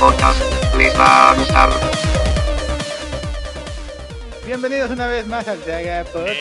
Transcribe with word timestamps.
podcast. 0.00 0.40
Les 0.76 0.92
va 0.98 1.30
a 1.30 1.34
gustar. 1.34 1.70
Bienvenidos 4.46 4.90
una 4.90 5.06
vez 5.06 5.26
más 5.26 5.46
al 5.48 5.58
Saga 5.62 6.04
Podcast. 6.04 6.36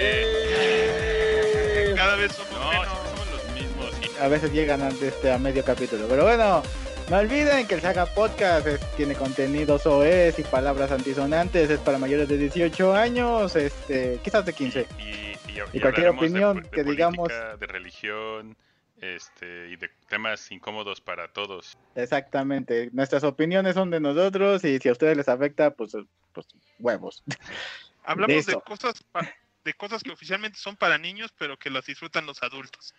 Eh, 0.00 1.92
Cada 1.96 2.14
vez 2.16 2.32
somos 2.32 2.52
No, 2.52 2.70
menos. 2.70 2.86
somos 2.88 3.26
los 3.32 3.44
mismos. 3.54 3.90
A 4.20 4.28
veces 4.28 4.52
llegan 4.52 4.82
antes 4.82 5.02
este, 5.02 5.32
a 5.32 5.38
medio 5.38 5.64
capítulo, 5.64 6.06
pero 6.08 6.22
bueno, 6.24 6.62
no 7.10 7.16
olviden 7.18 7.66
que 7.66 7.74
el 7.74 7.80
Saga 7.82 8.06
Podcast 8.06 8.66
es- 8.66 8.80
tiene 8.96 9.14
contenidos 9.14 9.84
OES 9.86 10.38
y 10.38 10.42
palabras 10.44 10.90
antisonantes, 10.92 11.68
es 11.70 11.80
para 11.80 11.98
mayores 11.98 12.28
de 12.28 12.38
18 12.38 12.94
años, 12.94 13.56
este, 13.56 14.20
quizás 14.22 14.44
de 14.46 14.52
15. 14.52 14.86
Y, 14.98 15.02
y- 15.02 15.36
y 15.72 15.80
cualquier 15.80 16.04
de 16.06 16.10
opinión 16.10 16.62
de 16.62 16.68
que 16.70 16.84
digamos- 16.84 17.28
De 17.58 17.66
religión 17.66 18.56
este, 19.04 19.68
y 19.70 19.76
de 19.76 19.90
temas 20.08 20.50
incómodos 20.50 21.00
para 21.00 21.32
todos. 21.32 21.76
Exactamente, 21.94 22.90
nuestras 22.92 23.22
opiniones 23.24 23.74
son 23.74 23.90
de 23.90 24.00
nosotros 24.00 24.64
y 24.64 24.78
si 24.78 24.88
a 24.88 24.92
ustedes 24.92 25.16
les 25.16 25.28
afecta, 25.28 25.74
pues, 25.74 25.92
pues 26.32 26.46
huevos. 26.78 27.22
Hablamos 28.04 28.34
Listo. 28.36 28.52
de 28.52 28.60
cosas 28.62 28.94
pa- 29.12 29.32
de 29.64 29.72
cosas 29.74 30.02
que 30.02 30.10
oficialmente 30.12 30.58
son 30.58 30.76
para 30.76 30.98
niños, 30.98 31.32
pero 31.38 31.56
que 31.56 31.70
las 31.70 31.86
disfrutan 31.86 32.26
los 32.26 32.42
adultos. 32.42 32.92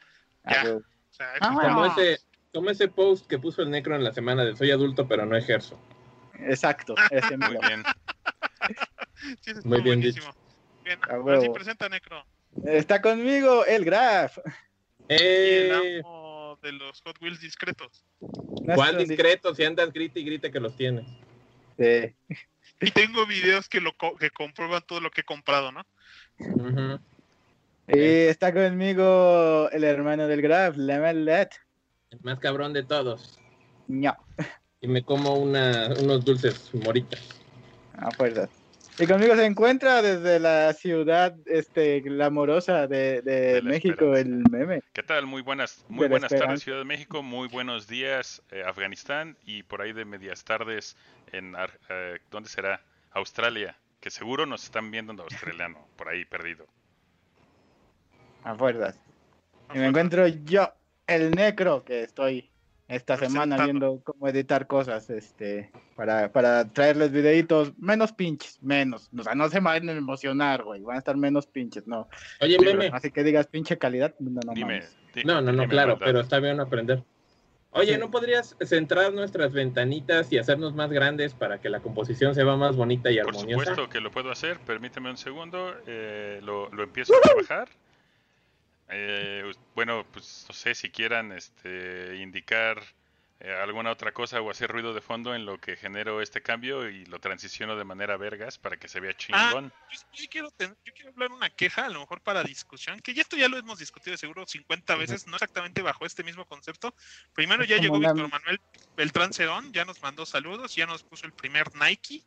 Ya. 0.46 0.62
Ah, 0.62 0.64
huevo. 0.64 0.78
O 0.80 1.14
sea, 1.14 1.34
Ah, 1.42 1.54
bueno. 1.54 1.70
Como 1.76 1.86
ese, 1.86 2.20
como 2.54 2.70
ese 2.72 2.88
post 2.88 3.28
que 3.28 3.38
puso 3.38 3.62
el 3.62 3.70
Necro 3.70 3.96
en 3.96 4.04
la 4.04 4.12
semana 4.14 4.44
de 4.44 4.56
soy 4.56 4.72
adulto 4.72 5.08
pero 5.08 5.26
no 5.28 5.36
ejerzo. 5.38 5.80
Exacto, 6.40 6.96
ese 7.12 7.38
Muy 7.38 7.50
mismo. 7.50 7.62
bien. 7.68 7.84
sí, 9.42 9.54
Muy 9.64 9.82
bien 9.82 10.00
buenísimo. 10.00 10.34
Bien, 10.84 11.00
A 11.08 11.14
ahora 11.14 11.24
huevo. 11.40 11.42
sí 11.44 11.50
presenta 11.54 11.88
Necro. 11.90 12.26
Está 12.66 13.02
conmigo 13.02 13.66
el 13.66 13.86
Graf. 13.86 14.38
Y 15.10 15.14
el 15.14 15.72
¡Eh! 15.72 16.00
amo 16.04 16.58
de 16.62 16.72
los 16.72 17.02
Hot 17.02 17.22
Wheels 17.22 17.40
discretos. 17.40 18.04
¿Cuál 18.20 18.76
Nuestro 18.76 18.98
discreto? 19.00 19.54
Si 19.56 19.64
andas 19.64 19.92
grita 19.94 20.20
y 20.20 20.24
grita 20.26 20.52
que 20.52 20.60
los 20.60 20.76
tienes. 20.76 21.06
Sí. 21.78 22.16
Y 22.82 22.92
tengo 22.92 23.26
videos 23.26 23.70
que 23.70 23.80
lo 23.82 23.96
co- 23.96 24.16
que 24.16 24.30
comprueban 24.32 24.82
todo 24.88 25.00
lo 25.00 25.12
que 25.12 25.22
he 25.22 25.24
comprado, 25.24 25.72
¿no? 25.72 25.84
Y 27.88 28.00
está 28.00 28.54
conmigo 28.54 29.70
el 29.72 29.84
hermano 29.84 30.28
del 30.28 30.42
Graf, 30.42 30.76
Lemelet. 30.76 31.50
El 32.10 32.20
más 32.24 32.40
cabrón 32.40 32.74
de 32.74 32.84
todos. 32.84 33.40
No, 33.88 34.16
Y 34.82 34.88
me 34.88 35.04
como 35.04 35.36
una, 35.36 35.94
unos 36.00 36.26
dulces 36.26 36.74
moritas. 36.74 37.40
a 37.94 38.10
fuerzas. 38.12 38.50
Y 38.98 39.08
conmigo 39.08 39.36
se 39.36 39.46
encuentra 39.46 40.02
desde 40.02 40.40
la 40.40 40.72
ciudad 40.72 41.36
este 41.48 42.00
glamorosa 42.00 42.88
de, 42.88 43.62
México, 43.62 44.16
el 44.16 44.50
meme. 44.50 44.84
¿Qué 44.94 45.04
tal? 45.04 45.26
Muy 45.26 45.42
buenas, 45.42 45.84
muy 45.90 46.04
De 46.04 46.10
buenas 46.10 46.32
tardes. 46.32 46.64
Ciudad 46.64 46.78
de 46.78 46.86
México, 46.86 47.22
muy 47.22 47.50
buenos 47.50 47.88
días 47.88 48.42
eh, 48.52 48.64
Afganistán 48.66 49.36
y 49.46 49.64
por 49.64 49.82
ahí 49.82 49.92
de 49.92 50.06
medias 50.06 50.46
tardes 50.46 50.96
en 51.34 51.58
Ar- 51.58 51.78
eh, 51.90 52.20
¿dónde 52.32 52.48
será? 52.48 52.82
Australia, 53.12 53.78
que 54.00 54.10
seguro 54.10 54.46
nos 54.46 54.64
están 54.64 54.90
viendo 54.92 55.12
en 55.12 55.20
australiano, 55.20 55.86
por 55.98 56.08
ahí 56.08 56.24
perdido. 56.24 56.66
A 58.46 58.56
fuerzas. 58.56 58.98
Y 59.74 59.78
me 59.78 59.88
encuentro 59.88 60.26
yo, 60.26 60.72
el 61.06 61.32
necro, 61.32 61.84
que 61.84 62.04
estoy 62.04 62.50
esta 62.88 63.18
semana 63.18 63.56
Presentando. 63.56 63.88
viendo 63.90 64.04
cómo 64.04 64.28
editar 64.28 64.68
cosas, 64.68 65.10
este, 65.10 65.72
para, 65.96 66.32
para 66.32 66.68
traerles 66.72 67.12
videitos 67.12 67.74
menos 67.80 68.12
pinches, 68.14 68.62
menos. 68.62 69.10
O 69.18 69.24
sea, 69.24 69.34
no 69.34 69.50
se 69.50 69.60
van 69.60 69.90
a 69.90 69.92
emocionar, 69.94 70.64
güey, 70.64 70.82
van 70.82 70.96
a 70.98 71.00
estar 71.00 71.18
menos 71.18 71.48
pinches, 71.48 71.88
no. 71.88 72.08
Oye, 72.42 72.60
meme. 72.60 72.90
Así 72.94 73.10
que 73.12 73.24
digas 73.24 73.48
pinche 73.48 73.78
calidad, 73.78 74.14
no, 74.20 74.40
no 74.46 74.54
Dime. 74.54 74.66
mames. 74.82 74.96
di- 75.16 75.24
No, 75.24 75.36
no, 75.36 75.52
no, 75.52 75.64
dime, 75.64 75.68
claro, 75.70 75.98
pero 75.98 76.20
está 76.20 76.40
bien 76.40 76.60
aprender. 76.60 77.04
Oye, 77.72 77.96
Sí. 77.96 78.00
¿no 78.00 78.10
podrías 78.10 78.56
centrar 78.62 79.12
nuestras 79.14 79.52
ventanitas 79.52 80.32
y 80.32 80.38
hacernos 80.38 80.74
más 80.76 80.90
grandes 80.92 81.34
para 81.34 81.60
que 81.60 81.68
la 81.70 81.82
composición 81.82 82.34
se 82.34 82.44
vea 82.44 82.56
más 82.56 82.76
bonita 82.78 83.12
y 83.12 83.18
Por 83.18 83.30
armoniosa? 83.36 83.66
supuesto 83.72 83.90
que 83.92 84.00
lo 84.00 84.12
puedo 84.12 84.32
hacer, 84.32 84.60
permíteme 84.60 85.10
un 85.10 85.18
segundo, 85.18 85.74
eh, 85.86 86.40
lo, 86.42 86.70
lo 86.70 86.84
empiezo 86.84 87.14
a 87.18 87.22
trabajar. 87.22 87.68
Eh, 88.90 89.52
bueno, 89.74 90.06
pues 90.12 90.46
no 90.48 90.54
sé 90.54 90.76
si 90.76 90.90
quieran 90.92 91.32
este, 91.32 92.18
indicar 92.18 92.84
eh, 93.40 93.52
alguna 93.52 93.92
otra 93.92 94.14
cosa 94.14 94.40
o 94.40 94.50
hacer 94.50 94.70
ruido 94.72 94.94
de 94.94 95.02
fondo 95.02 95.36
en 95.36 95.46
lo 95.46 95.60
que 95.60 95.76
genero 95.76 96.22
este 96.22 96.42
cambio 96.42 96.90
y 96.90 97.06
lo 97.06 97.20
transiciono 97.20 97.76
de 97.76 97.84
manera 97.84 98.16
vergas 98.16 98.58
para 98.58 98.78
que 98.78 98.88
se 98.88 99.00
vea 99.00 99.14
chingón. 99.18 99.74
Yo, 99.92 100.00
yo 100.14 100.26
quiero 100.30 100.52
ten- 100.52 100.78
yo 100.86 100.94
quiero 100.94 101.12
hablar 101.12 101.32
una 101.32 101.50
queja, 101.50 101.86
a 101.86 101.90
lo 101.90 102.00
mejor 102.00 102.22
para 102.22 102.44
discusión, 102.44 103.00
que 103.02 103.14
ya 103.14 103.22
esto 103.24 103.36
ya 103.36 103.50
lo 103.50 103.58
hemos 103.58 103.80
discutido 103.80 104.12
de 104.14 104.18
seguro 104.20 104.46
50 104.46 104.96
veces, 104.96 105.28
no 105.28 105.36
exactamente 105.36 105.82
bajo 105.82 106.06
este 106.06 106.24
mismo 106.24 106.46
concepto. 106.46 106.96
Primero 107.34 107.64
ya 107.66 107.76
llegó 107.82 107.96
Víctor 108.14 108.32
Manuel 108.40 108.62
Beltrán 108.96 109.34
Cerón, 109.34 109.74
ya 109.74 109.84
nos 109.84 110.02
mandó 110.02 110.26
saludos, 110.26 110.74
ya 110.76 110.86
nos 110.86 111.04
puso 111.04 111.26
el 111.26 111.34
primer 111.34 111.76
Nike. 111.76 112.24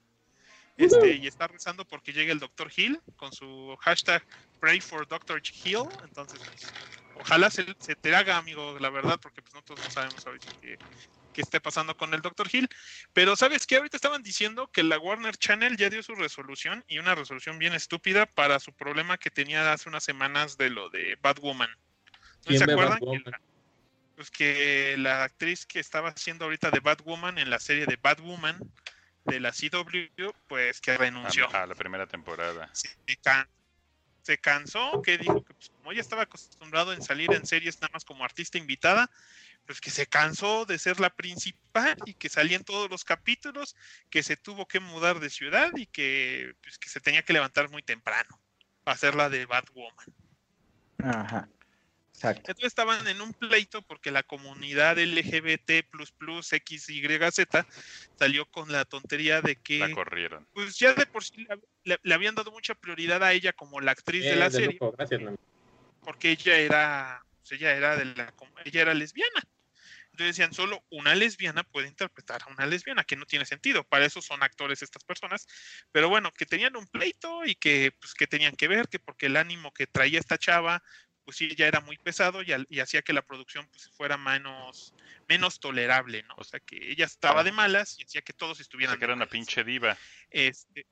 Este, 0.78 1.16
y 1.16 1.27
está 1.27 1.49
rezando 1.49 1.84
porque 1.84 2.12
llegue 2.12 2.31
el 2.31 2.39
Dr. 2.39 2.71
Hill 2.75 3.00
con 3.16 3.33
su 3.33 3.77
hashtag 3.81 4.25
Pray 4.61 4.81
for 4.81 5.06
Dr. 5.09 5.43
Hill. 5.65 5.83
Entonces, 6.05 6.39
pues, 6.39 6.72
ojalá 7.16 7.50
se, 7.50 7.66
se 7.81 7.97
te 7.97 8.15
haga, 8.15 8.37
amigo, 8.37 8.78
la 8.78 8.88
verdad, 8.88 9.19
porque 9.21 9.43
pues 9.43 9.53
nosotros 9.55 9.81
no 9.83 9.91
sabemos 9.91 10.25
ahorita 10.25 10.53
qué, 10.61 10.78
qué 11.33 11.41
esté 11.41 11.61
pasando 11.61 11.97
con 11.97 12.15
el 12.15 12.22
Dr. 12.22 12.49
Hill. 12.53 12.69
Pero 13.12 13.34
¿sabes 13.34 13.67
qué? 13.67 13.77
Ahorita 13.77 13.97
estaban 13.97 14.22
diciendo 14.22 14.71
que 14.71 14.84
la 14.84 15.00
Warner 15.00 15.37
Channel 15.37 15.77
ya 15.77 15.91
dio 15.91 16.03
su 16.03 16.15
resolución 16.15 16.84
y 16.87 16.99
una 16.99 17.17
resolución 17.17 17.59
bien 17.59 17.75
estúpida 17.75 18.27
para 18.27 18.61
su 18.61 18.72
problema 18.72 19.19
que 19.19 19.31
tenía 19.31 19.72
hace 19.72 19.88
unas 19.88 20.05
semanas 20.05 20.56
de 20.56 20.71
lo 20.71 20.91
de 20.91 21.19
Batwoman. 21.21 21.71
¿No 21.71 21.77
¿Quién 22.44 22.59
se 22.59 22.71
acuerdan? 22.71 23.00
Que 23.00 23.31
la, 23.31 23.41
pues 24.15 24.31
que 24.31 24.97
la 24.97 25.25
actriz 25.25 25.67
que 25.67 25.81
estaba 25.81 26.11
haciendo 26.11 26.44
ahorita 26.44 26.71
de 26.71 26.78
Batwoman 26.78 27.38
en 27.38 27.50
la 27.50 27.59
serie 27.59 27.87
de 27.87 27.99
Batwoman 28.00 28.59
de 29.28 29.41
la 29.41 29.53
CW, 29.53 30.33
pues 30.47 30.81
que 30.81 30.97
renunció. 30.97 31.55
A, 31.55 31.66
la 31.66 31.75
primera 31.75 32.06
temporada. 32.06 32.69
Se, 32.72 32.89
can- 33.22 33.49
se 34.22 34.39
cansó, 34.39 35.00
que 35.03 35.19
dijo 35.19 35.44
que 35.44 35.55
pues, 35.55 35.71
como 35.71 35.93
ella 35.93 36.00
estaba 36.00 36.22
acostumbrado 36.22 36.93
en 36.93 37.03
salir 37.03 37.33
en 37.33 37.47
series 37.47 37.81
nada 37.81 37.91
más 37.93 38.05
como 38.05 38.25
artista 38.25 38.59
invitada, 38.59 39.11
pues 39.67 39.81
que 39.81 39.91
se 39.91 40.06
cansó 40.06 40.65
de 40.65 40.78
ser 40.78 40.99
la 41.00 41.11
principal 41.11 41.97
y 42.05 42.15
que 42.15 42.28
salía 42.28 42.56
en 42.56 42.65
todos 42.65 42.91
los 42.91 43.05
capítulos, 43.05 43.77
que 44.11 44.22
se 44.22 44.37
tuvo 44.37 44.67
que 44.67 44.81
mudar 44.81 45.21
de 45.21 45.31
ciudad 45.31 45.71
y 45.77 45.87
que, 45.87 46.55
pues, 46.62 46.78
que 46.78 46.88
se 46.88 47.00
tenía 47.00 47.22
que 47.22 47.33
levantar 47.33 47.71
muy 47.71 47.83
temprano 47.83 48.41
para 48.83 48.94
hacer 48.94 49.15
la 49.15 49.28
de 49.28 49.47
Batwoman. 49.47 50.06
Ajá. 50.99 51.49
Exacto. 52.19 52.41
Entonces 52.51 52.67
estaban 52.67 53.06
en 53.06 53.21
un 53.21 53.33
pleito 53.33 53.81
porque 53.83 54.11
la 54.11 54.25
comunidad 54.25 54.99
LGBT 54.99 55.84
XYZ 56.51 57.65
salió 58.19 58.47
con 58.47 58.73
la 58.73 58.84
tontería 58.84 59.41
de 59.41 59.55
que 59.56 59.79
La 59.79 59.93
corrieron. 59.93 60.49
pues 60.53 60.77
ya 60.79 60.95
de 60.95 61.06
por 61.06 61.23
sí 61.25 61.47
le, 61.49 61.56
le- 61.84 62.01
le 62.03 62.15
habían 62.15 62.34
dado 62.34 62.51
mucha 62.51 62.75
prioridad 62.75 63.23
a 63.23 63.33
ella 63.33 63.53
como 63.53 63.81
la 63.81 63.93
actriz 63.93 64.25
de 64.25 64.33
Eh, 64.33 64.37
la 64.37 64.47
de 64.47 64.51
serie 64.51 64.79
gracias, 64.97 65.21
porque 66.01 66.31
ella 66.33 66.56
era 66.59 67.23
pues, 67.41 67.53
ella 67.53 67.77
era 67.77 67.97
de 67.97 68.05
la 68.06 68.35
ella 68.65 68.83
era 68.83 68.95
lesbiana 68.95 69.43
entonces 70.11 70.37
decían 70.37 70.53
solo 70.53 70.85
una 70.91 71.15
lesbiana 71.15 71.62
puede 71.62 71.87
interpretar 71.87 72.43
a 72.43 72.50
una 72.50 72.67
lesbiana 72.67 73.05
que 73.05 73.15
no 73.15 73.27
tiene 73.27 73.45
sentido 73.47 73.85
para 73.85 74.05
eso 74.06 74.21
son 74.21 74.43
actores 74.43 74.83
estas 74.83 75.05
personas 75.05 75.47
pero 75.93 76.09
bueno 76.09 76.33
que 76.33 76.47
tenían 76.47 76.75
un 76.77 76.87
pleito 76.89 77.45
y 77.45 77.55
que 77.55 77.93
pues 78.00 78.15
que 78.15 78.27
tenían 78.27 78.56
que 78.56 78.67
ver 78.67 78.89
que 78.89 78.99
porque 78.99 79.27
el 79.27 79.37
ánimo 79.37 79.73
que 79.73 79.87
traía 79.87 80.19
esta 80.19 80.37
chava 80.37 80.83
pues 81.28 81.37
sí 81.37 81.55
ya 81.56 81.66
era 81.66 81.83
muy 81.83 81.99
pesado 81.99 82.41
y, 82.43 82.55
y 82.71 82.81
hacía 82.81 83.03
que 83.03 83.12
la 83.12 83.21
producción 83.21 83.69
pues 83.69 83.91
fuera 83.91 84.16
menos 84.16 84.94
menos 85.28 85.61
tolerable 85.61 86.22
no 86.22 86.34
o 86.39 86.44
sea 86.44 86.59
que 86.59 86.91
ella 86.91 87.05
estaba 87.05 87.44
de 87.44 87.53
malas 87.53 87.99
y 87.99 88.05
hacía 88.05 88.22
que 88.22 88.33
todos 88.33 88.61
O 88.61 88.62
estuvieran 88.62 88.97
sea, 88.97 88.99
que 88.99 89.05
era 89.05 89.12
una 89.12 89.27
malas. 89.27 89.28
pinche 89.28 89.62
diva. 89.62 89.99
este 90.31 90.87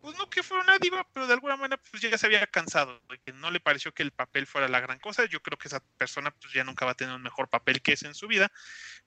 pues 0.00 0.18
no 0.18 0.28
que 0.28 0.42
fuera 0.42 0.64
una 0.64 0.78
diva, 0.78 1.08
pero 1.14 1.26
de 1.26 1.32
alguna 1.32 1.56
manera 1.56 1.82
pues 1.90 2.02
ya 2.02 2.18
se 2.18 2.26
había 2.26 2.46
cansado, 2.46 3.00
que 3.24 3.32
no 3.32 3.50
le 3.50 3.58
pareció 3.58 3.94
que 3.94 4.02
el 4.02 4.10
papel 4.10 4.46
fuera 4.46 4.68
la 4.68 4.80
gran 4.80 4.98
cosa. 4.98 5.24
Yo 5.24 5.40
creo 5.40 5.56
que 5.56 5.68
esa 5.68 5.80
persona 5.96 6.30
pues 6.30 6.52
ya 6.52 6.62
nunca 6.62 6.84
va 6.84 6.90
a 6.90 6.94
tener 6.94 7.14
un 7.14 7.22
mejor 7.22 7.48
papel 7.48 7.80
que 7.80 7.94
ese 7.94 8.06
en 8.06 8.14
su 8.14 8.28
vida. 8.28 8.52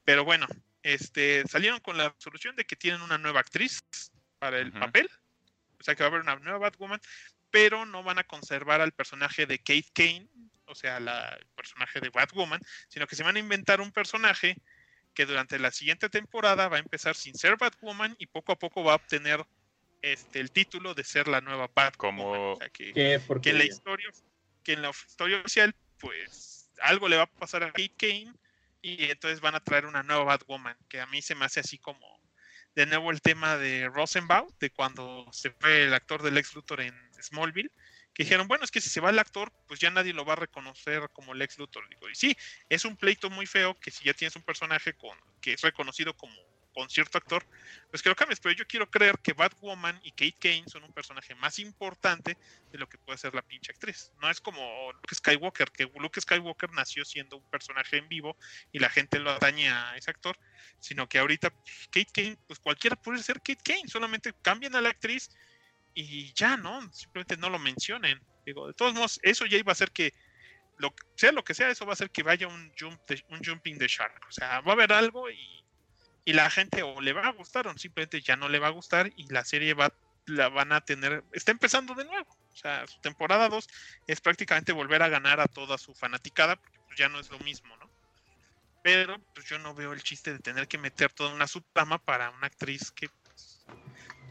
Pero 0.03 0.25
bueno, 0.25 0.47
este 0.81 1.47
salieron 1.47 1.81
con 1.81 1.97
la 1.99 2.15
solución 2.17 2.55
de 2.55 2.65
que 2.65 2.75
tienen 2.75 3.03
una 3.03 3.19
nueva 3.19 3.41
actriz 3.41 3.83
para 4.39 4.57
el 4.59 4.73
papel. 4.73 5.07
O 5.79 5.83
sea 5.83 5.93
que 5.93 6.01
va 6.01 6.07
a 6.07 6.09
haber 6.09 6.21
una 6.21 6.37
nueva 6.37 6.57
Batwoman, 6.57 6.99
pero 7.51 7.85
no 7.85 8.03
van 8.03 8.19
a 8.19 8.23
conservar 8.23 8.81
al 8.81 8.91
personaje 8.91 9.45
de 9.45 9.59
Kate 9.59 9.87
Kane, 9.93 10.27
o 10.65 10.75
sea, 10.75 10.99
la, 10.99 11.29
el 11.29 11.45
personaje 11.55 11.99
de 11.99 12.09
Batwoman, 12.09 12.59
sino 12.89 13.07
que 13.07 13.15
se 13.15 13.23
van 13.23 13.35
a 13.35 13.39
inventar 13.39 13.81
un 13.81 13.91
personaje 13.91 14.57
que 15.13 15.25
durante 15.25 15.57
la 15.57 15.71
siguiente 15.71 16.09
temporada 16.09 16.67
va 16.67 16.77
a 16.77 16.79
empezar 16.79 17.15
sin 17.15 17.35
ser 17.35 17.57
Batwoman 17.57 18.15
y 18.19 18.27
poco 18.27 18.51
a 18.51 18.59
poco 18.59 18.83
va 18.83 18.93
a 18.93 18.97
obtener 18.97 19.43
este 20.01 20.39
el 20.39 20.51
título 20.51 20.93
de 20.93 21.03
ser 21.03 21.27
la 21.27 21.41
nueva 21.41 21.69
Batwoman. 21.73 22.25
Como- 22.25 22.51
O 22.53 22.57
sea, 22.57 22.69
que, 22.69 22.93
¿Qué? 22.93 22.93
que 22.93 23.19
Porque 23.25 23.49
en 23.49 23.57
la 23.57 23.65
historia 23.65 24.09
que 24.63 24.73
en 24.73 24.81
la 24.81 24.89
historia 24.89 25.39
oficial 25.39 25.73
pues 25.97 26.69
algo 26.81 27.07
le 27.07 27.17
va 27.17 27.23
a 27.23 27.27
pasar 27.27 27.63
a 27.63 27.67
Kate 27.71 27.93
Kane 27.97 28.33
y 28.81 29.05
entonces 29.05 29.39
van 29.39 29.55
a 29.55 29.59
traer 29.63 29.85
una 29.87 30.03
nueva 30.03 30.23
Batwoman 30.25 30.77
que 30.87 30.99
a 31.01 31.07
mí 31.07 31.21
se 31.21 31.33
me 31.33 31.45
hace 31.45 31.61
así 31.61 31.79
como 31.79 32.21
de 32.75 32.85
nuevo 32.85 33.09
el 33.09 33.21
tema 33.21 33.57
de 33.57 33.87
Rosenbaum 33.87 34.49
de 34.59 34.69
cuando 34.69 35.27
se 35.31 35.49
fue 35.49 35.85
el 35.85 35.93
actor 35.95 36.21
del 36.21 36.37
ex 36.37 36.53
Luthor 36.53 36.81
en 36.81 36.93
Smallville 37.21 37.71
que 38.13 38.23
dijeron, 38.23 38.47
bueno, 38.47 38.63
es 38.63 38.71
que 38.71 38.81
si 38.81 38.89
se 38.89 38.99
va 38.99 39.11
el 39.11 39.19
actor, 39.19 39.53
pues 39.67 39.79
ya 39.79 39.91
nadie 39.91 40.11
lo 40.11 40.25
va 40.25 40.33
a 40.33 40.37
reconocer 40.37 41.07
como 41.13 41.35
Lex 41.35 41.59
Luthor. 41.59 41.87
Digo, 41.87 42.09
y 42.09 42.15
sí, 42.15 42.35
es 42.67 42.83
un 42.83 42.97
pleito 42.97 43.29
muy 43.29 43.45
feo 43.45 43.75
que 43.79 43.91
si 43.91 44.05
ya 44.05 44.13
tienes 44.13 44.35
un 44.35 44.41
personaje 44.41 44.93
con, 44.93 45.15
que 45.39 45.53
es 45.53 45.61
reconocido 45.61 46.17
como 46.17 46.35
con 46.77 46.89
cierto 46.91 47.17
actor, 47.17 47.43
pues 47.89 48.03
que 48.03 48.09
lo 48.09 48.15
cambies. 48.15 48.39
Pero 48.39 48.53
yo 48.53 48.67
quiero 48.67 48.89
creer 48.89 49.17
que 49.17 49.33
Batwoman 49.33 49.99
y 50.03 50.11
Kate 50.11 50.37
Kane 50.39 50.63
son 50.67 50.83
un 50.83 50.93
personaje 50.93 51.33
más 51.33 51.57
importante 51.57 52.37
de 52.71 52.77
lo 52.77 52.87
que 52.87 52.99
puede 52.99 53.17
ser 53.17 53.33
la 53.33 53.41
pinche 53.41 53.71
actriz. 53.71 54.11
No 54.21 54.29
es 54.29 54.39
como 54.39 54.91
Luke 54.93 55.15
Skywalker, 55.15 55.71
que 55.71 55.89
Luke 55.99 56.21
Skywalker 56.21 56.71
nació 56.73 57.03
siendo 57.03 57.37
un 57.37 57.49
personaje 57.49 57.97
en 57.97 58.07
vivo 58.07 58.37
y 58.71 58.77
la 58.77 58.89
gente 58.89 59.17
lo 59.17 59.31
atañe 59.31 59.69
a 59.69 59.97
ese 59.97 60.11
actor, 60.11 60.37
sino 60.79 61.09
que 61.09 61.17
ahorita 61.17 61.49
pues, 61.49 61.87
Kate 61.91 62.11
Kane, 62.13 62.37
pues 62.45 62.59
cualquiera 62.59 62.95
puede 62.95 63.23
ser 63.23 63.37
Kate 63.37 63.61
Kane, 63.63 63.87
solamente 63.87 64.33
cambian 64.43 64.75
a 64.75 64.81
la 64.81 64.89
actriz 64.89 65.31
y 66.01 66.33
ya, 66.33 66.57
¿no? 66.57 66.81
Simplemente 66.93 67.37
no 67.37 67.49
lo 67.49 67.59
mencionen. 67.59 68.21
Digo, 68.45 68.67
de 68.67 68.73
todos 68.73 68.93
modos, 68.93 69.19
eso 69.23 69.45
ya 69.45 69.57
iba 69.57 69.71
a 69.71 69.73
hacer 69.73 69.91
que 69.91 70.13
lo 70.77 70.93
sea 71.15 71.31
lo 71.31 71.43
que 71.43 71.53
sea, 71.53 71.69
eso 71.69 71.85
va 71.85 71.93
a 71.93 71.93
hacer 71.93 72.11
que 72.11 72.23
vaya 72.23 72.47
un 72.47 72.71
jump 72.79 72.99
un 73.29 73.43
jumping 73.43 73.77
de 73.77 73.87
shark. 73.87 74.25
O 74.27 74.31
sea, 74.31 74.61
va 74.61 74.71
a 74.71 74.75
haber 74.75 74.93
algo 74.93 75.29
y 75.29 75.57
y 76.27 76.33
la 76.33 76.49
gente 76.49 76.83
o 76.83 76.99
le 76.99 77.13
va 77.13 77.25
a 77.25 77.31
gustar 77.31 77.67
o 77.67 77.77
simplemente 77.77 78.19
ya 78.19 78.35
no 78.35 78.49
le 78.49 78.59
va 78.59 78.67
a 78.67 78.71
gustar 78.71 79.13
y 79.15 79.31
la 79.31 79.45
serie 79.45 79.73
va 79.73 79.93
la 80.25 80.49
van 80.49 80.73
a 80.73 80.81
tener, 80.81 81.23
está 81.31 81.51
empezando 81.51 81.95
de 81.95 82.03
nuevo. 82.03 82.37
O 82.51 82.55
sea, 82.57 82.85
su 82.85 82.99
temporada 82.99 83.47
2 83.47 83.65
es 84.07 84.19
prácticamente 84.19 84.73
volver 84.73 85.01
a 85.01 85.07
ganar 85.07 85.39
a 85.39 85.47
toda 85.47 85.77
su 85.77 85.95
fanaticada, 85.95 86.57
porque 86.57 86.79
pues, 86.85 86.99
ya 86.99 87.07
no 87.07 87.21
es 87.21 87.31
lo 87.31 87.39
mismo, 87.39 87.77
¿no? 87.77 87.89
Pero 88.83 89.17
pues 89.33 89.45
yo 89.45 89.57
no 89.59 89.73
veo 89.73 89.93
el 89.93 90.03
chiste 90.03 90.33
de 90.33 90.39
tener 90.39 90.67
que 90.67 90.77
meter 90.77 91.13
toda 91.13 91.33
una 91.33 91.47
subtrama 91.47 91.97
para 91.97 92.29
una 92.31 92.47
actriz 92.47 92.91
que 92.91 93.09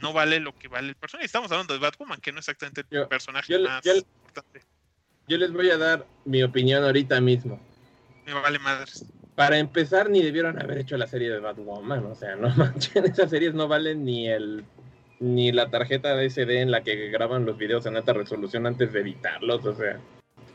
no 0.03 0.13
vale 0.13 0.41
lo 0.41 0.57
que 0.59 0.69
vale 0.69 0.89
el 0.89 0.95
personaje. 0.95 1.27
Estamos 1.27 1.51
hablando 1.51 1.75
de 1.75 1.81
Batwoman, 1.81 2.21
que 2.21 2.33
no 2.33 2.41
es 2.41 2.49
exactamente 2.49 2.83
el 2.83 2.87
Yo- 2.91 3.09
personaje 3.09 3.53
yo- 3.53 3.61
más 3.61 3.83
yo- 3.85 3.95
importante. 3.97 4.61
Yo 5.29 5.39
les 5.39 5.53
voy 5.53 5.71
a 5.71 5.77
dar 5.79 6.07
mi 6.25 6.43
opinión 6.43 6.85
ahorita 6.85 7.21
mismo. 7.21 7.61
Me 8.25 8.33
vale 8.35 8.59
madres. 8.59 9.05
Para 9.35 9.59
empezar, 9.59 10.09
ni 10.09 10.23
debieron 10.23 10.61
haber 10.61 10.79
hecho 10.79 10.97
la 10.97 11.07
serie 11.07 11.31
de 11.31 11.41
Batwoman. 11.41 12.07
O 12.07 12.15
sea, 12.15 12.37
no 12.37 12.49
manchen, 12.57 13.05
esas 13.07 13.31
series 13.31 13.55
no 13.55 13.69
valen 13.69 14.05
ni 14.05 14.29
el 14.29 14.65
ni 15.19 15.51
la 15.51 15.71
tarjeta 15.71 16.15
de 16.15 16.27
SD 16.29 16.61
en 16.61 16.71
la 16.71 16.83
que 16.83 17.09
graban 17.09 17.47
los 17.47 17.57
videos 17.57 17.87
en 17.87 17.97
alta 17.97 18.13
resolución 18.13 18.67
antes 18.67 18.93
de 18.93 19.01
editarlos. 19.01 19.65
O 19.65 19.75
sea, 19.75 19.99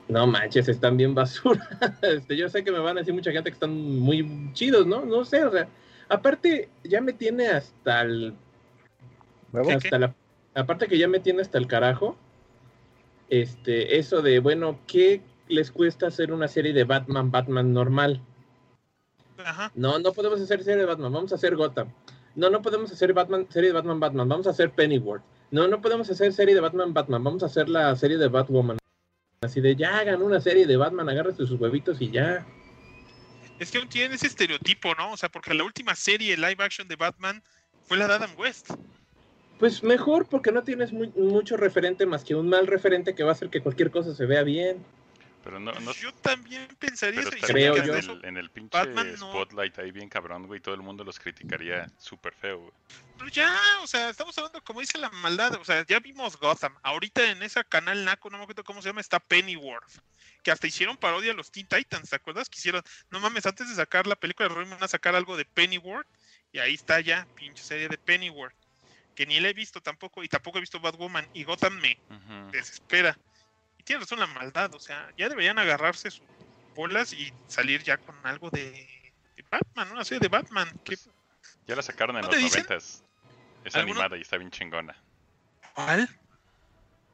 no 0.08 0.28
manches, 0.28 0.68
están 0.68 0.98
bien 0.98 1.16
basura. 1.16 1.68
Este, 2.04 2.38
yo 2.38 2.48
sé 2.48 2.64
que 2.64 2.72
me 2.72 2.80
van 2.80 2.98
a 2.98 3.02
decir 3.02 3.14
mucha 3.14 3.32
gente 3.32 3.50
que 3.50 3.56
están 3.56 3.72
muy 4.00 4.52
chidos, 4.54 4.86
¿no? 4.86 5.04
No 5.04 5.26
sé, 5.26 5.44
o 5.44 5.52
sea, 5.52 5.68
aparte 6.10 6.70
ya 6.84 7.02
me 7.02 7.14
tiene 7.14 7.48
hasta 7.48 8.02
el. 8.02 8.36
¿Qué, 9.52 9.74
hasta 9.74 10.00
la 10.00 10.16
aparte 10.54 10.88
que 10.88 10.98
ya 10.98 11.08
me 11.08 11.20
tiene 11.20 11.42
hasta 11.42 11.58
el 11.58 11.68
carajo 11.68 12.18
este 13.30 13.98
eso 13.98 14.22
de 14.22 14.40
bueno 14.40 14.80
qué 14.88 15.22
les 15.48 15.72
cuesta 15.72 16.08
hacer 16.08 16.32
una 16.32 16.48
serie 16.48 16.74
de 16.74 16.84
Batman 16.84 17.32
Batman 17.32 17.74
normal 17.74 18.22
Ajá. 19.44 19.72
no 19.76 20.00
no 20.00 20.14
podemos 20.14 20.42
hacer 20.42 20.64
serie 20.64 20.82
de 20.82 20.86
Batman 20.86 21.14
vamos 21.14 21.32
a 21.32 21.36
hacer 21.36 21.56
Gotham. 21.56 21.92
No 22.36 22.50
no 22.50 22.62
podemos 22.62 22.92
hacer 22.92 23.14
Batman 23.14 23.48
serie 23.50 23.70
de 23.70 23.74
Batman 23.74 24.00
Batman 24.00 24.30
vamos 24.30 24.48
a 24.48 24.52
hacer 24.52 24.72
Pennyworth. 24.72 25.24
No 25.52 25.68
no 25.68 25.82
podemos 25.82 26.10
hacer 26.10 26.32
serie 26.32 26.56
de 26.56 26.62
Batman 26.62 26.94
Batman 26.94 27.24
vamos 27.24 27.44
a 27.44 27.48
hacer 27.48 27.68
la 27.68 27.96
serie 27.96 28.18
de 28.18 28.28
Batwoman. 28.28 28.78
Así 29.42 29.60
de 29.60 29.76
ya 29.76 29.98
hagan 29.98 30.22
una 30.22 30.40
serie 30.40 30.68
de 30.68 30.78
Batman 30.78 31.10
agárrese 31.10 31.48
sus 31.48 31.60
huevitos 31.60 32.00
y 32.02 32.12
ya. 32.12 32.46
Es 33.60 33.72
que 33.72 33.80
aún 33.80 33.90
tienen 33.90 34.14
ese 34.14 34.28
estereotipo, 34.28 34.94
¿no? 34.96 35.12
O 35.12 35.18
sea, 35.18 35.30
porque 35.30 35.54
la 35.54 35.64
última 35.64 35.96
serie 35.96 36.38
live 36.38 36.64
action 36.64 36.88
de 36.88 36.96
Batman 36.96 37.44
fue 37.84 37.98
la 37.98 38.08
de 38.08 38.14
Adam 38.14 38.32
West. 38.38 38.72
Pues 39.62 39.84
mejor 39.84 40.28
porque 40.28 40.52
no 40.52 40.64
tienes 40.64 40.92
muy- 40.92 41.08
mucho 41.16 41.56
referente 41.56 42.06
más 42.06 42.24
que 42.26 42.34
un 42.36 42.50
mal 42.50 42.66
referente 42.68 43.16
que 43.16 43.24
va 43.24 43.30
a 43.30 43.34
hacer 43.34 43.50
que 43.50 43.62
cualquier 43.62 43.92
cosa 43.92 44.14
se 44.16 44.26
vea 44.26 44.42
bien 44.44 44.84
Pero 45.44 45.60
no, 45.60 45.72
no, 45.72 45.94
yo 45.94 46.12
también 46.16 46.68
pensaría 46.80 47.22
pero 47.24 47.36
eso. 47.38 47.46
creo 47.48 47.76
yo. 47.78 47.96
en, 47.96 48.10
el, 48.10 48.26
en 48.26 48.38
el 48.38 48.50
pinche 48.50 48.78
Batman 48.78 49.14
no- 49.20 49.30
spotlight 49.32 49.78
ahí 49.80 49.92
bien 49.92 50.10
cabrón, 50.10 50.48
güey, 50.48 50.60
todo 50.60 50.76
el 50.76 50.82
mundo 50.82 51.04
los 51.04 51.20
criticaría 51.20 51.90
súper 52.00 52.34
feo, 52.34 52.60
güey. 52.60 52.72
Pero 53.18 53.30
ya, 53.30 53.56
o 53.84 53.88
sea, 53.88 54.10
estamos 54.10 54.36
hablando, 54.40 54.64
como 54.64 54.80
dice 54.82 54.98
la 54.98 55.10
maldad, 55.12 55.54
o 55.56 55.64
sea, 55.64 55.86
ya 55.88 56.00
vimos 56.00 56.38
Gotham. 56.40 56.76
Ahorita 56.82 57.30
en 57.30 57.44
ese 57.44 57.64
canal 57.66 58.04
Naco, 58.04 58.30
no 58.32 58.38
me 58.40 58.44
acuerdo 58.44 58.64
cómo 58.64 58.82
se 58.82 58.90
llama, 58.90 59.00
está 59.02 59.20
Pennyworth. 59.20 60.00
Que 60.44 60.50
hasta 60.50 60.66
hicieron 60.66 60.98
parodia 60.98 61.32
a 61.32 61.36
los 61.36 61.52
Teen 61.52 61.68
Titans, 61.68 62.10
¿te 62.10 62.16
acuerdas? 62.16 62.50
Que 62.50 62.58
hicieron, 62.58 62.82
no 63.12 63.20
mames, 63.20 63.46
antes 63.46 63.70
de 63.70 63.76
sacar 63.76 64.08
la 64.08 64.16
película 64.16 64.50
de 64.50 64.56
Roy 64.56 64.66
van 64.68 64.84
a 64.84 64.88
sacar 64.88 65.16
algo 65.16 65.38
de 65.38 65.46
Pennyworth. 65.46 66.08
Y 66.52 66.58
ahí 66.60 66.74
está 66.74 67.00
ya, 67.00 67.28
pinche 67.36 67.64
serie 67.64 67.88
de 67.90 67.98
Pennyworth. 68.00 68.56
Que 69.16 69.26
ni 69.26 69.40
la 69.40 69.50
he 69.50 69.54
visto 69.54 69.82
tampoco, 69.82 70.24
y 70.24 70.28
tampoco 70.28 70.58
he 70.58 70.62
visto 70.62 70.80
Batwoman. 70.80 71.28
Y 71.34 71.44
Gotham 71.44 71.80
me 71.80 71.98
desespera. 72.52 73.18
Y 73.78 73.84
tiene 73.84 74.02
razón 74.02 74.20
la 74.20 74.28
maldad, 74.28 74.74
o 74.76 74.80
sea, 74.80 75.12
ya 75.18 75.28
deberían 75.28 75.60
agarrarse 75.60 76.12
sus 76.12 76.24
bolas 76.76 77.14
y 77.14 77.34
salir 77.48 77.84
ya 77.84 77.98
con 77.98 78.16
algo 78.26 78.50
de, 78.50 78.72
de 79.36 79.46
Batman, 79.50 79.92
una 79.92 80.06
serie 80.06 80.20
de 80.20 80.28
Batman. 80.30 80.70
Que, 80.84 80.98
Pues, 80.98 81.10
ya 81.68 81.76
la 81.76 81.82
sacaron 81.82 82.16
en 82.18 82.22
¿No 82.24 82.32
los 82.32 82.42
noventas. 82.42 83.04
Es 83.64 83.76
¿Alguno? 83.76 83.94
animada 83.94 84.18
y 84.18 84.22
está 84.22 84.38
bien 84.38 84.52
chingona. 84.52 84.96
¿Cuál? 85.74 86.10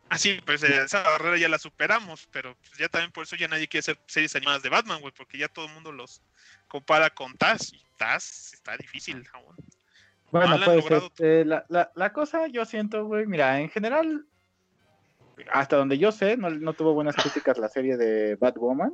Ah, 0.09 0.17
sí, 0.17 0.39
pues 0.45 0.63
eh, 0.63 0.83
esa 0.83 1.01
barrera 1.03 1.37
ya 1.37 1.49
la 1.49 1.59
superamos, 1.59 2.27
pero 2.31 2.55
pues, 2.55 2.77
ya 2.77 2.87
también 2.87 3.11
por 3.11 3.23
eso 3.23 3.35
ya 3.35 3.49
nadie 3.49 3.67
quiere 3.67 3.81
hacer 3.81 3.99
series 4.07 4.35
animadas 4.37 4.63
de 4.63 4.69
Batman, 4.69 5.01
güey, 5.01 5.13
porque 5.13 5.37
ya 5.37 5.49
todo 5.49 5.65
el 5.65 5.73
mundo 5.73 5.91
los 5.91 6.21
compara 6.69 7.09
con 7.09 7.35
Taz, 7.37 7.73
y 7.73 7.83
Taz 7.97 8.53
está 8.53 8.77
difícil 8.77 9.27
aún. 9.33 9.55
Bueno, 10.31 10.57
No 10.57 10.65
pues 10.65 10.91
este, 10.91 11.45
la, 11.45 11.65
la, 11.69 11.91
la 11.95 12.13
cosa 12.13 12.47
yo 12.47 12.65
siento, 12.65 13.05
güey, 13.05 13.25
mira, 13.25 13.59
en 13.61 13.69
general, 13.69 14.25
hasta 15.51 15.77
donde 15.77 15.97
yo 15.97 16.11
sé, 16.11 16.37
no, 16.37 16.49
no 16.49 16.73
tuvo 16.73 16.93
buenas 16.93 17.15
críticas 17.15 17.57
la 17.57 17.69
serie 17.69 17.97
de 17.97 18.35
Batwoman. 18.35 18.93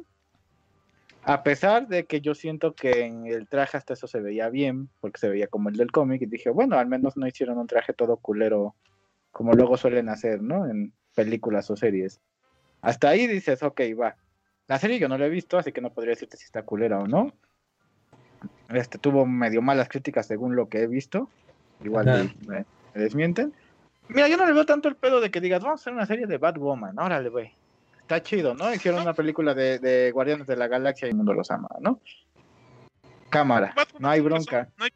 A 1.25 1.41
pesar 1.41 1.87
de 1.87 2.05
que 2.05 2.19
yo 2.19 2.35
siento 2.35 2.75
que 2.75 3.05
en 3.05 3.27
el 3.27 3.47
traje 3.47 3.77
hasta 3.77 3.93
eso 3.93 4.07
se 4.07 4.19
veía 4.19 4.49
bien, 4.49 4.89
porque 4.99 5.19
se 5.19 5.29
veía 5.29 5.47
como 5.47 5.69
el 5.69 5.77
del 5.77 5.91
cómic, 5.91 6.21
y 6.21 6.25
dije, 6.25 6.49
bueno, 6.49 6.77
al 6.77 6.87
menos 6.87 7.15
no 7.15 7.25
hicieron 7.25 7.57
un 7.57 7.67
traje 7.67 7.93
todo 7.93 8.17
culero 8.17 8.75
como 9.31 9.53
luego 9.53 9.77
suelen 9.77 10.09
hacer, 10.09 10.41
¿no? 10.41 10.67
En 10.69 10.93
películas 11.15 11.69
o 11.71 11.75
series. 11.75 12.21
Hasta 12.81 13.09
ahí 13.09 13.25
dices, 13.25 13.63
ok, 13.63 13.81
va. 13.99 14.17
La 14.67 14.77
serie 14.79 14.99
yo 14.99 15.07
no 15.07 15.17
la 15.17 15.25
he 15.25 15.29
visto, 15.29 15.57
así 15.57 15.71
que 15.71 15.81
no 15.81 15.93
podría 15.93 16.11
decirte 16.11 16.37
si 16.37 16.43
está 16.43 16.63
culera 16.63 16.99
o 16.99 17.07
no. 17.07 17.33
Este 18.73 18.97
tuvo 18.97 19.25
medio 19.25 19.61
malas 19.61 19.89
críticas 19.89 20.27
según 20.27 20.55
lo 20.55 20.67
que 20.69 20.79
he 20.83 20.87
visto. 20.87 21.29
Igual 21.83 22.09
Ajá. 22.09 22.23
me, 22.47 22.65
me 22.93 23.01
desmienten. 23.01 23.53
Mira, 24.09 24.27
yo 24.27 24.37
no 24.37 24.45
le 24.45 24.53
veo 24.53 24.65
tanto 24.65 24.87
el 24.89 24.95
pedo 24.95 25.21
de 25.21 25.31
que 25.31 25.39
digas, 25.41 25.61
vamos 25.63 25.79
a 25.79 25.81
hacer 25.81 25.93
una 25.93 26.05
serie 26.05 26.25
de 26.27 26.37
Batwoman. 26.37 26.97
Órale, 26.99 27.29
güey. 27.29 27.53
Está 28.01 28.21
chido, 28.21 28.53
¿no? 28.53 28.73
Hicieron 28.73 29.01
una 29.01 29.13
película 29.13 29.53
de, 29.53 29.79
de 29.79 30.11
Guardianes 30.11 30.45
de 30.47 30.57
la 30.57 30.67
Galaxia 30.67 31.07
y 31.07 31.11
el 31.11 31.15
mundo 31.15 31.33
los 31.33 31.49
ama, 31.51 31.69
¿no? 31.79 31.99
Cámara, 33.29 33.73
Batwoman 33.75 34.01
no 34.01 34.09
hay 34.09 34.19
bronca. 34.19 34.69
No 34.77 34.83
hay 34.85 34.91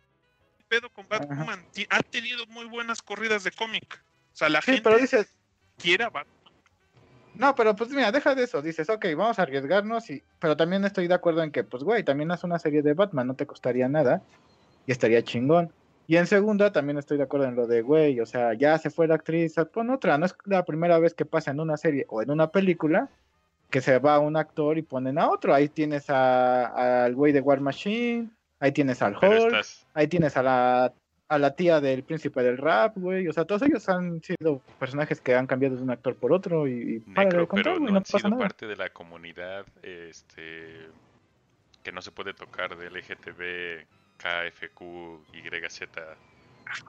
pedo 0.68 0.90
con 0.90 1.08
Batwoman. 1.08 1.64
Ti- 1.72 1.88
Ha 1.90 2.02
tenido 2.04 2.46
muy 2.48 2.66
buenas 2.66 3.02
corridas 3.02 3.44
de 3.44 3.52
cómic. 3.52 4.04
O 4.34 4.36
sea, 4.36 4.50
la 4.50 4.62
Sí, 4.62 4.72
gente 4.72 4.84
pero 4.84 4.98
dices, 5.00 5.34
quiere 5.78 6.04
a 6.04 6.10
Batman. 6.10 6.37
No, 7.40 7.56
pero 7.56 7.76
pues 7.76 7.90
mira, 7.92 8.12
deja 8.12 8.36
de 8.36 8.44
eso. 8.44 8.62
Dices, 8.62 8.90
ok, 8.90 9.06
vamos 9.16 9.40
a 9.40 9.44
arriesgarnos, 9.44 10.10
y... 10.10 10.24
pero 10.40 10.58
también 10.58 10.84
estoy 10.86 11.08
de 11.08 11.14
acuerdo 11.14 11.44
en 11.44 11.52
que, 11.52 11.64
pues, 11.64 11.84
güey, 11.84 12.04
también 12.04 12.32
haz 12.32 12.44
una 12.44 12.60
serie 12.60 12.82
de 12.82 12.94
Batman, 12.94 13.28
no 13.28 13.36
te 13.36 13.46
costaría 13.46 13.88
nada 13.88 14.22
y 14.86 14.92
estaría 14.92 15.24
chingón. 15.24 15.72
Y 16.08 16.16
en 16.16 16.26
segunda, 16.26 16.72
también 16.72 16.98
estoy 16.98 17.18
de 17.18 17.24
acuerdo 17.24 17.48
en 17.48 17.56
lo 17.56 17.68
de, 17.68 17.82
güey, 17.82 18.20
o 18.22 18.26
sea, 18.26 18.54
ya 18.54 18.78
se 18.78 18.90
fue 18.90 19.08
la 19.08 19.16
actriz, 19.16 19.56
pon 19.74 19.90
otra. 19.90 20.18
No 20.18 20.26
es 20.26 20.36
la 20.46 20.64
primera 20.64 21.00
vez 21.00 21.14
que 21.14 21.26
pasa 21.26 21.52
en 21.52 21.60
una 21.60 21.76
serie 21.76 22.06
o 22.08 22.22
en 22.22 22.32
una 22.32 22.50
película 22.50 23.10
que 23.70 23.82
se 23.82 24.00
va 24.00 24.20
un 24.20 24.38
actor 24.38 24.78
y 24.78 24.84
ponen 24.84 25.20
a 25.20 25.30
otro. 25.30 25.54
Ahí 25.54 25.68
tienes 25.68 26.10
a- 26.10 27.04
al 27.04 27.14
güey 27.14 27.34
de 27.34 27.42
War 27.42 27.60
Machine, 27.60 28.30
ahí 28.62 28.72
tienes 28.72 29.02
al 29.02 29.18
Hulk, 29.18 29.48
estás, 29.48 29.86
ahí 29.94 30.08
tienes 30.08 30.38
a 30.38 30.44
la, 30.44 30.94
a 31.30 31.38
la 31.38 31.56
tía 31.56 31.82
del 31.82 32.04
príncipe 32.04 32.42
del 32.42 32.58
rap, 32.58 32.94
güey. 32.98 33.28
O 33.28 33.34
sea, 33.34 33.44
todos 33.46 33.62
ellos 33.64 33.88
han 33.90 34.22
sido 34.24 34.62
personajes 34.80 35.20
que 35.20 35.36
han 35.36 35.46
cambiado 35.48 35.76
de 35.76 35.84
un 35.84 35.90
actor 35.90 36.16
por 36.16 36.32
otro 36.32 36.68
y, 36.68 36.96
y 36.96 37.00
para 37.00 37.26
Necro, 37.26 37.42
de 37.42 37.48
contar, 37.48 37.64
pero 37.64 37.76
güey, 37.80 37.86
no 37.88 37.92
no 37.92 37.98
han 37.98 38.04
pasa 38.04 38.18
sido 38.20 38.30
nada. 38.30 38.42
parte 38.44 38.66
de 38.68 38.76
la 38.78 38.90
comunidad 38.90 39.66
este 39.84 40.88
que 41.84 41.92
no 41.92 42.02
se 42.02 42.12
puede 42.12 42.34
tocar 42.34 42.78
de 42.78 42.90
LGTB, 42.90 43.86
KFQ, 44.18 44.82
YZ. 45.34 45.80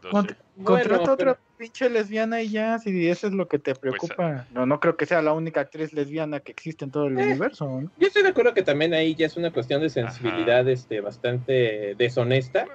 12. 0.02 0.10
Cont- 0.10 0.36
Bueno, 0.56 0.64
Contrata 0.64 0.98
pero- 0.98 1.12
otra 1.32 1.38
pinche 1.56 1.88
lesbiana 1.88 2.42
y 2.42 2.48
ya, 2.50 2.78
si 2.80 3.08
eso 3.08 3.28
es 3.28 3.32
lo 3.32 3.46
que 3.46 3.60
te 3.60 3.76
preocupa. 3.76 4.44
no, 4.52 4.66
no 4.66 4.80
creo 4.80 4.96
que 4.96 5.06
sea 5.06 5.22
la 5.22 5.32
única 5.32 5.60
actriz 5.60 5.92
lesbiana 5.92 6.40
que 6.40 6.50
existe 6.50 6.84
en 6.84 6.90
todo 6.90 7.06
el 7.06 7.16
Eh. 7.18 7.22
universo. 7.26 7.80
¿no? 7.82 7.90
Yo 7.96 8.06
estoy 8.08 8.22
de 8.24 8.30
acuerdo 8.30 8.54
que 8.54 8.62
también 8.64 8.92
ahí 8.92 9.14
ya 9.14 9.26
es 9.26 9.36
una 9.36 9.52
cuestión 9.52 9.80
de 9.80 9.88
sensibilidad 9.90 10.68
este, 10.68 11.00
bastante 11.00 11.94
deshonesta. 11.96 12.66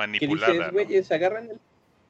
Que 0.00 0.26
Manipulada. 0.26 0.52
dices, 0.52 0.66
¿no? 0.66 0.72
güeyes, 0.72 1.12
agarran 1.12 1.50
el... 1.50 1.58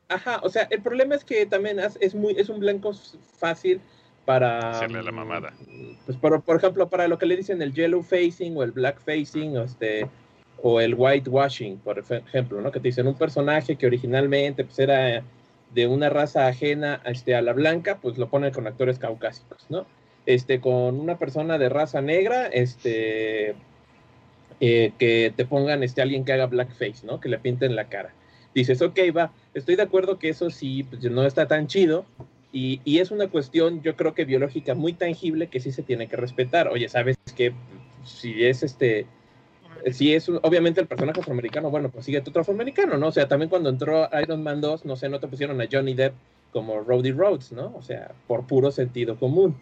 Ajá, 0.09 0.41
o 0.43 0.49
sea, 0.49 0.67
el 0.71 0.83
problema 0.83 1.15
es 1.15 1.25
que 1.25 1.47
también 1.47 1.79
es 1.79 2.15
muy 2.15 2.35
es 2.37 2.49
un 2.49 2.61
blanco 2.61 2.93
fácil 3.39 3.81
para... 4.25 4.71
Hacerle 4.71 5.03
la 5.03 5.13
mm, 5.13 5.15
mamada. 5.15 5.53
Pues 6.07 6.19
por, 6.19 6.43
por 6.43 6.57
ejemplo, 6.57 6.89
para 6.89 7.07
lo 7.07 7.19
que 7.19 7.27
le 7.27 7.37
dicen 7.37 7.63
el 7.63 7.73
yellow 7.73 8.03
facing 8.03 8.57
o 8.57 8.63
el 8.63 8.73
black 8.73 9.01
facing 9.01 9.57
o, 9.57 9.63
este, 9.63 10.09
o 10.63 10.81
el 10.81 10.95
whitewashing, 10.95 11.79
por 11.79 11.99
ejemplo, 11.99 12.61
¿no? 12.61 12.73
Que 12.73 12.81
te 12.81 12.89
dicen 12.89 13.07
un 13.07 13.17
personaje 13.17 13.77
que 13.77 13.87
originalmente 13.87 14.65
pues, 14.65 14.79
era 14.81 15.23
de 15.73 15.87
una 15.87 16.09
raza 16.09 16.49
ajena 16.49 17.01
este, 17.05 17.37
a 17.37 17.43
la 17.43 17.53
blanca, 17.53 17.99
pues 18.01 18.19
lo 18.19 18.29
ponen 18.29 18.53
con 18.53 18.67
actores 18.67 18.99
caucásicos, 18.99 19.67
¿no? 19.69 19.87
este, 20.27 20.61
con 20.61 21.01
una 21.01 21.19
persona 21.19 21.59
de 21.59 21.69
raza 21.69 22.01
negra, 22.01 22.47
este, 22.47 23.55
eh, 24.61 24.93
que 24.99 25.33
te 25.35 25.45
pongan 25.45 25.83
este, 25.83 26.03
alguien 26.03 26.25
que 26.25 26.33
haga 26.33 26.47
blackface, 26.47 27.05
¿no? 27.05 27.21
Que 27.21 27.29
le 27.29 27.39
pinten 27.39 27.77
la 27.77 27.89
cara. 27.89 28.15
Dices, 28.55 28.83
ok, 28.83 28.99
va, 29.17 29.33
estoy 29.55 29.77
de 29.77 29.83
acuerdo 29.83 30.19
que 30.19 30.29
eso 30.29 30.51
sí, 30.51 30.85
pues, 30.85 31.03
no 31.05 31.25
está 31.25 31.47
tan 31.47 31.67
chido, 31.67 32.05
y, 32.53 32.81
y, 32.85 32.99
es 32.99 33.13
una 33.13 33.29
cuestión, 33.29 33.81
yo 33.83 33.95
creo 33.95 34.13
que 34.13 34.25
biológica 34.25 34.75
muy 34.75 34.93
tangible 34.93 35.47
que 35.47 35.61
sí 35.61 35.71
se 35.71 35.85
tiene 35.85 36.09
que 36.09 36.17
respetar. 36.17 36.67
Oye, 36.67 36.89
¿sabes 36.89 37.17
que 37.37 37.53
Si 38.05 38.45
es 38.45 38.65
este, 38.65 39.07
si 39.93 40.15
es 40.15 40.29
obviamente 40.29 40.81
el 40.81 40.87
personaje 40.87 41.21
afroamericano, 41.21 41.71
bueno, 41.71 41.91
pues 41.91 42.05
sigue 42.05 42.19
otro 42.19 42.43
afroamericano, 42.43 42.97
¿no? 42.99 43.09
O 43.09 43.13
sea, 43.13 43.29
también 43.29 43.49
cuando 43.49 43.71
entró 43.71 44.09
Iron 44.21 44.43
Man 44.43 44.61
2, 44.61 44.85
no 44.85 44.97
sé, 44.97 45.09
no 45.09 45.21
te 45.21 45.29
pusieron 45.29 45.61
a 45.61 45.67
Johnny 45.71 45.95
Depp 45.95 46.15
como 46.53 46.81
Roddy 46.81 47.13
Rhodes, 47.13 47.53
¿no? 47.53 47.73
O 47.77 47.83
sea, 47.83 48.13
por 48.27 48.47
puro 48.47 48.71
sentido 48.71 49.17
común. 49.17 49.57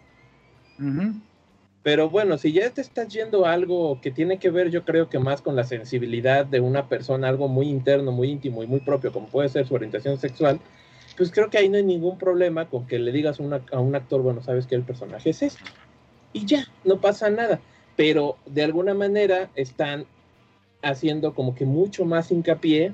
Pero 1.81 2.09
bueno, 2.09 2.37
si 2.37 2.51
ya 2.51 2.69
te 2.71 2.81
estás 2.81 3.07
yendo 3.07 3.45
a 3.45 3.53
algo 3.53 4.01
que 4.01 4.11
tiene 4.11 4.37
que 4.37 4.49
ver, 4.49 4.69
yo 4.69 4.83
creo 4.83 5.09
que 5.09 5.17
más 5.17 5.41
con 5.41 5.55
la 5.55 5.63
sensibilidad 5.63 6.45
de 6.45 6.59
una 6.59 6.89
persona, 6.89 7.29
algo 7.29 7.47
muy 7.47 7.69
interno, 7.69 8.11
muy 8.11 8.29
íntimo 8.29 8.63
y 8.63 8.67
muy 8.67 8.81
propio, 8.81 9.13
como 9.13 9.27
puede 9.27 9.47
ser 9.49 9.65
su 9.65 9.75
orientación 9.75 10.17
sexual, 10.17 10.59
pues 11.17 11.31
creo 11.31 11.49
que 11.49 11.57
ahí 11.57 11.69
no 11.69 11.77
hay 11.77 11.83
ningún 11.83 12.17
problema 12.17 12.69
con 12.69 12.85
que 12.85 12.99
le 12.99 13.11
digas 13.11 13.39
a 13.39 13.79
un 13.79 13.95
actor, 13.95 14.21
bueno, 14.21 14.41
sabes 14.41 14.67
que 14.67 14.75
el 14.75 14.83
personaje 14.83 15.29
es 15.29 15.41
este. 15.41 15.63
Y 16.33 16.45
ya, 16.45 16.67
no 16.83 16.99
pasa 16.99 17.29
nada. 17.29 17.59
Pero 17.95 18.37
de 18.45 18.63
alguna 18.63 18.93
manera 18.93 19.49
están 19.55 20.05
haciendo 20.81 21.33
como 21.33 21.55
que 21.55 21.65
mucho 21.65 22.05
más 22.05 22.31
hincapié 22.31 22.93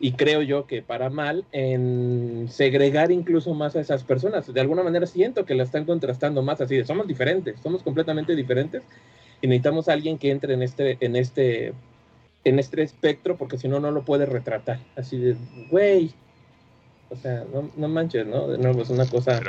y 0.00 0.12
creo 0.12 0.42
yo 0.42 0.66
que 0.66 0.82
para 0.82 1.08
mal, 1.08 1.44
en 1.52 2.46
segregar 2.50 3.12
incluso 3.12 3.54
más 3.54 3.76
a 3.76 3.80
esas 3.80 4.02
personas. 4.04 4.52
De 4.52 4.60
alguna 4.60 4.82
manera 4.82 5.06
siento 5.06 5.44
que 5.44 5.54
la 5.54 5.62
están 5.62 5.84
contrastando 5.84 6.42
más 6.42 6.60
así 6.60 6.76
de 6.76 6.84
somos 6.84 7.06
diferentes, 7.06 7.60
somos 7.60 7.82
completamente 7.82 8.34
diferentes 8.34 8.82
y 9.40 9.46
necesitamos 9.46 9.88
a 9.88 9.92
alguien 9.92 10.18
que 10.18 10.30
entre 10.30 10.54
en 10.54 10.62
este, 10.62 10.98
en 11.00 11.16
este, 11.16 11.72
en 12.44 12.58
este 12.58 12.82
espectro 12.82 13.36
porque 13.36 13.56
si 13.56 13.68
no, 13.68 13.80
no 13.80 13.90
lo 13.90 14.04
puede 14.04 14.26
retratar. 14.26 14.80
Así 14.96 15.16
de, 15.16 15.36
güey, 15.70 16.12
o 17.10 17.16
sea, 17.16 17.44
no, 17.52 17.70
no, 17.76 17.88
manches, 17.88 18.26
¿no? 18.26 18.48
De 18.48 18.58
nuevo, 18.58 18.82
es 18.82 18.90
una 18.90 19.06
cosa, 19.06 19.40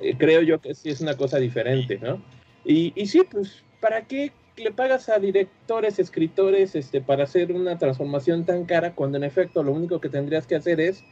eh, 0.00 0.14
creo 0.16 0.42
yo 0.42 0.60
que 0.60 0.74
sí 0.74 0.90
es 0.90 1.00
una 1.00 1.16
cosa 1.16 1.38
diferente, 1.38 1.98
¿no? 1.98 2.22
Y, 2.64 2.92
y 2.94 3.06
sí, 3.06 3.22
pues, 3.28 3.64
¿para 3.80 4.02
qué 4.02 4.32
le 4.62 4.72
pagas 4.72 5.08
a 5.08 5.18
directores, 5.18 5.98
escritores, 5.98 6.74
este, 6.74 7.00
para 7.00 7.24
hacer 7.24 7.52
una 7.52 7.78
transformación 7.78 8.44
tan 8.44 8.64
cara, 8.64 8.94
cuando 8.94 9.16
en 9.18 9.24
efecto 9.24 9.62
lo 9.62 9.72
único 9.72 10.00
que 10.00 10.08
tendrías 10.08 10.46
que 10.46 10.56
hacer 10.56 10.80
es 10.80 11.04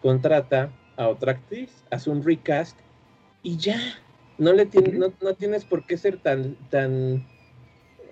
contrata 0.00 0.70
a 0.96 1.08
otra 1.08 1.32
actriz, 1.32 1.84
haz 1.90 2.06
un 2.06 2.24
recast 2.24 2.78
y 3.42 3.56
ya. 3.56 3.78
No 4.38 4.52
le 4.52 4.66
no, 4.94 5.12
no, 5.20 5.34
tienes 5.34 5.64
por 5.64 5.84
qué 5.84 5.96
ser 5.96 6.16
tan, 6.16 6.56
tan, 6.70 7.26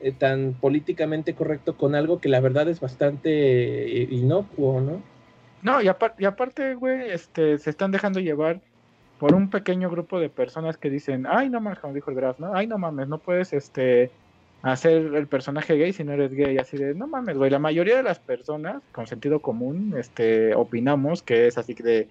eh, 0.02 0.12
tan 0.12 0.54
políticamente 0.60 1.34
correcto 1.34 1.76
con 1.76 1.94
algo 1.94 2.20
que 2.20 2.28
la 2.28 2.40
verdad 2.40 2.68
es 2.68 2.78
bastante 2.78 3.30
eh, 3.30 4.08
inocuo, 4.10 4.80
¿no? 4.80 5.02
No, 5.62 5.82
y, 5.82 5.88
aparte, 5.88 6.22
y 6.22 6.26
aparte, 6.26 6.74
güey, 6.74 7.10
este, 7.10 7.58
se 7.58 7.70
están 7.70 7.90
dejando 7.90 8.20
llevar 8.20 8.60
por 9.18 9.34
un 9.34 9.50
pequeño 9.50 9.90
grupo 9.90 10.18
de 10.18 10.30
personas 10.30 10.78
que 10.78 10.88
dicen, 10.88 11.26
ay, 11.28 11.50
no 11.50 11.60
mames, 11.60 11.80
como 11.80 11.92
dijo 11.92 12.10
el 12.10 12.16
Graf, 12.16 12.38
¿no? 12.38 12.54
Ay, 12.54 12.66
no 12.66 12.78
mames, 12.78 13.08
no 13.08 13.18
puedes, 13.18 13.52
este, 13.52 14.10
hacer 14.62 15.14
el 15.14 15.26
personaje 15.26 15.76
gay 15.76 15.92
si 15.92 16.04
no 16.04 16.12
eres 16.12 16.32
gay, 16.32 16.58
así 16.58 16.76
de, 16.76 16.94
no 16.94 17.06
mames, 17.06 17.36
güey, 17.36 17.50
la 17.50 17.58
mayoría 17.58 17.96
de 17.96 18.02
las 18.02 18.18
personas 18.18 18.82
con 18.92 19.06
sentido 19.06 19.40
común, 19.40 19.94
este, 19.98 20.54
opinamos 20.54 21.22
que 21.22 21.46
es 21.46 21.58
así 21.58 21.74
de, 21.74 22.08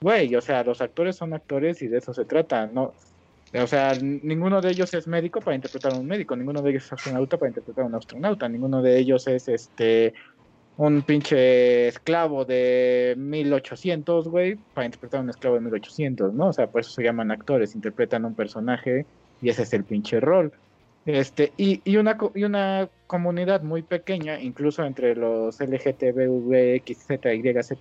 güey, 0.00 0.34
o 0.36 0.40
sea, 0.40 0.62
los 0.64 0.80
actores 0.80 1.16
son 1.16 1.34
actores 1.34 1.82
y 1.82 1.88
de 1.88 1.98
eso 1.98 2.14
se 2.14 2.24
trata, 2.24 2.66
no, 2.66 2.94
o 3.54 3.66
sea, 3.66 3.94
ninguno 4.00 4.60
de 4.60 4.70
ellos 4.70 4.92
es 4.94 5.08
médico 5.08 5.40
para 5.40 5.56
interpretar 5.56 5.92
a 5.92 5.96
un 5.96 6.06
médico, 6.06 6.36
ninguno 6.36 6.62
de 6.62 6.70
ellos 6.70 6.84
es 6.84 6.92
astronauta 6.92 7.36
para 7.36 7.48
interpretar 7.48 7.84
a 7.84 7.88
un 7.88 7.94
astronauta, 7.94 8.48
ninguno 8.48 8.82
de 8.82 8.98
ellos 8.98 9.26
es, 9.26 9.48
este, 9.48 10.14
un 10.78 11.02
pinche 11.02 11.88
esclavo 11.88 12.44
de 12.44 13.14
1800, 13.18 14.28
güey, 14.28 14.54
para 14.74 14.84
interpretar 14.86 15.18
a 15.18 15.22
un 15.24 15.30
esclavo 15.30 15.56
de 15.56 15.62
1800, 15.62 16.32
¿no? 16.34 16.48
O 16.48 16.52
sea, 16.52 16.68
por 16.68 16.82
eso 16.82 16.92
se 16.92 17.02
llaman 17.02 17.32
actores, 17.32 17.74
interpretan 17.74 18.24
un 18.24 18.36
personaje 18.36 19.04
y 19.42 19.48
ese 19.48 19.64
es 19.64 19.72
el 19.72 19.82
pinche 19.82 20.20
rol. 20.20 20.52
Este, 21.08 21.52
y, 21.56 21.80
y, 21.90 21.96
una, 21.96 22.18
y 22.34 22.44
una 22.44 22.90
comunidad 23.06 23.62
muy 23.62 23.80
pequeña, 23.80 24.38
incluso 24.38 24.84
entre 24.84 25.16
los 25.16 25.58
LGTBVXZYZ 25.58 27.00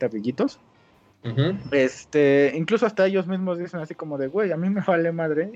brillitos, 0.10 0.62
este, 1.72 2.54
incluso 2.56 2.86
hasta 2.86 3.06
ellos 3.06 3.28
mismos 3.28 3.60
dicen 3.60 3.82
así 3.82 3.96
como 3.96 4.18
de, 4.18 4.28
güey, 4.28 4.54
a 4.54 4.56
mí 4.56 4.70
me 4.70 4.80
vale 4.80 5.12
madre 5.12 5.52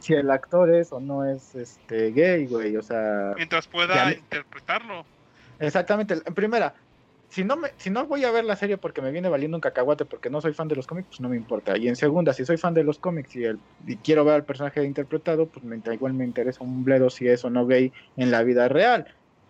si 0.00 0.14
el 0.14 0.28
actor 0.32 0.74
es 0.74 0.90
o 0.90 0.98
no 0.98 1.24
es 1.24 1.54
este 1.54 2.10
gay, 2.10 2.46
güey, 2.46 2.76
o 2.76 2.82
sea... 2.82 3.34
Mientras 3.36 3.68
pueda 3.68 4.12
interpretarlo. 4.12 5.06
Exactamente, 5.60 6.14
en 6.26 6.34
primera, 6.34 6.74
si 7.28 7.44
no, 7.44 7.56
me, 7.56 7.68
si 7.76 7.90
no 7.90 8.06
voy 8.06 8.24
a 8.24 8.30
ver 8.30 8.44
la 8.44 8.56
serie 8.56 8.78
porque 8.78 9.02
me 9.02 9.10
viene 9.10 9.28
valiendo 9.28 9.56
un 9.56 9.60
cacahuate 9.60 10.04
porque 10.04 10.30
no 10.30 10.40
soy 10.40 10.52
fan 10.52 10.68
de 10.68 10.76
los 10.76 10.86
cómics, 10.86 11.08
pues 11.08 11.20
no 11.20 11.28
me 11.28 11.36
importa. 11.36 11.76
Y 11.76 11.88
en 11.88 11.96
segunda, 11.96 12.32
si 12.32 12.44
soy 12.44 12.56
fan 12.56 12.74
de 12.74 12.84
los 12.84 12.98
cómics 12.98 13.34
y, 13.36 13.44
el, 13.44 13.58
y 13.86 13.96
quiero 13.96 14.24
ver 14.24 14.34
al 14.34 14.44
personaje 14.44 14.84
interpretado, 14.84 15.46
pues 15.46 15.64
me, 15.64 15.80
igual 15.92 16.14
me 16.14 16.24
interesa 16.24 16.62
un 16.62 16.84
bledo 16.84 17.10
si 17.10 17.28
es 17.28 17.44
o 17.44 17.50
no 17.50 17.66
gay 17.66 17.92
en 18.16 18.30
la 18.30 18.42
vida 18.42 18.68
real. 18.68 19.06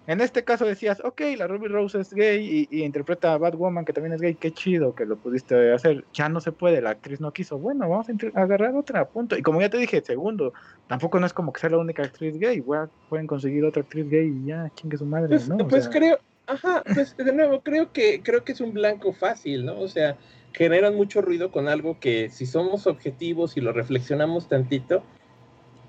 En 0.06 0.20
este 0.20 0.44
caso 0.44 0.64
decías, 0.64 1.02
ok, 1.04 1.20
la 1.36 1.48
Ruby 1.48 1.66
Rose 1.66 2.00
es 2.00 2.14
gay 2.14 2.68
y, 2.70 2.84
interpreta 2.84 3.32
a 3.32 3.38
Batwoman, 3.38 3.84
que 3.84 3.92
también 3.92 4.12
es 4.12 4.20
gay, 4.20 4.36
qué 4.36 4.52
chido 4.52 4.94
que 4.94 5.04
lo 5.04 5.16
pudiste 5.16 5.72
hacer. 5.72 6.04
Ya 6.12 6.28
no 6.28 6.40
se 6.40 6.52
puede, 6.52 6.80
la 6.80 6.90
actriz 6.90 7.20
no 7.20 7.32
quiso. 7.32 7.58
Bueno, 7.58 7.88
vamos 7.88 8.06
a 8.08 8.40
agarrar 8.40 8.74
otra, 8.76 9.04
punto. 9.06 9.36
Y 9.36 9.42
como 9.42 9.60
ya 9.60 9.68
te 9.68 9.78
dije, 9.78 10.00
segundo, 10.02 10.52
tampoco 10.86 11.18
no 11.18 11.26
es 11.26 11.32
como 11.32 11.52
que 11.52 11.60
sea 11.60 11.70
la 11.70 11.78
única 11.78 12.04
actriz 12.04 12.38
gay. 12.38 12.64
pueden 13.08 13.26
conseguir 13.26 13.64
otra 13.64 13.82
actriz 13.82 14.08
gay 14.08 14.28
y 14.28 14.46
ya, 14.46 14.70
chingue 14.76 14.96
su 14.96 15.06
madre, 15.06 15.28
pues, 15.28 15.48
¿no? 15.48 15.58
pues 15.66 15.88
creo, 15.88 16.20
Ajá, 16.46 16.82
pues 16.94 17.16
de 17.16 17.32
nuevo, 17.32 17.62
creo 17.62 17.92
que, 17.92 18.22
creo 18.22 18.44
que 18.44 18.52
es 18.52 18.60
un 18.60 18.72
blanco 18.72 19.12
fácil, 19.12 19.64
¿no? 19.64 19.78
O 19.80 19.88
sea, 19.88 20.16
generan 20.52 20.94
mucho 20.94 21.20
ruido 21.20 21.50
con 21.50 21.68
algo 21.68 21.98
que 21.98 22.30
si 22.30 22.46
somos 22.46 22.86
objetivos 22.86 23.56
y 23.56 23.60
lo 23.60 23.72
reflexionamos 23.72 24.48
tantito, 24.48 25.02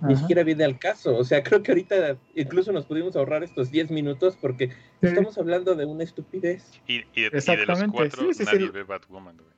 ni 0.02 0.16
siquiera 0.16 0.44
viene 0.44 0.64
al 0.64 0.78
caso. 0.78 1.16
O 1.16 1.24
sea, 1.24 1.44
creo 1.44 1.64
que 1.64 1.72
ahorita 1.72 2.18
incluso 2.36 2.72
nos 2.72 2.86
pudimos 2.86 3.16
ahorrar 3.16 3.44
estos 3.44 3.72
10 3.72 3.92
minutos 3.92 4.38
porque 4.40 4.72
estamos 5.02 5.38
hablando 5.38 5.76
de 5.76 5.86
una 5.86 6.04
estupidez. 6.04 6.82
Y, 6.88 7.04
y, 7.14 7.24
de, 7.24 7.30
de, 7.30 7.66
los 7.66 7.84
cuatro 7.92 8.30
nadie 8.46 8.70
ve 8.70 8.84
Batwoman, 8.84 9.38
güey. 9.38 9.58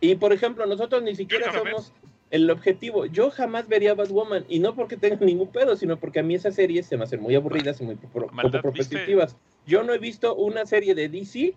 Y 0.00 0.16
por 0.16 0.32
ejemplo, 0.32 0.66
nosotros 0.66 1.02
ni 1.02 1.14
siquiera 1.14 1.52
somos 1.52 1.92
el 2.30 2.50
objetivo. 2.50 3.06
Yo 3.06 3.30
jamás 3.30 3.68
vería 3.68 3.94
Batwoman, 3.94 4.44
y 4.48 4.58
no 4.58 4.74
porque 4.74 4.96
tenga 4.96 5.24
ningún 5.24 5.48
pedo, 5.48 5.76
sino 5.76 5.96
porque 5.96 6.20
a 6.20 6.22
mí 6.22 6.34
esas 6.34 6.54
series 6.54 6.86
se 6.86 6.96
me 6.96 7.04
hacen 7.04 7.20
muy 7.20 7.34
aburridas 7.34 7.80
y 7.80 7.84
muy 7.84 7.96
poco 7.96 8.28
competitivas. 8.62 9.36
Yo 9.66 9.82
no 9.82 9.92
he 9.92 9.98
visto 9.98 10.34
una 10.34 10.66
serie 10.66 10.94
de 10.94 11.08
DC 11.08 11.54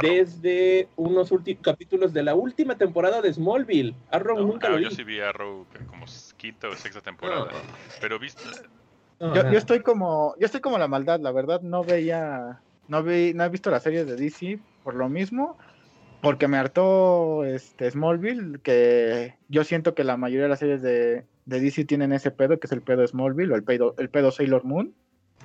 desde 0.00 0.88
unos 0.96 1.32
capítulos 1.60 2.12
de 2.12 2.22
la 2.22 2.34
última 2.34 2.76
temporada 2.78 3.20
de 3.20 3.32
Smallville. 3.32 3.94
Arrow 4.10 4.38
nunca 4.38 4.68
lo 4.68 4.78
vi. 4.78 4.84
Yo 4.84 4.90
sí 4.90 5.04
vi 5.04 5.20
Arrow 5.20 5.66
como 5.88 6.06
quinta 6.36 6.68
o 6.68 6.76
sexta 6.76 7.00
temporada, 7.00 7.48
pero 8.00 8.18
viste... 8.18 8.42
Yo, 9.20 9.52
yo, 9.52 9.58
estoy 9.58 9.80
como 9.80 10.34
yo 10.40 10.46
estoy 10.46 10.60
como 10.60 10.78
la 10.78 10.88
maldad, 10.88 11.20
la 11.20 11.30
verdad 11.30 11.60
no 11.60 11.84
veía 11.84 12.60
no 12.88 13.04
vi 13.04 13.32
no 13.34 13.44
he 13.44 13.48
visto 13.50 13.70
las 13.70 13.84
series 13.84 14.04
de 14.04 14.16
DC 14.16 14.58
por 14.82 14.94
lo 14.94 15.08
mismo 15.08 15.56
porque 16.22 16.46
me 16.46 16.56
hartó 16.56 17.44
este 17.44 17.90
Smallville, 17.90 18.60
que 18.62 19.34
yo 19.48 19.64
siento 19.64 19.94
que 19.94 20.04
la 20.04 20.16
mayoría 20.16 20.44
de 20.44 20.48
las 20.48 20.60
series 20.60 20.80
de, 20.80 21.24
DC 21.46 21.84
tienen 21.84 22.12
ese 22.12 22.30
pedo, 22.30 22.60
que 22.60 22.68
es 22.68 22.72
el 22.72 22.80
pedo 22.80 23.04
Smallville, 23.04 23.52
o 23.52 23.56
el 23.56 23.64
pedo, 23.64 23.96
el 23.98 24.08
pedo 24.08 24.30
Sailor 24.30 24.64
Moon, 24.64 24.94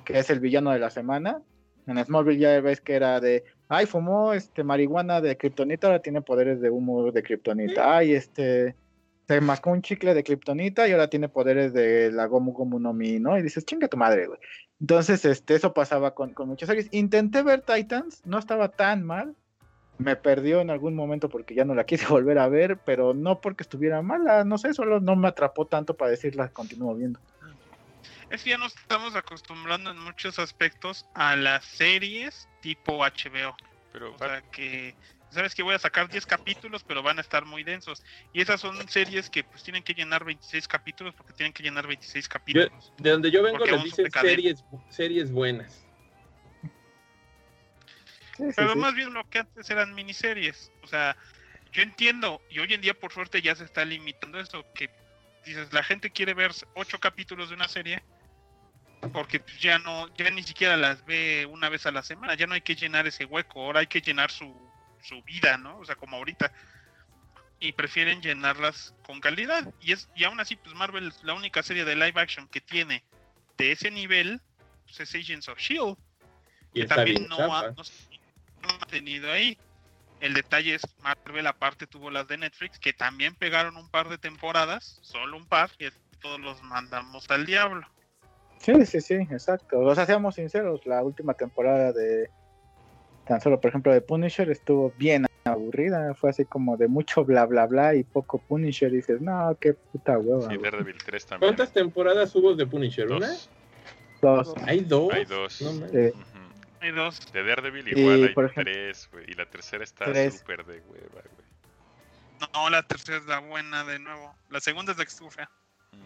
que 0.04 0.20
es 0.20 0.30
el 0.30 0.38
villano 0.38 0.70
de 0.70 0.78
la 0.78 0.90
semana. 0.90 1.42
En 1.88 2.02
Smallville 2.04 2.38
ya 2.38 2.60
ves 2.60 2.80
que 2.80 2.94
era 2.94 3.18
de, 3.18 3.42
ay, 3.68 3.86
fumó 3.86 4.32
este 4.32 4.62
marihuana 4.62 5.20
de 5.20 5.36
kriptonita, 5.36 5.88
ahora 5.88 6.00
tiene 6.00 6.22
poderes 6.22 6.60
de 6.60 6.70
humo 6.70 7.10
de 7.10 7.22
kriptonita. 7.24 7.96
Ay, 7.96 8.12
este, 8.12 8.76
se 9.26 9.40
mascó 9.40 9.70
un 9.70 9.82
chicle 9.82 10.14
de 10.14 10.22
kriptonita 10.22 10.86
y 10.86 10.92
ahora 10.92 11.10
tiene 11.10 11.28
poderes 11.28 11.72
de 11.72 12.12
la 12.12 12.26
Gomu 12.26 12.52
Gomu 12.52 12.78
no 12.78 12.92
Mi, 12.92 13.18
¿no? 13.18 13.36
Y 13.36 13.42
dices, 13.42 13.64
chinga 13.64 13.88
tu 13.88 13.96
madre, 13.96 14.28
güey. 14.28 14.38
Entonces, 14.80 15.24
este, 15.24 15.56
eso 15.56 15.74
pasaba 15.74 16.14
con, 16.14 16.34
con 16.34 16.46
muchas 16.46 16.68
series. 16.68 16.88
Intenté 16.92 17.42
ver 17.42 17.62
Titans, 17.62 18.22
no 18.24 18.38
estaba 18.38 18.68
tan 18.68 19.02
mal, 19.02 19.34
me 19.98 20.16
perdió 20.16 20.60
en 20.60 20.70
algún 20.70 20.94
momento 20.94 21.28
porque 21.28 21.54
ya 21.54 21.64
no 21.64 21.74
la 21.74 21.84
quise 21.84 22.06
volver 22.08 22.38
a 22.38 22.48
ver, 22.48 22.78
pero 22.84 23.14
no 23.14 23.40
porque 23.40 23.64
estuviera 23.64 24.00
mala, 24.02 24.44
no 24.44 24.56
sé, 24.56 24.72
solo 24.72 25.00
no 25.00 25.16
me 25.16 25.28
atrapó 25.28 25.66
tanto 25.66 25.96
para 25.96 26.12
decirla, 26.12 26.50
continúo 26.52 26.94
viendo. 26.94 27.20
Es 28.30 28.42
que 28.42 28.50
ya 28.50 28.58
nos 28.58 28.76
estamos 28.76 29.14
acostumbrando 29.16 29.90
en 29.90 29.98
muchos 29.98 30.38
aspectos 30.38 31.06
a 31.14 31.34
las 31.34 31.64
series 31.64 32.48
tipo 32.60 33.04
HBO. 33.04 33.56
Pero, 33.90 34.14
o 34.14 34.18
sea 34.18 34.42
que 34.52 34.94
sabes 35.30 35.54
que 35.54 35.62
voy 35.62 35.74
a 35.74 35.78
sacar 35.78 36.08
10 36.08 36.26
capítulos, 36.26 36.84
pero 36.84 37.02
van 37.02 37.18
a 37.18 37.22
estar 37.22 37.44
muy 37.44 37.64
densos. 37.64 38.02
Y 38.32 38.42
esas 38.42 38.60
son 38.60 38.88
series 38.88 39.30
que 39.30 39.44
pues 39.44 39.62
tienen 39.62 39.82
que 39.82 39.94
llenar 39.94 40.24
26 40.24 40.68
capítulos 40.68 41.14
porque 41.14 41.32
tienen 41.32 41.52
que 41.52 41.62
llenar 41.62 41.86
26 41.86 42.28
capítulos. 42.28 42.92
de 42.98 43.10
donde 43.10 43.30
yo 43.30 43.42
vengo 43.42 43.64
les 43.64 43.84
dicen 43.84 44.10
series, 44.10 44.64
series 44.90 45.32
buenas. 45.32 45.87
Pero 48.56 48.76
más 48.76 48.94
bien 48.94 49.12
lo 49.12 49.28
que 49.28 49.40
antes 49.40 49.68
eran 49.70 49.94
miniseries. 49.94 50.72
O 50.82 50.86
sea, 50.86 51.16
yo 51.72 51.82
entiendo, 51.82 52.40
y 52.50 52.58
hoy 52.60 52.72
en 52.72 52.80
día 52.80 52.94
por 52.94 53.12
suerte 53.12 53.42
ya 53.42 53.54
se 53.54 53.64
está 53.64 53.84
limitando 53.84 54.40
eso, 54.40 54.64
que 54.74 54.90
dices, 55.44 55.72
la 55.72 55.82
gente 55.82 56.10
quiere 56.10 56.34
ver 56.34 56.52
ocho 56.74 56.98
capítulos 56.98 57.48
de 57.48 57.54
una 57.54 57.68
serie 57.68 58.02
porque 59.12 59.40
pues, 59.40 59.60
ya 59.60 59.78
no, 59.78 60.12
ya 60.16 60.30
ni 60.30 60.42
siquiera 60.42 60.76
las 60.76 61.04
ve 61.06 61.46
una 61.46 61.68
vez 61.68 61.86
a 61.86 61.92
la 61.92 62.02
semana, 62.02 62.34
ya 62.34 62.46
no 62.46 62.54
hay 62.54 62.60
que 62.60 62.74
llenar 62.74 63.06
ese 63.06 63.24
hueco, 63.24 63.62
ahora 63.62 63.80
hay 63.80 63.86
que 63.86 64.00
llenar 64.00 64.30
su, 64.30 64.54
su 65.02 65.22
vida, 65.22 65.56
¿no? 65.56 65.78
O 65.78 65.84
sea, 65.84 65.94
como 65.94 66.16
ahorita. 66.16 66.52
Y 67.60 67.72
prefieren 67.72 68.20
llenarlas 68.20 68.94
con 69.04 69.20
calidad. 69.20 69.72
Y 69.80 69.92
es, 69.92 70.08
y 70.14 70.24
aún 70.24 70.38
así, 70.38 70.56
pues 70.56 70.74
Marvel, 70.76 71.12
la 71.22 71.34
única 71.34 71.62
serie 71.62 71.84
de 71.84 71.96
live 71.96 72.20
action 72.20 72.46
que 72.48 72.60
tiene 72.60 73.02
de 73.56 73.72
ese 73.72 73.90
nivel, 73.90 74.40
pues 74.84 75.00
es 75.00 75.14
Agents 75.14 75.48
of 75.48 75.58
Shield 75.58 75.96
Y 76.72 76.82
que 76.82 76.86
también 76.86 77.26
no 77.28 77.56
ha, 77.56 77.70
no, 77.72 77.82
no 78.68 78.82
ha 78.82 78.86
tenido 78.86 79.30
ahí. 79.30 79.58
El 80.20 80.34
detalle 80.34 80.74
es 80.74 80.82
Marvel 81.02 81.46
aparte 81.46 81.86
tuvo 81.86 82.10
las 82.10 82.26
de 82.26 82.38
Netflix 82.38 82.78
que 82.78 82.92
también 82.92 83.34
pegaron 83.34 83.76
un 83.76 83.88
par 83.88 84.08
de 84.08 84.18
temporadas, 84.18 84.98
solo 85.02 85.36
un 85.36 85.46
par, 85.46 85.70
y 85.78 85.86
todos 86.20 86.40
los 86.40 86.62
mandamos 86.62 87.30
al 87.30 87.46
diablo. 87.46 87.86
Sí, 88.58 88.84
sí, 88.86 89.00
sí, 89.00 89.14
exacto. 89.14 89.78
O 89.78 89.94
sea, 89.94 90.06
seamos 90.06 90.34
sinceros, 90.34 90.84
la 90.86 91.02
última 91.02 91.34
temporada 91.34 91.92
de 91.92 92.28
tan 93.28 93.40
solo, 93.40 93.60
por 93.60 93.68
ejemplo, 93.68 93.92
de 93.92 94.00
Punisher 94.00 94.50
estuvo 94.50 94.92
bien 94.96 95.26
aburrida. 95.44 96.14
Fue 96.14 96.30
así 96.30 96.44
como 96.46 96.76
de 96.76 96.88
mucho 96.88 97.24
bla, 97.24 97.44
bla, 97.46 97.66
bla 97.66 97.94
y 97.94 98.02
poco 98.02 98.38
Punisher. 98.38 98.92
Y 98.92 98.96
dices, 98.96 99.20
no, 99.20 99.56
qué 99.60 99.74
puta 99.74 100.18
hueva. 100.18 100.48
Sí, 100.48 100.56
güey". 100.56 100.70
Daredevil 100.70 100.96
3 101.04 101.26
también. 101.26 101.48
¿Cuántas 101.48 101.72
temporadas 101.72 102.34
hubo 102.34 102.54
de 102.54 102.66
Punisher? 102.66 103.10
¿Una? 103.10 103.30
Dos. 104.22 104.54
Hay 104.66 104.80
dos. 104.80 105.12
Hay 105.12 105.24
dos. 105.26 105.62
No. 105.62 105.86
Hay 106.80 106.92
dos. 106.92 107.20
De 107.32 107.42
Daredevil 107.44 107.88
Y, 107.88 108.00
igual 108.00 108.22
hay 108.24 108.34
por 108.34 108.44
ejemplo- 108.46 108.72
tres, 108.72 109.08
güey. 109.12 109.24
Y 109.28 109.34
la 109.34 109.46
tercera 109.46 109.82
está 109.84 110.06
súper 110.30 110.64
de 110.64 110.80
hueva, 110.80 111.08
güey. 111.10 111.48
No, 112.54 112.70
la 112.70 112.82
tercera 112.84 113.18
es 113.18 113.26
la 113.26 113.40
buena 113.40 113.84
de 113.84 113.98
nuevo. 113.98 114.34
La 114.50 114.60
segunda 114.60 114.92
es 114.92 114.98
la 114.98 115.04
que 115.04 115.10
estuvo 115.10 115.30
fea. 115.30 115.50
Mm, 115.92 115.98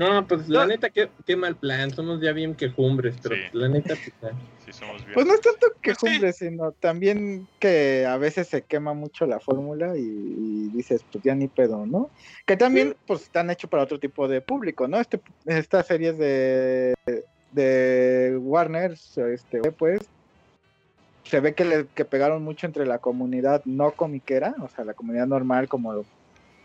No, 0.00 0.26
pues 0.28 0.48
la 0.48 0.60
No. 0.60 0.66
neta, 0.68 0.90
qué, 0.90 1.10
qué 1.26 1.36
mal 1.36 1.56
plan. 1.56 1.90
Somos 1.90 2.20
ya 2.20 2.32
bien 2.32 2.54
quejumbres, 2.54 3.16
pero 3.22 3.34
Sí. 3.34 3.42
la 3.52 3.68
neta, 3.68 3.94
pues, 3.94 4.12
ya. 4.22 4.30
Sí, 4.66 4.72
somos 4.72 4.96
bien. 5.02 5.14
Pues 5.14 5.26
no 5.26 5.34
es 5.34 5.40
tanto 5.40 5.68
Pues 5.82 5.96
sí. 6.00 6.06
cumple, 6.06 6.32
sino 6.32 6.72
también 6.72 7.46
que 7.60 8.04
a 8.04 8.16
veces 8.16 8.48
se 8.48 8.62
quema 8.62 8.94
mucho 8.94 9.24
la 9.26 9.38
fórmula 9.40 9.96
y, 9.96 10.00
y 10.02 10.68
dices, 10.74 11.04
pues 11.10 11.22
ya 11.24 11.34
ni 11.36 11.46
pedo, 11.48 11.86
¿no? 11.86 12.10
Que 12.46 12.56
también, 12.56 12.96
pues, 13.06 13.22
están 13.22 13.48
hechos 13.50 13.70
para 13.70 13.84
otro 13.84 13.98
tipo 14.00 14.26
de 14.28 14.40
público, 14.40 14.86
¿no? 14.88 14.98
Este, 15.00 15.20
estas 15.46 15.86
series 15.86 16.18
de, 16.18 16.94
de 17.52 18.38
Warner, 18.40 18.92
este, 18.92 19.60
pues, 19.72 20.00
se 21.24 21.40
ve 21.40 21.54
que, 21.54 21.64
le, 21.64 21.86
que 21.94 22.04
pegaron 22.04 22.42
mucho 22.42 22.66
entre 22.66 22.86
la 22.86 22.98
comunidad 22.98 23.62
no 23.64 23.92
comiquera, 23.92 24.54
o 24.60 24.68
sea, 24.68 24.84
la 24.84 24.94
comunidad 24.94 25.26
normal, 25.26 25.68
como, 25.68 26.04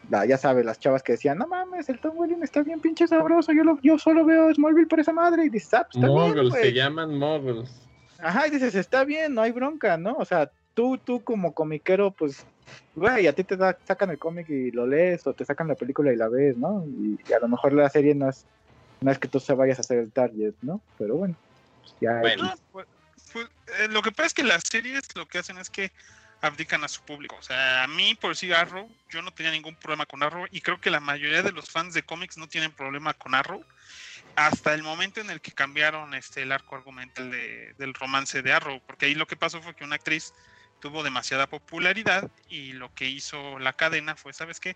la, 0.09 0.25
ya 0.25 0.37
sabes, 0.37 0.65
las 0.65 0.79
chavas 0.79 1.03
que 1.03 1.13
decían, 1.13 1.37
no 1.37 1.47
mames, 1.47 1.89
el 1.89 1.99
Tom 1.99 2.17
Welling 2.17 2.43
está 2.43 2.61
bien 2.61 2.79
pinche 2.79 3.07
sabroso, 3.07 3.51
yo, 3.53 3.63
lo, 3.63 3.79
yo 3.81 3.97
solo 3.97 4.25
veo 4.25 4.53
Smallville 4.53 4.87
por 4.87 4.99
esa 4.99 5.13
madre, 5.13 5.45
y 5.45 5.49
dices, 5.49 5.73
ah, 5.73 5.87
pues, 5.91 6.03
está 6.03 6.07
bien, 6.07 6.29
Moguls, 6.29 6.49
güey". 6.51 6.63
se 6.63 6.73
llaman 6.73 7.17
moguls. 7.17 7.87
Ajá, 8.19 8.47
y 8.47 8.51
dices, 8.51 8.75
está 8.75 9.03
bien, 9.03 9.33
no 9.33 9.41
hay 9.41 9.51
bronca, 9.51 9.97
¿no? 9.97 10.13
O 10.13 10.25
sea, 10.25 10.51
tú, 10.75 10.97
tú 10.97 11.23
como 11.23 11.53
comiquero, 11.53 12.11
pues, 12.11 12.45
güey, 12.95 13.25
a 13.25 13.33
ti 13.33 13.43
te 13.43 13.57
da- 13.57 13.77
sacan 13.83 14.11
el 14.11 14.19
cómic 14.19 14.47
y 14.49 14.71
lo 14.71 14.85
lees, 14.85 15.25
o 15.25 15.33
te 15.33 15.43
sacan 15.43 15.67
la 15.67 15.75
película 15.75 16.13
y 16.13 16.15
la 16.17 16.27
ves, 16.29 16.55
¿no? 16.57 16.85
Y, 16.85 17.19
y 17.27 17.33
a 17.33 17.39
lo 17.39 17.47
mejor 17.47 17.73
la 17.73 17.89
serie 17.89 18.13
no 18.13 18.29
es, 18.29 18.45
no 19.01 19.11
es 19.11 19.19
que 19.19 19.27
tú 19.27 19.39
se 19.39 19.53
vayas 19.53 19.79
a 19.79 19.81
hacer 19.81 19.97
el 19.97 20.11
target, 20.11 20.53
¿no? 20.61 20.81
Pero 20.97 21.15
bueno, 21.15 21.35
pues 21.81 21.95
ya. 21.99 22.19
Bueno. 22.19 22.43
No, 22.43 22.53
pues, 22.71 22.87
pues, 23.33 23.47
eh, 23.79 23.87
lo 23.89 24.01
que 24.01 24.11
pasa 24.11 24.27
es 24.27 24.33
que 24.33 24.43
las 24.43 24.63
series 24.69 25.03
lo 25.15 25.27
que 25.27 25.39
hacen 25.39 25.57
es 25.57 25.69
que 25.69 25.91
abdican 26.41 26.83
a 26.83 26.87
su 26.87 27.01
público. 27.03 27.35
O 27.35 27.41
sea, 27.41 27.83
a 27.83 27.87
mí, 27.87 28.15
por 28.15 28.31
decir 28.31 28.53
Arrow, 28.53 28.89
yo 29.09 29.21
no 29.21 29.31
tenía 29.31 29.51
ningún 29.51 29.75
problema 29.75 30.05
con 30.05 30.23
Arrow 30.23 30.47
y 30.51 30.61
creo 30.61 30.79
que 30.79 30.89
la 30.89 30.99
mayoría 30.99 31.43
de 31.43 31.51
los 31.51 31.69
fans 31.69 31.93
de 31.93 32.03
cómics 32.03 32.37
no 32.37 32.47
tienen 32.47 32.71
problema 32.71 33.13
con 33.13 33.35
Arrow 33.35 33.63
hasta 34.35 34.73
el 34.73 34.81
momento 34.81 35.19
en 35.19 35.29
el 35.29 35.41
que 35.41 35.51
cambiaron 35.51 36.13
este 36.13 36.43
el 36.43 36.51
arco 36.51 36.75
argumental 36.75 37.29
de- 37.29 37.73
del 37.77 37.93
romance 37.93 38.41
de 38.41 38.53
Arrow, 38.53 38.81
porque 38.85 39.07
ahí 39.07 39.15
lo 39.15 39.27
que 39.27 39.35
pasó 39.35 39.61
fue 39.61 39.75
que 39.75 39.83
una 39.83 39.95
actriz 39.95 40.33
tuvo 40.79 41.03
demasiada 41.03 41.47
popularidad 41.47 42.31
y 42.49 42.73
lo 42.73 42.91
que 42.93 43.05
hizo 43.05 43.59
la 43.59 43.73
cadena 43.73 44.15
fue, 44.15 44.33
¿sabes 44.33 44.59
qué? 44.59 44.75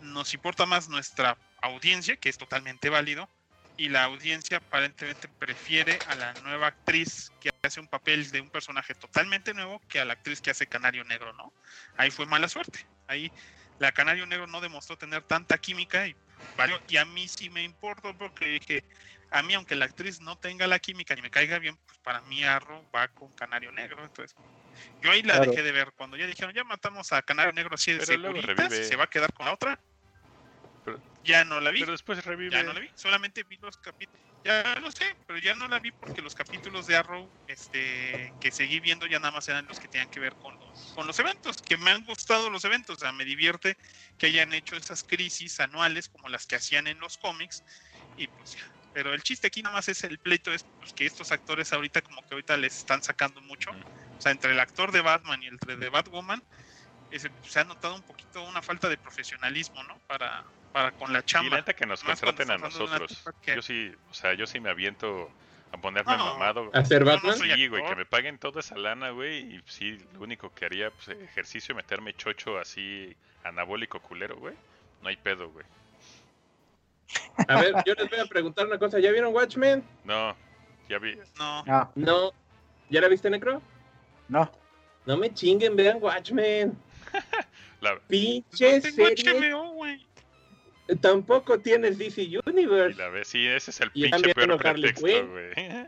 Nos 0.00 0.32
importa 0.32 0.64
más 0.64 0.88
nuestra 0.88 1.36
audiencia, 1.60 2.16
que 2.16 2.28
es 2.30 2.38
totalmente 2.38 2.88
válido, 2.88 3.28
y 3.76 3.88
la 3.88 4.04
audiencia 4.04 4.58
aparentemente 4.58 5.28
prefiere 5.28 6.00
a 6.06 6.14
la 6.14 6.34
nueva 6.34 6.68
actriz 6.68 7.32
que 7.40 7.50
hace 7.62 7.80
un 7.80 7.88
papel 7.88 8.30
de 8.30 8.40
un 8.40 8.50
personaje 8.50 8.94
totalmente 8.94 9.52
nuevo 9.52 9.80
que 9.88 10.00
a 10.00 10.04
la 10.04 10.12
actriz 10.12 10.40
que 10.40 10.50
hace 10.50 10.66
Canario 10.66 11.04
Negro, 11.04 11.32
¿no? 11.32 11.52
Ahí 11.96 12.10
fue 12.10 12.26
mala 12.26 12.48
suerte. 12.48 12.86
Ahí 13.06 13.32
la 13.78 13.92
Canario 13.92 14.26
Negro 14.26 14.46
no 14.46 14.60
demostró 14.60 14.96
tener 14.96 15.24
tanta 15.24 15.58
química 15.58 16.06
y, 16.06 16.16
valió. 16.56 16.80
y 16.86 16.96
a 16.98 17.04
mí 17.04 17.26
sí 17.28 17.50
me 17.50 17.64
importa 17.64 18.12
porque 18.14 18.46
dije, 18.46 18.84
a 19.30 19.42
mí 19.42 19.54
aunque 19.54 19.74
la 19.74 19.86
actriz 19.86 20.20
no 20.20 20.36
tenga 20.36 20.66
la 20.68 20.78
química 20.78 21.14
ni 21.16 21.22
me 21.22 21.30
caiga 21.30 21.58
bien, 21.58 21.76
pues 21.86 21.98
para 21.98 22.20
mí 22.22 22.44
Arrow 22.44 22.88
va 22.94 23.08
con 23.08 23.32
Canario 23.32 23.72
Negro. 23.72 24.04
Entonces, 24.04 24.36
yo 25.00 25.10
ahí 25.10 25.22
la 25.22 25.34
Claro. 25.34 25.50
dejé 25.50 25.62
de 25.64 25.72
ver. 25.72 25.92
Cuando 25.96 26.16
ya 26.16 26.26
dijeron, 26.26 26.54
ya 26.54 26.62
matamos 26.62 27.12
a 27.12 27.22
Canario 27.22 27.52
Negro 27.52 27.74
así 27.74 27.92
de 27.92 28.04
revive. 28.04 28.84
se 28.84 28.96
va 28.96 29.04
a 29.04 29.08
quedar 29.08 29.32
con 29.32 29.46
la 29.46 29.54
otra. 29.54 29.80
Pero- 30.84 31.00
ya 31.24 31.44
no 31.44 31.60
la 31.60 31.70
vi. 31.70 31.80
Pero 31.80 31.92
después 31.92 32.24
revive. 32.24 32.50
Ya 32.50 32.62
no 32.62 32.72
la 32.72 32.80
vi, 32.80 32.90
solamente 32.94 33.42
vi 33.44 33.56
los 33.58 33.76
capítulos. 33.78 34.20
Ya 34.44 34.78
lo 34.78 34.92
sé, 34.92 35.16
pero 35.26 35.38
ya 35.38 35.54
no 35.54 35.66
la 35.68 35.78
vi 35.78 35.90
porque 35.90 36.20
los 36.20 36.34
capítulos 36.34 36.86
de 36.86 36.96
Arrow 36.96 37.30
este, 37.48 38.30
que 38.42 38.50
seguí 38.50 38.78
viendo 38.78 39.06
ya 39.06 39.18
nada 39.18 39.30
más 39.30 39.48
eran 39.48 39.66
los 39.66 39.80
que 39.80 39.88
tenían 39.88 40.10
que 40.10 40.20
ver 40.20 40.34
con 40.34 40.54
los, 40.58 40.92
con 40.94 41.06
los 41.06 41.18
eventos, 41.18 41.62
que 41.62 41.78
me 41.78 41.90
han 41.90 42.04
gustado 42.04 42.50
los 42.50 42.62
eventos. 42.66 42.98
O 42.98 43.00
sea, 43.00 43.12
me 43.12 43.24
divierte 43.24 43.78
que 44.18 44.26
hayan 44.26 44.52
hecho 44.52 44.76
esas 44.76 45.02
crisis 45.02 45.60
anuales 45.60 46.10
como 46.10 46.28
las 46.28 46.46
que 46.46 46.56
hacían 46.56 46.86
en 46.86 46.98
los 47.00 47.16
cómics. 47.16 47.64
Y 48.18 48.26
pues 48.26 48.56
ya. 48.56 48.70
Pero 48.92 49.12
el 49.12 49.22
chiste 49.22 49.46
aquí 49.46 49.62
nada 49.62 49.74
más 49.74 49.88
es 49.88 50.04
el 50.04 50.18
pleito, 50.18 50.52
es 50.52 50.64
pues, 50.78 50.92
que 50.92 51.06
estos 51.06 51.32
actores 51.32 51.72
ahorita 51.72 52.02
como 52.02 52.20
que 52.22 52.34
ahorita 52.34 52.56
les 52.58 52.76
están 52.76 53.02
sacando 53.02 53.40
mucho. 53.40 53.70
O 53.70 54.20
sea, 54.20 54.30
entre 54.30 54.52
el 54.52 54.60
actor 54.60 54.92
de 54.92 55.00
Batman 55.00 55.42
y 55.42 55.46
el 55.46 55.58
de 55.58 55.88
Batwoman, 55.88 56.42
se 57.42 57.60
ha 57.60 57.64
notado 57.64 57.94
un 57.94 58.02
poquito 58.02 58.42
una 58.44 58.62
falta 58.62 58.88
de 58.88 58.96
profesionalismo, 58.96 59.82
¿no? 59.84 59.98
Para, 60.06 60.44
para 60.74 60.90
con 60.90 61.12
la 61.12 61.20
Y 61.20 61.22
chamba. 61.22 61.50
la 61.50 61.56
neta 61.58 61.72
que 61.72 61.86
nos 61.86 62.02
contraten 62.02 62.50
a 62.50 62.58
nosotros. 62.58 63.22
Yo 63.46 63.62
sí, 63.62 63.94
o 64.10 64.14
sea, 64.14 64.34
yo 64.34 64.44
sí 64.44 64.58
me 64.58 64.70
aviento 64.70 65.30
a 65.70 65.76
ponerme 65.78 66.16
No. 66.16 66.24
mamado. 66.32 66.68
¿Hacer 66.74 67.04
Yo 67.04 67.04
no 67.06 67.12
Batman? 67.12 67.38
Sí, 67.38 67.68
güey, 67.68 67.84
que 67.86 67.94
me 67.94 68.04
paguen 68.04 68.38
toda 68.38 68.58
esa 68.58 68.76
lana, 68.76 69.10
güey. 69.10 69.54
Y 69.54 69.62
sí, 69.66 69.96
lo 70.14 70.20
único 70.22 70.52
que 70.52 70.64
haría, 70.64 70.90
pues, 70.90 71.08
ejercicio 71.16 71.72
y 71.72 71.76
meterme 71.76 72.12
chocho 72.14 72.58
así, 72.58 73.14
anabólico 73.44 74.00
culero, 74.00 74.36
güey. 74.36 74.54
No 75.00 75.08
hay 75.10 75.16
pedo, 75.16 75.48
güey. 75.50 75.64
A 77.46 77.60
ver, 77.60 77.74
yo 77.86 77.94
les 77.94 78.10
voy 78.10 78.18
a 78.18 78.24
preguntar 78.26 78.66
una 78.66 78.78
cosa. 78.78 78.98
¿Ya 78.98 79.12
vieron 79.12 79.32
Watchmen? 79.32 79.84
No, 80.02 80.34
ya 80.88 80.98
vi. 80.98 81.16
No, 81.38 81.62
No, 81.64 81.92
No. 81.94 82.32
¿Ya 82.90 83.00
la 83.00 83.06
viste, 83.08 83.30
Necro? 83.30 83.62
no. 84.28 84.50
No 85.06 85.16
me 85.18 85.32
chinguen, 85.34 85.76
vean 85.76 85.98
Watchmen. 86.00 86.76
La, 87.82 87.90
pues 87.96 88.02
Pinche 88.08 88.76
no 88.76 88.82
tengo 88.82 89.06
serie. 89.08 89.50
HBO, 89.52 89.72
güey. 89.74 90.06
Tampoco 91.00 91.58
tienes 91.58 91.96
DC 91.98 92.22
y 92.22 92.36
Universe. 92.46 92.98
la 92.98 93.08
ve, 93.08 93.24
sí, 93.24 93.46
ese 93.46 93.70
es 93.70 93.80
el 93.80 93.90
Y 93.94 94.02
pinche 94.02 94.10
también 94.32 94.34
peor 94.34 94.58
pretexto, 94.60 95.06
Quinn. 95.06 95.30
güey. 95.30 95.86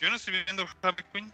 Yo 0.00 0.10
no 0.10 0.16
estoy 0.16 0.34
viendo 0.44 0.64
Harley 0.82 1.04
Quinn. 1.12 1.32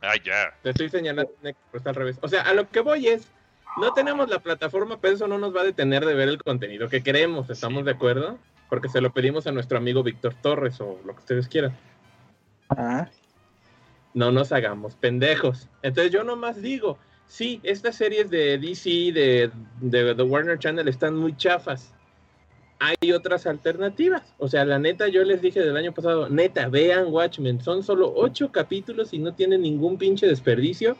ah, 0.00 0.14
ya. 0.24 0.54
Te 0.62 0.70
estoy 0.70 0.88
señalando, 0.88 1.32
pero 1.42 1.54
está 1.74 1.90
al 1.90 1.96
revés. 1.96 2.18
O 2.22 2.28
sea, 2.28 2.42
a 2.42 2.54
lo 2.54 2.68
que 2.70 2.80
voy 2.80 3.08
es, 3.08 3.28
no 3.76 3.92
tenemos 3.92 4.28
la 4.30 4.38
plataforma, 4.38 5.00
pero 5.00 5.14
eso 5.16 5.28
no 5.28 5.36
nos 5.38 5.54
va 5.54 5.60
a 5.62 5.64
detener 5.64 6.04
de 6.06 6.14
ver 6.14 6.28
el 6.28 6.42
contenido 6.42 6.88
que 6.88 7.02
queremos. 7.02 7.50
¿Estamos 7.50 7.80
Sí. 7.80 7.84
de 7.86 7.90
acuerdo? 7.90 8.38
Porque 8.70 8.88
se 8.88 9.00
lo 9.00 9.12
pedimos 9.12 9.46
a 9.46 9.52
nuestro 9.52 9.78
amigo 9.78 10.02
Víctor 10.02 10.34
Torres 10.34 10.80
o 10.80 11.00
lo 11.04 11.12
que 11.14 11.20
ustedes 11.20 11.48
quieran. 11.48 11.76
Ah, 12.70 13.08
no 14.14 14.30
nos 14.32 14.52
hagamos 14.52 14.94
pendejos. 14.94 15.68
Entonces 15.82 16.12
yo 16.12 16.22
nomás 16.24 16.60
digo, 16.62 16.98
sí, 17.28 17.60
estas 17.62 17.96
series 17.96 18.30
de 18.30 18.58
DC, 18.58 19.12
de, 19.12 19.50
de 19.80 20.14
The 20.14 20.22
Warner 20.22 20.58
Channel 20.58 20.88
están 20.88 21.14
muy 21.14 21.36
chafas. 21.36 21.92
Hay 22.80 23.12
otras 23.12 23.46
alternativas. 23.46 24.34
O 24.38 24.48
sea, 24.48 24.64
la 24.64 24.78
neta, 24.78 25.08
yo 25.08 25.24
les 25.24 25.42
dije 25.42 25.60
del 25.60 25.76
año 25.76 25.92
pasado, 25.92 26.28
neta, 26.28 26.68
vean 26.68 27.08
Watchmen. 27.08 27.60
Son 27.60 27.82
solo 27.82 28.12
ocho 28.14 28.52
capítulos 28.52 29.12
y 29.12 29.18
no 29.18 29.34
tienen 29.34 29.62
ningún 29.62 29.98
pinche 29.98 30.26
desperdicio. 30.26 30.96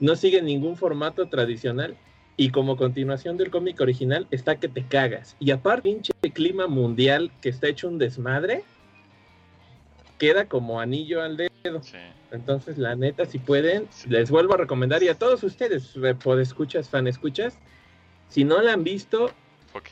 No 0.00 0.16
siguen 0.16 0.46
ningún 0.46 0.76
formato 0.76 1.26
tradicional. 1.28 1.96
Y 2.36 2.50
como 2.50 2.76
continuación 2.76 3.36
del 3.36 3.50
cómic 3.50 3.80
original, 3.80 4.28
está 4.30 4.60
que 4.60 4.68
te 4.68 4.86
cagas. 4.86 5.36
Y 5.40 5.50
aparte, 5.50 5.82
pinche 5.82 6.12
clima 6.32 6.68
mundial 6.68 7.32
que 7.42 7.48
está 7.48 7.66
hecho 7.66 7.88
un 7.88 7.98
desmadre, 7.98 8.62
queda 10.18 10.46
como 10.46 10.80
anillo 10.80 11.22
al 11.22 11.36
dedo. 11.36 11.82
Sí. 11.82 11.96
Entonces, 12.30 12.76
la 12.78 12.94
neta, 12.94 13.24
si 13.24 13.38
pueden, 13.38 13.88
Sí. 13.90 14.08
les 14.08 14.30
vuelvo 14.30 14.54
a 14.54 14.56
recomendar 14.58 15.02
y 15.02 15.08
a 15.08 15.14
todos 15.14 15.42
ustedes, 15.42 15.94
escuchas, 16.40 16.88
fan 16.88 17.06
escuchas, 17.06 17.58
si 18.28 18.44
no 18.44 18.60
la 18.60 18.74
han 18.74 18.84
visto, 18.84 19.32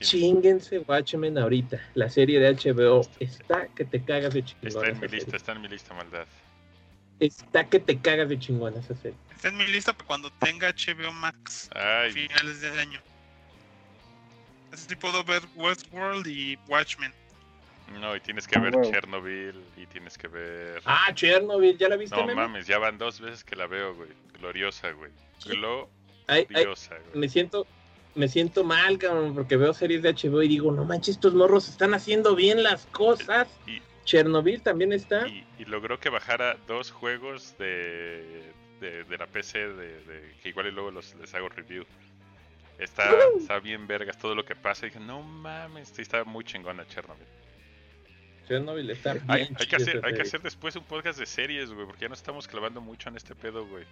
chinguense 0.00 0.80
Watchmen 0.80 1.38
ahorita. 1.38 1.80
La 1.94 2.10
serie 2.10 2.38
de 2.40 2.48
HBO 2.54 3.02
está 3.20 3.68
que 3.68 3.84
te 3.84 4.02
cagas 4.02 4.34
de 4.34 4.44
chingón. 4.44 4.66
Está 4.68 4.86
en 4.88 5.00
mi 5.00 5.08
lista, 5.08 5.24
serie. 5.24 5.36
está 5.36 5.52
en 5.52 5.60
mi 5.62 5.68
lista, 5.68 5.94
maldad. 5.94 6.26
Está 7.18 7.64
que 7.66 7.78
te 7.80 7.98
cagas 7.98 8.28
de 8.28 8.38
chingón 8.38 8.74
esa 8.76 8.94
serie. 8.96 9.16
Está 9.34 9.48
en 9.48 9.56
mi 9.56 9.66
lista 9.66 9.92
para 9.94 10.06
cuando 10.06 10.30
tenga 10.40 10.68
HBO 10.70 11.12
Max 11.12 11.70
a 11.74 12.00
Ay, 12.02 12.12
finales 12.12 12.60
de 12.60 12.68
año. 12.80 13.00
Así 14.72 14.94
puedo 14.96 15.24
ver 15.24 15.42
Westworld 15.54 16.26
y 16.26 16.58
Watchmen. 16.68 17.12
No, 17.92 18.14
y 18.16 18.20
tienes 18.20 18.46
que 18.48 18.58
ver. 18.58 18.74
Chernobyl 18.82 19.54
y 19.76 19.86
tienes 19.86 20.18
que 20.18 20.28
ver... 20.28 20.82
Ah, 20.84 21.12
Chernobyl, 21.14 21.78
¿ya 21.78 21.88
la 21.88 21.96
viste, 21.96 22.16
no 22.16 22.26
meme? 22.26 22.42
mames, 22.42 22.66
ya 22.66 22.78
van 22.78 22.98
dos 22.98 23.20
veces 23.20 23.44
que 23.44 23.54
la 23.56 23.66
veo, 23.66 23.94
güey. 23.94 24.10
Gloriosa, 24.38 24.90
güey. 24.92 25.10
Ay, 26.26 26.40
ay, 26.40 26.46
Gloriosa, 26.48 26.96
güey. 26.96 27.18
me 27.20 27.28
siento 27.28 27.66
me 28.16 28.28
siento 28.28 28.64
mal, 28.64 28.96
cabrón, 28.98 29.34
porque 29.34 29.56
veo 29.56 29.74
series 29.74 30.02
de 30.02 30.14
HBO 30.14 30.42
y 30.42 30.48
digo, 30.48 30.72
no 30.72 30.84
manches, 30.86 31.16
estos 31.16 31.34
morros 31.34 31.68
están 31.68 31.92
haciendo 31.92 32.34
bien 32.34 32.62
las 32.62 32.86
cosas. 32.86 33.46
Y, 33.66 33.82
Chernobyl 34.04 34.62
también 34.62 34.92
está. 34.92 35.26
y, 35.28 35.44
y 35.58 35.64
logró 35.66 35.98
que 36.00 36.08
bajara 36.08 36.56
dos 36.66 36.90
juegos 36.92 37.56
de, 37.58 38.42
de, 38.80 39.04
de 39.04 39.18
la 39.18 39.26
PC, 39.26 39.58
de, 39.68 40.00
de- 40.04 40.34
que 40.42 40.48
igual 40.48 40.68
y 40.68 40.70
luego 40.70 40.90
los, 40.92 41.14
les 41.16 41.34
hago 41.34 41.48
review. 41.50 41.84
Está, 42.78 43.10
está 43.38 43.58
bien 43.58 43.86
vergas 43.86 44.16
todo 44.18 44.34
lo 44.34 44.44
que 44.44 44.54
pasa. 44.54 44.86
Y 44.86 44.90
dije, 44.90 45.00
no 45.00 45.22
mames, 45.22 45.88
sí 45.88 46.02
está 46.02 46.24
muy 46.24 46.44
chingona 46.44 46.86
Chernobyl. 46.86 47.26
Chernobyl 48.48 48.90
está 48.90 49.14
bien. 49.14 49.24
Hay, 49.28 49.42
hay 49.42 49.66
que 49.66 49.76
hacer, 49.76 49.96
esa 49.96 50.06
hay 50.06 50.12
que 50.12 50.16
serie. 50.18 50.22
hacer 50.22 50.42
después 50.42 50.76
un 50.76 50.84
podcast 50.84 51.18
de 51.18 51.26
series, 51.26 51.70
güey, 51.72 51.86
porque 51.86 52.02
ya 52.02 52.08
nos 52.08 52.18
estamos 52.18 52.46
clavando 52.48 52.80
mucho 52.80 53.08
en 53.08 53.16
este 53.16 53.34
pedo, 53.34 53.66
güey. 53.66 53.84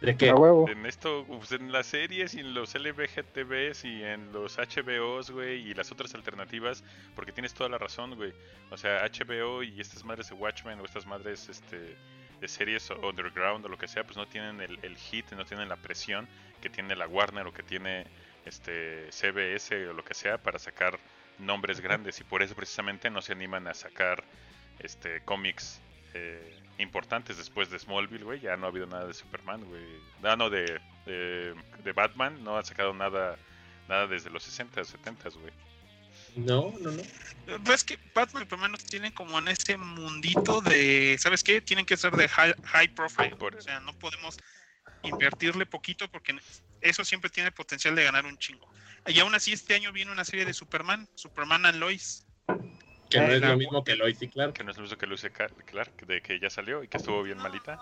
¿De 0.00 0.16
qué? 0.16 0.32
Huevo. 0.32 0.68
En 0.68 0.86
esto, 0.86 1.24
pues, 1.26 1.50
en 1.50 1.72
las 1.72 1.86
series 1.88 2.34
y 2.34 2.40
en 2.40 2.54
los 2.54 2.72
LBGTVs 2.76 3.84
y 3.84 4.04
en 4.04 4.32
los 4.32 4.56
HBOs, 4.56 5.30
güey, 5.32 5.68
y 5.68 5.74
las 5.74 5.90
otras 5.90 6.14
alternativas, 6.14 6.84
porque 7.16 7.32
tienes 7.32 7.52
toda 7.52 7.68
la 7.68 7.78
razón, 7.78 8.14
güey. 8.14 8.32
O 8.70 8.76
sea, 8.76 9.04
HBO 9.04 9.64
y 9.64 9.80
estas 9.80 10.04
madres 10.04 10.28
de 10.28 10.36
Watchmen 10.36 10.78
o 10.78 10.84
estas 10.84 11.04
madres 11.04 11.48
este, 11.48 11.96
de 12.40 12.48
series 12.48 12.88
o- 12.92 13.08
underground 13.08 13.64
o 13.66 13.68
lo 13.68 13.76
que 13.76 13.88
sea, 13.88 14.04
pues 14.04 14.16
no 14.16 14.26
tienen 14.28 14.60
el, 14.60 14.78
el 14.82 14.96
hit, 14.96 15.32
no 15.32 15.44
tienen 15.44 15.68
la 15.68 15.76
presión 15.76 16.28
que 16.62 16.70
tiene 16.70 16.94
la 16.94 17.08
Warner 17.08 17.48
o 17.48 17.52
que 17.52 17.64
tiene 17.64 18.06
este 18.44 19.10
CBS 19.10 19.88
o 19.88 19.92
lo 19.94 20.04
que 20.04 20.14
sea 20.14 20.38
para 20.38 20.60
sacar 20.60 20.96
nombres 21.38 21.80
grandes 21.80 22.20
y 22.20 22.24
por 22.24 22.42
eso 22.42 22.54
precisamente 22.54 23.10
no 23.10 23.22
se 23.22 23.32
animan 23.32 23.66
a 23.68 23.74
sacar 23.74 24.24
este 24.80 25.20
cómics 25.24 25.80
eh, 26.14 26.54
importantes 26.78 27.36
después 27.36 27.70
de 27.70 27.78
Smallville, 27.78 28.24
güey. 28.24 28.40
Ya 28.40 28.56
no 28.56 28.66
ha 28.66 28.68
habido 28.70 28.86
nada 28.86 29.06
de 29.06 29.14
Superman, 29.14 29.64
güey. 29.64 29.84
No, 30.22 30.36
no, 30.36 30.50
de, 30.50 30.80
de, 31.06 31.54
de 31.84 31.92
Batman. 31.92 32.42
No 32.44 32.56
han 32.56 32.64
sacado 32.64 32.92
nada 32.94 33.36
nada 33.88 34.06
desde 34.06 34.30
los 34.30 34.42
60, 34.42 34.84
70, 34.84 35.28
güey. 35.30 35.52
No, 36.36 36.72
no, 36.80 36.90
no. 36.90 37.02
Ves 37.60 37.82
que 37.84 37.98
Batman 38.14 38.46
por 38.46 38.58
lo 38.58 38.64
menos 38.64 38.84
tienen 38.84 39.12
como 39.12 39.38
en 39.38 39.48
ese 39.48 39.76
mundito 39.76 40.60
de, 40.60 41.16
¿sabes 41.18 41.42
qué? 41.42 41.60
Tienen 41.60 41.86
que 41.86 41.96
ser 41.96 42.12
de 42.14 42.28
high, 42.28 42.54
high 42.64 42.88
profile. 42.88 43.34
Por- 43.36 43.56
O 43.56 43.60
sea, 43.62 43.80
no 43.80 43.92
podemos 43.94 44.36
invertirle 45.02 45.64
poquito 45.66 46.08
porque 46.10 46.36
eso 46.80 47.04
siempre 47.04 47.30
tiene 47.30 47.50
potencial 47.52 47.94
de 47.94 48.04
ganar 48.04 48.26
un 48.26 48.36
chingo. 48.38 48.68
Y 49.08 49.20
aún 49.20 49.34
así 49.34 49.52
este 49.52 49.74
año 49.74 49.92
viene 49.92 50.12
una 50.12 50.24
serie 50.24 50.44
de 50.44 50.52
Superman, 50.52 51.08
Superman 51.14 51.64
and 51.66 51.78
Lois. 51.78 52.26
Que 53.08 53.20
no 53.20 53.32
es 53.32 53.40
lo 53.40 53.56
mismo 53.56 53.82
que 53.82 53.96
Lois 53.96 54.20
y 54.20 54.28
Clark. 54.28 54.52
Que 54.52 54.62
no 54.64 54.70
es 54.70 54.76
lo 54.76 54.82
mismo 54.82 54.98
que 54.98 55.06
Luce 55.06 55.30
Ca- 55.32 55.48
Clark, 55.48 56.06
de 56.06 56.20
que 56.20 56.38
ya 56.38 56.50
salió 56.50 56.84
y 56.84 56.88
que 56.88 56.98
estuvo 56.98 57.22
bien 57.22 57.38
malita. 57.38 57.78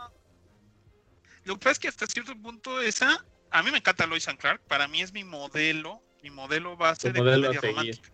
Lo 1.45 1.55
que 1.55 1.61
pasa 1.61 1.73
es 1.73 1.79
que 1.81 1.89
hasta 1.89 2.07
cierto 2.07 2.35
punto 2.41 2.81
esa, 2.81 3.25
a 3.51 3.63
mí 3.63 3.71
me 3.71 3.79
encanta 3.79 4.07
Lois 4.07 4.29
and 4.29 4.39
Clark, 4.39 4.63
para 4.69 4.87
mí 4.89 5.03
es 5.03 5.13
mi 5.13 5.25
modelo, 5.25 6.03
mi 6.23 6.31
modelo 6.31 6.77
base 6.77 7.13
de 7.13 7.19
comedia 7.19 7.61
romántica. 7.61 8.13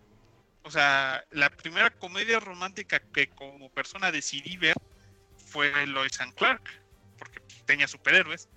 O 0.64 0.70
sea, 0.70 1.22
la 1.31 1.51
primera 1.51 1.90
comedia 1.90 2.40
romántica 2.40 3.01
que 3.12 3.29
como 3.29 3.70
persona 3.70 4.11
decidí 4.12 4.57
ver 4.57 4.77
fue 5.37 5.87
Lois 5.87 6.20
and 6.20 6.35
Clark, 6.35 6.62
porque 7.18 7.40
tenía 7.66 7.88
superhéroes. 7.88 8.48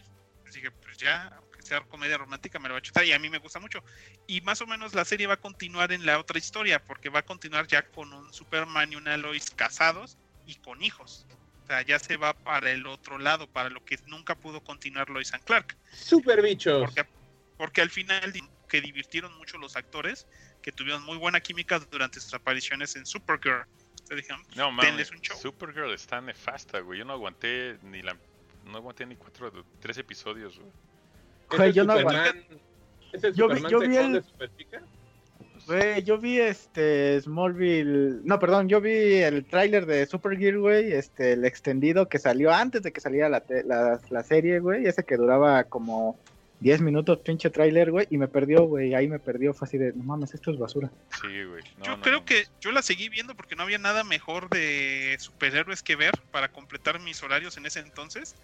Así 0.47 0.61
que 0.61 0.71
pues 0.71 0.97
ya, 0.97 1.41
sea 1.65 1.81
comedia 1.81 2.17
romántica, 2.17 2.59
me 2.59 2.67
lo 2.67 2.75
va 2.75 2.79
a 2.79 2.81
chutar 2.81 3.05
y 3.05 3.11
a 3.11 3.19
mí 3.19 3.29
me 3.29 3.39
gusta 3.39 3.59
mucho. 3.59 3.83
Y 4.27 4.41
más 4.41 4.61
o 4.61 4.67
menos 4.67 4.93
la 4.93 5.05
serie 5.05 5.27
va 5.27 5.35
a 5.35 5.41
continuar 5.41 5.91
en 5.91 6.05
la 6.05 6.19
otra 6.19 6.37
historia, 6.37 6.83
porque 6.83 7.09
va 7.09 7.19
a 7.19 7.25
continuar 7.25 7.67
ya 7.67 7.83
con 7.89 8.13
un 8.13 8.33
Superman 8.33 8.93
y 8.93 8.95
una 8.95 9.17
Lois 9.17 9.51
casados 9.51 10.17
y 10.45 10.55
con 10.55 10.83
hijos. 10.83 11.25
O 11.63 11.67
sea, 11.67 11.81
ya 11.81 11.97
se 11.97 12.17
va 12.17 12.33
para 12.33 12.71
el 12.71 12.85
otro 12.85 13.17
lado, 13.17 13.47
para 13.47 13.69
lo 13.69 13.83
que 13.83 13.97
nunca 14.05 14.35
pudo 14.35 14.63
continuar 14.63 15.09
Lois 15.09 15.33
and 15.33 15.43
Clark. 15.43 15.75
Super 15.91 16.41
bichos. 16.41 16.81
Porque, 16.85 17.09
porque 17.57 17.81
al 17.81 17.89
final 17.89 18.33
que 18.69 18.81
divirtieron 18.81 19.35
mucho 19.37 19.57
los 19.57 19.75
actores, 19.75 20.27
que 20.61 20.71
tuvieron 20.71 21.03
muy 21.03 21.17
buena 21.17 21.39
química 21.41 21.79
durante 21.79 22.19
sus 22.19 22.33
apariciones 22.33 22.95
en 22.95 23.05
Supergirl. 23.05 23.65
Dijeron, 24.09 24.43
No 24.55 24.71
mames, 24.71 25.09
un 25.09 25.19
show. 25.21 25.37
Supergirl 25.37 25.91
está 25.91 26.21
nefasta, 26.21 26.79
güey. 26.79 26.99
Yo 26.99 27.05
no 27.05 27.13
aguanté 27.13 27.79
ni 27.81 28.03
la 28.03 28.15
no 28.65 28.77
aguanté 28.77 29.05
ni 29.05 29.15
cuatro, 29.15 29.51
tres 29.79 29.97
episodios, 29.97 30.57
güey. 30.57 30.71
¿Es 31.51 31.57
Güey, 31.57 31.73
yo 31.73 31.83
no 31.83 31.97
Superman- 31.97 32.45
¿Es 33.13 33.23
el 33.23 33.33
Yo 33.33 33.47
vi- 33.47 33.61
yo 33.69 33.79
vi 33.79 33.95
el- 33.97 34.13
de 34.13 34.21
Superchica? 34.23 34.81
Güey, 35.67 36.03
yo 36.03 36.17
vi 36.19 36.39
este 36.39 37.19
Smallville, 37.21 38.21
no, 38.23 38.39
perdón, 38.39 38.69
yo 38.69 38.79
vi 38.81 38.91
el 39.15 39.45
tráiler 39.45 39.85
de 39.87 40.05
Supergirl, 40.05 40.59
güey, 40.59 40.91
este, 40.91 41.33
el 41.33 41.43
extendido 41.45 42.07
que 42.07 42.19
salió 42.19 42.53
antes 42.53 42.83
de 42.83 42.91
que 42.91 43.01
saliera 43.01 43.29
la, 43.29 43.39
te- 43.39 43.63
la, 43.63 43.99
la 44.09 44.23
serie, 44.23 44.59
güey, 44.59 44.85
ese 44.85 45.03
que 45.03 45.17
duraba 45.17 45.63
como 45.63 46.19
10 46.59 46.81
minutos, 46.81 47.19
pinche 47.19 47.49
tráiler, 47.49 47.89
güey, 47.89 48.05
y 48.11 48.17
me 48.17 48.27
perdió, 48.27 48.63
güey, 48.65 48.93
ahí 48.93 49.07
me 49.07 49.17
perdió, 49.17 49.53
fue 49.55 49.67
así 49.67 49.77
de, 49.79 49.91
no 49.93 50.03
mames, 50.03 50.33
esto 50.35 50.51
es 50.51 50.59
basura. 50.59 50.91
Sí, 51.19 51.27
güey. 51.43 51.63
No, 51.77 51.83
yo 51.85 51.97
no, 51.97 52.01
creo 52.03 52.19
no. 52.19 52.25
que 52.25 52.45
yo 52.61 52.71
la 52.71 52.83
seguí 52.83 53.09
viendo 53.09 53.33
porque 53.35 53.55
no 53.55 53.63
había 53.63 53.79
nada 53.79 54.03
mejor 54.03 54.49
de 54.49 55.15
superhéroes 55.19 55.81
que 55.81 55.95
ver 55.95 56.13
para 56.31 56.49
completar 56.49 56.99
mis 56.99 57.23
horarios 57.23 57.57
en 57.57 57.65
ese 57.65 57.79
entonces. 57.79 58.35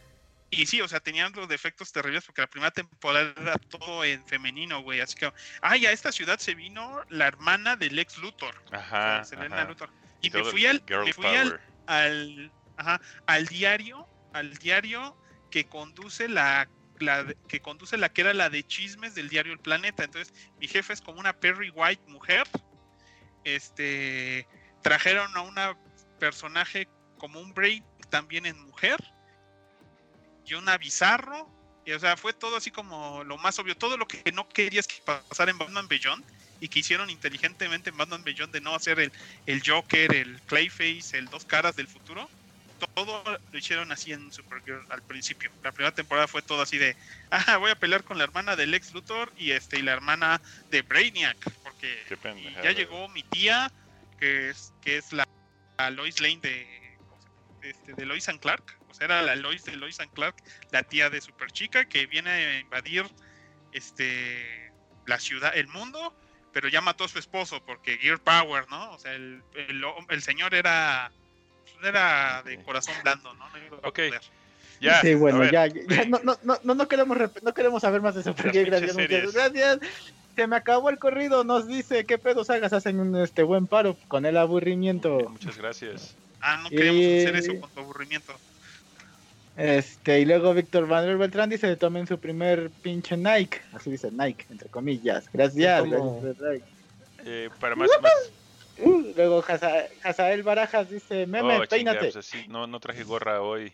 Y 0.54 0.66
sí, 0.66 0.82
o 0.82 0.88
sea, 0.88 1.00
tenían 1.00 1.32
los 1.32 1.48
defectos 1.48 1.94
terribles 1.94 2.26
porque 2.26 2.42
la 2.42 2.48
primera 2.48 2.72
temporada 2.72 3.34
era 3.38 3.56
todo 3.56 4.04
en 4.04 4.24
femenino, 4.28 4.82
güey. 4.82 5.00
Así 5.00 5.16
que, 5.16 5.32
ay, 5.62 5.86
a 5.86 5.94
esta 5.94 6.12
ciudad 6.12 6.40
se 6.40 6.56
vino 6.56 7.02
la 7.10 7.28
hermana 7.28 7.78
del 7.78 7.98
ex 7.98 8.18
Luthor. 8.18 8.54
Ajá, 8.70 9.22
o 9.22 9.24
sea, 9.24 9.24
Selena 9.24 9.62
ajá. 9.62 9.70
Luthor. 9.70 9.90
Y, 10.22 10.30
me 10.30 10.44
fui 10.44 10.66
al, 10.66 10.84
me 11.06 11.14
fui 11.14 11.26
al, 11.26 11.62
al, 11.88 12.52
ajá, 12.76 13.00
al 13.28 13.48
diario, 13.48 14.06
al 14.34 14.54
diario 14.58 15.18
que 15.50 15.66
conduce 15.68 16.28
la, 16.28 16.70
la 17.00 17.24
de- 17.24 17.38
que 17.48 17.62
conduce 17.62 17.96
la 17.96 18.10
que 18.10 18.20
era 18.20 18.34
la 18.34 18.50
de 18.50 18.68
chismes 18.68 19.16
del 19.16 19.30
diario 19.30 19.54
El 19.54 19.60
Planeta. 19.60 20.04
Entonces, 20.04 20.34
mi 20.60 20.68
jefe 20.68 20.92
es 20.92 21.00
como 21.00 21.22
una 21.22 21.32
Perry 21.32 21.70
White 21.70 22.04
mujer. 22.08 22.46
Este 23.46 24.46
trajeron 24.84 25.36
a 25.38 25.42
una 25.42 25.78
personaje 26.20 26.90
como 27.18 27.40
un 27.40 27.54
Braid 27.54 27.84
también 28.10 28.46
en 28.46 28.60
mujer 28.66 28.98
y 30.46 30.54
una 30.54 30.78
Bizarro. 30.78 31.50
Y, 31.86 31.94
o 31.94 32.00
sea, 32.00 32.16
fue 32.16 32.34
todo 32.34 32.58
así 32.58 32.70
como 32.70 33.24
lo 33.24 33.38
más 33.38 33.58
obvio, 33.58 33.76
todo 33.76 33.98
lo 33.98 34.08
que 34.08 34.32
no 34.32 34.48
querías 34.48 34.88
que 34.88 35.02
pasara 35.04 35.50
en 35.50 35.58
Batman 35.58 35.88
Beyond 35.88 36.24
y 36.60 36.68
que 36.68 36.80
hicieron 36.80 37.10
inteligentemente 37.10 37.90
en 37.90 37.98
Batman 37.98 38.24
Beyond 38.24 38.54
de 38.54 38.62
no 38.62 38.76
hacer 38.76 39.00
el, 39.00 39.12
el 39.48 39.64
Joker, 39.66 40.14
el 40.14 40.40
Clayface, 40.42 41.18
el 41.18 41.26
Dos 41.26 41.44
Caras 41.44 41.76
del 41.76 41.88
futuro. 41.88 42.30
Todo 42.96 43.24
lo 43.52 43.58
hicieron 43.58 43.92
así 43.92 44.12
en 44.12 44.32
Supergirl 44.32 44.86
al 44.90 45.02
principio. 45.04 45.52
La 45.64 45.72
primera 45.72 45.94
temporada 45.94 46.28
fue 46.28 46.42
todo 46.42 46.62
así 46.62 46.78
de, 46.78 46.96
ah, 47.32 47.58
voy 47.58 47.72
a 47.72 47.76
pelear 47.76 48.04
con 48.04 48.18
la 48.18 48.24
hermana 48.24 48.56
del 48.56 48.74
ex 48.74 48.94
Luthor 48.94 49.32
y 49.38 49.52
este 49.52 49.80
y 49.80 49.82
la 49.82 49.92
hermana 49.94 50.42
de 50.70 50.82
Brainiac, 50.84 51.38
porque 51.64 52.04
ya 52.64 52.72
llegó 52.72 53.08
mi 53.10 53.24
tía, 53.24 53.72
que 54.20 54.50
es 54.50 54.74
que 54.82 54.98
es 54.98 55.14
la, 55.14 55.28
la 55.78 55.90
Lois 55.92 56.20
Lane 56.20 56.40
de 56.42 56.82
este, 57.62 57.94
de 57.94 58.06
Lois 58.06 58.28
and 58.30 58.40
Clark, 58.40 58.64
sea, 58.94 59.06
era 59.06 59.22
la 59.22 59.36
Lois 59.36 59.64
de 59.64 59.76
Lois 59.76 60.00
and 60.00 60.12
Clark, 60.14 60.36
la 60.72 60.84
tía 60.84 61.10
de 61.10 61.22
Superchica 61.22 61.86
que 61.86 62.06
viene 62.06 62.30
a 62.30 62.60
invadir 62.60 63.06
este 63.74 64.72
la 65.06 65.20
ciudad, 65.20 65.52
el 65.56 65.68
mundo, 65.68 66.14
pero 66.54 66.68
ya 66.68 66.82
mató 66.82 67.06
a 67.06 67.08
su 67.08 67.20
esposo 67.20 67.64
porque 67.66 67.98
Gear 67.98 68.20
Power, 68.20 68.70
¿no? 68.70 68.92
O 68.92 69.00
sea, 69.00 69.14
el, 69.14 69.42
el, 69.56 69.84
el 70.10 70.22
señor 70.22 70.54
era 70.54 71.12
era 71.84 72.44
de 72.44 72.62
corazón 72.64 72.96
blando, 73.02 73.34
¿no? 73.34 73.50
No 73.50 73.58
iba 73.58 73.78
a 73.78 73.80
Ok. 73.80 73.96
poder. 73.96 74.22
Ya, 74.80 75.00
sí, 75.02 75.14
bueno, 75.14 75.44
ya, 75.52 75.68
ya, 75.68 76.06
no, 76.06 76.20
no, 76.24 76.38
no, 76.44 76.58
no, 76.64 76.74
no 76.76 76.88
queremos, 76.88 77.18
no 77.44 77.54
queremos 77.54 77.82
saber 77.82 78.02
más 78.02 78.16
de 78.16 78.24
Supergirl, 78.24 78.66
gracias, 78.66 78.96
muchachos, 78.96 79.34
gracias. 79.34 79.80
Se 80.36 80.48
me 80.48 80.56
acabó 80.56 80.90
el 80.90 80.98
corrido, 80.98 81.44
nos 81.44 81.68
dice 81.68 82.06
qué 82.06 82.18
pedos 82.18 82.50
hagas, 82.50 82.74
hacen 82.74 83.00
un 83.00 83.16
este 83.18 83.44
buen 83.44 83.68
paro 83.68 83.98
con 84.08 84.26
el 84.26 84.38
aburrimiento. 84.38 85.30
Muchas 85.30 85.58
gracias. 85.58 86.16
Ah, 86.40 86.58
no 86.64 86.70
queremos 86.70 87.06
hacer 87.06 87.36
Eh, 87.36 87.40
eso 87.40 87.60
con 87.60 87.70
tu 87.72 87.80
aburrimiento. 87.82 88.34
Este, 89.58 90.20
y 90.22 90.26
luego 90.26 90.54
Víctor 90.54 90.88
Manuel 90.88 91.18
Beltrán 91.18 91.50
dice, 91.50 91.76
tomen 91.76 92.08
su 92.08 92.18
primer 92.20 92.70
pinche 92.82 93.18
Nike, 93.18 93.60
así 93.74 93.92
dice 93.92 94.10
Nike, 94.12 94.46
entre 94.50 94.70
comillas, 94.70 95.30
gracias. 95.34 95.82
¿Cómo? 95.82 96.22
gracias, 96.22 96.42
Nike. 96.52 96.66
Eh, 97.26 97.50
para 97.60 97.76
más, 97.76 97.90
más 98.02 98.12
Uh, 98.84 99.14
luego 99.16 99.44
Haza- 99.44 99.86
Hazael 100.04 100.42
Barajas 100.42 100.90
dice, 100.90 101.28
meme, 101.28 101.58
oh, 101.60 101.64
peínate. 101.70 102.00
pues 102.00 102.16
así, 102.16 102.48
no, 102.48 102.66
no 102.66 102.80
traje 102.80 103.04
gorra 103.04 103.42
hoy. 103.42 103.72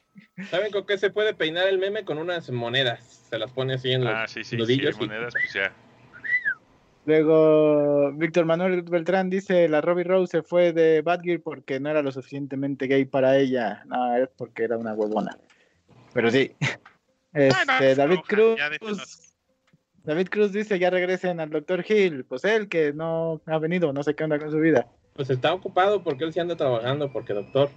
¿Saben 0.49 0.69
con 0.71 0.85
qué 0.85 0.97
se 0.97 1.11
puede 1.11 1.33
peinar 1.33 1.67
el 1.67 1.77
meme? 1.77 2.03
Con 2.03 2.17
unas 2.17 2.49
monedas. 2.49 3.21
Se 3.29 3.37
las 3.37 3.51
pone 3.51 3.75
así 3.75 3.91
en 3.93 4.03
los 4.03 4.13
Ah, 4.13 4.27
sí, 4.27 4.43
sí, 4.43 4.49
sí, 4.49 4.57
nudillos. 4.57 4.95
y- 4.97 4.99
monedas, 5.05 5.33
pues 5.33 5.53
ya. 5.53 5.71
Luego 7.05 8.11
Víctor 8.13 8.43
Manuel 8.45 8.81
Beltrán 8.81 9.29
dice, 9.29 9.69
la 9.69 9.79
Robbie 9.79 10.03
Rose 10.03 10.31
se 10.39 10.43
fue 10.43 10.73
de 10.73 11.01
Batgirl 11.01 11.41
porque 11.41 11.79
no 11.79 11.89
era 11.89 12.01
lo 12.01 12.11
suficientemente 12.11 12.87
gay 12.87 13.05
para 13.05 13.37
ella. 13.37 13.83
No, 13.85 14.13
es 14.17 14.27
porque 14.35 14.63
era 14.65 14.77
una 14.77 14.93
huevona. 14.93 15.37
Pero 16.13 16.31
sí. 16.31 16.55
Este, 17.33 17.93
David 17.93 18.21
Cruz. 18.25 18.57
David 20.03 20.29
Cruz 20.29 20.53
dice, 20.53 20.79
ya 20.79 20.89
regresen 20.89 21.39
al 21.39 21.51
Dr. 21.51 21.85
Hill. 21.87 22.25
Pues 22.25 22.43
él 22.45 22.67
que 22.67 22.93
no 22.93 23.41
ha 23.45 23.59
venido, 23.59 23.93
no 23.93 24.01
sé 24.01 24.15
qué 24.15 24.23
onda 24.23 24.39
con 24.39 24.49
su 24.49 24.57
vida. 24.57 24.87
Pues 25.13 25.29
está 25.29 25.53
ocupado 25.53 26.03
porque 26.03 26.23
él 26.23 26.33
sí 26.33 26.39
anda 26.39 26.55
trabajando, 26.55 27.11
porque 27.11 27.33
doctor. 27.33 27.69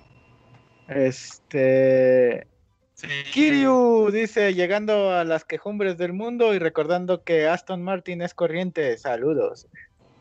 Este... 0.89 2.47
Sí. 2.95 3.09
Kiryu 3.33 4.11
dice, 4.13 4.55
llegando 4.55 5.13
a 5.13 5.25
las 5.25 5.45
quejumbres 5.45 5.99
del 5.99 6.13
mundo 6.13 6.55
y 6.55 6.59
recordando 6.59 7.25
que 7.25 7.49
Aston 7.49 7.83
Martin 7.83 8.23
es 8.23 8.33
corriente. 8.33 8.97
Saludos. 8.97 9.67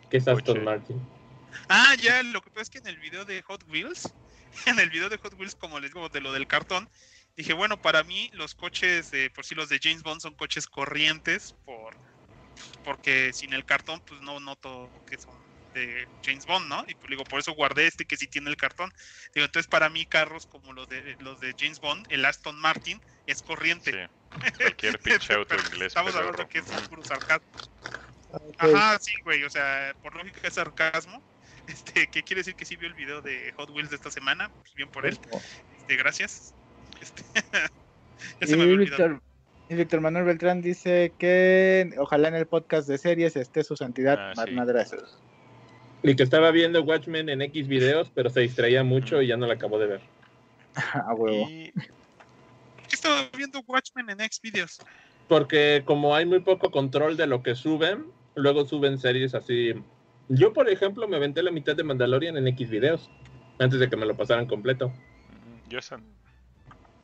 ¿Qué 0.10 0.18
es 0.18 0.28
Aston 0.28 0.58
Oye. 0.58 0.66
Martin? 0.66 1.02
Ah, 1.68 1.96
ya, 2.02 2.24
lo 2.24 2.42
que 2.42 2.50
pasa 2.50 2.64
es 2.64 2.70
que 2.70 2.78
en 2.80 2.88
el 2.88 2.98
video 2.98 3.26
de 3.26 3.42
Hot 3.44 3.64
Wheels, 3.70 4.12
en 4.66 4.80
el 4.80 4.90
video 4.90 5.10
de 5.10 5.18
Hot 5.18 5.34
Wheels, 5.38 5.56
como 5.56 5.80
les 5.80 5.94
digo, 5.94 6.10
de 6.10 6.22
lo 6.22 6.32
del 6.34 6.48
cartón, 6.48 6.90
dije, 7.40 7.54
bueno, 7.54 7.78
para 7.78 8.04
mí 8.04 8.30
los 8.34 8.54
coches, 8.54 9.12
de, 9.12 9.30
por 9.32 9.46
si 9.46 9.56
los 9.56 9.70
de 9.70 9.80
James 9.82 10.04
Bond 10.04 10.22
son 10.22 10.36
coches 10.36 10.68
corrientes, 10.68 11.56
por 11.66 11.96
porque 12.84 13.32
sin 13.34 13.54
el 13.54 13.66
cartón, 13.66 14.02
pues 14.06 14.20
no 14.22 14.40
noto 14.40 14.92
que 15.06 15.18
son 15.18 15.36
de 15.74 16.06
James 16.24 16.46
Bond, 16.46 16.68
¿no? 16.68 16.84
Y 16.88 16.96
pues 16.96 17.10
digo, 17.10 17.24
por 17.24 17.40
eso 17.40 17.54
guardé 17.54 17.88
este 17.88 18.06
que 18.06 18.18
sí 18.18 18.28
tiene 18.28 18.50
el 18.50 18.58
cartón. 18.58 18.92
Digo, 19.34 19.46
entonces 19.46 19.68
para 19.68 19.90
mí 19.90 20.06
carros 20.06 20.46
como 20.46 20.74
los 20.74 20.88
de 20.90 21.16
los 21.20 21.40
de 21.40 21.56
James 21.58 21.80
Bond, 21.80 22.06
el 22.10 22.26
Aston 22.26 22.60
Martin, 22.60 23.00
es 23.26 23.38
Sí. 23.38 23.44
corriente. 23.46 24.10
Cualquier 24.58 25.00
pinche 25.00 25.34
auto 25.34 25.48
Pero 25.50 25.64
inglés. 25.64 25.88
Estamos 25.88 26.12
pedorro. 26.12 26.30
hablando 26.30 26.50
que 26.50 26.60
es 26.60 26.66
puro 26.90 27.04
sarcasmo. 27.04 27.48
Ok. 28.32 28.56
Ajá, 28.60 29.00
sí, 29.00 29.14
güey, 29.24 29.44
o 29.44 29.50
sea, 29.50 29.96
por 30.02 30.16
lógica 30.16 30.48
es 30.48 30.54
sarcasmo. 30.56 31.24
Este, 31.68 32.08
que 32.08 32.24
quiere 32.24 32.40
decir 32.40 32.56
que 32.56 32.66
sí 32.66 32.76
vio 32.78 32.88
el 32.88 32.96
video 32.96 33.22
de 33.22 33.52
Hot 33.58 33.70
Wheels 33.70 33.90
de 33.92 33.98
esta 33.98 34.10
semana, 34.10 34.50
pues 34.50 34.74
bien 34.74 34.90
por 34.90 35.06
él. 35.06 35.20
Este, 35.78 35.96
gracias. 35.98 36.56
Este, 37.02 37.24
ya 38.42 38.48
se 38.48 38.58
me 38.58 38.66
Y. 38.66 38.78
Víctor, 38.78 39.22
y 39.70 39.76
Víctor 39.76 40.02
Manuel 40.02 40.26
Beltrán 40.26 40.62
dice 40.62 41.14
que 41.20 41.92
ojalá 41.98 42.28
en 42.30 42.36
el 42.36 42.48
podcast 42.48 42.88
de 42.88 42.98
series 42.98 43.36
esté 43.36 43.64
su 43.64 43.76
santidad 43.76 44.32
Ah, 44.36 44.46
sí. 44.46 44.52
Madrazos. 44.52 45.20
Y 46.02 46.16
que 46.16 46.24
estaba 46.24 46.50
viendo 46.52 46.82
Watchmen 46.82 47.30
en 47.30 47.42
X 47.42 47.68
videos, 47.68 48.10
pero 48.16 48.30
se 48.30 48.40
distraía 48.40 48.84
mucho 48.84 49.22
y 49.22 49.28
ya 49.28 49.38
no 49.38 49.48
la 49.48 49.56
acabó 49.56 49.78
de 49.80 49.88
ver. 49.88 50.02
A 50.94 51.14
huevo. 51.14 51.48
Y 51.50 51.72
¿Por 51.72 51.84
qué 52.88 52.96
estaba 52.96 53.30
viendo 53.36 53.62
Watchmen 53.68 54.10
en 54.10 54.22
X 54.22 54.40
videos? 54.42 54.80
Porque 55.28 55.84
como 55.86 56.16
hay 56.16 56.26
muy 56.26 56.40
poco 56.40 56.72
control 56.72 57.18
de 57.18 57.28
lo 57.28 57.44
que 57.44 57.54
suben, 57.54 58.06
luego 58.36 58.66
suben 58.66 58.98
series 58.98 59.36
así. 59.36 59.74
Yo, 60.30 60.54
por 60.54 60.70
ejemplo, 60.70 61.08
me 61.08 61.18
aventé 61.18 61.44
la 61.44 61.52
mitad 61.52 61.76
de 61.76 61.84
Mandalorian 61.84 62.38
en 62.38 62.48
X 62.48 62.70
videos, 62.70 63.10
antes 63.60 63.80
de 63.80 63.90
que 63.90 63.96
me 63.96 64.06
lo 64.06 64.16
pasaran 64.16 64.48
completo. 64.48 64.92
yo 65.70 65.80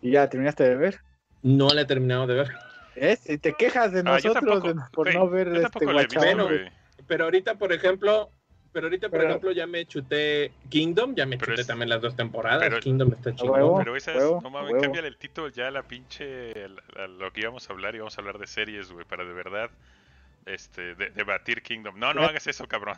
¿Y 0.06 0.12
ya 0.12 0.30
terminaste 0.30 0.64
de 0.64 0.76
ver? 0.76 1.00
No 1.42 1.70
la 1.70 1.82
he 1.82 1.86
terminado 1.86 2.28
de 2.28 2.36
ver. 2.36 2.52
¿Es? 2.96 3.28
Y 3.28 3.40
te 3.40 3.54
quejas 3.54 3.92
de 3.92 4.02
Ah, 4.02 4.04
nosotros 4.04 4.34
tampoco, 4.36 4.74
de- 4.74 4.82
por 4.92 5.12
no 5.12 5.28
ver 5.28 5.48
este. 5.48 5.84
Bueno, 6.20 6.46
güey. 6.46 6.70
Pero 7.08 7.24
ahorita, 7.24 7.56
por 7.56 7.74
ejemplo, 7.74 8.30
pero 8.72 8.86
ahorita, 8.86 9.10
por 9.10 9.18
Pero- 9.18 9.30
ejemplo, 9.32 9.52
ya 9.52 9.66
me 9.66 9.84
chuté 9.88 10.52
Kingdom, 10.70 11.16
ya 11.16 11.26
me 11.26 11.40
chuté 11.40 11.62
es- 11.62 11.66
también 11.68 11.90
las 11.90 12.02
dos 12.02 12.16
temporadas. 12.16 12.60
pero- 12.62 12.80
Kingdom 12.82 13.14
está 13.14 13.34
chingón. 13.34 13.80
Pero 13.80 13.96
esas, 13.96 14.16
huevo, 14.18 14.42
no 14.44 14.50
mames, 14.52 14.76
cámbiale 14.80 15.08
el 15.08 15.18
título 15.18 15.50
ya 15.50 15.70
a 15.70 15.72
la 15.72 15.82
pinche. 15.82 16.54
a- 16.66 17.04
a 17.04 17.08
lo 17.08 17.34
que 17.34 17.42
íbamos 17.42 17.68
a 17.68 17.74
hablar, 17.74 17.96
íbamos 17.96 18.16
a 18.16 18.22
hablar 18.22 18.38
de 18.38 18.46
series, 18.46 18.92
güey, 18.92 19.06
para 19.06 19.26
de 19.26 19.34
verdad. 19.34 19.72
Este, 20.46 20.94
de- 20.94 21.10
debatir 21.10 21.64
Kingdom. 21.64 21.98
No, 21.98 22.14
no 22.14 22.22
hagas 22.24 22.46
eso, 22.46 22.68
cabrón. 22.68 22.98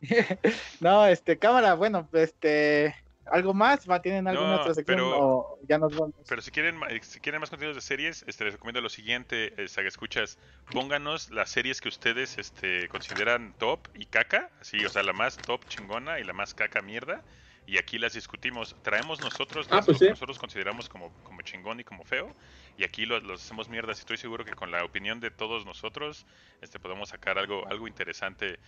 no, 0.80 1.06
este, 1.06 1.38
cámara, 1.38 1.74
bueno, 1.74 2.08
este, 2.14 2.94
¿algo 3.30 3.54
más? 3.54 3.88
¿Va? 3.88 4.00
¿Tienen 4.02 4.26
alguna 4.28 4.56
No, 4.56 4.60
otra 4.60 4.74
sección? 4.74 4.96
pero- 4.96 5.18
O 5.18 5.58
ya 5.68 5.78
nos 5.78 5.94
vamos. 5.94 6.14
Pero 6.28 6.42
si 6.42 6.50
quieren, 6.50 6.80
eh, 6.88 7.00
si 7.02 7.20
quieren 7.20 7.40
más 7.40 7.50
contenidos 7.50 7.76
de 7.76 7.80
series, 7.82 8.24
este, 8.26 8.44
les 8.44 8.54
recomiendo 8.54 8.80
lo 8.80 8.88
siguiente, 8.88 9.52
eh, 9.62 9.68
Saga 9.68 9.88
Escuchas, 9.88 10.38
pónganos 10.70 11.30
las 11.30 11.50
series 11.50 11.80
que 11.80 11.88
ustedes 11.88 12.38
este, 12.38 12.88
consideran 12.88 13.54
top 13.58 13.88
y 13.94 14.06
caca, 14.06 14.50
así, 14.60 14.84
o 14.84 14.88
sea, 14.88 15.02
la 15.02 15.12
más 15.12 15.36
top 15.36 15.64
chingona 15.66 16.20
y 16.20 16.24
la 16.24 16.32
más 16.32 16.54
caca 16.54 16.82
mierda, 16.82 17.24
y 17.66 17.78
aquí 17.78 17.98
las 17.98 18.14
discutimos. 18.14 18.74
Traemos 18.82 19.20
nosotros 19.20 19.66
Ah, 19.70 19.76
las- 19.76 19.86
pues 19.86 19.96
lo 19.96 19.98
que 20.00 20.04
sí. 20.06 20.10
nosotros 20.10 20.38
consideramos 20.38 20.88
como, 20.88 21.12
como 21.22 21.42
chingón 21.42 21.78
y 21.80 21.84
como 21.84 22.04
feo, 22.04 22.34
y 22.76 22.84
aquí 22.84 23.06
los, 23.06 23.22
los 23.22 23.42
hacemos 23.44 23.68
mierdas, 23.68 23.98
y 23.98 24.00
estoy 24.00 24.16
seguro 24.16 24.44
que 24.44 24.54
con 24.54 24.70
la 24.70 24.84
opinión 24.84 25.20
de 25.20 25.30
todos 25.30 25.64
nosotros 25.66 26.26
este, 26.60 26.78
podemos 26.80 27.10
sacar 27.10 27.38
algo, 27.38 27.66
algo 27.68 27.86
interesante 27.86 28.58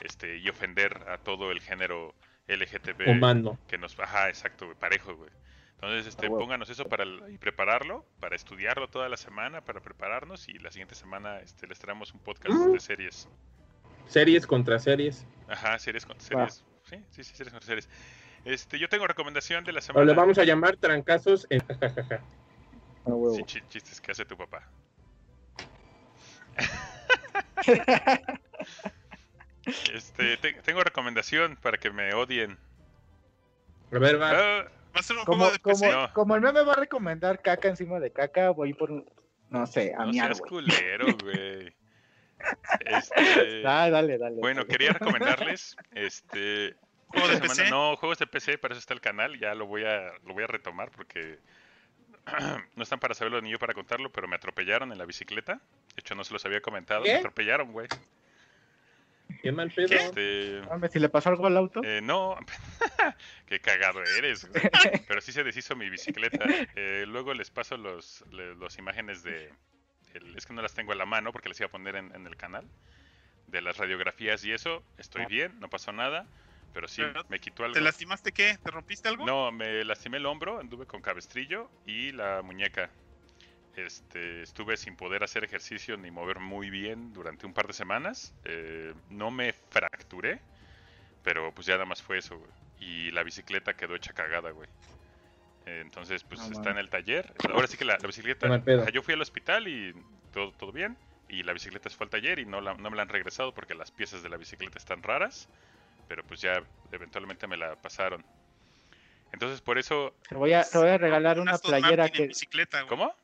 este, 0.00 0.36
y 0.38 0.48
ofender 0.48 1.08
a 1.08 1.18
todo 1.18 1.50
el 1.50 1.60
género 1.60 2.14
LGTB 2.56 3.08
Humano. 3.10 3.58
que 3.68 3.78
nos 3.78 3.98
ajá 3.98 4.28
exacto 4.28 4.66
güey, 4.66 4.76
parejo 4.78 5.14
güey 5.16 5.30
entonces 5.74 6.06
este 6.06 6.26
Ah, 6.26 6.30
pónganos 6.30 6.70
eso 6.70 6.84
para 6.84 7.02
el- 7.04 7.22
y 7.32 7.38
prepararlo 7.38 8.04
para 8.20 8.36
estudiarlo 8.36 8.88
toda 8.88 9.08
la 9.08 9.16
semana 9.16 9.60
para 9.62 9.80
prepararnos 9.80 10.48
y 10.48 10.54
la 10.58 10.70
siguiente 10.70 10.94
semana 10.94 11.40
este 11.40 11.66
les 11.66 11.78
traemos 11.78 12.12
un 12.14 12.20
podcast 12.20 12.54
Mm. 12.54 12.72
de 12.72 12.80
series 12.80 13.28
Series 14.06 14.46
contra 14.46 14.78
series. 14.78 15.26
ajá 15.48 15.78
series 15.78 16.04
con 16.06 16.16
Va. 16.16 16.20
series 16.20 16.64
sí 16.84 16.96
sí 17.10 17.24
sí 17.24 17.34
series 17.34 17.52
con 17.52 17.62
series 17.62 17.88
este 18.44 18.78
yo 18.78 18.88
tengo 18.88 19.06
recomendación 19.06 19.64
de 19.64 19.72
la 19.72 19.78
O 19.78 19.82
semana 19.82 20.04
le 20.06 20.14
vamos 20.14 20.38
a 20.38 20.44
llamar 20.44 20.76
trancazos 20.76 21.46
en 21.50 21.60
jajajaja. 21.60 22.20
A 23.04 23.08
huevo. 23.10 23.34
Sí, 23.34 23.42
chi- 23.44 23.62
chistes 23.68 24.00
que 24.00 24.12
hace 24.12 24.24
tu 24.24 24.36
papá 24.36 24.68
este 29.92 30.36
te- 30.38 30.54
tengo 30.54 30.82
recomendación 30.82 31.56
para 31.56 31.78
que 31.78 31.90
me 31.90 32.12
odien 32.14 32.58
A 33.92 33.98
ver, 33.98 34.20
va. 34.20 34.30
Ah, 34.30 34.64
Va 34.94 35.00
a 35.00 35.02
ser 35.02 35.16
un 35.16 35.24
Como, 35.24 35.38
juego 35.38 35.52
de 35.52 35.58
como, 35.60 35.74
PC. 35.80 35.90
No. 35.92 36.12
como 36.12 36.34
el 36.36 36.42
meme 36.42 36.62
va 36.64 36.72
a 36.74 36.76
recomendar 36.76 37.40
caca 37.40 37.68
encima 37.68 37.98
de 37.98 38.12
caca, 38.12 38.50
voy 38.50 38.74
por 38.74 38.90
un, 38.90 39.08
no 39.48 39.66
sé, 39.66 39.94
a 39.96 40.04
no 40.04 40.12
miar, 40.12 40.26
seas 40.34 40.40
güey. 40.40 40.50
culero 40.66 41.06
güey 41.22 41.74
este 42.84 43.62
Ah, 43.66 43.88
dale, 43.90 44.18
dale. 44.18 44.36
Bueno, 44.40 44.62
dale. 44.62 44.70
quería 44.70 44.92
recomendarles 44.92 45.76
este 45.92 46.74
¿Juego 47.08 47.26
esta 47.28 47.40
de 47.40 47.48
semana- 47.48 47.54
PC? 47.62 47.70
no, 47.70 47.96
juegos 47.96 48.18
de 48.18 48.26
PC, 48.26 48.58
para 48.58 48.72
eso 48.74 48.80
está 48.80 48.94
el 48.94 49.00
canal, 49.00 49.38
ya 49.38 49.54
lo 49.54 49.66
voy 49.66 49.84
a 49.84 50.12
lo 50.24 50.34
voy 50.34 50.44
a 50.44 50.46
retomar 50.46 50.90
porque 50.90 51.38
no 52.76 52.82
están 52.82 52.98
para 53.00 53.14
saberlo 53.14 53.40
ni 53.40 53.50
yo 53.50 53.58
para 53.58 53.74
contarlo, 53.74 54.10
pero 54.12 54.28
me 54.28 54.36
atropellaron 54.36 54.92
en 54.92 54.98
la 54.98 55.04
bicicleta. 55.06 55.54
De 55.94 56.00
hecho, 56.00 56.14
no 56.14 56.24
se 56.24 56.32
los 56.32 56.44
había 56.44 56.60
comentado, 56.60 57.02
¿Qué? 57.04 57.12
me 57.12 57.18
atropellaron, 57.18 57.72
güey. 57.72 57.88
Qué 59.40 59.52
mal 59.52 59.70
pedo. 59.70 59.88
¿Qué? 59.88 59.96
Este, 59.96 60.88
si 60.90 60.98
le 60.98 61.08
pasó 61.08 61.28
algo 61.30 61.46
al 61.46 61.56
auto. 61.56 61.80
eh, 61.84 62.00
no, 62.02 62.36
qué 63.46 63.60
cagado 63.60 64.02
eres, 64.18 64.48
güey. 64.48 64.62
Pero 65.08 65.20
sí 65.20 65.32
se 65.32 65.44
deshizo 65.44 65.76
mi 65.76 65.88
bicicleta. 65.90 66.44
Eh, 66.74 67.04
luego 67.06 67.34
les 67.34 67.50
paso 67.50 67.76
los, 67.76 68.24
le- 68.32 68.54
los 68.54 68.78
imágenes 68.78 69.22
de, 69.22 69.52
el- 70.14 70.36
es 70.36 70.46
que 70.46 70.52
no 70.52 70.62
las 70.62 70.74
tengo 70.74 70.92
a 70.92 70.96
la 70.96 71.06
mano 71.06 71.32
porque 71.32 71.48
las 71.48 71.58
iba 71.60 71.66
a 71.68 71.70
poner 71.70 71.96
en, 71.96 72.14
en 72.14 72.26
el 72.26 72.36
canal 72.36 72.68
de 73.46 73.62
las 73.62 73.76
radiografías 73.76 74.44
y 74.44 74.52
eso. 74.52 74.82
Estoy 74.98 75.26
bien, 75.26 75.58
no 75.60 75.68
pasó 75.68 75.92
nada, 75.92 76.26
pero 76.72 76.88
sí 76.88 77.02
Pero, 77.02 77.24
me 77.28 77.38
quitó 77.38 77.64
algo. 77.64 77.74
¿Te 77.74 77.80
lastimaste 77.80 78.32
qué? 78.32 78.56
¿Te 78.62 78.70
rompiste 78.70 79.08
algo? 79.08 79.26
No, 79.26 79.52
me 79.52 79.84
lastimé 79.84 80.18
el 80.18 80.26
hombro, 80.26 80.58
anduve 80.58 80.86
con 80.86 81.00
cabestrillo 81.02 81.70
y 81.86 82.12
la 82.12 82.42
muñeca. 82.42 82.90
Este, 83.76 84.42
estuve 84.42 84.76
sin 84.76 84.96
poder 84.96 85.24
hacer 85.24 85.44
ejercicio 85.44 85.96
ni 85.96 86.10
mover 86.10 86.40
muy 86.40 86.68
bien 86.68 87.12
durante 87.12 87.46
un 87.46 87.54
par 87.54 87.66
de 87.66 87.72
semanas. 87.72 88.34
Eh, 88.44 88.92
no 89.08 89.30
me 89.30 89.52
fracturé, 89.52 90.40
pero 91.22 91.52
pues 91.52 91.66
ya 91.66 91.74
nada 91.74 91.86
más 91.86 92.02
fue 92.02 92.18
eso, 92.18 92.36
güey. 92.38 92.50
Y 92.80 93.10
la 93.12 93.22
bicicleta 93.22 93.74
quedó 93.74 93.94
hecha 93.94 94.12
cagada, 94.12 94.50
güey. 94.50 94.68
Eh, 95.66 95.80
entonces, 95.80 96.22
pues 96.24 96.40
No 96.40 96.52
está 96.52 96.70
en 96.70 96.78
el 96.78 96.90
taller. 96.90 97.32
Ahora 97.50 97.66
sí 97.66 97.76
que 97.76 97.84
la, 97.84 97.96
la 97.98 98.06
bicicleta. 98.06 98.90
Yo 98.90 99.02
fui 99.02 99.14
al 99.14 99.22
hospital 99.22 99.68
y 99.68 99.94
todo, 100.32 100.52
todo 100.52 100.72
bien. 100.72 100.96
Y 101.28 101.42
la 101.44 101.52
bicicleta 101.54 101.88
se 101.88 101.96
fue 101.96 102.04
al 102.04 102.10
taller 102.10 102.40
y 102.40 102.44
no, 102.44 102.60
la- 102.60 102.74
no 102.74 102.90
me 102.90 102.96
la 102.96 103.02
han 103.02 103.08
regresado 103.08 103.54
porque 103.54 103.74
las 103.74 103.90
piezas 103.90 104.22
de 104.22 104.28
la 104.28 104.36
bicicleta 104.36 104.78
están 104.78 105.02
raras. 105.02 105.48
Pero 106.08 106.24
pues 106.24 106.40
ya 106.42 106.62
eventualmente 106.90 107.46
me 107.46 107.56
la 107.56 107.76
pasaron. 107.76 108.22
Entonces 109.32 109.62
por 109.62 109.78
eso, 109.78 110.14
Te 110.28 110.34
voy 110.34 110.52
a, 110.52 110.62
te 110.62 110.76
voy 110.76 110.88
a 110.88 110.98
regalar 110.98 111.36
Un 111.38 111.48
una 111.48 111.56
playera 111.58 112.02
Martin 112.04 112.22
que. 112.22 112.26
bicicleta. 112.28 112.84
¿cómo? 112.86 113.14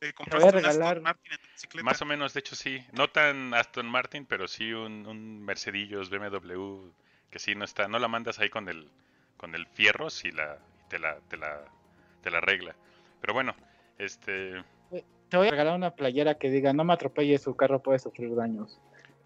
Te 0.00 0.06
voy 0.06 0.10
a 0.10 0.14
compraste 0.14 0.46
un 0.46 0.52
regalar- 0.52 0.88
Aston 0.98 1.02
Martin 1.02 1.32
en 1.32 1.38
tu 1.38 1.46
bicicleta. 1.52 1.84
Más 1.84 2.02
o 2.02 2.04
menos, 2.04 2.34
de 2.34 2.40
hecho 2.40 2.54
sí. 2.56 2.84
No 2.92 3.08
tan 3.08 3.52
Aston 3.54 3.86
Martin, 3.86 4.26
pero 4.26 4.46
sí 4.46 4.72
un, 4.72 5.06
un 5.06 5.42
Mercedillos 5.44 6.10
BMW 6.10 6.90
que 7.30 7.38
sí 7.38 7.54
no 7.54 7.64
está. 7.64 7.88
No 7.88 7.98
la 7.98 8.08
mandas 8.08 8.38
ahí 8.38 8.48
con 8.50 8.68
el 8.68 8.88
con 9.36 9.54
el 9.54 9.66
fierro 9.66 10.10
si 10.10 10.30
la 10.32 10.58
y 10.84 10.88
te 10.90 10.98
la 10.98 11.16
te 11.28 11.36
la 11.36 11.64
te 12.22 12.30
la 12.30 12.38
arregla. 12.38 12.74
Pero 13.20 13.34
bueno, 13.34 13.54
este 13.98 14.62
Te 15.28 15.36
voy 15.36 15.48
a 15.48 15.50
regalar 15.50 15.74
una 15.76 15.90
playera 15.94 16.36
que 16.38 16.48
diga: 16.50 16.72
No 16.72 16.84
me 16.84 16.92
atropelle, 16.94 17.36
su 17.38 17.56
carro 17.56 17.82
puede 17.82 17.98
sufrir 17.98 18.34
daños. 18.34 18.80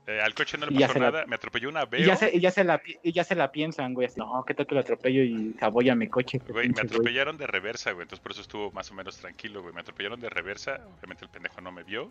Eh, 0.07 0.21
al 0.21 0.35
coche 0.35 0.59
no 0.59 0.67
le 0.67 0.75
Y 0.75 0.81
pasó 0.81 0.99
la- 0.99 1.11
nada. 1.11 1.27
Me 1.27 1.37
atropelló 1.37 1.69
una 1.69 1.83
Y 1.85 1.87
Veo. 1.87 2.07
ya, 2.07 2.17
se, 2.17 2.35
y, 2.35 2.41
ya 2.41 2.51
se 2.51 2.65
la, 2.65 2.79
pi- 2.79 2.99
y 3.03 3.13
ya 3.13 3.23
se 3.25 3.35
la 3.35 3.53
piensan, 3.53 3.95
güey. 3.95 4.07
Así, 4.09 4.19
no, 4.19 4.45
¿qué 4.47 4.55
tal 4.55 4.67
que 4.67 4.75
lo 4.75 4.81
atropello 4.81 5.23
y 5.23 5.55
saboya 5.61 5.95
mi 5.95 6.09
coche? 6.09 6.39
Güey, 6.39 6.55
me 6.55 6.63
pinche 6.75 6.83
güey". 6.83 6.87
atropellaron 6.87 7.37
de 7.39 7.47
reversa, 7.47 7.93
güey. 7.93 8.03
Entonces 8.05 8.23
por 8.23 8.33
eso 8.33 8.41
estuvo 8.41 8.71
más 8.73 8.91
o 8.91 8.95
menos 8.95 9.17
tranquilo, 9.19 9.63
güey. 9.63 9.73
Me 9.75 9.81
atropellaron 9.81 10.21
de 10.21 10.29
reversa. 10.31 10.81
Obviamente 10.99 11.25
el 11.25 11.31
pendejo 11.31 11.61
no 11.61 11.71
me 11.73 11.85
vio. 11.85 12.11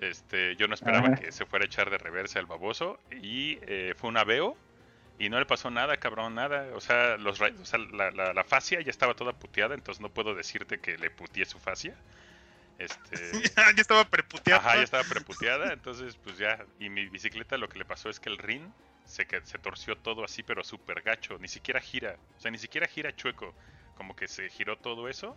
Este, 0.00 0.54
yo 0.56 0.68
no 0.68 0.74
esperaba 0.74 1.08
Ajá. 1.08 1.16
que 1.16 1.32
se 1.32 1.44
fuera 1.44 1.64
a 1.64 1.66
echar 1.66 1.90
de 1.90 1.98
reversa 1.98 2.38
el 2.38 2.46
baboso. 2.46 2.98
Y 3.22 3.58
eh, 3.62 3.94
fue 3.96 4.10
un 4.10 4.16
aveo. 4.16 4.56
Y 5.20 5.28
no 5.30 5.38
le 5.40 5.46
pasó 5.46 5.68
nada, 5.70 5.96
cabrón, 5.96 6.36
nada. 6.36 6.68
O 6.74 6.80
sea, 6.80 7.16
los, 7.16 7.40
o 7.40 7.64
sea 7.64 7.78
la, 7.92 8.12
la, 8.12 8.32
la 8.32 8.44
fascia 8.44 8.80
ya 8.80 8.90
estaba 8.90 9.14
toda 9.14 9.32
puteada. 9.32 9.74
Entonces 9.74 10.00
no 10.00 10.08
puedo 10.10 10.34
decirte 10.34 10.78
que 10.78 10.96
le 10.96 11.10
puteé 11.10 11.44
su 11.44 11.58
fascia. 11.58 11.94
Este, 12.78 13.32
ya 13.76 13.80
estaba 13.80 14.04
preputeado. 14.04 14.60
Ajá, 14.60 14.76
ya 14.76 14.82
estaba 14.82 15.02
preputeada, 15.04 15.72
entonces 15.72 16.16
pues 16.22 16.38
ya, 16.38 16.64
y 16.78 16.88
mi 16.88 17.06
bicicleta 17.08 17.56
lo 17.58 17.68
que 17.68 17.78
le 17.78 17.84
pasó 17.84 18.08
es 18.08 18.20
que 18.20 18.28
el 18.30 18.38
rin 18.38 18.72
se, 19.04 19.26
se 19.44 19.58
torció 19.58 19.96
todo 19.96 20.24
así, 20.24 20.42
pero 20.42 20.62
súper 20.62 21.02
gacho, 21.02 21.38
ni 21.38 21.48
siquiera 21.48 21.80
gira, 21.80 22.16
o 22.36 22.40
sea, 22.40 22.50
ni 22.50 22.58
siquiera 22.58 22.86
gira 22.86 23.14
chueco, 23.14 23.54
como 23.96 24.14
que 24.14 24.28
se 24.28 24.48
giró 24.50 24.76
todo 24.76 25.08
eso 25.08 25.36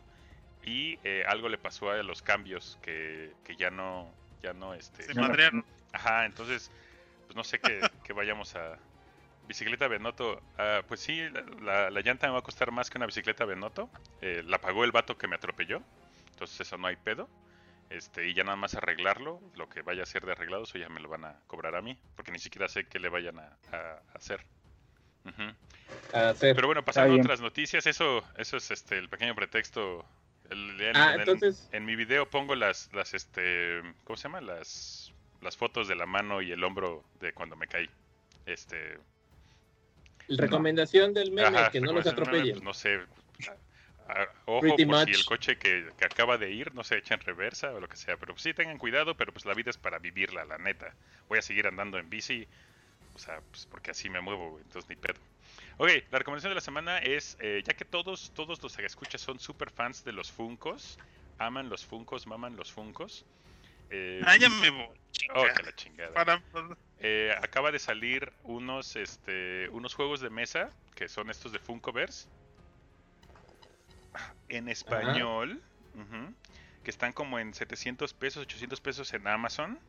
y 0.64 1.00
eh, 1.04 1.24
algo 1.28 1.50
le 1.50 1.58
pasó 1.58 1.90
a 1.90 2.04
los 2.04 2.22
cambios 2.22 2.78
que, 2.84 3.34
que 3.44 3.56
ya 3.56 3.72
no, 3.72 4.14
ya 4.44 4.54
no, 4.54 4.74
este, 4.76 5.04
Se 5.04 5.14
madrearon. 5.16 5.66
ajá, 5.94 6.26
entonces, 6.26 6.70
pues 7.26 7.36
no 7.36 7.44
sé 7.44 7.58
que, 7.60 7.80
que 8.06 8.14
vayamos 8.14 8.56
a 8.56 8.78
bicicleta 9.48 9.88
Benoto, 9.88 10.40
ah, 10.60 10.82
pues 10.88 11.00
sí, 11.00 11.20
la, 11.30 11.42
la- 11.64 11.90
la 11.90 12.02
llanta 12.02 12.28
me 12.28 12.34
va 12.34 12.40
a 12.40 12.44
costar 12.44 12.72
más 12.72 12.90
que 12.90 13.00
una 13.00 13.08
bicicleta 13.08 13.46
Benoto, 13.46 13.90
eh, 14.22 14.44
la 14.46 14.60
pagó 14.60 14.84
el 14.84 14.92
vato 14.92 15.18
que 15.18 15.28
me 15.28 15.36
atropelló, 15.36 15.82
entonces 16.42 16.62
eso 16.68 16.78
no 16.78 16.88
hay 16.88 16.96
pedo. 16.96 17.30
Este, 17.92 18.28
y 18.28 18.34
ya 18.34 18.44
nada 18.44 18.56
más 18.56 18.74
arreglarlo, 18.74 19.40
lo 19.56 19.70
que 19.70 19.82
vaya 19.84 20.02
a 20.04 20.06
ser 20.08 20.26
de 20.26 20.32
arreglado, 20.32 20.64
eso 20.64 20.78
ya 20.80 20.90
me 20.90 21.00
lo 21.02 21.08
van 21.10 21.26
a 21.26 21.36
cobrar 21.46 21.76
a 21.76 21.82
mí, 21.82 21.96
porque 22.16 22.32
ni 22.32 22.40
siquiera 22.40 22.68
sé 22.68 22.86
qué 22.86 23.00
le 23.00 23.10
vayan 23.10 23.38
a, 23.38 23.58
hacer. 24.16 24.44
Ujú. 25.26 25.44
A 26.18 26.30
hacer. 26.30 26.56
Pero 26.56 26.68
bueno, 26.68 26.84
pasando 26.84 27.14
a 27.14 27.18
otras 27.20 27.42
noticias, 27.42 27.86
eso, 27.86 28.24
eso 28.38 28.58
es 28.58 28.72
este 28.72 28.98
el 28.98 29.08
pequeño 29.10 29.36
pretexto. 29.36 30.04
El- 30.50 30.92
Ah, 30.96 31.14
en 31.14 31.20
entonces- 31.20 31.70
en 31.74 31.86
mi 31.86 31.96
video 31.96 32.28
pongo 32.30 32.56
las, 32.56 32.92
las 32.94 33.14
este, 33.14 33.82
¿cómo 34.06 34.18
se 34.18 34.24
llama? 34.24 34.42
Las, 34.42 35.14
las 35.42 35.56
fotos 35.58 35.88
de 35.88 35.96
la 35.96 36.06
mano 36.08 36.42
y 36.42 36.52
el 36.52 36.64
hombro 36.64 37.04
de 37.20 37.34
cuando 37.34 37.56
me 37.56 37.68
caí. 37.68 37.90
Este, 38.48 38.98
Recomendación 40.30 41.14
del 41.14 41.32
meme, 41.32 41.58
Ajá, 41.58 41.70
que 41.72 41.82
no 41.82 41.92
los 41.94 42.06
del 42.06 42.16
meme, 42.16 42.22
atropellen. 42.24 42.54
pues, 42.56 42.64
no 42.64 42.74
sé. 42.74 43.00
Ojo 44.46 44.62
Pretty 44.62 44.86
por 44.86 45.06
si 45.06 45.12
el 45.12 45.26
coche 45.26 45.58
que, 45.58 45.90
que 45.98 46.06
acaba 46.06 46.38
de 46.38 46.52
ir 46.52 46.74
no 46.74 46.84
se 46.84 46.98
echa 46.98 47.14
en 47.14 47.22
reversa 47.22 47.72
o 47.74 47.80
lo 47.80 47.88
que 47.88 47.98
sea. 47.98 48.18
Pero 48.18 48.34
pues, 48.34 48.44
sí 48.44 48.54
tengan 48.54 48.78
cuidado, 48.78 49.16
pero 49.16 49.32
pues 49.32 49.46
la 49.46 49.54
vida 49.54 49.70
es 49.70 49.78
para 49.78 50.00
vivirla, 50.00 50.46
la 50.46 50.58
neta. 50.58 50.94
Voy 51.30 51.40
a 51.40 51.42
seguir 51.42 51.68
andando 51.68 51.98
en 51.98 52.10
bici. 52.10 52.48
O 53.14 53.20
sea, 53.20 53.42
pues 53.52 53.66
porque 53.66 53.92
así 53.92 54.10
me 54.10 54.22
muevo, 54.22 54.60
entonces 54.60 54.90
ni 54.90 54.96
pedo. 54.96 55.20
Ok, 55.78 55.90
la 56.12 56.20
recomendación 56.20 56.52
de 56.52 56.56
la 56.56 56.62
semana 56.62 57.00
es, 57.00 57.38
eh, 57.40 57.62
ya 57.66 57.74
que 57.74 57.86
todos, 57.86 58.32
todos 58.34 58.62
los 58.62 58.76
que 58.76 58.86
escuchas 58.86 59.22
son 59.22 59.40
super 59.40 59.70
fans 59.70 60.04
de 60.04 60.14
los 60.14 60.32
Funcos, 60.32 60.98
aman 61.38 61.70
los 61.70 61.86
Funcos, 61.86 62.28
maman 62.28 62.56
los 62.56 62.72
Funcos. 62.72 63.26
eh, 63.90 64.22
Ah, 64.26 64.38
ya 64.38 64.50
me 64.50 64.70
voy. 64.70 64.88
oh, 65.34 65.46
que 65.56 65.64
la 65.64 65.76
chingada. 65.76 66.14
Para, 66.14 66.42
Eh, 67.00 67.34
acaba 67.42 67.72
de 67.72 67.80
salir 67.80 68.32
unos, 68.44 68.96
este, 68.96 69.68
unos 69.70 69.94
juegos 69.96 70.22
de 70.22 70.30
mesa 70.30 70.70
que 70.96 71.10
son 71.10 71.30
estos 71.30 71.52
de 71.52 71.60
Funkoverse 71.60 72.28
en 74.50 74.70
español, 74.70 75.62
que 76.84 76.92
están 76.92 77.14
como 77.14 77.40
en 77.40 77.54
700 77.54 78.14
pesos, 78.14 78.44
800 78.44 78.82
pesos 78.82 79.14
en 79.14 79.28
Amazon. 79.28 79.80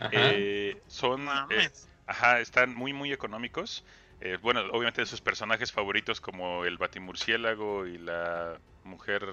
Ajá. 0.00 0.10
Eh, 0.12 0.80
son, 0.88 1.28
eh, 1.50 1.70
ajá, 2.06 2.40
están 2.40 2.74
muy 2.74 2.92
muy 2.92 3.12
económicos. 3.12 3.84
Eh, 4.20 4.38
bueno, 4.40 4.60
obviamente 4.70 5.00
de 5.00 5.06
sus 5.06 5.20
personajes 5.20 5.72
favoritos 5.72 6.20
como 6.20 6.64
el 6.64 6.78
batimurciélago 6.78 7.86
y 7.86 7.98
la 7.98 8.58
mujer, 8.84 9.26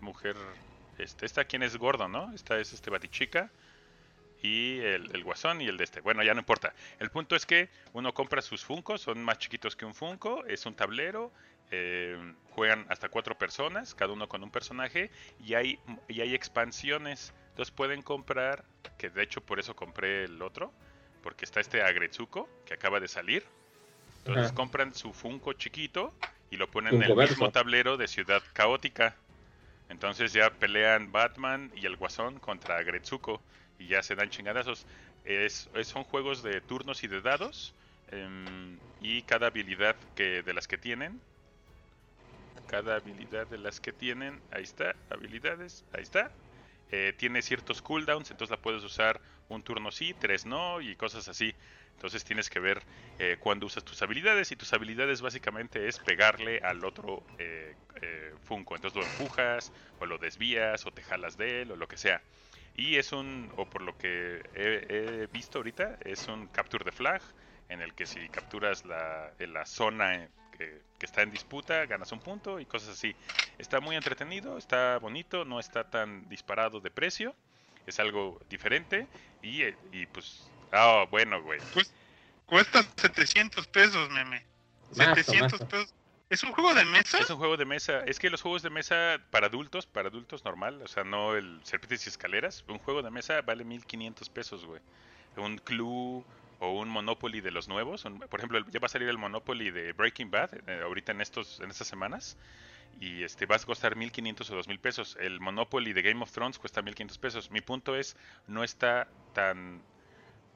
mujer, 0.00 0.36
este, 0.98 1.26
esta 1.26 1.44
quien 1.44 1.62
es 1.62 1.76
gordo, 1.76 2.08
¿no? 2.08 2.32
Esta 2.34 2.58
es 2.58 2.72
este 2.72 2.90
batichica 2.90 3.50
y 4.42 4.78
el, 4.80 5.14
el 5.14 5.24
guasón 5.24 5.60
y 5.60 5.66
el 5.66 5.76
de 5.76 5.84
este. 5.84 6.00
Bueno, 6.00 6.22
ya 6.22 6.34
no 6.34 6.40
importa. 6.40 6.74
El 6.98 7.10
punto 7.10 7.36
es 7.36 7.46
que 7.46 7.68
uno 7.92 8.12
compra 8.14 8.42
sus 8.42 8.64
Funcos, 8.64 9.02
son 9.02 9.22
más 9.22 9.38
chiquitos 9.38 9.76
que 9.76 9.84
un 9.84 9.94
Funko, 9.94 10.44
es 10.46 10.66
un 10.66 10.74
tablero, 10.74 11.32
eh, 11.70 12.34
juegan 12.50 12.86
hasta 12.88 13.08
cuatro 13.08 13.36
personas, 13.38 13.94
cada 13.94 14.12
uno 14.12 14.28
con 14.28 14.42
un 14.42 14.50
personaje, 14.50 15.10
y 15.38 15.54
hay, 15.54 15.80
y 16.08 16.20
hay 16.20 16.34
expansiones. 16.34 17.34
Entonces 17.50 17.72
pueden 17.74 18.02
comprar, 18.02 18.64
que 18.98 19.10
de 19.10 19.22
hecho 19.22 19.40
por 19.44 19.58
eso 19.60 19.74
compré 19.76 20.24
el 20.24 20.42
otro, 20.42 20.74
porque 21.22 21.44
está 21.44 21.60
este 21.60 21.82
Agretsuko, 21.82 22.48
que 22.64 22.74
acaba 22.74 23.00
de 23.00 23.08
salir. 23.08 23.44
Entonces 24.18 24.52
Ajá. 24.52 24.52
compran 24.52 24.94
su 24.94 25.12
Funko 25.12 25.52
chiquito 25.54 26.14
y 26.50 26.56
lo 26.56 26.70
ponen 26.70 26.96
en 26.96 27.02
el 27.02 27.14
mismo 27.14 27.50
tablero 27.50 27.96
de 27.96 28.08
Ciudad 28.08 28.42
Caótica. 28.52 29.16
Entonces 29.88 30.32
ya 30.32 30.58
pelean 30.58 31.12
Batman 31.12 31.72
y 31.74 31.86
el 31.86 31.96
Guasón 31.96 32.40
contra 32.40 32.78
Agretsuko 32.78 33.44
y 33.78 33.88
ya 33.88 34.02
se 34.02 34.16
dan 34.16 34.30
chingadazos. 34.30 34.86
Es, 35.24 35.70
es- 35.74 35.88
son 35.88 36.04
juegos 36.04 36.42
de 36.42 36.60
turnos 36.60 37.04
y 37.04 37.08
de 37.08 37.20
dados 37.20 37.74
em, 38.08 38.80
y 39.00 39.22
cada 39.22 39.48
habilidad 39.48 39.96
que 40.14 40.42
de 40.42 40.54
las 40.54 40.68
que 40.68 40.78
tienen, 40.78 41.22
cada 42.66 42.96
habilidad 42.96 43.46
de 43.46 43.58
las 43.58 43.80
que 43.80 43.92
tienen, 43.92 44.40
ahí 44.50 44.62
está, 44.62 44.94
habilidades, 45.10 45.84
ahí 45.92 46.02
está, 46.02 46.32
eh, 46.90 47.12
tiene 47.16 47.42
ciertos 47.42 47.82
cooldowns, 47.82 48.30
entonces 48.30 48.50
la 48.50 48.62
puedes 48.62 48.82
usar 48.82 49.20
un 49.48 49.62
turno 49.62 49.90
sí, 49.90 50.14
tres 50.18 50.46
no 50.46 50.80
y 50.80 50.96
cosas 50.96 51.28
así. 51.28 51.54
Entonces 51.96 52.24
tienes 52.24 52.50
que 52.50 52.60
ver 52.60 52.82
eh, 53.18 53.38
cuándo 53.40 53.66
usas 53.66 53.82
tus 53.82 54.02
habilidades 54.02 54.52
y 54.52 54.56
tus 54.56 54.72
habilidades 54.74 55.22
básicamente 55.22 55.88
es 55.88 55.98
pegarle 55.98 56.58
al 56.58 56.84
otro 56.84 57.22
eh, 57.38 57.74
eh, 58.02 58.34
Funko. 58.42 58.76
Entonces 58.76 59.00
lo 59.00 59.06
empujas 59.06 59.72
o 59.98 60.06
lo 60.06 60.18
desvías 60.18 60.84
o 60.84 60.90
te 60.90 61.02
jalas 61.02 61.38
de 61.38 61.62
él 61.62 61.72
o 61.72 61.76
lo 61.76 61.88
que 61.88 61.96
sea. 61.96 62.22
Y 62.74 62.96
es 62.96 63.12
un, 63.12 63.50
o 63.56 63.64
por 63.64 63.80
lo 63.80 63.96
que 63.96 64.42
he, 64.54 65.26
visto 65.32 65.58
ahorita, 65.58 65.98
es 66.04 66.28
un 66.28 66.48
capture 66.48 66.84
the 66.84 66.92
flag 66.92 67.22
en 67.70 67.80
el 67.80 67.94
que 67.94 68.04
si 68.04 68.28
capturas 68.28 68.84
la, 68.84 69.32
la 69.38 69.64
zona 69.64 70.28
que, 70.56 70.82
que 70.98 71.06
está 71.06 71.22
en 71.22 71.30
disputa 71.30 71.86
ganas 71.86 72.12
un 72.12 72.20
punto 72.20 72.58
y 72.60 72.66
cosas 72.66 72.90
así. 72.90 73.14
Está 73.58 73.80
muy 73.80 73.96
entretenido, 73.96 74.58
está 74.58 74.98
bonito, 74.98 75.44
no 75.44 75.60
está 75.60 75.88
tan 75.88 76.28
disparado 76.28 76.80
de 76.80 76.90
precio, 76.90 77.34
es 77.86 78.00
algo 78.00 78.40
diferente 78.48 79.06
y, 79.42 79.62
eh, 79.62 79.76
y 79.92 80.06
pues, 80.06 80.50
ah, 80.72 81.06
bueno, 81.10 81.42
güey. 81.42 81.60
Cuestan 82.46 82.86
700 82.96 83.66
pesos, 83.68 84.10
meme. 84.10 84.44
Mazo, 84.96 85.14
700 85.16 85.52
mazo. 85.52 85.68
pesos. 85.68 85.94
¿Es 86.28 86.42
un 86.42 86.52
juego 86.52 86.74
de 86.74 86.84
mesa? 86.84 87.18
Es 87.18 87.30
un 87.30 87.36
juego 87.36 87.56
de 87.56 87.64
mesa. 87.64 88.00
Es 88.00 88.18
que 88.18 88.30
los 88.30 88.42
juegos 88.42 88.62
de 88.62 88.70
mesa 88.70 89.20
para 89.30 89.46
adultos, 89.46 89.86
para 89.86 90.08
adultos 90.08 90.44
normal, 90.44 90.82
o 90.82 90.88
sea, 90.88 91.04
no 91.04 91.36
el 91.36 91.60
serpientes 91.62 92.06
y 92.06 92.08
escaleras, 92.08 92.64
un 92.68 92.78
juego 92.78 93.02
de 93.02 93.10
mesa 93.10 93.42
vale 93.42 93.64
1500 93.64 94.28
pesos, 94.30 94.64
güey. 94.64 94.80
Un 95.36 95.58
Clue 95.58 96.24
o 96.60 96.72
un 96.72 96.88
Monopoly 96.88 97.40
de 97.40 97.50
los 97.50 97.68
nuevos. 97.68 98.04
por 98.30 98.40
ejemplo, 98.40 98.64
ya 98.70 98.80
va 98.80 98.86
a 98.86 98.88
salir 98.88 99.08
el 99.08 99.18
Monopoly 99.18 99.70
de 99.70 99.92
Breaking 99.92 100.30
Bad 100.30 100.50
eh, 100.68 100.80
ahorita 100.82 101.12
en 101.12 101.20
estos 101.20 101.60
en 101.60 101.70
estas 101.70 101.86
semanas. 101.86 102.36
Y 103.00 103.24
este 103.24 103.44
va 103.44 103.56
a 103.56 103.58
costar 103.58 103.94
1500 103.96 104.50
o 104.50 104.56
2000 104.56 104.78
pesos. 104.80 105.16
El 105.20 105.40
Monopoly 105.40 105.92
de 105.92 106.02
Game 106.02 106.22
of 106.22 106.32
Thrones 106.32 106.58
cuesta 106.58 106.80
1500 106.80 107.18
pesos. 107.18 107.50
Mi 107.50 107.60
punto 107.60 107.94
es, 107.94 108.16
no 108.46 108.64
está 108.64 109.08
tan 109.34 109.82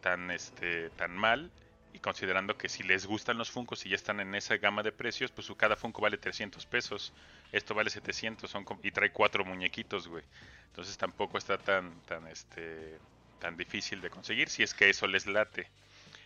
tan 0.01 0.31
este 0.31 0.91
tan 0.91 1.15
mal 1.17 1.51
y 1.93 1.99
considerando 1.99 2.57
que 2.57 2.69
si 2.69 2.83
les 2.83 3.07
gustan 3.07 3.37
los 3.37 3.51
Funkos 3.51 3.85
y 3.85 3.91
ya 3.91 3.97
están 3.97 4.21
en 4.21 4.35
esa 4.35 4.57
gama 4.57 4.83
de 4.83 4.93
precios, 4.93 5.31
pues 5.33 5.51
cada 5.57 5.77
Funko 5.77 6.01
vale 6.03 6.19
300 6.19 6.65
pesos. 6.67 7.13
Esto 7.53 7.75
vale 7.75 7.91
700 7.91 8.51
son 8.51 8.65
y 8.83 8.91
trae 8.93 9.11
cuatro 9.13 9.45
muñequitos, 9.45 10.09
güey. 10.09 10.25
Entonces 10.69 10.97
tampoco 10.97 11.39
está 11.39 11.59
tan 11.59 12.01
tan 12.03 12.27
este 12.29 12.99
tan 13.41 13.57
difícil 13.57 14.01
de 14.01 14.11
conseguir 14.11 14.49
si 14.49 14.63
es 14.63 14.75
que 14.75 14.91
eso 14.91 15.07
les 15.07 15.27
late. 15.27 15.69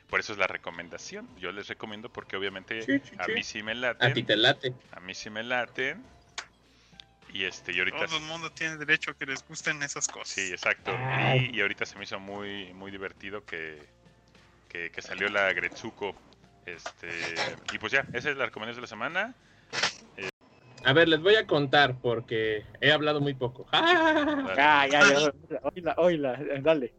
Por 0.08 0.20
eso 0.20 0.32
es 0.32 0.38
la 0.38 0.46
recomendación. 0.46 1.28
Yo 1.38 1.50
les 1.52 1.68
recomiendo 1.68 2.08
porque 2.08 2.36
obviamente 2.36 2.82
Sí, 2.82 3.00
sí, 3.00 3.16
a 3.18 3.26
sí. 3.26 3.32
mí 3.32 3.42
sí 3.42 3.62
me 3.62 3.72
A 3.72 3.74
ti 3.74 3.98
laten, 3.98 4.26
te 4.26 4.36
late. 4.36 4.74
a 4.92 5.00
mí 5.00 5.14
sí 5.14 5.30
me 5.30 5.42
laten. 5.42 6.04
Y 7.32 7.44
este 7.44 7.72
y 7.72 7.78
ahorita 7.80 8.06
Todo 8.06 8.18
el 8.18 8.22
mundo 8.24 8.50
tiene 8.50 8.76
derecho 8.76 9.10
a 9.10 9.14
que 9.14 9.26
les 9.26 9.46
gusten 9.48 9.82
esas 9.82 10.06
cosas. 10.06 10.28
Sí, 10.28 10.52
exacto. 10.52 10.96
Y, 11.34 11.56
y 11.56 11.60
ahorita 11.60 11.84
se 11.84 11.98
me 11.98 12.04
hizo 12.04 12.20
muy, 12.20 12.72
muy 12.74 12.92
divertido 12.92 13.44
que, 13.44 13.82
que, 14.68 14.90
que 14.90 15.02
salió 15.02 15.28
la 15.28 15.52
Gretsuko. 15.52 16.14
Este, 16.64 17.08
y 17.72 17.78
pues 17.78 17.92
ya, 17.92 18.06
esa 18.12 18.30
es 18.30 18.36
la 18.36 18.46
recomendación 18.46 18.76
de 18.76 18.82
la 18.82 18.86
semana. 18.86 19.34
A 20.86 20.92
ver, 20.92 21.08
les 21.08 21.20
voy 21.20 21.34
a 21.36 21.46
contar 21.46 21.98
porque 22.00 22.62
he 22.80 22.92
hablado 22.92 23.20
muy 23.20 23.34
poco. 23.34 23.66
Ah, 24.57 24.86
ya, 24.88 25.02
ya. 25.12 25.32
Oíla, 25.62 25.94
oíla, 25.96 26.38
dale. 26.61 26.92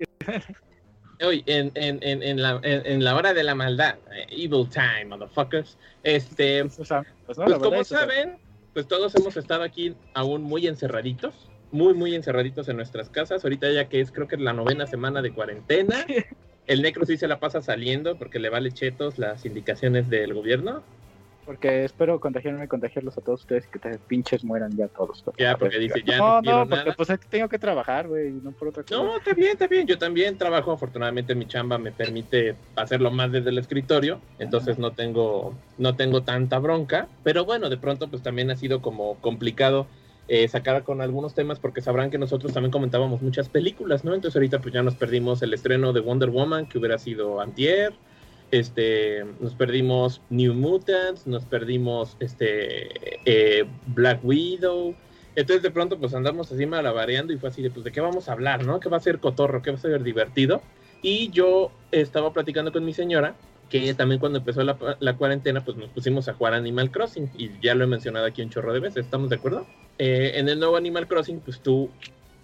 Hoy, 1.21 1.43
en, 1.45 1.71
en, 1.75 1.99
en, 2.01 2.41
la, 2.41 2.59
en, 2.63 3.03
la 3.03 3.15
hora 3.15 3.33
de 3.33 3.43
la 3.43 3.55
maldad, 3.55 3.95
eh, 4.11 4.25
Evil 4.29 4.67
Time, 4.69 5.05
motherfuckers. 5.05 5.77
Este, 6.03 6.63
pues 6.65 7.37
verdad 7.37 7.59
como 7.59 7.81
es 7.81 7.87
saben, 7.87 8.37
pues 8.73 8.87
todos 8.87 9.15
hemos 9.15 9.37
estado 9.37 9.63
aquí 9.63 9.95
aún 10.13 10.43
muy 10.43 10.67
encerraditos, 10.67 11.49
muy, 11.71 11.93
muy 11.93 12.15
encerraditos 12.15 12.67
en 12.69 12.77
nuestras 12.77 13.09
casas. 13.09 13.43
Ahorita 13.43 13.71
ya 13.71 13.87
que 13.87 14.01
es, 14.01 14.11
creo 14.11 14.27
que 14.27 14.35
es 14.35 14.41
la 14.41 14.53
novena 14.53 14.87
semana 14.87 15.21
de 15.21 15.33
cuarentena. 15.33 16.05
El 16.67 16.81
necro 16.81 17.05
sí 17.05 17.15
se 17.15 17.27
la 17.27 17.39
pasa 17.39 17.61
saliendo 17.61 18.17
porque 18.17 18.39
le 18.39 18.49
vale 18.49 18.71
chetos 18.71 19.19
las 19.19 19.45
indicaciones 19.45 20.09
del 20.09 20.33
gobierno. 20.33 20.83
Porque 21.45 21.85
espero 21.85 22.19
contagiarme 22.19 22.65
y 22.65 22.67
contagiarlos 22.67 23.17
a 23.17 23.21
todos 23.21 23.41
ustedes 23.41 23.65
y 23.67 23.71
que 23.71 23.79
te 23.79 23.97
pinches 23.99 24.43
mueran 24.43 24.75
ya 24.75 24.87
todos. 24.87 25.23
Ya, 25.37 25.55
porque 25.57 25.77
dice, 25.77 26.01
ya 26.03 26.17
no, 26.17 26.35
no 26.37 26.41
quiero 26.41 26.57
no, 26.57 26.69
porque 26.69 26.85
nada. 26.85 26.95
pues 26.97 27.19
tengo 27.29 27.49
que 27.49 27.59
trabajar, 27.59 28.07
güey, 28.07 28.31
no 28.31 28.51
por 28.51 28.69
otra 28.69 28.83
cosa. 28.83 28.95
No, 28.95 29.17
está 29.17 29.33
bien, 29.33 29.51
está 29.51 29.67
bien. 29.67 29.85
Yo 29.85 29.97
también 29.97 30.37
trabajo. 30.37 30.71
Afortunadamente 30.71 31.35
mi 31.35 31.45
chamba 31.45 31.77
me 31.77 31.91
permite 31.91 32.55
hacerlo 32.75 33.11
más 33.11 33.31
desde 33.31 33.49
el 33.49 33.57
escritorio. 33.57 34.19
Entonces 34.39 34.79
no 34.79 34.91
tengo, 34.91 35.53
no 35.77 35.95
tengo 35.95 36.23
tanta 36.23 36.57
bronca. 36.59 37.07
Pero 37.23 37.45
bueno, 37.45 37.69
de 37.69 37.77
pronto 37.77 38.07
pues 38.07 38.23
también 38.23 38.49
ha 38.49 38.55
sido 38.55 38.81
como 38.81 39.15
complicado 39.21 39.87
eh, 40.27 40.47
sacar 40.47 40.83
con 40.83 41.01
algunos 41.01 41.35
temas 41.35 41.59
porque 41.59 41.81
sabrán 41.81 42.09
que 42.09 42.17
nosotros 42.17 42.51
también 42.51 42.71
comentábamos 42.71 43.21
muchas 43.21 43.47
películas, 43.47 44.03
¿no? 44.03 44.15
Entonces 44.15 44.35
ahorita 44.35 44.59
pues 44.59 44.73
ya 44.73 44.81
nos 44.81 44.95
perdimos 44.95 45.43
el 45.43 45.53
estreno 45.53 45.93
de 45.93 45.99
Wonder 45.99 46.31
Woman 46.31 46.65
que 46.65 46.79
hubiera 46.79 46.97
sido 46.97 47.39
antier, 47.41 47.93
este, 48.51 49.25
nos 49.39 49.55
perdimos 49.55 50.21
New 50.29 50.53
Mutants, 50.53 51.27
nos 51.27 51.45
perdimos 51.45 52.15
este 52.19 53.19
eh, 53.25 53.65
Black 53.87 54.23
Widow. 54.23 54.95
Entonces 55.35 55.63
de 55.63 55.71
pronto 55.71 55.99
pues 55.99 56.13
andamos 56.13 56.51
así 56.51 56.65
malabareando 56.65 57.33
y 57.33 57.37
fue 57.37 57.49
así 57.49 57.61
de 57.61 57.69
pues 57.69 57.83
de 57.83 57.91
qué 57.91 58.01
vamos 58.01 58.29
a 58.29 58.31
hablar, 58.31 58.65
¿no? 58.65 58.79
¿Qué 58.79 58.87
va 58.87 58.97
a 58.97 59.01
ser 59.01 59.19
cotorro? 59.19 59.61
¿Qué 59.61 59.71
va 59.71 59.77
a 59.77 59.81
ser 59.81 60.01
divertido? 60.03 60.61
Y 61.01 61.29
yo 61.31 61.71
estaba 61.91 62.31
platicando 62.31 62.71
con 62.71 62.85
mi 62.85 62.93
señora 62.93 63.35
que 63.69 63.93
también 63.95 64.19
cuando 64.19 64.39
empezó 64.39 64.63
la, 64.63 64.77
la 64.99 65.17
cuarentena 65.17 65.63
pues 65.65 65.75
nos 65.75 65.89
pusimos 65.89 66.29
a 66.29 66.33
jugar 66.33 66.53
Animal 66.53 66.91
Crossing 66.91 67.31
y 67.37 67.49
ya 67.61 67.73
lo 67.75 67.83
he 67.83 67.87
mencionado 67.87 68.25
aquí 68.25 68.41
un 68.41 68.49
chorro 68.49 68.73
de 68.73 68.79
veces, 68.79 69.05
¿estamos 69.05 69.29
de 69.29 69.37
acuerdo? 69.37 69.65
Eh, 69.97 70.33
en 70.35 70.47
el 70.49 70.59
nuevo 70.59 70.77
Animal 70.77 71.07
Crossing 71.07 71.39
pues 71.39 71.59
tú 71.59 71.89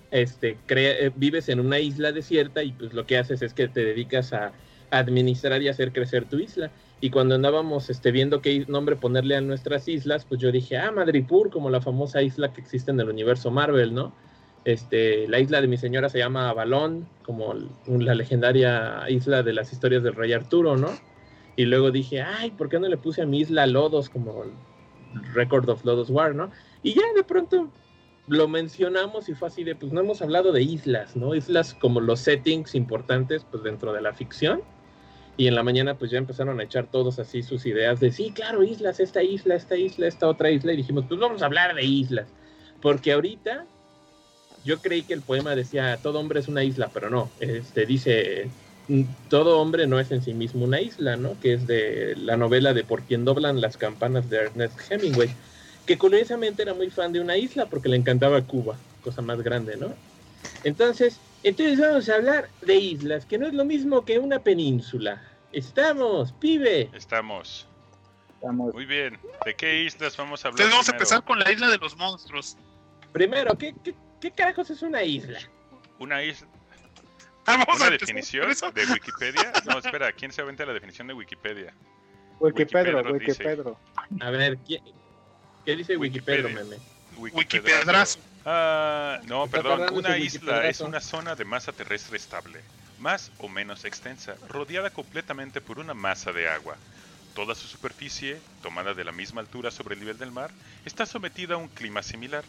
este, 0.10 0.58
eh, 0.68 1.12
vives 1.16 1.48
en 1.50 1.60
una 1.60 1.80
isla 1.80 2.12
desierta 2.12 2.64
y 2.64 2.72
pues 2.74 2.94
lo 2.94 3.06
que 3.06 3.18
haces 3.18 3.42
es 3.42 3.54
que 3.54 3.68
te 3.68 3.86
dedicas 3.86 4.34
a 4.34 4.52
administrar 4.92 5.62
y 5.62 5.70
hacer 5.70 5.92
crecer 5.92 6.26
tu 6.26 6.38
isla. 6.38 6.72
Y 7.00 7.10
cuando 7.10 7.34
andábamos 7.34 7.90
este, 7.90 8.12
viendo 8.12 8.42
qué 8.42 8.66
nombre 8.68 8.96
ponerle 8.96 9.36
a 9.36 9.42
nuestras 9.42 9.88
islas, 9.88 10.26
pues 10.26 10.40
yo 10.40 10.52
dije, 10.52 10.78
ah, 10.78 10.92
Madripur, 10.92 11.50
como 11.50 11.70
la 11.70 11.82
famosa 11.82 12.22
isla 12.22 12.54
que 12.54 12.62
existe 12.62 12.92
en 12.92 13.00
el 13.00 13.10
universo 13.10 13.50
Marvel, 13.50 13.94
¿no? 13.94 14.14
Este, 14.64 15.28
la 15.28 15.40
isla 15.40 15.60
de 15.60 15.68
mi 15.68 15.78
señora 15.78 16.10
se 16.10 16.20
llama 16.20 16.50
Avalon, 16.50 17.08
como 17.24 17.56
la 17.88 18.14
legendaria 18.14 19.10
isla 19.10 19.42
de 19.42 19.54
las 19.54 19.74
historias 19.74 20.04
del 20.04 20.14
rey 20.14 20.34
Arturo, 20.34 20.78
¿no? 20.78 20.90
Y 21.56 21.66
luego 21.66 21.90
dije, 21.90 22.22
ay, 22.22 22.52
¿por 22.52 22.70
qué 22.70 22.80
no 22.80 22.88
le 22.88 22.98
puse 22.98 23.24
a 23.24 23.26
mi 23.26 23.40
isla 23.40 23.66
Lodos 23.66 24.10
como 24.10 24.44
Record 25.34 25.68
of 25.70 25.84
Lodos 25.84 26.12
War, 26.12 26.36
¿no? 26.36 26.52
Y 26.84 26.94
ya 26.94 27.02
de 27.16 27.24
pronto 27.24 27.72
lo 28.28 28.48
mencionamos 28.48 29.30
y 29.30 29.34
fue 29.34 29.48
así 29.48 29.64
de, 29.64 29.76
pues 29.76 29.92
no 29.92 30.02
hemos 30.02 30.22
hablado 30.22 30.52
de 30.52 30.62
islas, 30.62 31.16
¿no? 31.16 31.34
Islas 31.36 31.74
como 31.74 32.00
los 32.00 32.20
settings 32.20 32.76
importantes, 32.76 33.46
pues 33.50 33.64
dentro 33.64 33.94
de 33.94 34.02
la 34.02 34.14
ficción. 34.14 34.62
Y 35.38 35.48
en 35.48 35.56
la 35.56 35.64
mañana 35.64 35.98
pues 35.98 36.12
ya 36.12 36.18
empezaron 36.18 36.60
a 36.60 36.64
echar 36.64 36.88
todos 36.88 37.20
así 37.20 37.42
sus 37.42 37.66
ideas 37.66 38.00
de, 38.00 38.12
sí, 38.12 38.32
claro, 38.32 38.64
islas, 38.64 39.00
esta 39.00 39.24
isla, 39.24 39.56
esta 39.56 39.76
isla, 39.76 40.08
esta 40.08 40.28
otra 40.28 40.52
isla. 40.52 40.74
Y 40.74 40.78
dijimos, 40.78 41.06
pues 41.08 41.20
vamos 41.20 41.42
a 41.42 41.46
hablar 41.46 41.74
de 41.74 41.84
islas. 41.84 42.28
Porque 42.82 43.12
ahorita 43.14 43.66
yo 44.64 44.80
creí 44.82 45.04
que 45.04 45.14
el 45.14 45.22
poema 45.22 45.56
decía, 45.56 45.98
todo 46.02 46.20
hombre 46.20 46.40
es 46.40 46.48
una 46.48 46.64
isla, 46.64 46.92
pero 46.94 47.10
no. 47.10 47.30
Este 47.40 47.86
dice, 47.86 48.50
mm, 48.88 49.04
todo 49.30 49.60
hombre 49.60 49.88
no 49.88 50.00
es 50.00 50.12
en 50.12 50.22
sí 50.22 50.34
mismo 50.34 50.66
una 50.66 50.82
isla, 50.82 51.16
¿no? 51.16 51.40
Que 51.40 51.54
es 51.54 51.68
de 51.68 52.16
la 52.18 52.38
novela 52.38 52.74
de 52.74 52.84
Por 52.84 53.04
quien 53.04 53.26
doblan 53.26 53.62
las 53.62 53.78
campanas 53.78 54.30
de 54.30 54.38
Ernest 54.38 54.80
Hemingway 54.92 55.30
que 55.86 55.98
curiosamente 55.98 56.62
era 56.64 56.74
muy 56.74 56.90
fan 56.90 57.12
de 57.12 57.20
una 57.20 57.38
isla 57.38 57.70
porque 57.70 57.90
le 57.90 57.98
encantaba 57.98 58.46
Cuba, 58.46 58.78
cosa 59.02 59.22
más 59.22 59.42
grande, 59.42 59.78
¿no? 59.78 59.94
Entonces, 60.64 61.20
entonces 61.44 61.80
vamos 61.80 62.10
a 62.10 62.16
hablar 62.16 62.50
de 62.62 62.76
islas, 62.76 63.26
que 63.26 63.38
no 63.38 63.48
es 63.48 63.54
lo 63.54 63.66
mismo 63.66 64.04
que 64.06 64.20
una 64.20 64.40
península. 64.40 65.22
Estamos, 65.52 66.32
pibe. 66.34 66.90
Estamos. 66.94 67.68
Estamos- 68.36 68.74
Muy 68.74 68.86
bien. 68.86 69.20
¿De 69.46 69.56
qué 69.56 69.84
islas 69.84 70.16
vamos 70.18 70.44
a 70.46 70.48
hablar? 70.50 70.62
Entonces 70.62 70.72
vamos 70.74 70.90
a 70.90 70.92
empezar 70.94 71.24
con 71.24 71.40
la 71.40 71.52
isla 71.52 71.70
de 71.70 71.78
los 71.78 71.96
monstruos. 71.98 72.58
Primero, 73.12 73.58
¿qué, 73.58 73.76
qué, 73.84 73.94
qué 74.20 74.32
carajos 74.32 74.70
es 74.70 74.82
una 74.82 75.04
isla? 75.04 75.40
Una 76.00 76.24
isla. 76.24 76.48
Ah, 77.46 77.58
vamos 77.58 77.78
¿Una 77.78 77.88
a 77.88 77.90
definición 77.92 78.48
de 78.74 78.86
Wikipedia? 78.86 79.52
No, 79.66 79.80
espera, 79.80 80.12
¿quién 80.14 80.32
se 80.32 80.42
aventa 80.42 80.66
la 80.66 80.74
definición 80.74 81.08
de 81.08 81.14
Wikipedia? 81.14 81.74
Wikipedro, 82.40 83.00
Wikipedro 83.00 83.14
dice. 83.20 83.32
Wikipedro. 83.32 83.78
A 84.20 84.30
ver, 84.30 84.58
¿qué, 84.68 84.80
qué 85.66 85.76
dice 85.76 85.98
Wikipedia, 85.98 86.46
Wikipedia. 86.46 86.64
meme? 86.76 87.32
Wikipedrazo. 87.34 88.20
Ah, 88.46 89.20
no, 89.26 89.48
perdón. 89.48 89.86
Una 89.94 90.18
isla 90.18 90.68
es 90.68 90.80
una 90.80 91.00
zona 91.00 91.36
de 91.36 91.46
masa 91.46 91.74
terrestre 91.74 92.18
estable, 92.18 92.64
más 92.98 93.32
o 93.38 93.48
menos 93.48 93.86
extensa, 93.86 94.36
rodeada 94.48 94.90
completamente 94.92 95.62
por 95.62 95.80
una 95.80 95.94
masa 95.94 96.32
de 96.32 96.48
agua. 96.50 96.78
Toda 97.34 97.56
su 97.56 97.68
superficie, 97.68 98.42
tomada 98.62 98.94
de 98.94 99.04
la 99.04 99.12
misma 99.12 99.42
altura 99.42 99.72
sobre 99.72 99.94
el 99.94 100.02
nivel 100.02 100.18
del 100.18 100.32
mar, 100.32 100.52
está 100.86 101.06
sometida 101.06 101.54
a 101.56 101.58
un 101.58 101.70
clima 101.70 102.04
similar. 102.04 102.44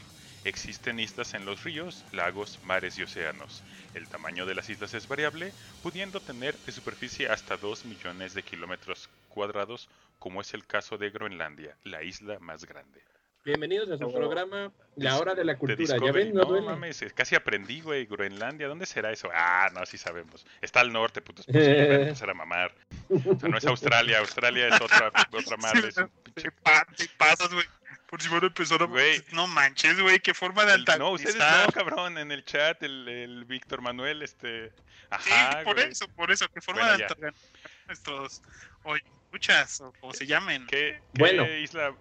Existen 0.44 0.98
islas 0.98 1.34
en 1.34 1.44
los 1.44 1.62
ríos, 1.62 2.04
lagos, 2.10 2.58
mares 2.62 2.98
y 2.98 3.02
océanos. 3.04 3.62
El 3.94 4.08
tamaño 4.08 4.44
de 4.44 4.56
las 4.56 4.70
islas 4.70 4.94
es 4.94 5.06
variable, 5.06 5.54
pudiendo 5.82 6.20
tener 6.20 6.58
de 6.64 6.72
superficie 6.72 7.28
hasta 7.28 7.56
2 7.56 7.84
millones 7.84 8.34
de 8.34 8.42
kilómetros 8.42 9.08
cuadrados, 9.28 9.88
como 10.18 10.40
es 10.40 10.52
el 10.54 10.66
caso 10.66 10.98
de 10.98 11.10
Groenlandia, 11.10 11.76
la 11.84 12.02
isla 12.02 12.38
más 12.40 12.64
grande. 12.64 13.11
Bienvenidos 13.44 13.90
a 13.90 13.98
su 13.98 14.04
Oh. 14.04 14.12
programa 14.14 14.70
La 14.94 15.18
Hora 15.18 15.34
de 15.34 15.44
la 15.44 15.54
De 15.54 15.58
Cultura. 15.58 15.84
¿Ya 15.84 15.94
Discovery. 15.94 16.24
ven? 16.26 16.34
No, 16.34 16.42
No, 16.42 16.48
duele. 16.48 16.66
mames, 16.66 17.02
eh, 17.02 17.10
casi 17.12 17.34
aprendí, 17.34 17.80
güey, 17.80 18.06
Groenlandia. 18.06 18.68
¿Dónde 18.68 18.86
será 18.86 19.10
eso? 19.10 19.28
Ah, 19.34 19.68
no, 19.74 19.84
sí 19.84 19.98
sabemos. 19.98 20.46
Está 20.60 20.78
al 20.80 20.92
norte, 20.92 21.20
putos. 21.22 21.46
Pues, 21.46 21.64
sí, 21.64 21.72
van 21.72 21.80
a 21.90 21.94
empezar 22.02 22.30
a 22.30 22.34
mamar. 22.34 22.72
O 23.10 23.38
sea, 23.40 23.48
no 23.48 23.58
es 23.58 23.66
Australia, 23.66 24.20
Australia 24.20 24.68
es 24.68 24.80
otra, 24.80 25.10
otra 25.32 25.56
madre. 25.56 25.88
es 25.88 25.96
un 25.96 26.08
pinche- 26.22 26.42
Te, 26.42 26.50
pa- 26.52 26.86
te 26.96 27.08
pasas, 27.18 27.52
güey. 27.52 27.66
Por 28.06 28.20
si 28.22 28.28
van 28.28 28.44
a 28.44 28.46
empezar 28.46 28.80
a... 28.82 28.84
Güey. 28.86 29.24
No 29.32 29.46
manches, 29.48 29.98
güey. 30.00 30.20
Qué 30.20 30.34
forma 30.34 30.64
de 30.64 30.74
el- 30.74 30.84
no, 30.98 31.10
ustedes 31.12 31.34
no, 31.36 31.72
cabrón, 31.72 32.18
en 32.18 32.30
el 32.30 32.44
chat, 32.44 32.80
el, 32.82 33.08
el 33.08 33.44
Víctor 33.46 33.80
Manuel, 33.80 34.22
este... 34.22 34.68
Sí, 34.68 35.30
Ajá, 35.32 35.62
por 35.64 35.74
güey. 35.76 35.88
eso, 35.90 36.06
por 36.14 36.30
eso. 36.30 36.46
Qué 36.54 36.60
forma 36.60 36.82
Bueno, 36.82 36.92
de 36.92 36.98
ya. 37.00 37.06
antagonizar 37.06 37.50
a 37.64 37.86
nuestros... 37.86 38.42
Oye, 38.84 39.02
escuchas, 39.24 39.80
o 39.80 39.92
como 40.00 40.12
se 40.12 40.26
llamen. 40.26 40.66
¿Qué, 40.66 41.00
qué 41.14 41.18
Bueno. 41.18 41.44
isla? 41.56 41.94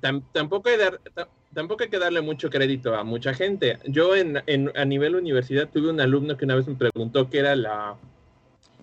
Tam- 0.00 0.22
tampoco, 0.32 0.68
hay 0.68 0.76
dar- 0.76 1.00
ta- 1.14 1.28
tampoco 1.54 1.84
hay 1.84 1.90
que 1.90 1.98
darle 1.98 2.20
mucho 2.20 2.50
crédito 2.50 2.94
a 2.94 3.02
mucha 3.04 3.32
gente. 3.34 3.78
Yo 3.86 4.14
en, 4.14 4.42
en- 4.46 4.72
a 4.76 4.84
nivel 4.84 5.14
universidad 5.16 5.68
tuve 5.68 5.90
un 5.90 6.00
alumno 6.00 6.36
que 6.36 6.44
una 6.44 6.54
vez 6.54 6.66
me 6.68 6.74
preguntó 6.74 7.30
qué 7.30 7.38
era 7.38 7.56
la, 7.56 7.96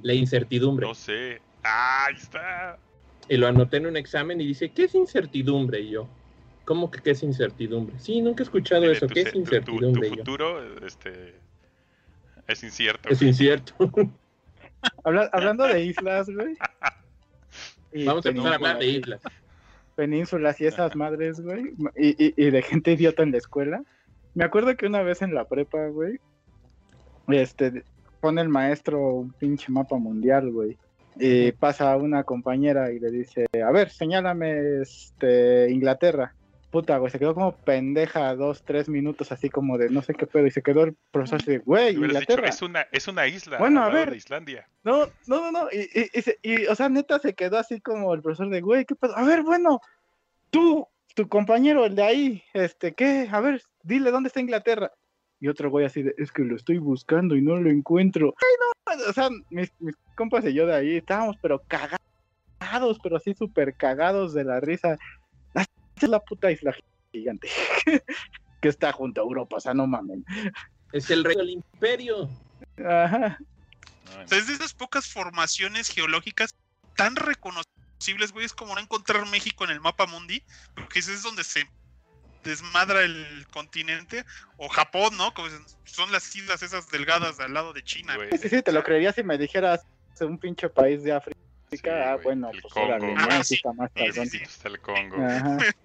la 0.01 0.13
incertidumbre. 0.13 0.87
No 0.87 0.93
sé. 0.95 1.41
Ah, 1.63 2.05
ahí 2.07 2.15
está. 2.15 2.77
Y 3.29 3.37
lo 3.37 3.47
anoté 3.47 3.77
en 3.77 3.85
un 3.87 3.95
examen 3.97 4.41
y 4.41 4.45
dice, 4.47 4.69
¿qué 4.71 4.85
es 4.85 4.95
incertidumbre? 4.95 5.79
Y 5.79 5.91
yo, 5.91 6.07
¿cómo 6.65 6.91
que 6.91 7.01
qué 7.01 7.11
es 7.11 7.23
incertidumbre? 7.23 7.97
Sí, 7.99 8.21
nunca 8.21 8.43
he 8.43 8.45
escuchado 8.45 8.83
eso. 8.91 9.07
tu 9.07 9.13
¿Qué 9.13 9.21
es 9.21 9.25
tu- 9.27 9.31
tu- 9.31 9.39
incertidumbre? 9.39 10.09
Tu, 10.09 10.15
yo, 10.15 10.21
futuro, 10.23 10.85
este... 10.85 11.35
Es 12.47 12.61
incierto. 12.63 13.09
es 13.09 13.21
incierto. 13.21 13.73
Habla- 15.05 15.29
hablando 15.31 15.65
de 15.65 15.85
islas, 15.85 16.27
güey. 16.29 16.57
Vamos 18.05 18.25
a 18.25 18.29
empezar 18.29 18.51
a 18.53 18.55
hablar 18.55 18.79
de 18.79 18.85
penínsulas, 18.85 19.19
islas. 19.21 19.42
Penínsulas 19.95 20.59
y 20.61 20.65
esas 20.65 20.95
madres, 20.95 21.39
güey. 21.39 21.73
Y, 21.95 22.09
y, 22.23 22.33
y 22.35 22.49
de 22.51 22.61
gente 22.61 22.93
idiota 22.93 23.23
en 23.23 23.31
la 23.31 23.37
escuela. 23.37 23.83
Me 24.33 24.43
acuerdo 24.43 24.75
que 24.75 24.87
una 24.87 25.03
vez 25.03 25.21
en 25.21 25.33
la 25.33 25.45
prepa, 25.45 25.87
güey. 25.87 26.19
Este, 27.27 27.83
pone 28.19 28.41
el 28.41 28.49
maestro 28.49 28.99
un 29.15 29.33
pinche 29.33 29.71
mapa 29.71 29.97
mundial, 29.97 30.51
güey. 30.51 30.77
Y 31.17 31.51
pasa 31.51 31.95
una 31.97 32.23
compañera 32.23 32.91
y 32.91 32.99
le 32.99 33.11
dice, 33.11 33.45
a 33.63 33.71
ver, 33.71 33.89
señálame 33.89 34.81
este 34.81 35.69
Inglaterra. 35.69 36.33
Puta, 36.73 36.97
güey, 36.97 37.11
se 37.11 37.19
quedó 37.19 37.35
como 37.35 37.55
pendeja 37.55 38.33
dos, 38.35 38.63
tres 38.63 38.89
minutos 38.89 39.31
así 39.31 39.47
como 39.47 39.77
de 39.77 39.89
no 39.91 40.01
sé 40.01 40.15
qué 40.15 40.25
pedo. 40.25 40.47
Y 40.47 40.51
se 40.51 40.63
quedó 40.63 40.83
el 40.85 40.95
profesor 41.11 41.39
así 41.39 41.51
de, 41.51 41.57
güey, 41.59 41.89
dicho, 41.93 42.03
Inglaterra. 42.03 42.47
es 42.49 42.61
una, 42.63 42.81
es 42.91 43.07
una 43.07 43.27
isla. 43.27 43.59
Bueno, 43.59 43.83
a 43.83 43.89
ver. 43.89 44.09
de 44.09 44.17
Islandia. 44.17 44.67
No, 44.83 45.05
no, 45.27 45.39
no, 45.39 45.51
no. 45.51 45.67
Y, 45.71 45.81
y- 45.93 46.09
y 46.41 46.63
y, 46.63 46.65
o 46.65 46.73
sea, 46.73 46.89
neta 46.89 47.19
se 47.19 47.35
quedó 47.35 47.59
así 47.59 47.79
como 47.79 48.11
el 48.15 48.23
profesor 48.23 48.49
de, 48.49 48.61
güey, 48.61 48.85
¿qué 48.85 48.95
pedo? 48.95 49.15
A 49.15 49.23
ver, 49.23 49.43
bueno, 49.43 49.81
tú, 50.49 50.87
tu 51.13 51.27
compañero, 51.29 51.85
el 51.85 51.93
de 51.93 52.01
ahí, 52.03 52.43
este, 52.53 52.93
¿qué? 52.95 53.29
A 53.31 53.39
ver, 53.39 53.61
dile 53.83 54.09
dónde 54.09 54.27
está 54.29 54.39
Inglaterra. 54.41 54.91
Y 55.39 55.49
otro 55.49 55.69
güey 55.69 55.85
así 55.85 56.01
de, 56.01 56.15
es 56.17 56.31
que 56.31 56.41
lo 56.41 56.55
estoy 56.55 56.79
buscando 56.79 57.35
y 57.35 57.41
no 57.43 57.55
lo 57.57 57.69
encuentro. 57.69 58.33
Ay, 58.41 58.95
no, 58.97 59.09
o 59.09 59.13
sea, 59.13 59.29
mis, 59.51 59.71
mis 59.79 59.95
compas 60.15 60.43
y 60.45 60.53
yo 60.55 60.65
de 60.65 60.73
ahí 60.75 60.97
estábamos, 60.97 61.35
pero 61.39 61.61
cagados, 61.67 62.97
pero 63.03 63.17
así 63.17 63.35
súper 63.35 63.75
cagados 63.75 64.33
de 64.33 64.43
la 64.43 64.59
risa. 64.59 64.97
Es 66.01 66.09
la 66.09 66.19
puta 66.19 66.51
isla 66.51 66.75
gigante 67.11 67.47
que 68.61 68.69
está 68.69 68.91
junto 68.91 69.21
a 69.21 69.23
Europa, 69.23 69.57
o 69.57 69.59
sea, 69.59 69.73
no 69.73 69.87
mamen. 69.87 70.25
Es 70.91 71.09
el 71.09 71.23
rey 71.23 71.35
del 71.35 71.49
imperio. 71.49 72.29
Ajá. 72.77 73.37
No, 74.05 74.23
O 74.23 74.27
sea, 74.27 74.37
es 74.37 74.47
de 74.47 74.53
esas 74.53 74.73
pocas 74.73 75.07
formaciones 75.07 75.89
geológicas 75.89 76.55
tan 76.95 77.15
reconocibles, 77.15 78.31
güey. 78.31 78.45
Es 78.45 78.53
como 78.53 78.75
no 78.75 78.81
encontrar 78.81 79.25
México 79.27 79.63
en 79.63 79.71
el 79.71 79.81
mapa 79.81 80.05
mundi, 80.05 80.43
porque 80.75 80.99
ese 80.99 81.13
es 81.13 81.23
donde 81.23 81.43
se 81.43 81.67
desmadra 82.43 83.03
el 83.03 83.45
continente. 83.51 84.23
O 84.57 84.69
Japón, 84.69 85.17
¿no? 85.17 85.33
Como 85.33 85.49
dicen, 85.49 85.65
son 85.85 86.11
las 86.11 86.35
islas 86.35 86.63
esas 86.63 86.89
delgadas 86.89 87.39
al 87.39 87.53
lado 87.53 87.73
de 87.73 87.83
China. 87.83 88.15
güey. 88.15 88.29
Sí, 88.37 88.49
sí, 88.49 88.61
te 88.61 88.71
lo 88.71 88.83
creería 88.83 89.11
si 89.11 89.23
me 89.23 89.37
dijeras 89.37 89.85
un 90.21 90.37
pinche 90.37 90.69
país 90.69 91.03
de 91.03 91.11
África. 91.11 91.39
Sí, 91.77 91.89
ah, 91.89 92.17
bueno, 92.23 92.49
el 92.51 92.61
pues 92.61 92.73
Congo. 92.73 92.87
órale, 92.87 93.13
Ah, 93.17 93.27
¿no? 93.37 93.43
sí. 93.43 93.61
Más 93.75 93.91
Sí, 93.95 94.03
sí, 94.03 94.07
cabrón. 94.11 94.27
sí. 94.29 94.37
Está 94.43 94.67
el 94.69 94.79
Congo. 94.79 95.15
Ajá. 95.25 95.57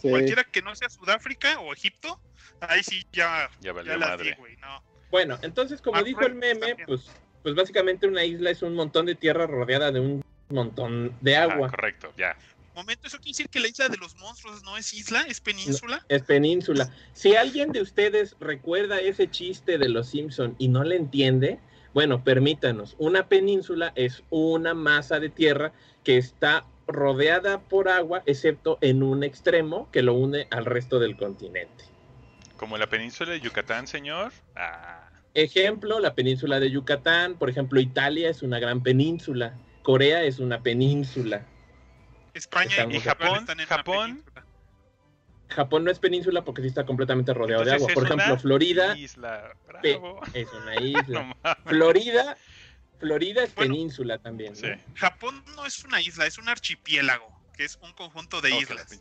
Sí. 0.00 0.08
Cualquiera 0.08 0.44
que 0.44 0.62
no 0.62 0.74
sea 0.74 0.88
Sudáfrica 0.88 1.60
o 1.60 1.70
Egipto, 1.74 2.18
ahí 2.60 2.82
sí 2.82 3.04
ya, 3.12 3.50
Ya 3.60 3.74
valió 3.74 3.92
ya 3.92 3.98
las 3.98 4.08
madre. 4.08 4.34
güey. 4.38 4.56
No. 4.56 4.82
Bueno, 5.10 5.38
entonces, 5.42 5.82
como 5.82 5.98
Ah, 5.98 6.02
dijo 6.02 6.22
el 6.22 6.34
meme, 6.34 6.74
pues, 6.86 7.10
pues 7.42 7.54
básicamente 7.54 8.06
una 8.06 8.24
isla 8.24 8.48
es 8.48 8.62
un 8.62 8.74
montón 8.74 9.04
de 9.04 9.14
tierra 9.14 9.46
rodeada 9.46 9.92
de 9.92 10.00
un 10.00 10.22
montón 10.48 11.14
de 11.20 11.36
Ajá, 11.36 11.52
agua. 11.52 11.68
correcto, 11.68 12.14
ya. 12.16 12.34
Momento, 12.74 13.08
¿eso 13.08 13.18
quiere 13.18 13.32
decir 13.32 13.48
que 13.50 13.60
la 13.60 13.68
isla 13.68 13.90
de 13.90 13.98
los 13.98 14.16
monstruos 14.16 14.62
no 14.64 14.78
es 14.78 14.90
isla, 14.94 15.26
es 15.28 15.42
península? 15.42 16.02
Es 16.08 16.22
península. 16.22 16.90
Si 17.12 17.36
alguien 17.36 17.70
de 17.70 17.82
ustedes 17.82 18.36
recuerda 18.40 19.00
ese 19.00 19.30
chiste 19.30 19.76
de 19.76 19.90
los 19.90 20.08
Simpson 20.08 20.56
y 20.58 20.68
no 20.68 20.82
le 20.82 20.96
entiende, 20.96 21.60
bueno, 21.94 22.22
permítanos. 22.22 22.96
Una 22.98 23.28
península 23.28 23.92
es 23.94 24.22
una 24.30 24.74
masa 24.74 25.20
de 25.20 25.30
tierra 25.30 25.72
que 26.02 26.18
está 26.18 26.66
rodeada 26.86 27.60
por 27.60 27.88
agua, 27.88 28.22
excepto 28.26 28.78
en 28.82 29.02
un 29.02 29.24
extremo 29.24 29.88
que 29.90 30.02
lo 30.02 30.14
une 30.14 30.48
al 30.50 30.66
resto 30.66 30.98
del 30.98 31.16
continente. 31.16 31.84
Como 32.56 32.76
la 32.76 32.88
península 32.88 33.32
de 33.32 33.40
Yucatán, 33.40 33.86
señor. 33.86 34.32
Ah, 34.54 35.08
Ejemplo, 35.34 35.98
la 35.98 36.14
península 36.14 36.60
de 36.60 36.70
Yucatán, 36.70 37.34
por 37.34 37.50
ejemplo, 37.50 37.80
Italia 37.80 38.30
es 38.30 38.42
una 38.42 38.60
gran 38.60 38.82
península, 38.82 39.54
Corea 39.82 40.22
es 40.22 40.38
una 40.38 40.62
península, 40.62 41.44
España 42.34 42.70
Estamos 42.70 42.94
y 42.94 43.00
Japón 43.00 43.26
acuerdo. 43.26 43.40
están 43.40 43.60
en 43.60 43.66
Japón. 43.66 44.24
Japón 45.54 45.84
no 45.84 45.90
es 45.90 45.98
península 45.98 46.42
porque 46.44 46.62
sí 46.62 46.68
está 46.68 46.84
completamente 46.84 47.32
rodeado 47.32 47.64
de 47.64 47.72
agua. 47.72 47.88
Por 47.94 48.04
ejemplo, 48.04 48.38
Florida 48.38 48.96
Isla. 48.96 49.54
Bravo. 49.66 50.20
es 50.34 50.48
una 50.52 50.76
isla. 50.80 51.36
Florida, 51.66 52.36
Florida 52.98 53.44
es 53.44 53.54
Bueno. 53.54 53.74
península 53.74 54.18
también. 54.18 54.52
¿no? 54.52 54.58
Sí. 54.58 54.68
Japón 54.94 55.42
no 55.56 55.64
es 55.66 55.84
una 55.84 56.00
isla, 56.00 56.26
es 56.26 56.38
un 56.38 56.48
archipiélago, 56.48 57.28
que 57.56 57.64
es 57.64 57.78
un 57.82 57.92
conjunto 57.92 58.40
de 58.40 58.52
Oh, 58.52 58.60
islas. 58.60 59.00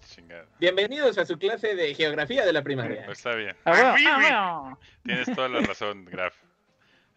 Bienvenidos 0.60 1.18
a 1.18 1.26
su 1.26 1.38
clase 1.38 1.76
de 1.76 1.94
geografía 1.96 2.46
de 2.46 2.54
la 2.54 2.62
primaria. 2.64 3.06
Pues 3.06 3.18
está 3.20 3.36
bien. 3.36 3.56
Ah, 3.66 3.92
bueno, 3.92 4.10
Ah, 4.10 4.72
ah. 4.74 4.78
Tienes 5.04 5.34
toda 5.36 5.50
la 5.50 5.62
razón, 5.62 6.06
Graf. 6.06 6.36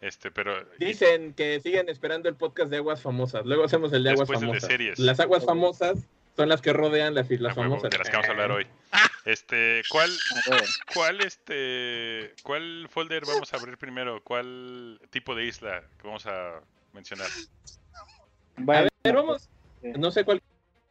Este, 0.00 0.30
pero. 0.30 0.64
Dicen 0.78 1.32
que 1.34 1.58
siguen 1.60 1.88
esperando 1.88 2.28
el 2.28 2.36
podcast 2.36 2.70
de 2.70 2.76
aguas 2.76 3.00
famosas. 3.02 3.44
Luego 3.46 3.64
hacemos 3.64 3.92
el 3.94 4.02
de 4.04 4.10
aguas 4.10 4.28
Después 4.28 4.42
el 4.42 4.46
de 4.46 4.52
famosas. 4.52 4.68
series. 4.70 4.98
Las 4.98 5.20
aguas 5.20 5.44
famosas 5.44 6.06
son 6.36 6.48
las 6.50 6.60
que 6.60 6.72
rodean 6.74 7.14
las 7.14 7.30
islas 7.30 7.56
huevo, 7.56 7.70
famosas. 7.70 7.90
de 7.90 7.98
las 7.98 8.08
que 8.08 8.12
vamos 8.16 8.28
a 8.28 8.32
hablar 8.32 8.50
hoy. 8.52 8.66
Este, 9.26 9.82
¿cuál, 9.90 10.08
cuál, 10.94 11.20
este, 11.20 12.32
cuál 12.44 12.86
folder 12.88 13.24
vamos 13.26 13.52
a 13.52 13.56
abrir 13.56 13.76
primero? 13.76 14.22
¿Cuál 14.22 15.00
tipo 15.10 15.34
de 15.34 15.46
isla 15.46 15.82
que 16.00 16.06
vamos 16.06 16.24
a 16.26 16.60
mencionar? 16.92 17.26
Bueno, 18.56 18.88
A 19.04 19.08
ver, 19.08 19.16
vamos. 19.16 19.50
No 19.82 20.12
sé 20.12 20.24
cuál. 20.24 20.40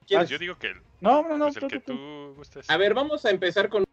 quieres. 0.05 0.29
Yo 0.29 0.37
digo 0.37 0.59
que 0.59 0.67
el, 0.67 0.81
no, 0.99 1.23
no, 1.23 1.37
no, 1.37 1.45
pues 1.45 1.55
el 1.55 1.61
tú, 1.61 1.67
que 1.69 1.79
tú, 1.79 2.33
gustes. 2.35 2.69
A 2.69 2.75
ver, 2.75 2.93
vamos 2.93 3.23
a 3.23 3.29
empezar 3.29 3.69
con 3.69 3.85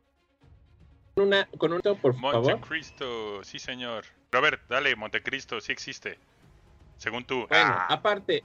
una, 1.15 1.49
con 1.57 1.73
un 1.73 1.81
por 1.81 2.19
favor. 2.21 2.43
Montecristo, 2.43 3.45
sí 3.45 3.61
señor. 3.61 4.07
Ver, 4.33 4.61
dale, 4.69 4.97
Montecristo, 4.97 5.61
sí 5.61 5.71
existe. 5.71 6.19
Según 6.97 7.25
tú. 7.25 7.47
Bueno, 7.49 7.75
Ah, 7.77 7.87
aparte, 7.91 8.43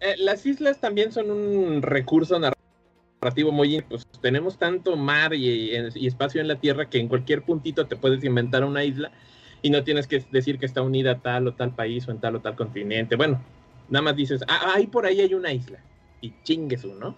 eh, 0.00 0.16
las 0.18 0.44
islas 0.44 0.80
también 0.80 1.12
son 1.12 1.30
un 1.30 1.82
recurso 1.82 2.36
narrativo 2.36 2.55
muy... 3.52 3.82
Pues 3.82 4.06
tenemos 4.20 4.58
tanto 4.58 4.96
mar 4.96 5.34
y, 5.34 5.70
y 5.94 6.06
espacio 6.06 6.40
en 6.40 6.48
la 6.48 6.56
Tierra 6.56 6.88
que 6.88 6.98
en 6.98 7.08
cualquier 7.08 7.42
puntito 7.42 7.86
te 7.86 7.96
puedes 7.96 8.22
inventar 8.24 8.64
una 8.64 8.84
isla 8.84 9.10
y 9.62 9.70
no 9.70 9.82
tienes 9.82 10.06
que 10.06 10.24
decir 10.30 10.58
que 10.58 10.66
está 10.66 10.82
unida 10.82 11.12
a 11.12 11.18
tal 11.18 11.48
o 11.48 11.54
tal 11.54 11.74
país 11.74 12.06
o 12.08 12.10
en 12.10 12.20
tal 12.20 12.36
o 12.36 12.40
tal 12.40 12.56
continente. 12.56 13.16
Bueno, 13.16 13.42
nada 13.88 14.02
más 14.02 14.16
dices, 14.16 14.42
ah, 14.48 14.72
ahí 14.74 14.86
por 14.86 15.06
ahí 15.06 15.20
hay 15.20 15.34
una 15.34 15.52
isla. 15.52 15.78
Y 16.20 16.32
chingues 16.42 16.84
uno. 16.84 17.16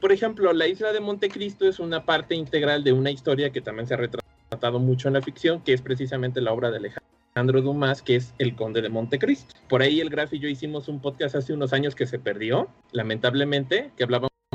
Por 0.00 0.12
ejemplo, 0.12 0.52
la 0.52 0.66
isla 0.66 0.92
de 0.92 1.00
Montecristo 1.00 1.68
es 1.68 1.78
una 1.78 2.04
parte 2.04 2.34
integral 2.34 2.82
de 2.82 2.92
una 2.92 3.10
historia 3.10 3.50
que 3.50 3.60
también 3.60 3.86
se 3.86 3.94
ha 3.94 3.98
retratado 3.98 4.78
mucho 4.78 5.08
en 5.08 5.14
la 5.14 5.22
ficción, 5.22 5.62
que 5.62 5.72
es 5.72 5.82
precisamente 5.82 6.40
la 6.40 6.52
obra 6.52 6.70
de 6.70 6.78
Alejandro 6.78 7.62
Dumas, 7.62 8.02
que 8.02 8.16
es 8.16 8.34
El 8.38 8.56
Conde 8.56 8.82
de 8.82 8.88
Montecristo. 8.88 9.54
Por 9.68 9.82
ahí 9.82 10.00
el 10.00 10.10
Graf 10.10 10.32
y 10.34 10.38
yo 10.38 10.48
hicimos 10.48 10.88
un 10.88 11.00
podcast 11.00 11.36
hace 11.36 11.52
unos 11.52 11.72
años 11.72 11.94
que 11.94 12.06
se 12.06 12.18
perdió, 12.18 12.68
lamentablemente, 12.90 13.92
que 13.96 14.04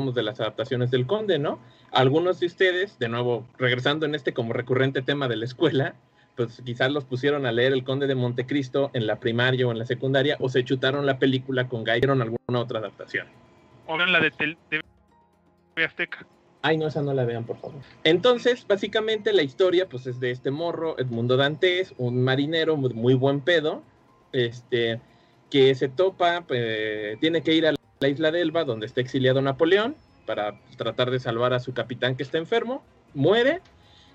hablábamos 0.08 0.14
de 0.14 0.22
las 0.22 0.40
adaptaciones 0.40 0.90
del 0.90 1.06
Conde, 1.06 1.38
¿no? 1.38 1.58
Algunos 1.92 2.40
de 2.40 2.46
ustedes, 2.46 2.98
de 2.98 3.08
nuevo, 3.08 3.46
regresando 3.58 4.06
en 4.06 4.14
este 4.14 4.32
como 4.32 4.52
recurrente 4.52 5.02
tema 5.02 5.28
de 5.28 5.36
la 5.36 5.44
escuela, 5.44 5.94
pues 6.36 6.62
quizás 6.64 6.90
los 6.92 7.04
pusieron 7.04 7.46
a 7.46 7.52
leer 7.52 7.72
El 7.72 7.84
Conde 7.84 8.06
de 8.06 8.14
Montecristo 8.14 8.90
en 8.94 9.06
la 9.06 9.16
primaria 9.16 9.66
o 9.66 9.72
en 9.72 9.78
la 9.78 9.86
secundaria, 9.86 10.36
o 10.40 10.48
se 10.48 10.64
chutaron 10.64 11.04
la 11.04 11.18
película 11.18 11.68
con 11.68 11.84
Guy, 11.84 12.00
vieron 12.00 12.22
alguna 12.22 12.60
otra 12.60 12.78
adaptación. 12.78 13.26
O 13.86 14.00
en 14.00 14.12
la 14.12 14.20
de, 14.20 14.30
tel- 14.30 14.56
de 14.70 15.84
Azteca. 15.84 16.26
Ay, 16.62 16.76
no, 16.76 16.88
esa 16.88 17.02
no 17.02 17.14
la 17.14 17.24
vean, 17.24 17.44
por 17.44 17.56
favor. 17.58 17.80
Entonces, 18.04 18.66
básicamente 18.66 19.32
la 19.32 19.42
historia, 19.42 19.88
pues, 19.88 20.06
es 20.06 20.18
de 20.20 20.30
este 20.30 20.50
morro, 20.50 20.98
Edmundo 20.98 21.36
Dantes, 21.36 21.94
un 21.98 22.22
marinero 22.24 22.76
muy, 22.76 22.92
muy 22.94 23.14
buen 23.14 23.40
pedo, 23.40 23.82
este, 24.32 25.00
que 25.50 25.74
se 25.74 25.88
topa, 25.88 26.44
eh, 26.50 27.16
tiene 27.20 27.42
que 27.42 27.54
ir 27.54 27.66
a 27.66 27.77
la 28.00 28.08
isla 28.08 28.30
de 28.30 28.40
Elba, 28.40 28.64
donde 28.64 28.86
está 28.86 29.00
exiliado 29.00 29.42
Napoleón, 29.42 29.96
para 30.26 30.60
tratar 30.76 31.10
de 31.10 31.20
salvar 31.20 31.52
a 31.54 31.60
su 31.60 31.72
capitán 31.72 32.16
que 32.16 32.22
está 32.22 32.38
enfermo, 32.38 32.82
muere, 33.14 33.60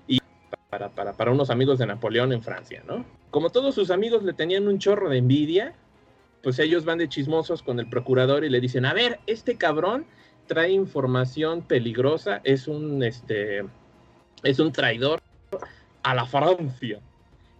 y 0.06 0.20
para, 0.70 0.90
para, 0.90 1.12
para 1.14 1.32
unos 1.32 1.50
amigos 1.50 1.78
de 1.78 1.86
Napoleón 1.86 2.32
en 2.32 2.42
Francia, 2.42 2.82
¿no? 2.86 3.04
Como 3.30 3.50
todos 3.50 3.74
sus 3.74 3.90
amigos 3.90 4.22
le 4.22 4.32
tenían 4.32 4.68
un 4.68 4.78
chorro 4.78 5.08
de 5.08 5.18
envidia, 5.18 5.74
pues 6.42 6.58
ellos 6.58 6.84
van 6.84 6.98
de 6.98 7.08
chismosos 7.08 7.62
con 7.62 7.80
el 7.80 7.88
procurador 7.88 8.44
y 8.44 8.50
le 8.50 8.60
dicen, 8.60 8.84
a 8.84 8.92
ver, 8.92 9.18
este 9.26 9.56
cabrón 9.56 10.06
trae 10.46 10.70
información 10.70 11.62
peligrosa, 11.62 12.40
es 12.44 12.68
un 12.68 13.02
este 13.02 13.64
es 14.42 14.58
un 14.58 14.70
traidor 14.72 15.22
a 16.02 16.14
la 16.14 16.26
Francia. 16.26 17.00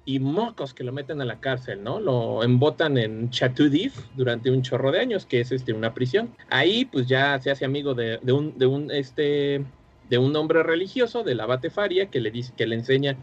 Y 0.06 0.18
mocos 0.18 0.74
que 0.74 0.84
lo 0.84 0.92
meten 0.92 1.20
a 1.22 1.24
la 1.24 1.40
cárcel, 1.40 1.82
¿no? 1.82 1.98
Lo 1.98 2.44
embotan 2.44 2.98
en 2.98 3.30
Chateau 3.30 3.68
d'If 3.68 3.98
durante 4.14 4.50
un 4.50 4.62
chorro 4.62 4.92
de 4.92 5.00
años, 5.00 5.24
que 5.24 5.40
es 5.40 5.50
este 5.50 5.72
una 5.72 5.94
prisión. 5.94 6.30
Ahí 6.50 6.84
pues 6.84 7.06
ya 7.06 7.40
se 7.40 7.50
hace 7.50 7.64
amigo 7.64 7.94
de, 7.94 8.18
un 8.30 8.58
de 8.58 8.66
un 8.66 8.90
este 8.90 9.64
de 10.10 10.18
un 10.18 10.36
hombre 10.36 10.62
religioso, 10.62 11.22
del 11.22 11.40
abate 11.40 11.70
Faria, 11.70 12.10
que 12.10 12.20
le 12.20 12.30
dice 12.30 12.52
que 12.54 12.66
le 12.66 12.74
enseña 12.76 13.16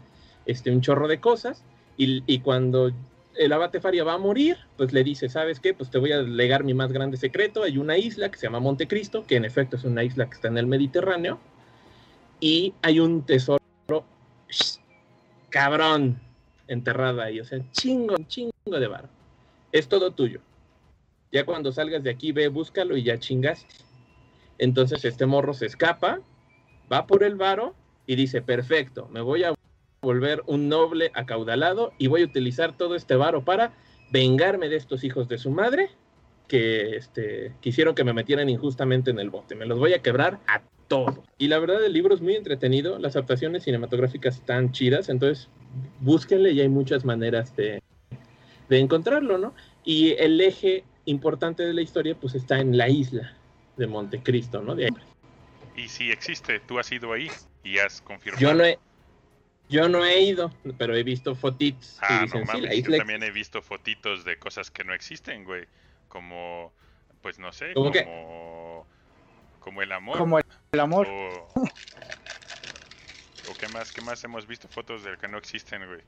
este 0.46 0.72
un 0.72 0.80
chorro 0.80 1.06
de 1.06 1.20
cosas 1.20 1.62
y, 1.96 2.38
cuando 2.40 2.90
el 3.36 3.52
abate 3.52 3.80
Faria 3.80 4.02
va 4.02 4.14
a 4.14 4.18
morir, 4.18 4.56
pues 4.76 4.92
le 4.92 5.04
dice, 5.04 5.28
¿sabes 5.28 5.60
qué? 5.60 5.74
Pues 5.74 5.90
te 5.90 5.98
voy 5.98 6.10
a 6.10 6.22
legar 6.22 6.64
mi 6.64 6.74
más 6.74 6.92
grande 6.92 7.16
secreto. 7.16 7.62
Hay 7.62 7.78
una 7.78 7.96
isla 7.96 8.30
que 8.30 8.38
se 8.38 8.46
llama 8.46 8.58
Montecristo, 8.58 9.24
que 9.24 9.36
en 9.36 9.44
efecto 9.44 9.76
es 9.76 9.84
una 9.84 10.02
isla 10.02 10.26
que 10.26 10.34
está 10.34 10.48
en 10.48 10.58
el 10.58 10.66
Mediterráneo, 10.66 11.38
y 12.40 12.74
hay 12.82 12.98
un 12.98 13.22
tesoro 13.22 13.60
cabrón 15.48 16.18
enterrado 16.72 17.20
ahí, 17.20 17.40
o 17.40 17.44
sea, 17.44 17.60
chingo, 17.72 18.16
chingo 18.26 18.52
de 18.66 18.86
bar. 18.86 19.08
Es 19.70 19.88
todo 19.88 20.10
tuyo. 20.12 20.40
Ya 21.30 21.44
cuando 21.44 21.72
salgas 21.72 22.02
de 22.02 22.10
aquí, 22.10 22.32
ve, 22.32 22.48
búscalo 22.48 22.96
y 22.96 23.02
ya 23.02 23.18
chingaste. 23.18 23.74
Entonces 24.58 25.04
este 25.04 25.26
morro 25.26 25.54
se 25.54 25.66
escapa, 25.66 26.20
va 26.92 27.06
por 27.06 27.24
el 27.24 27.36
varo 27.36 27.74
y 28.06 28.16
dice, 28.16 28.42
perfecto, 28.42 29.08
me 29.10 29.20
voy 29.20 29.44
a 29.44 29.54
volver 30.02 30.42
un 30.46 30.68
noble 30.68 31.10
acaudalado 31.14 31.92
y 31.98 32.08
voy 32.08 32.22
a 32.22 32.26
utilizar 32.26 32.76
todo 32.76 32.94
este 32.94 33.16
varo 33.16 33.44
para 33.44 33.72
vengarme 34.10 34.68
de 34.68 34.76
estos 34.76 35.04
hijos 35.04 35.28
de 35.28 35.38
su 35.38 35.50
madre 35.50 35.90
que 36.48 36.96
este, 36.96 37.54
quisieron 37.60 37.94
que 37.94 38.04
me 38.04 38.12
metieran 38.12 38.48
injustamente 38.50 39.10
en 39.10 39.18
el 39.18 39.30
bote. 39.30 39.54
Me 39.54 39.64
los 39.64 39.78
voy 39.78 39.94
a 39.94 40.02
quebrar 40.02 40.38
a 40.46 40.60
todos. 40.86 41.20
Y 41.38 41.48
la 41.48 41.58
verdad, 41.58 41.82
el 41.82 41.94
libro 41.94 42.14
es 42.14 42.20
muy 42.20 42.36
entretenido. 42.36 42.98
Las 42.98 43.16
adaptaciones 43.16 43.62
cinematográficas 43.62 44.36
están 44.36 44.72
chidas. 44.72 45.08
Entonces, 45.08 45.48
búsquenle 46.00 46.50
y 46.52 46.60
hay 46.60 46.68
muchas 46.68 47.04
maneras 47.04 47.54
de, 47.56 47.82
de 48.68 48.78
encontrarlo, 48.78 49.38
¿no? 49.38 49.54
Y 49.84 50.12
el 50.12 50.40
eje 50.40 50.84
importante 51.04 51.62
de 51.62 51.74
la 51.74 51.82
historia, 51.82 52.14
pues 52.14 52.34
está 52.34 52.58
en 52.58 52.76
la 52.76 52.88
isla 52.88 53.36
de 53.76 53.86
Montecristo, 53.86 54.62
¿no? 54.62 54.74
De 54.74 54.86
ahí. 54.86 54.90
Y 55.76 55.88
si 55.88 56.10
existe, 56.10 56.60
tú 56.60 56.78
has 56.78 56.90
ido 56.92 57.12
ahí 57.12 57.30
y 57.64 57.78
has 57.78 58.00
confirmado. 58.02 58.40
Yo 58.46 58.54
no 58.54 58.64
he. 58.64 58.78
Yo 59.68 59.88
no 59.88 60.04
he 60.04 60.20
ido, 60.20 60.52
pero 60.76 60.94
he 60.94 61.02
visto 61.02 61.34
fotitos 61.34 61.96
Ah, 62.02 62.22
dicen, 62.24 62.44
no 62.44 62.52
sí, 62.52 62.82
yo 62.82 62.96
también 62.98 63.22
he 63.22 63.30
visto 63.30 63.62
fotitos 63.62 64.22
de 64.22 64.36
cosas 64.38 64.70
que 64.70 64.84
no 64.84 64.92
existen, 64.92 65.44
güey. 65.44 65.64
Como, 66.08 66.72
pues 67.22 67.38
no 67.38 67.52
sé, 67.54 67.72
¿Cómo 67.72 67.86
como, 67.86 67.92
qué? 67.92 68.04
como 69.60 69.80
el 69.80 69.92
amor. 69.92 70.18
Como 70.18 70.38
el, 70.38 70.44
el 70.72 70.80
amor. 70.80 71.08
O 71.08 71.48
qué 73.66 73.72
más, 73.72 73.92
qué 73.92 74.00
más 74.00 74.22
hemos 74.24 74.46
visto 74.46 74.66
fotos 74.68 75.04
de 75.04 75.16
que 75.16 75.28
no 75.28 75.38
existen, 75.38 75.86
güey. 75.86 76.00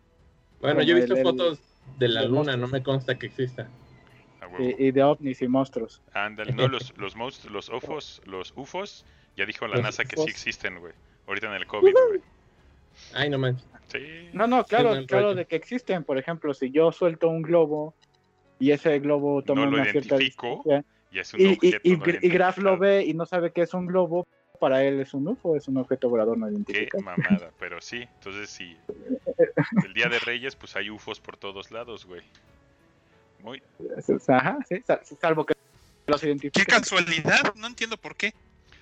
Bueno, 0.60 0.82
yo 0.82 0.96
he 0.96 1.00
visto 1.00 1.14
el- 1.14 1.22
fotos 1.22 1.60
de 1.98 2.08
la 2.08 2.22
luna, 2.22 2.52
no 2.56 2.68
monstruos. 2.68 2.72
me 2.72 2.82
consta 2.82 3.18
que 3.18 3.26
exista. 3.26 3.68
Y, 4.58 4.86
y 4.88 4.90
de 4.92 5.02
ovnis 5.02 5.40
y 5.42 5.48
monstruos. 5.48 6.02
Ándale, 6.12 6.52
no, 6.52 6.68
los, 6.68 6.96
los, 6.98 7.16
monst- 7.16 7.46
los 7.48 7.68
UFOs, 7.70 8.20
los 8.26 8.52
UFOs, 8.56 9.04
ya 9.36 9.46
dijo 9.46 9.66
la 9.66 9.76
Los 9.76 9.82
NASA 9.84 10.04
que 10.04 10.16
UFOs. 10.16 10.24
sí 10.26 10.30
existen, 10.30 10.78
güey. 10.80 10.92
Ahorita 11.26 11.46
en 11.48 11.54
el 11.54 11.66
COVID, 11.66 11.92
güey. 11.92 12.20
Ay, 13.14 13.30
no 13.30 13.38
manches. 13.38 13.66
Sí. 13.88 14.28
No, 14.32 14.46
no, 14.46 14.64
claro, 14.64 14.94
claro 15.06 15.34
de 15.34 15.46
que 15.46 15.56
existen. 15.56 16.04
Por 16.04 16.18
ejemplo, 16.18 16.52
si 16.54 16.70
yo 16.70 16.92
suelto 16.92 17.28
un 17.28 17.42
globo 17.42 17.94
y 18.58 18.70
ese 18.70 18.98
globo 19.00 19.42
toma 19.42 19.64
No 19.64 19.70
lo 19.70 19.76
una 19.78 19.90
cierta 19.90 20.14
identifico, 20.16 20.62
distancia, 20.64 20.84
Y 21.10 21.18
es 21.18 21.34
un 21.34 21.40
y, 21.40 21.44
y, 21.44 21.48
objeto 21.54 21.80
y, 21.82 21.96
no 21.96 22.04
Gr- 22.04 22.18
y 22.22 22.28
Graf 22.28 22.58
lo 22.58 22.78
ve 22.78 23.04
y 23.04 23.14
no 23.14 23.26
sabe 23.26 23.52
que 23.52 23.62
es 23.62 23.74
un 23.74 23.86
globo, 23.86 24.26
para 24.64 24.82
él 24.82 24.98
es 24.98 25.12
un 25.12 25.28
UFO, 25.28 25.56
es 25.56 25.68
un 25.68 25.76
objeto 25.76 26.08
volador 26.08 26.38
no 26.38 26.46
Qué 26.46 26.52
identificado. 26.52 27.02
mamada, 27.04 27.50
pero 27.58 27.82
sí. 27.82 28.00
Entonces, 28.00 28.48
sí. 28.48 28.74
El 29.84 29.92
Día 29.92 30.08
de 30.08 30.18
Reyes, 30.18 30.56
pues 30.56 30.74
hay 30.74 30.88
UFOs 30.88 31.20
por 31.20 31.36
todos 31.36 31.70
lados, 31.70 32.06
güey. 32.06 32.22
Muy. 33.42 33.62
Ajá, 34.28 34.56
sí, 34.66 34.80
sal- 34.86 35.02
salvo 35.20 35.44
que 35.44 35.52
los 36.06 36.18
¡Qué 36.22 36.28
identifiquen. 36.28 36.64
casualidad! 36.64 37.54
No 37.56 37.66
entiendo 37.66 37.98
por 37.98 38.16
qué. 38.16 38.32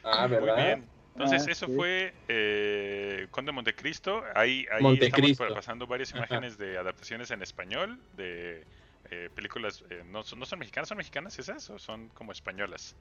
Ah, 0.04 0.28
Muy 0.28 0.36
¿verdad? 0.36 0.56
bien. 0.56 0.88
Entonces, 1.14 1.48
Ah, 1.48 1.50
eso 1.50 1.66
sí. 1.66 1.74
fue 1.74 2.14
eh, 2.28 3.26
Conde 3.32 3.48
de 3.50 3.54
Montecristo. 3.56 4.22
Ahí, 4.36 4.64
ahí 4.70 4.82
Montecristo. 4.84 5.42
estamos 5.42 5.56
pasando 5.56 5.88
varias 5.88 6.10
Ajá. 6.14 6.18
imágenes 6.18 6.58
de 6.58 6.78
adaptaciones 6.78 7.32
en 7.32 7.42
español 7.42 7.98
de 8.12 8.64
eh, 9.10 9.30
películas. 9.34 9.82
eh, 9.90 10.04
no, 10.06 10.22
son- 10.22 10.38
no 10.38 10.46
son 10.46 10.60
mexicanas, 10.60 10.88
¿son 10.90 10.98
mexicanas 10.98 11.36
esas 11.40 11.68
o 11.70 11.78
son 11.80 12.08
como 12.10 12.30
españolas? 12.30 12.94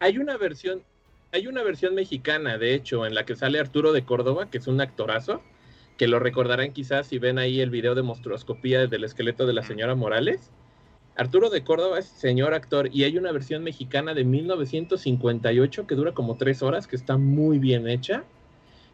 Hay 0.00 0.18
una 0.18 0.36
versión, 0.36 0.84
hay 1.36 1.46
una 1.46 1.62
versión 1.62 1.94
mexicana, 1.94 2.56
de 2.56 2.74
hecho, 2.74 3.04
en 3.04 3.14
la 3.14 3.26
que 3.26 3.36
sale 3.36 3.60
Arturo 3.60 3.92
de 3.92 4.04
Córdoba, 4.04 4.50
que 4.50 4.56
es 4.56 4.66
un 4.66 4.80
actorazo, 4.80 5.42
que 5.98 6.08
lo 6.08 6.18
recordarán 6.18 6.72
quizás 6.72 7.08
si 7.08 7.18
ven 7.18 7.38
ahí 7.38 7.60
el 7.60 7.68
video 7.68 7.94
de 7.94 8.02
monstruoscopía 8.02 8.86
del 8.86 9.04
esqueleto 9.04 9.46
de 9.46 9.52
la 9.52 9.62
señora 9.62 9.94
Morales. 9.94 10.50
Arturo 11.14 11.50
de 11.50 11.62
Córdoba 11.62 11.98
es 11.98 12.06
señor 12.06 12.54
actor 12.54 12.88
y 12.90 13.04
hay 13.04 13.18
una 13.18 13.32
versión 13.32 13.62
mexicana 13.62 14.14
de 14.14 14.24
1958 14.24 15.86
que 15.86 15.94
dura 15.94 16.12
como 16.12 16.36
tres 16.36 16.62
horas, 16.62 16.86
que 16.86 16.96
está 16.96 17.18
muy 17.18 17.58
bien 17.58 17.86
hecha. 17.86 18.24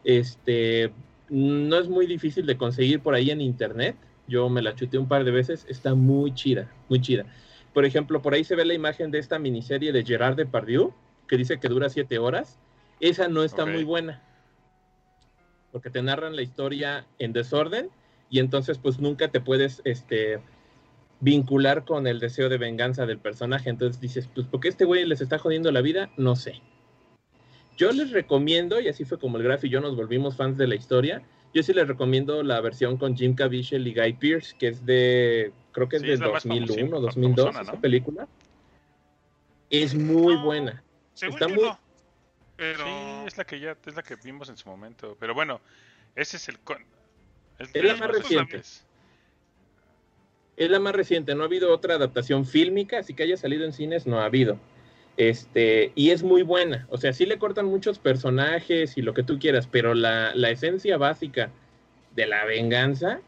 Este, 0.02 0.92
no 1.28 1.78
es 1.78 1.88
muy 1.88 2.06
difícil 2.06 2.44
de 2.44 2.56
conseguir 2.56 3.00
por 3.00 3.14
ahí 3.14 3.30
en 3.30 3.40
internet. 3.40 3.96
Yo 4.26 4.48
me 4.48 4.62
la 4.62 4.74
chuté 4.74 4.98
un 4.98 5.06
par 5.06 5.22
de 5.24 5.30
veces, 5.30 5.64
está 5.68 5.94
muy 5.94 6.34
chida, 6.34 6.72
muy 6.88 7.00
chida. 7.00 7.24
Por 7.72 7.84
ejemplo, 7.84 8.20
por 8.20 8.34
ahí 8.34 8.42
se 8.42 8.56
ve 8.56 8.64
la 8.64 8.74
imagen 8.74 9.12
de 9.12 9.20
esta 9.20 9.38
miniserie 9.38 9.92
de 9.92 10.04
Gerard 10.04 10.36
Depardieu, 10.36 10.92
que 11.32 11.38
dice 11.38 11.58
que 11.58 11.68
dura 11.68 11.88
siete 11.88 12.18
horas. 12.18 12.58
Esa 13.00 13.26
no 13.26 13.42
está 13.42 13.64
muy 13.64 13.84
buena. 13.84 14.22
Porque 15.72 15.88
te 15.88 16.02
narran 16.02 16.36
la 16.36 16.42
historia 16.42 17.06
en 17.18 17.32
desorden 17.32 17.88
y 18.28 18.38
entonces 18.38 18.76
pues 18.76 18.98
nunca 19.00 19.28
te 19.28 19.40
puedes 19.40 19.80
este, 19.86 20.42
vincular 21.20 21.86
con 21.86 22.06
el 22.06 22.20
deseo 22.20 22.50
de 22.50 22.58
venganza 22.58 23.06
del 23.06 23.16
personaje. 23.18 23.70
Entonces 23.70 23.98
dices, 23.98 24.28
pues 24.34 24.46
porque 24.46 24.68
este 24.68 24.84
güey 24.84 25.06
les 25.06 25.22
está 25.22 25.38
jodiendo 25.38 25.72
la 25.72 25.80
vida, 25.80 26.10
no 26.18 26.36
sé. 26.36 26.60
Yo 27.78 27.92
les 27.92 28.10
recomiendo, 28.10 28.78
y 28.78 28.88
así 28.88 29.06
fue 29.06 29.18
como 29.18 29.38
el 29.38 29.42
Graf 29.44 29.64
y 29.64 29.70
yo 29.70 29.80
nos 29.80 29.96
volvimos 29.96 30.36
fans 30.36 30.58
de 30.58 30.66
la 30.66 30.74
historia, 30.74 31.22
yo 31.54 31.62
sí 31.62 31.72
les 31.72 31.88
recomiendo 31.88 32.42
la 32.42 32.60
versión 32.60 32.98
con 32.98 33.16
Jim 33.16 33.34
Caviezel 33.34 33.86
y 33.86 33.94
Guy 33.94 34.12
Pearce, 34.20 34.54
que 34.58 34.68
es 34.68 34.84
de, 34.84 35.50
creo 35.72 35.88
que 35.88 35.96
es 35.96 36.02
Sí, 36.02 36.08
de 36.08 36.12
es 36.14 36.20
la 36.20 36.28
más 36.28 36.44
2001, 36.44 36.98
famosina- 36.98 37.00
2002, 37.00 37.44
famosona, 37.46 37.62
esa 37.62 37.72
¿no? 37.72 37.80
película. 37.80 38.28
Es 39.70 39.94
muy 39.94 40.34
No. 40.34 40.44
buena. 40.44 40.84
Según 41.14 41.34
Está 41.36 41.48
yo 41.48 41.54
muy- 41.54 41.64
no. 41.64 41.78
Pero 42.56 42.84
Sí, 42.84 43.26
es 43.26 43.38
la 43.38 43.44
que 43.44 43.60
ya 43.60 43.76
es 43.84 43.94
la 43.94 44.02
que 44.02 44.16
vimos 44.16 44.48
en 44.48 44.56
su 44.56 44.68
momento. 44.68 45.16
Pero 45.18 45.34
bueno, 45.34 45.60
ese 46.14 46.36
es 46.36 46.48
el 46.48 46.58
con. 46.60 46.84
Es 47.58 47.84
la 47.84 47.96
más 47.96 48.10
reciente. 48.10 48.62
Es 50.56 50.70
la 50.70 50.78
más 50.78 50.94
reciente, 50.94 51.34
no 51.34 51.42
ha 51.42 51.46
habido 51.46 51.72
otra 51.72 51.94
adaptación 51.94 52.44
fílmica, 52.44 52.98
así 52.98 53.14
que 53.14 53.22
haya 53.22 53.36
salido 53.36 53.64
en 53.64 53.72
cines, 53.72 54.06
no 54.06 54.20
ha 54.20 54.26
habido. 54.26 54.58
Este, 55.16 55.92
y 55.94 56.10
es 56.10 56.22
muy 56.22 56.42
buena. 56.42 56.86
O 56.90 56.98
sea, 56.98 57.12
sí 57.12 57.26
le 57.26 57.38
cortan 57.38 57.66
muchos 57.66 57.98
personajes 57.98 58.96
y 58.96 59.02
lo 59.02 59.14
que 59.14 59.22
tú 59.22 59.38
quieras, 59.38 59.66
pero 59.66 59.94
la, 59.94 60.34
la 60.34 60.50
esencia 60.50 60.98
básica 60.98 61.50
de 62.14 62.26
la 62.26 62.44
venganza 62.44 63.20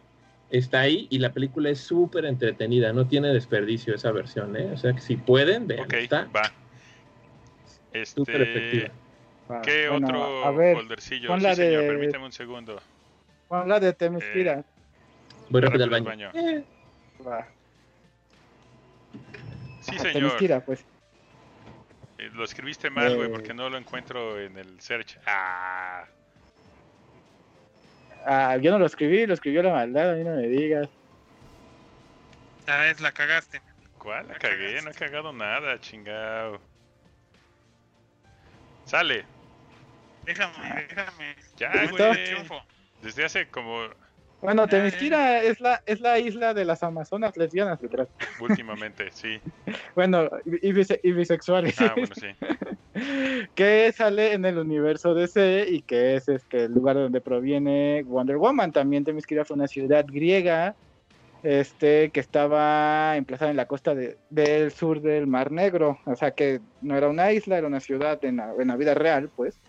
está 0.51 0.81
ahí 0.81 1.07
y 1.11 1.19
la 1.19 1.33
película 1.33 1.71
es 1.71 1.81
súper 1.81 2.27
entretenida, 2.27 2.93
no 2.93 3.09
tiene 3.09 3.33
desperdicio 3.33 3.95
esa 3.95 4.13
versión, 4.13 4.57
¿eh? 4.57 4.71
O 4.73 4.77
sea, 4.77 4.93
que 4.93 5.01
si 5.01 5.17
pueden, 5.17 5.67
vean, 5.67 5.93
está 5.93 6.29
va. 6.35 6.53
Súper 8.05 8.43
Este, 8.43 8.59
efectiva. 8.59 8.95
Ah, 9.49 9.63
¿Qué 9.63 9.89
bueno, 9.89 10.07
otro 10.07 10.45
A 10.47 10.51
ver, 10.53 10.77
foldercillo? 10.77 11.29
pon 11.29 11.41
Sí, 11.41 11.47
la 11.47 11.55
señor, 11.55 11.87
permíteme 11.87 12.25
un 12.25 12.33
segundo. 12.33 12.81
pon 13.49 13.69
la 13.69 13.79
de 13.81 13.93
Temisquira. 13.93 14.65
Voy 15.51 15.61
ya 15.63 15.67
rápido 15.69 15.85
al 15.85 15.91
baño. 15.91 16.07
baño. 16.07 16.31
Eh, 16.35 16.65
Va. 17.27 17.47
Sí, 19.81 19.91
Ajá, 19.93 19.99
señor. 19.99 20.13
Temisquira, 20.15 20.61
pues. 20.61 20.85
Eh, 22.19 22.31
Lo 22.33 22.45
escribiste 22.45 22.89
mal, 22.91 23.15
güey, 23.17 23.29
Eh. 23.29 23.33
porque 23.33 23.53
no 23.55 23.69
lo 23.69 23.77
encuentro 23.77 24.41
en 24.41 24.57
el 24.59 24.81
search. 24.81 25.19
Ah, 25.27 26.05
Ah, 28.27 28.57
yo 28.57 28.71
no 28.71 28.79
lo 28.79 28.87
escribí, 28.87 29.27
lo 29.27 29.35
escribió 29.35 29.63
la 29.63 29.73
maldad, 29.73 30.13
a 30.13 30.15
mí 30.15 30.25
no 30.25 30.35
me 30.35 30.47
digas. 30.49 30.89
ah, 32.67 32.87
es 32.89 32.99
la 33.03 33.13
cagaste. 33.13 33.61
¿cuál? 33.99 34.27
La 34.27 34.33
La 34.35 34.39
cagué, 34.39 34.67
cagaste. 34.77 34.83
no 34.85 34.91
he 34.91 34.95
cagado 34.95 35.33
nada, 35.35 35.79
chingado. 35.81 36.59
Sale. 38.95 39.25
Déjame, 40.25 40.87
déjame. 40.89 41.35
Ya, 41.57 41.73
güey. 41.91 42.63
Desde 43.03 43.25
hace 43.25 43.49
como 43.49 43.81
Bueno, 44.41 44.67
ya, 44.67 44.71
Temisquira 44.71 45.43
es 45.43 45.61
la, 45.61 45.83
es 45.85 46.01
la 46.01 46.21
isla 46.21 46.55
de 46.55 46.65
las 46.65 46.85
amazonas 46.85 47.37
lesbianas, 47.37 47.83
literal. 47.83 48.07
últimamente, 48.39 49.11
sí. 49.11 49.41
Bueno, 49.97 50.31
y, 50.45 50.71
bise- 50.73 51.01
y 51.03 51.11
bisexuales. 51.11 51.81
Ah, 51.81 51.93
bueno, 51.97 52.15
sí. 52.15 52.29
que 53.57 53.91
sale 53.91 54.33
en 54.33 54.45
el 54.45 54.59
universo 54.59 55.13
DC 55.13 55.67
y 55.71 55.83
que 55.83 56.15
es 56.15 56.29
este, 56.29 56.67
el 56.67 56.73
lugar 56.73 56.95
donde 56.95 57.21
proviene 57.21 58.05
Wonder 58.05 58.37
Woman. 58.37 58.71
También 58.71 59.03
Temisquira 59.03 59.45
fue 59.45 59.57
una 59.57 59.67
ciudad 59.67 60.05
griega 60.07 60.77
este, 61.45 62.11
que 62.11 62.19
estaba 62.21 63.17
emplazada 63.17 63.51
en 63.53 63.57
la 63.57 63.67
costa 63.67 63.95
de- 63.95 64.17
del 64.31 64.73
sur 64.73 65.01
del 65.01 65.27
Mar 65.29 65.53
Negro. 65.53 66.01
O 66.07 66.17
sea 66.17 66.33
que 66.33 66.61
no 66.83 66.97
era 66.97 67.09
una 67.09 67.31
isla, 67.33 67.57
era 67.59 67.67
una 67.69 67.79
ciudad 67.81 68.25
en 68.25 68.39
la, 68.39 68.53
en 68.59 68.67
la 68.69 68.77
vida 68.77 68.95
real, 68.95 69.31
pues. 69.37 69.61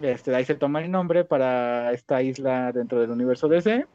Este, 0.00 0.30
de 0.32 0.38
ahí 0.38 0.44
se 0.44 0.54
toma 0.56 0.82
el 0.82 0.90
nombre 0.90 1.24
para 1.24 1.92
esta 1.92 2.20
isla 2.22 2.72
dentro 2.72 3.00
del 3.00 3.10
universo 3.10 3.46
DC. 3.48 3.86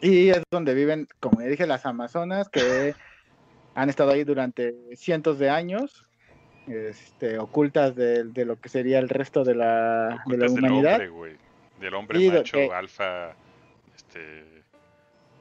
Y 0.00 0.30
es 0.30 0.42
donde 0.50 0.74
viven, 0.74 1.06
como 1.20 1.40
ya 1.40 1.46
dije, 1.46 1.66
las 1.66 1.86
Amazonas, 1.86 2.48
que 2.48 2.94
han 3.74 3.88
estado 3.88 4.10
ahí 4.10 4.24
durante 4.24 4.74
cientos 4.96 5.38
de 5.38 5.48
años, 5.50 6.06
este, 6.66 7.38
ocultas 7.38 7.94
de, 7.94 8.24
de 8.24 8.44
lo 8.44 8.56
que 8.60 8.68
sería 8.68 8.98
el 8.98 9.08
resto 9.08 9.44
de 9.44 9.54
la, 9.54 10.22
de 10.26 10.36
la 10.38 10.46
Ocultas 10.46 10.54
del 10.54 10.64
humanidad. 10.64 10.92
hombre, 10.94 11.08
güey. 11.08 11.36
Del 11.80 11.94
hombre 11.94 12.18
Y 12.20 12.30
de- 12.30 12.38
macho, 12.38 12.56
que- 12.56 12.70
alfa, 12.72 13.30
este, 13.96 14.44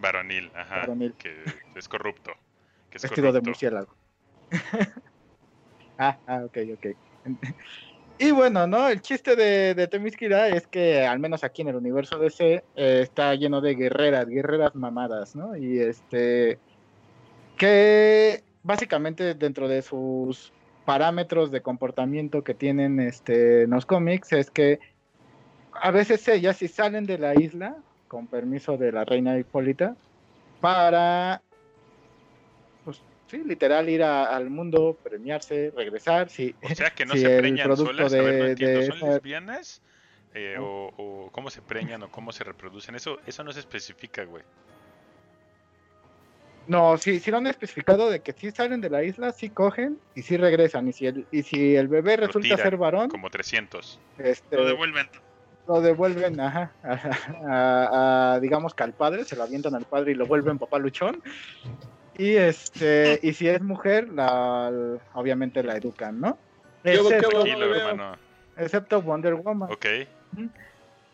varonil, 0.01 0.51
ajá, 0.55 0.87
que 1.17 1.43
es 1.75 1.87
corrupto. 1.87 2.31
Que 2.89 2.97
es 2.97 3.03
vestido 3.03 3.31
de 3.31 3.41
murciélago. 3.41 3.95
ah, 5.97 6.17
ah, 6.27 6.41
ok, 6.45 6.57
ok. 6.73 6.87
Y 8.17 8.31
bueno, 8.31 8.67
¿no? 8.67 8.87
El 8.87 9.01
chiste 9.01 9.35
de, 9.35 9.73
de 9.73 10.55
es 10.55 10.67
que, 10.67 11.05
al 11.05 11.19
menos 11.19 11.43
aquí 11.43 11.61
en 11.61 11.69
el 11.69 11.75
universo 11.75 12.19
DC, 12.19 12.63
eh, 12.75 12.99
está 13.01 13.33
lleno 13.35 13.61
de 13.61 13.75
guerreras, 13.75 14.27
guerreras 14.27 14.75
mamadas, 14.75 15.35
¿no? 15.35 15.55
Y 15.55 15.79
este. 15.79 16.59
Que 17.57 18.43
básicamente 18.63 19.33
dentro 19.33 19.67
de 19.67 19.81
sus 19.81 20.51
parámetros 20.85 21.51
de 21.51 21.61
comportamiento 21.61 22.43
que 22.43 22.53
tienen 22.53 22.99
este, 22.99 23.63
en 23.63 23.71
los 23.71 23.85
cómics 23.85 24.33
es 24.33 24.51
que 24.51 24.79
a 25.73 25.91
veces 25.91 26.27
ellas 26.27 26.57
sí 26.57 26.67
salen 26.67 27.05
de 27.05 27.17
la 27.17 27.33
isla, 27.33 27.77
con 28.11 28.27
permiso 28.27 28.75
de 28.75 28.91
la 28.91 29.05
reina 29.05 29.39
Hipólita, 29.39 29.95
para 30.59 31.41
pues 32.83 33.01
sí, 33.27 33.41
literal 33.45 33.87
ir 33.87 34.03
a- 34.03 34.25
al 34.35 34.49
mundo, 34.49 34.99
premiarse, 35.01 35.71
regresar, 35.73 36.29
sí. 36.29 36.53
O 36.61 36.75
sea, 36.75 36.89
que 36.89 37.05
no 37.05 37.15
se 37.15 37.37
preñan 37.39 37.77
solas. 37.77 38.11
a 38.13 38.17
ver, 38.21 38.33
no 38.35 38.43
de- 38.43 38.49
entiendo. 38.51 38.79
de 38.81 38.85
¿Son 38.87 38.99
lesbianas? 39.09 39.81
Eh, 40.33 40.55
No. 40.57 40.65
o, 40.65 40.93
o 40.97 41.31
cómo 41.31 41.49
se 41.49 41.61
preñan 41.61 42.03
o 42.03 42.11
cómo 42.11 42.33
se 42.33 42.43
reproducen. 42.43 42.95
Eso, 42.95 43.17
eso 43.25 43.45
no 43.45 43.53
se 43.53 43.61
especifica, 43.61 44.25
güey. 44.25 44.43
No, 46.67 46.97
sí, 46.97 47.21
sí 47.21 47.31
lo 47.31 47.37
han 47.37 47.47
especificado 47.47 48.09
de 48.09 48.19
que 48.19 48.33
sí 48.33 48.51
salen 48.51 48.81
de 48.81 48.89
la 48.89 49.03
isla, 49.05 49.31
sí 49.31 49.49
cogen 49.49 49.99
y 50.15 50.21
sí 50.23 50.35
regresan. 50.35 50.89
Y 50.89 50.91
si 50.93 51.07
el, 51.07 51.25
y 51.31 51.43
si 51.43 51.77
el 51.77 51.87
bebé 51.87 52.17
resulta 52.17 52.57
ser 52.57 52.75
varón, 52.75 53.09
Como 53.09 53.29
300. 53.29 53.99
este, 54.17 54.57
Lo 54.57 54.65
devuelven. 54.65 55.07
Lo 55.71 55.81
devuelven, 55.81 56.39
ajá, 56.39 56.71
a, 56.83 56.93
a- 57.47 58.33
a, 58.33 58.39
digamos 58.39 58.73
que 58.73 58.83
al 58.83 58.93
padre, 58.93 59.23
se 59.23 59.35
lo 59.35 59.43
avientan 59.43 59.73
al 59.75 59.85
padre 59.85 60.11
y 60.11 60.15
lo 60.15 60.25
vuelven 60.25 60.59
papá 60.59 60.77
luchón. 60.79 61.21
Y 62.17 62.35
este, 62.35 63.19
y 63.23 63.33
si 63.33 63.47
es 63.47 63.61
mujer, 63.61 64.09
la, 64.09 64.71
obviamente 65.13 65.63
la 65.63 65.77
educan, 65.77 66.19
¿no? 66.19 66.37
Yo- 66.83 66.91
Excepto, 67.09 67.45
hermano. 67.45 68.17
excepto 68.57 69.01
Wonder 69.01 69.35
Woman. 69.35 69.71
Ok. 69.71 69.85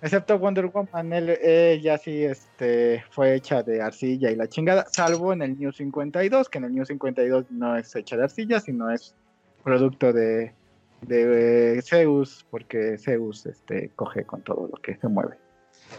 Excepto 0.02 0.38
Wonder 0.40 0.66
Woman, 0.68 1.14
él- 1.14 1.38
ella 1.42 1.98
sí 1.98 2.24
este, 2.24 3.04
fue 3.10 3.36
hecha 3.36 3.64
de 3.64 3.82
arcilla 3.82 4.30
y 4.32 4.36
la 4.36 4.48
chingada, 4.48 4.86
salvo 4.92 5.34
en 5.34 5.42
el 5.42 5.58
New 5.58 5.72
52, 5.72 6.50
que 6.50 6.58
en 6.58 6.64
el 6.66 6.74
New 6.74 6.86
52 6.86 7.46
no 7.52 7.76
es 7.78 7.96
hecha 7.96 8.16
de 8.18 8.24
arcilla, 8.24 8.60
sino 8.60 8.92
es 8.92 9.16
producto 9.64 10.14
de, 10.14 10.54
de 11.02 11.78
eh, 11.78 11.82
Zeus, 11.82 12.46
porque 12.50 12.98
Zeus 12.98 13.46
este, 13.46 13.92
coge 13.96 14.26
con 14.26 14.44
todo 14.44 14.68
lo 14.72 14.82
que 14.82 14.96
se 14.98 15.08
mueve. 15.08 15.38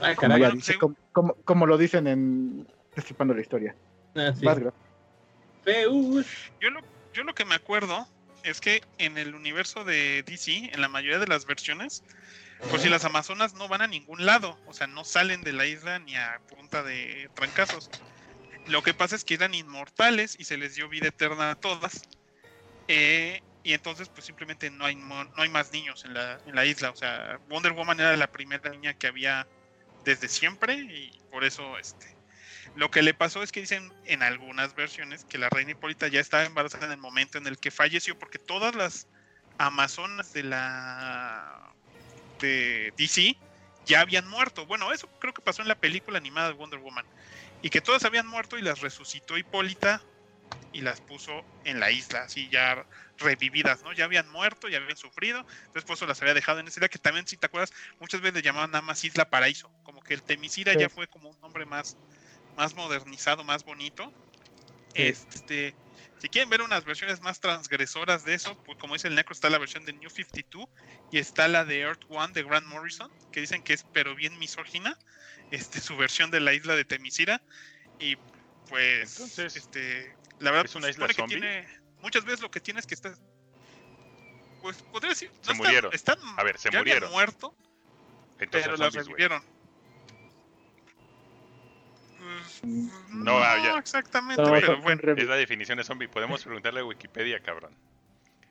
Ah, 0.03 0.15
Como, 0.15 0.35
caray. 0.35 0.53
dice, 0.53 0.79
como, 0.79 0.97
como- 1.13 1.35
como 1.45 1.67
lo 1.67 1.79
dicen 1.79 2.07
en 2.07 2.67
Destripando 2.95 3.35
la 3.35 3.41
Historia. 3.41 3.75
Ah, 4.17 4.33
sí. 4.35 4.45
Zeus. 5.65 6.27
Yo 6.61 6.71
lo, 6.71 6.81
yo 7.13 7.25
lo 7.25 7.35
que 7.35 7.45
me 7.45 7.55
acuerdo 7.55 8.07
es 8.43 8.61
que 8.61 8.83
en 8.99 9.19
el 9.19 9.35
universo 9.35 9.85
de 9.85 10.23
DC, 10.27 10.71
en 10.73 10.81
la 10.81 10.89
mayoría 10.89 11.19
de 11.19 11.27
las 11.27 11.47
versiones, 11.47 12.03
por 12.71 12.81
si 12.81 12.89
las 12.89 13.05
Amazonas 13.05 13.55
no 13.55 13.69
van 13.69 13.83
a 13.83 13.87
ningún 13.87 14.25
lado, 14.27 14.59
o 14.67 14.73
sea, 14.73 14.87
no 14.87 15.05
salen 15.05 15.43
de 15.43 15.53
la 15.53 15.67
isla 15.67 15.99
ni 16.01 16.17
a 16.17 16.41
punta 16.49 16.83
de 16.83 17.31
trancazos. 17.35 17.91
Lo 18.67 18.83
que 18.83 18.95
pasa 18.95 19.17
es 19.17 19.25
que 19.25 19.35
eran 19.35 19.55
inmortales 19.55 20.37
y 20.39 20.45
se 20.45 20.57
les 20.59 20.75
dio 20.75 20.89
vida 20.89 21.09
eterna 21.09 21.53
a 21.53 21.55
todas. 21.55 22.03
Eh, 22.89 23.41
y 23.69 23.75
entonces 23.75 24.09
pues 24.09 24.25
simplemente 24.25 24.71
no 24.71 24.87
hay 24.87 24.95
no 24.95 25.31
hay 25.37 25.51
más 25.51 25.71
niños 25.73 26.03
en 26.07 26.15
la, 26.15 26.41
en 26.47 26.55
la 26.55 26.65
isla. 26.65 26.89
O 26.89 26.97
sea, 26.97 27.39
Wonder 27.51 27.73
Woman 27.73 28.01
era 28.01 28.17
la 28.17 28.29
primera 28.29 28.71
niña 28.71 28.95
que 28.95 29.09
había 29.09 29.47
desde 30.07 30.27
siempre 30.27 30.73
y 30.73 31.21
por 31.31 31.45
eso 31.45 31.77
este 31.77 32.17
lo 32.77 32.91
que 32.91 33.03
le 33.03 33.13
pasó 33.13 33.43
es 33.43 33.53
que 33.53 33.61
dicen 33.61 33.93
en 34.07 34.23
algunas 34.23 34.75
versiones 34.75 35.27
que 35.27 35.37
la 35.37 35.51
reina 35.51 35.73
Hipólita 35.73 36.09
ya 36.09 36.19
estaba 36.19 36.45
embarazada 36.45 36.87
en 36.87 36.93
el 36.93 36.99
momento 36.99 37.37
en 37.37 37.47
el 37.47 37.59
que 37.59 37.71
falleció 37.71 38.19
porque 38.19 38.39
todas 38.39 38.75
las 38.75 39.07
amazonas 39.59 40.33
de 40.33 40.45
la 40.45 41.75
de 42.41 42.95
DC 42.97 43.37
ya 43.85 44.01
habían 44.01 44.27
muerto. 44.29 44.65
Bueno, 44.65 44.95
eso 44.95 45.11
creo 45.21 45.35
que 45.35 45.43
pasó 45.43 45.61
en 45.61 45.69
la 45.69 45.75
película 45.75 46.17
animada 46.17 46.49
de 46.49 46.55
Wonder 46.55 46.81
Woman 46.81 47.05
y 47.61 47.69
que 47.69 47.83
todas 47.83 48.07
habían 48.07 48.27
muerto 48.27 48.57
y 48.57 48.63
las 48.63 48.81
resucitó 48.81 49.37
Hipólita 49.37 50.01
y 50.73 50.81
las 50.81 51.03
puso 51.03 51.45
en 51.65 51.81
la 51.81 51.91
isla, 51.91 52.23
así 52.23 52.49
ya 52.49 52.87
revividas, 53.19 53.83
¿no? 53.83 53.93
Ya 53.93 54.05
habían 54.05 54.29
muerto, 54.29 54.69
ya 54.69 54.79
habían 54.79 54.97
sufrido, 54.97 55.41
entonces 55.67 55.85
por 55.85 55.97
eso 55.97 56.07
las 56.07 56.21
había 56.23 56.35
dejado 56.35 56.61
en 56.61 56.69
esa 56.69 56.81
isla, 56.81 56.89
que 56.89 56.99
también, 56.99 57.27
si 57.27 57.37
te 57.37 57.47
acuerdas, 57.47 57.73
muchas 58.01 58.21
veces 58.21 58.37
le 58.37 58.43
llamaban 58.43 58.71
nada 58.71 58.83
más 58.83 59.05
Isla 59.05 59.29
Paraíso, 59.29 59.71
como 59.83 60.01
que 60.03 60.15
el 60.15 60.23
Temisira 60.23 60.75
Sí. 60.75 60.81
ya 60.81 60.89
fue 60.89 61.07
como 61.09 61.31
un 61.31 61.41
nombre 61.41 61.67
más, 61.67 61.97
más 62.57 62.75
modernizado, 62.75 63.45
más 63.45 63.65
bonito. 63.65 64.13
Sí. 64.95 65.03
Este, 65.03 65.75
si 66.19 66.29
quieren 66.29 66.51
ver 66.51 66.63
unas 66.63 66.85
versiones 66.85 67.21
más 67.21 67.41
transgresoras 67.41 68.25
de 68.25 68.35
eso, 68.35 68.57
pues 68.65 68.79
como 68.79 68.95
dice 68.95 69.09
el 69.09 69.15
Necro, 69.15 69.33
está 69.33 69.51
la 69.51 69.59
versión 69.59 69.85
de 69.85 69.93
New 69.93 70.11
52 70.11 70.67
y 71.13 71.19
está 71.19 71.47
la 71.49 71.65
de 71.65 71.81
Earth 71.81 72.03
One 72.09 72.33
de 72.33 72.43
Grant 72.43 72.67
Morrison, 72.67 73.11
que 73.31 73.41
dicen 73.41 73.63
que 73.63 73.75
es 73.75 73.85
pero 73.93 74.15
bien 74.15 74.39
misógina, 74.39 74.97
este, 75.51 75.81
su 75.81 75.97
versión 75.97 76.31
de 76.31 76.41
la 76.41 76.55
isla 76.55 76.75
de 76.75 76.85
Temisira, 76.85 77.41
y 78.01 78.17
pues, 78.69 79.13
Entonces, 79.13 79.57
este, 79.57 80.15
la 80.41 80.51
verdad, 80.51 80.67
¿es 80.67 80.75
una 80.75 80.91
isla 80.91 81.07
supone 81.09 81.15
que 81.15 81.21
zombie? 81.23 81.41
tiene, 81.41 81.69
muchas 82.03 82.25
veces 82.25 82.41
lo 82.41 82.51
que 82.51 82.61
tiene 82.61 82.81
es 82.81 82.87
que 82.87 82.95
está, 82.95 83.15
pues 84.63 84.83
podría 84.83 85.11
decir, 85.11 85.31
Se 85.31 85.41
están- 85.41 85.57
murieron. 85.57 85.93
están, 85.93 86.19
A 86.37 86.43
ver, 86.45 86.59
se 86.59 86.71
ya 86.71 86.79
murieron. 86.79 87.11
muerto, 87.11 87.55
Entonces 88.39 88.69
pero 88.69 88.77
las 88.77 88.95
revivieron. 88.95 89.43
Pues, 92.19 92.61
Mm, 92.63 92.89
No, 93.25 93.33
no, 93.33 93.39
ah, 93.39 93.57
ya. 93.65 93.79
exactamente, 93.79 94.43
No, 94.43 94.49
bueno. 94.49 95.15
Es 95.17 95.25
la 95.27 95.37
definición 95.37 95.79
de 95.79 95.85
zombie. 95.85 96.09
Podemos 96.09 96.43
preguntarle 96.45 96.81
a 96.81 96.85
Wikipedia, 96.85 97.41
cabrón. 97.41 97.75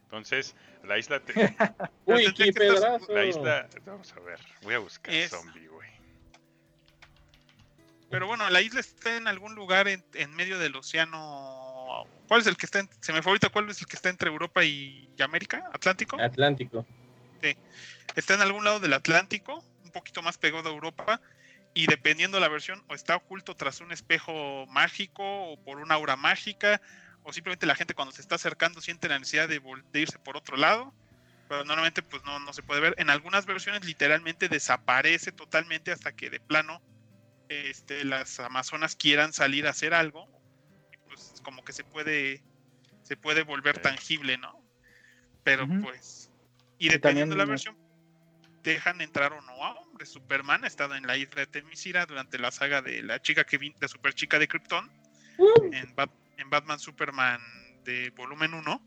Entonces, 0.03 0.55
la 0.83 0.97
isla... 0.97 1.19
te- 1.19 1.33
Uy, 2.05 2.23
tendría 2.23 2.33
qué 2.33 2.43
estar- 2.49 2.53
pedazo. 2.99 3.13
La 3.13 3.25
isla... 3.25 3.69
Vamos 3.85 4.13
a 4.13 4.19
ver. 4.21 4.39
Voy 4.63 4.73
a 4.73 4.79
buscar 4.79 5.13
Es- 5.13 5.31
zombie, 5.31 5.67
güey. 5.67 5.89
Pero 8.09 8.25
bueno, 8.27 8.49
la 8.49 8.61
isla 8.61 8.79
está 8.79 9.17
en 9.17 9.27
algún 9.27 9.53
lugar 9.55 9.89
en, 9.89 10.03
en 10.13 10.33
medio 10.33 10.57
del 10.59 10.75
océano. 10.77 11.66
¿Cuál 12.27 12.41
es 12.41 12.47
el 12.47 12.57
que 12.57 12.65
está? 12.65 12.79
en- 12.79 12.89
se 13.01 13.13
me 13.13 13.21
fue 13.21 13.31
ahorita 13.31 13.49
cuál 13.49 13.69
es 13.69 13.79
el 13.81 13.88
que 13.88 13.95
está 13.95 14.09
entre 14.09 14.29
Europa 14.29 14.63
y, 14.63 15.09
y 15.17 15.21
América, 15.21 15.63
Atlántico. 15.73 16.19
Atlántico. 16.19 16.85
Está 18.15 18.33
en 18.33 18.41
algún 18.41 18.63
lado 18.63 18.79
del 18.79 18.93
Atlántico, 18.93 19.63
un 19.83 19.91
poquito 19.91 20.21
más 20.21 20.38
pegado 20.38 20.69
a 20.69 20.73
Europa. 20.73 21.21
Y 21.73 21.85
dependiendo 21.85 22.39
la 22.39 22.47
versión, 22.47 22.83
o 22.88 22.95
está 22.95 23.15
oculto 23.15 23.53
tras 23.55 23.81
un 23.81 23.91
espejo 23.91 24.65
mágico, 24.67 25.23
o 25.23 25.63
por 25.63 25.77
una 25.77 25.93
aura 25.95 26.15
mágica, 26.15 26.81
o 27.21 27.31
simplemente 27.31 27.67
la 27.67 27.75
gente 27.75 27.93
cuando 27.93 28.11
se 28.11 28.21
está 28.21 28.35
acercando 28.35 28.81
siente 28.81 29.07
la 29.07 29.19
necesidad 29.19 29.47
de, 29.47 29.61
de 29.93 29.99
irse 29.99 30.17
por 30.19 30.35
otro 30.35 30.57
lado. 30.57 30.91
Pero 31.47 31.63
normalmente 31.63 32.01
pues 32.01 32.23
no, 32.25 32.39
no 32.39 32.51
se 32.53 32.63
puede 32.63 32.81
ver. 32.81 32.95
En 32.97 33.09
algunas 33.09 33.45
versiones 33.45 33.85
literalmente 33.85 34.49
desaparece 34.49 35.31
totalmente 35.31 35.91
hasta 35.91 36.11
que 36.11 36.29
de 36.29 36.39
plano 36.39 36.81
este, 37.47 38.03
las 38.03 38.39
amazonas 38.39 38.95
quieran 38.95 39.31
salir 39.31 39.67
a 39.67 39.69
hacer 39.69 39.93
algo. 39.93 40.27
Pues 41.18 41.41
como 41.41 41.63
que 41.63 41.74
se 41.74 41.84
puede, 41.84 42.43
se 43.03 43.18
puede 43.18 43.43
volver 43.43 43.76
Sí. 43.78 43.82
tangible, 43.82 44.38
¿no? 44.38 44.61
Pero 45.43 45.68
pues... 45.82 46.30
Y 46.78 46.89
dependiendo 46.89 47.34
de 47.34 47.39
la 47.39 47.45
versión, 47.45 47.76
dejan 48.61 49.01
entrar 49.01 49.34
o 49.34 49.41
no 49.41 49.63
a 49.65 49.72
hombres. 49.74 50.09
Superman 50.09 50.63
ha 50.63 50.68
estado 50.68 50.93
en 50.95 51.07
la 51.07 51.18
isla 51.18 51.41
de 51.41 51.47
Temisira 51.47 52.05
durante 52.05 52.38
la 52.38 52.51
saga 52.51 52.82
de 52.82 53.01
la 53.01 53.20
chica 53.22 53.43
que 53.45 53.57
vin 53.57 53.74
de 53.80 53.88
Super 53.88 54.13
Chica 54.13 54.38
de 54.39 54.47
Krypton, 54.47 54.91
Uh, 55.39 55.72
en, 55.72 55.95
Bat- 55.95 56.11
en 56.38 56.49
Batman 56.49 56.80
Superman 56.80 57.39
de 57.84 58.09
volumen 58.11 58.55
1. 58.55 58.82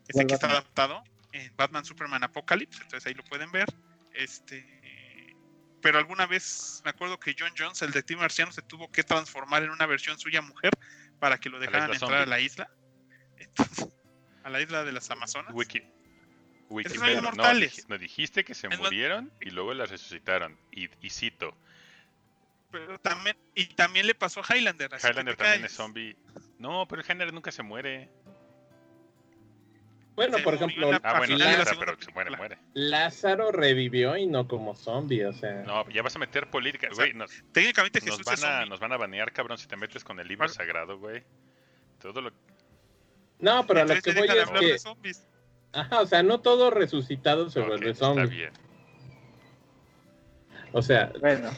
Este 0.00 0.12
¿Cuál 0.14 0.26
que 0.26 0.34
está 0.34 0.50
adaptado 0.50 1.02
en 1.30 1.54
Batman 1.56 1.84
Superman 1.84 2.24
Apocalypse, 2.24 2.82
entonces 2.82 3.06
ahí 3.06 3.14
lo 3.14 3.22
pueden 3.24 3.50
ver. 3.52 3.66
Este 4.12 4.64
pero 5.80 5.98
alguna 5.98 6.26
vez 6.26 6.80
me 6.84 6.90
acuerdo 6.90 7.20
que 7.20 7.36
John 7.38 7.52
Jones, 7.56 7.80
el 7.82 7.92
detective 7.92 8.20
marciano, 8.20 8.50
se 8.50 8.62
tuvo 8.62 8.90
que 8.90 9.04
transformar 9.04 9.62
en 9.62 9.70
una 9.70 9.86
versión 9.86 10.18
suya 10.18 10.42
mujer 10.42 10.72
para 11.18 11.38
que 11.38 11.48
lo 11.50 11.58
dejaran 11.58 11.92
entrar 11.92 12.22
a 12.22 12.26
la 12.26 12.40
isla. 12.40 12.70
Entonces, 13.38 13.88
a 14.44 14.50
la 14.50 14.60
isla 14.60 14.84
de 14.84 14.92
las 14.92 15.10
Amazonas. 15.10 15.52
Wiki... 15.54 15.82
Wikipedia. 16.68 17.20
No, 17.20 17.28
inmortales. 17.30 17.84
dij- 17.84 17.88
no, 17.88 17.98
dijiste 17.98 18.44
que 18.44 18.52
se 18.54 18.66
Es 18.66 18.78
murieron 18.78 19.32
y 19.40 19.50
luego 19.50 19.72
las 19.74 19.88
resucitaron. 19.90 20.58
Y, 20.72 20.88
y 21.00 21.10
cito, 21.10 21.56
Pero 22.72 22.98
también, 22.98 23.36
y 23.54 23.66
también 23.66 24.06
le 24.06 24.16
pasó 24.16 24.40
a 24.40 24.56
Highlander. 24.56 24.90
Highlander 25.00 25.36
también 25.36 25.64
es 25.64 25.72
zombie. 25.72 26.16
No, 26.58 26.88
pero 26.88 27.02
Highlander 27.02 27.32
nunca 27.32 27.52
se 27.52 27.62
muere. 27.62 28.10
Bueno, 30.16 30.38
Se 30.38 30.42
por 30.44 30.54
ejemplo, 30.54 30.90
la- 30.90 31.00
Ah, 31.04 31.18
bueno, 31.18 31.36
de 31.38 31.44
la 31.44 31.64
pero 31.78 31.96
se 32.00 32.10
muere, 32.12 32.36
muere. 32.36 32.58
Lázaro 32.72 33.52
revivió 33.52 34.16
y 34.16 34.26
no 34.26 34.48
como 34.48 34.74
zombie, 34.74 35.26
o 35.26 35.32
sea. 35.34 35.62
No, 35.62 35.86
ya 35.90 36.02
vas 36.02 36.16
a 36.16 36.18
meter 36.18 36.48
política. 36.48 36.88
O 36.90 36.94
sea, 36.94 37.04
Güey, 37.04 37.14
nos, 37.14 37.30
Técnicamente 37.52 38.00
nos 38.00 38.08
Jesús 38.10 38.24
van 38.24 38.34
es 38.34 38.44
a, 38.44 38.52
zombie. 38.52 38.70
nos 38.70 38.80
van 38.80 38.92
a 38.92 38.96
banear, 38.96 39.30
cabrón, 39.32 39.58
si 39.58 39.66
te 39.68 39.76
metes 39.76 40.02
con 40.02 40.18
el 40.18 40.26
libro 40.26 40.44
Vale. 40.44 40.54
sagrado, 40.54 40.98
güey. 40.98 41.22
Todo 42.00 42.20
lo 42.22 42.30
No, 43.38 43.66
pero 43.66 43.80
a 43.82 43.84
lo 43.84 43.94
que 44.00 44.12
voy 44.12 44.26
es 44.28 44.82
que, 44.82 45.16
ajá, 45.72 46.00
o 46.00 46.06
sea, 46.06 46.22
no 46.22 46.40
todo 46.40 46.70
resucitado 46.70 47.50
se 47.50 47.60
Ok, 47.60 47.66
vuelve 47.68 47.90
está 47.90 48.06
zombie. 48.06 48.26
bien. 48.26 48.52
O 50.72 50.82
sea, 50.82 51.12
Bueno, 51.20 51.50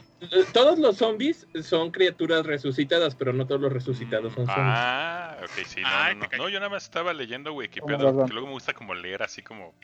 todos 0.53 0.79
los 0.79 0.97
zombies 0.99 1.47
son 1.63 1.91
criaturas 1.91 2.47
resucitadas, 2.47 3.15
pero 3.15 3.33
no 3.33 3.47
todos 3.47 3.61
los 3.61 3.73
resucitados 3.73 4.33
son 4.35 4.47
zombies. 4.47 4.57
Ah, 4.57 5.37
ok, 5.43 5.65
sí, 5.67 5.81
no, 5.81 5.89
Ay, 5.91 6.17
no, 6.37 6.49
yo 6.49 6.59
nada 6.61 6.71
más 6.71 6.85
estaba 6.85 7.13
leyendo 7.13 7.53
Wikipedia, 7.55 8.13
porque 8.13 8.33
luego 8.33 8.47
me 8.49 8.53
gusta 8.53 8.73
como 8.75 8.95
leer 8.95 9.23
así 9.23 9.43
como, 9.43 9.75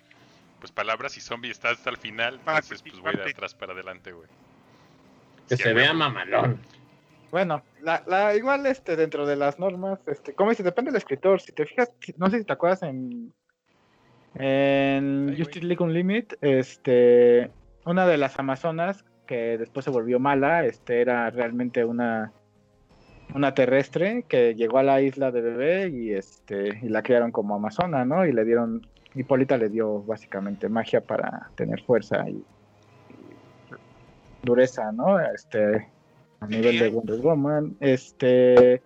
pues 0.61 0.71
palabras 0.73 1.17
y 1.17 1.21
zombie 1.21 1.51
está 1.51 1.71
hasta 1.71 1.91
el 1.91 1.97
final, 1.97 2.39
Para 2.41 2.59
entonces 2.59 2.83
pues 2.83 3.01
voy 3.01 3.15
de 3.17 3.31
atrás 3.31 3.55
para 3.55 3.73
adelante, 3.73 4.13
güey. 4.13 4.29
que 5.49 5.57
Sí, 5.57 5.63
se 5.63 5.73
vea 5.73 5.93
mamalón. 5.93 6.61
bueno, 7.33 7.63
la, 7.83 8.05
la, 8.07 8.37
igual 8.37 8.67
este, 8.67 8.95
dentro 8.97 9.27
de 9.27 9.37
las 9.37 9.59
normas, 9.59 9.99
este, 10.07 10.35
como 10.35 10.51
dices, 10.51 10.65
depende 10.65 10.91
del 10.93 10.99
escritor. 10.99 11.41
Si 11.41 11.53
te 11.53 11.67
fijas, 11.67 11.91
no 12.19 12.31
sé 12.31 12.39
si 12.39 12.45
te 12.45 12.53
acuerdas 12.53 12.83
en, 12.83 13.33
en 14.37 15.31
Ay, 15.31 15.39
Justice. 15.39 15.65
League 15.67 15.83
Unlimited, 15.83 16.39
este, 16.41 17.51
una 17.85 18.07
de 18.07 18.17
las 18.19 18.39
amazonas 18.39 19.05
que 19.27 19.59
después 19.59 19.85
se 19.85 19.91
volvió 19.91 20.19
mala, 20.19 20.65
este, 20.65 21.01
era 21.01 21.31
realmente 21.31 21.85
una 21.85 22.33
una 23.35 23.55
terrestre 23.55 24.25
que 24.29 24.55
llegó 24.55 24.79
a 24.79 24.83
la 24.83 25.01
isla 25.01 25.31
de 25.33 25.41
bebé 25.41 25.89
y 25.89 26.13
este 26.13 26.79
y 26.83 26.89
la 26.89 27.03
criaron 27.03 27.33
como 27.33 27.55
amazona, 27.55 28.05
¿no? 28.05 28.27
Y 28.27 28.33
le 28.33 28.45
dieron 28.45 28.87
Hipólita 29.15 29.57
le 29.57 29.69
dio 29.69 30.03
básicamente 30.03 30.69
magia 30.69 31.01
para 31.01 31.51
tener 31.55 31.83
fuerza 31.83 32.29
y, 32.29 32.33
y 32.33 32.45
dureza, 34.43 34.93
¿no? 34.93 35.19
Este 35.21 35.89
a 36.41 36.47
nivel 36.47 36.79
de. 36.79 36.89
Wonder 36.91 37.21
Woman, 37.21 37.77
este 37.81 38.83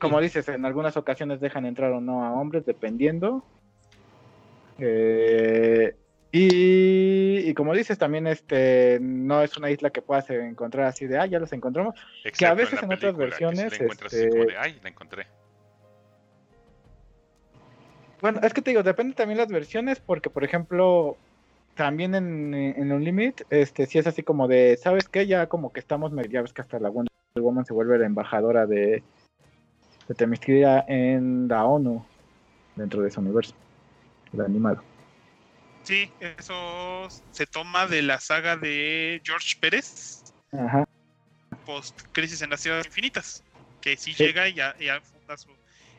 como 0.00 0.20
dices, 0.20 0.48
en 0.48 0.64
algunas 0.64 0.96
ocasiones 0.96 1.40
dejan 1.40 1.66
entrar 1.66 1.92
o 1.92 2.00
no 2.00 2.24
a 2.24 2.32
hombres 2.32 2.64
dependiendo. 2.64 3.44
Eh, 4.78 5.94
y, 6.32 7.48
y 7.48 7.54
como 7.54 7.74
dices, 7.74 7.98
también 7.98 8.26
este 8.26 8.98
no 9.02 9.42
es 9.42 9.56
una 9.58 9.70
isla 9.70 9.90
que 9.90 10.00
puedas 10.00 10.28
encontrar 10.30 10.86
así 10.86 11.06
de, 11.06 11.18
ah, 11.18 11.26
ya 11.26 11.38
los 11.38 11.52
encontramos. 11.52 11.94
Excepto 12.24 12.56
veces 12.56 12.72
la 12.74 12.78
en 12.80 12.84
otras 12.86 13.00
película, 13.00 13.12
que 13.12 13.44
versiones, 13.44 13.58
la 13.58 13.66
así 13.66 13.78
como 13.78 13.92
este- 13.92 14.46
de, 14.46 14.56
ay, 14.58 14.80
la 14.82 14.88
encontré. 14.88 15.26
Bueno, 18.22 18.40
es 18.42 18.54
que 18.54 18.62
te 18.62 18.70
digo, 18.70 18.82
depende 18.82 19.14
también 19.14 19.36
las 19.36 19.48
versiones, 19.48 20.00
porque 20.00 20.30
por 20.30 20.42
ejemplo, 20.44 21.18
también 21.74 22.14
en, 22.14 22.54
en 22.54 22.92
Unlimited, 22.92 23.44
este, 23.50 23.84
sí 23.86 23.98
es 23.98 24.06
así 24.06 24.22
como 24.22 24.48
de, 24.48 24.78
¿sabes 24.80 25.08
qué? 25.08 25.26
Ya 25.26 25.48
como 25.48 25.72
que 25.72 25.80
estamos, 25.80 26.12
ya 26.30 26.40
ves 26.40 26.52
que 26.52 26.62
hasta 26.62 26.78
la 26.78 26.88
Wonder 26.88 27.10
Woman 27.34 27.66
se 27.66 27.74
vuelve 27.74 27.98
la 27.98 28.06
embajadora 28.06 28.66
de, 28.66 29.02
de 30.08 30.14
Themyscira 30.14 30.84
en 30.88 31.48
la 31.48 31.64
ONU, 31.66 32.06
dentro 32.76 33.02
de 33.02 33.08
ese 33.08 33.20
universo, 33.20 33.54
el 34.32 34.40
animado. 34.40 34.82
Sí, 35.82 36.08
eso 36.20 37.08
se 37.32 37.46
toma 37.46 37.86
de 37.86 38.02
la 38.02 38.20
saga 38.20 38.56
de 38.56 39.20
George 39.24 39.56
Pérez, 39.60 40.22
Ajá, 40.52 40.84
post 41.64 42.00
Crisis 42.12 42.42
en 42.42 42.50
las 42.50 42.60
Ciudades 42.60 42.86
Infinitas, 42.86 43.42
que 43.80 43.96
sí, 43.96 44.14
Sí. 44.14 44.24
llega 44.24 44.48
y 44.48 44.54
ya, 44.54 44.76
ya 44.78 45.00
funda 45.00 45.36
su... 45.36 45.50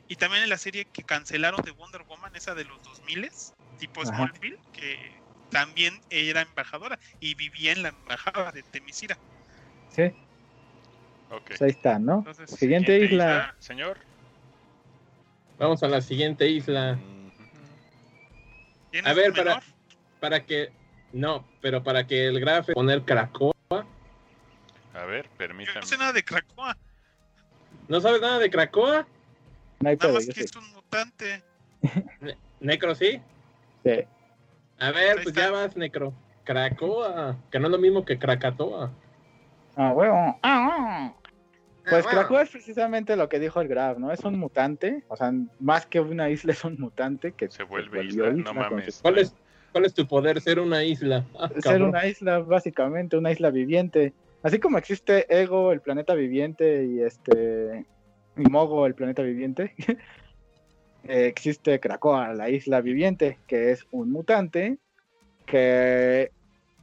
Y 0.08 0.16
también 0.16 0.44
en 0.44 0.50
la 0.50 0.58
serie 0.58 0.86
que 0.86 1.04
cancelaron 1.04 1.62
de 1.64 1.72
Wonder 1.72 2.04
Woman, 2.04 2.36
esa 2.36 2.54
de 2.56 2.66
los 2.66 2.82
2000 2.84 3.30
tipo 3.78 4.02
Ajá. 4.02 4.16
Smallville, 4.16 4.60
que 4.72 4.98
también 5.50 6.00
era 6.10 6.42
embajadora 6.42 6.98
y 7.20 7.36
vivía 7.36 7.72
en 7.72 7.84
la 7.84 7.90
embajada 7.90 8.52
de 8.52 8.64
Temisira. 8.64 9.18
sí, 9.90 10.04
Ok. 11.30 11.44
pues 11.48 11.62
ahí 11.62 11.70
está, 11.70 12.00
¿no? 12.00 12.24
Entonces, 12.26 12.58
Siguiente 12.58 13.00
isla. 13.00 13.56
Señor. 13.60 13.98
Vamos 15.58 15.84
a 15.84 15.88
la 15.88 16.02
siguiente 16.02 16.48
isla. 16.48 16.94
Ujú. 16.94 17.44
¿Tienes 18.92 19.10
A 19.10 19.14
ver, 19.14 19.32
para, 19.32 19.44
menor? 19.46 19.64
Para 20.24 20.46
que. 20.46 20.72
No, 21.12 21.46
pero 21.62 21.84
para 21.84 22.08
que 22.08 22.28
el 22.28 22.40
graf 22.40 22.70
poner 22.74 23.02
Krakoa. 23.02 23.54
A 24.94 25.06
ver, 25.06 25.26
Yo 25.26 25.38
permítame. 25.38 25.82
no 25.82 25.86
sé 25.86 25.98
nada 25.98 26.14
de 26.14 26.24
Krakoa, 26.24 26.78
¿No 27.90 28.00
sabes 28.00 28.22
nada 28.22 28.40
de 28.40 28.50
Krakoa? 28.50 29.06
No 29.82 29.90
hay 29.90 29.98
nada 29.98 30.14
más 30.14 30.26
yo 30.26 30.34
que 30.34 30.40
sé. 30.40 30.46
es 30.46 30.56
un 30.56 30.72
mutante. 30.72 31.44
Necro, 32.62 32.96
sí. 32.96 33.22
Sí. 33.84 34.00
A 34.80 34.92
ver, 34.92 35.22
pues 35.24 35.36
ya 35.36 35.52
vas, 35.52 35.76
Necro. 35.76 36.14
Krakoa. 36.46 37.36
Que 37.52 37.60
no 37.60 37.68
es 37.68 37.72
lo 37.74 37.80
mismo 37.80 38.06
que 38.06 38.18
Krakatoa. 38.18 38.92
Ah, 39.76 39.92
huevo. 39.92 40.16
Ah, 40.16 40.40
ah. 40.42 41.14
Pues 41.90 42.06
Ah, 42.08 42.10
Krakoa 42.12 42.44
es 42.44 42.50
precisamente 42.50 43.18
lo 43.18 43.28
que 43.28 43.40
dijo 43.40 43.60
el 43.60 43.68
Graf, 43.68 43.98
¿no? 43.98 44.10
Es 44.10 44.24
un 44.24 44.40
mutante, 44.40 45.04
o 45.10 45.18
sea, 45.18 45.34
más 45.60 45.86
que 45.86 46.00
una 46.00 46.30
isla 46.30 46.54
es 46.54 46.64
un 46.64 46.80
mutante 46.80 47.34
que 47.34 47.52
Se 47.52 47.64
vuelve 47.64 47.98
volvió 47.98 48.32
isla, 48.32 48.32
no 48.32 48.54
mames. 48.54 49.00
¿Cuál 49.02 49.18
es, 49.18 49.36
¿Cuál 49.74 49.86
es 49.86 49.94
tu 49.94 50.08
poder? 50.08 50.40
Ser 50.40 50.60
una 50.60 50.84
isla. 50.86 51.26
Ah, 51.38 51.50
Ser 51.50 51.62
cabrón. 51.64 51.90
una 51.90 52.06
isla, 52.08 52.40
básicamente, 52.40 53.18
una 53.18 53.32
isla 53.32 53.50
viviente. 53.50 54.14
Así 54.44 54.60
como 54.60 54.78
existe 54.78 55.26
Ego, 55.30 55.72
el 55.74 55.82
planeta 55.82 56.14
viviente, 56.14 56.86
y 56.86 57.02
este. 57.02 57.86
Y 58.38 58.42
Mogo, 58.50 58.86
el 58.86 58.96
planeta 58.96 59.22
viviente. 59.24 59.74
eh, 61.04 61.26
existe 61.28 61.80
Krakoa, 61.80 62.34
la 62.34 62.50
isla 62.50 62.80
viviente, 62.82 63.40
que 63.48 63.72
es 63.72 63.86
un 63.92 64.12
mutante 64.12 64.78
que 65.46 66.32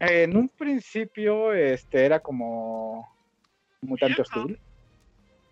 en 0.01 0.37
un 0.37 0.49
principio 0.51 1.53
este 1.55 2.05
era 2.05 2.21
como 2.21 3.09
un 3.83 3.89
mutante 3.89 4.23
Villano. 4.23 4.43
hostil. 4.43 4.61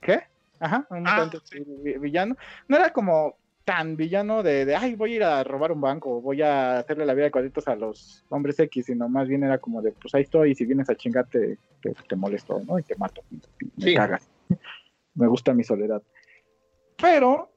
¿Qué? 0.03 0.20
Ajá, 0.61 0.86
un 0.91 0.99
Ah, 1.07 1.24
mutante 1.24 1.39
sí. 1.39 1.59
hostil, 1.61 1.64
vi- 1.82 1.99
villano. 1.99 2.36
No 2.68 2.76
era 2.76 2.93
como 2.93 3.36
tan 3.69 3.97
villano 3.97 4.43
de, 4.43 4.64
de, 4.64 4.75
ay, 4.75 4.95
voy 4.95 5.12
a 5.12 5.16
ir 5.16 5.23
a 5.25 5.45
robar 5.45 5.73
un 5.73 5.83
banco, 5.83 6.23
voy 6.23 6.41
a 6.41 6.79
hacerle 6.79 7.05
la 7.05 7.12
vida 7.12 7.27
de 7.27 7.31
cuadritos 7.31 7.69
a 7.69 7.77
los 7.77 8.25
hombres 8.31 8.59
X, 8.59 8.87
sino 8.87 9.11
más 9.11 9.29
bien 9.29 9.45
era 9.45 9.59
como 9.59 9.83
de, 9.83 9.93
pues 9.93 10.14
ahí 10.14 10.23
estoy, 10.23 10.53
y 10.53 10.55
si 10.55 10.64
vienes 10.64 10.89
a 10.89 10.95
chingarte, 10.95 11.59
te, 11.83 11.93
te 12.09 12.16
molesto, 12.16 12.62
¿no? 12.66 12.79
Y 12.79 12.83
te 12.83 12.97
mato, 12.97 13.21
me 13.31 13.85
Sí. 13.85 13.95
cagas. 13.95 14.27
me 15.14 15.27
gusta 15.27 15.53
mi 15.53 15.64
soledad. 15.64 16.03
Pero, 16.97 17.51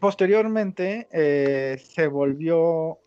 posteriormente, 0.00 1.08
eh, 1.12 1.76
se 1.76 2.06
volvió, 2.06 2.98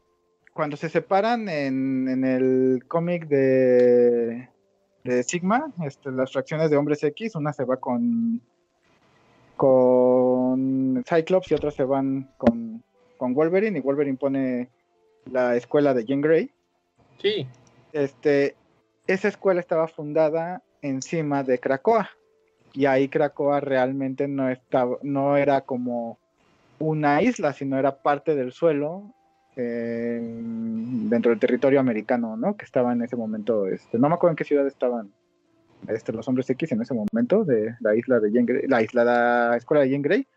cuando 0.54 0.78
se 0.78 0.90
separan 0.90 1.50
en, 1.50 2.08
en 2.08 2.24
el 2.24 2.84
cómic 2.88 3.28
de, 3.28 4.48
de 5.04 5.24
Sigma, 5.24 5.74
este, 5.84 6.12
las 6.12 6.32
fracciones 6.32 6.70
de 6.70 6.78
hombres 6.78 7.04
X, 7.04 7.34
una 7.34 7.52
se 7.52 7.66
va 7.66 7.78
con 7.78 8.44
con 9.58 11.04
Cyclops 11.04 11.52
y 11.52 11.56
otras 11.56 11.74
se 11.74 11.84
van 11.84 12.30
con, 12.38 12.84
con 13.18 13.34
Wolverine 13.34 13.78
y 13.78 13.82
Wolverine 13.82 14.18
pone 14.18 14.70
la 15.32 15.56
escuela 15.56 15.94
de 15.94 16.06
Jean 16.06 16.22
Grey. 16.22 16.52
Sí. 17.18 17.48
Este, 17.92 18.56
esa 19.08 19.28
escuela 19.28 19.60
estaba 19.60 19.88
fundada 19.88 20.62
encima 20.82 21.44
de 21.44 21.60
Krakoa 21.60 22.10
y 22.74 22.86
ahí 22.86 23.10
Krakoa 23.10 23.60
realmente 23.60 24.28
no 24.28 24.50
estaba, 24.50 24.98
no 25.02 25.36
era 25.36 25.62
como 25.62 26.20
una 26.80 27.22
isla, 27.24 27.54
sino 27.54 27.80
era 27.80 28.04
parte 28.04 28.36
del 28.36 28.52
suelo 28.52 29.12
eh, 29.56 30.20
dentro 30.22 31.32
del 31.32 31.40
territorio 31.40 31.80
americano, 31.80 32.38
¿no? 32.38 32.56
Que 32.56 32.66
estaba 32.66 32.94
en 32.94 33.02
ese 33.02 33.16
momento, 33.16 33.68
este, 33.68 33.98
no 33.98 34.08
me 34.08 34.16
acuerdo 34.16 34.34
en 34.34 34.36
qué 34.36 34.44
ciudad 34.44 34.68
estaban 34.68 35.12
este, 35.88 36.12
los 36.14 36.28
hombres 36.28 36.50
X 36.50 36.72
en 36.72 36.82
ese 36.82 36.94
momento 36.94 37.44
de 37.44 37.76
la 37.80 37.96
isla 37.96 38.20
de 38.20 38.32
Jean 38.32 38.46
Grey, 38.46 38.68
la 38.68 38.82
isla, 38.82 39.04
la 39.04 39.58
escuela 39.58 39.84
de 39.84 39.90
Jean 39.90 40.02
Grey. 40.02 40.28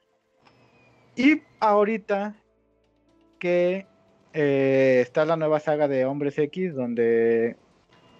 Y 1.17 1.43
ahorita 1.59 2.37
que 3.39 3.87
eh, 4.33 5.01
está 5.03 5.25
la 5.25 5.37
nueva 5.37 5.61
saga 5.61 5.89
de 5.89 6.05
Hombres 6.05 6.39
X, 6.39 6.75
donde 6.75 7.57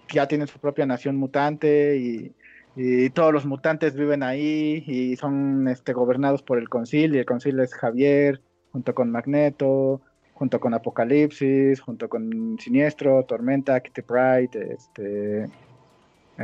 ya 0.09 0.27
tienen 0.27 0.47
su 0.47 0.59
propia 0.59 0.85
nación 0.85 1.15
mutante 1.15 1.97
y, 1.97 2.33
y 2.75 3.09
todos 3.11 3.31
los 3.31 3.45
mutantes 3.45 3.95
viven 3.95 4.23
ahí 4.23 4.83
y 4.87 5.15
son 5.15 5.67
este, 5.67 5.93
gobernados 5.93 6.43
por 6.43 6.57
el 6.57 6.69
Concil, 6.69 7.15
y 7.15 7.19
el 7.19 7.25
Concil 7.25 7.59
es 7.59 7.73
Javier, 7.73 8.41
junto 8.71 8.93
con 8.93 9.11
Magneto, 9.11 10.01
junto 10.33 10.59
con 10.59 10.73
Apocalipsis, 10.73 11.79
junto 11.79 12.09
con 12.09 12.57
Siniestro, 12.59 13.23
Tormenta, 13.23 13.79
Kitty 13.79 14.01
Pride, 14.01 14.73
este, 14.73 15.45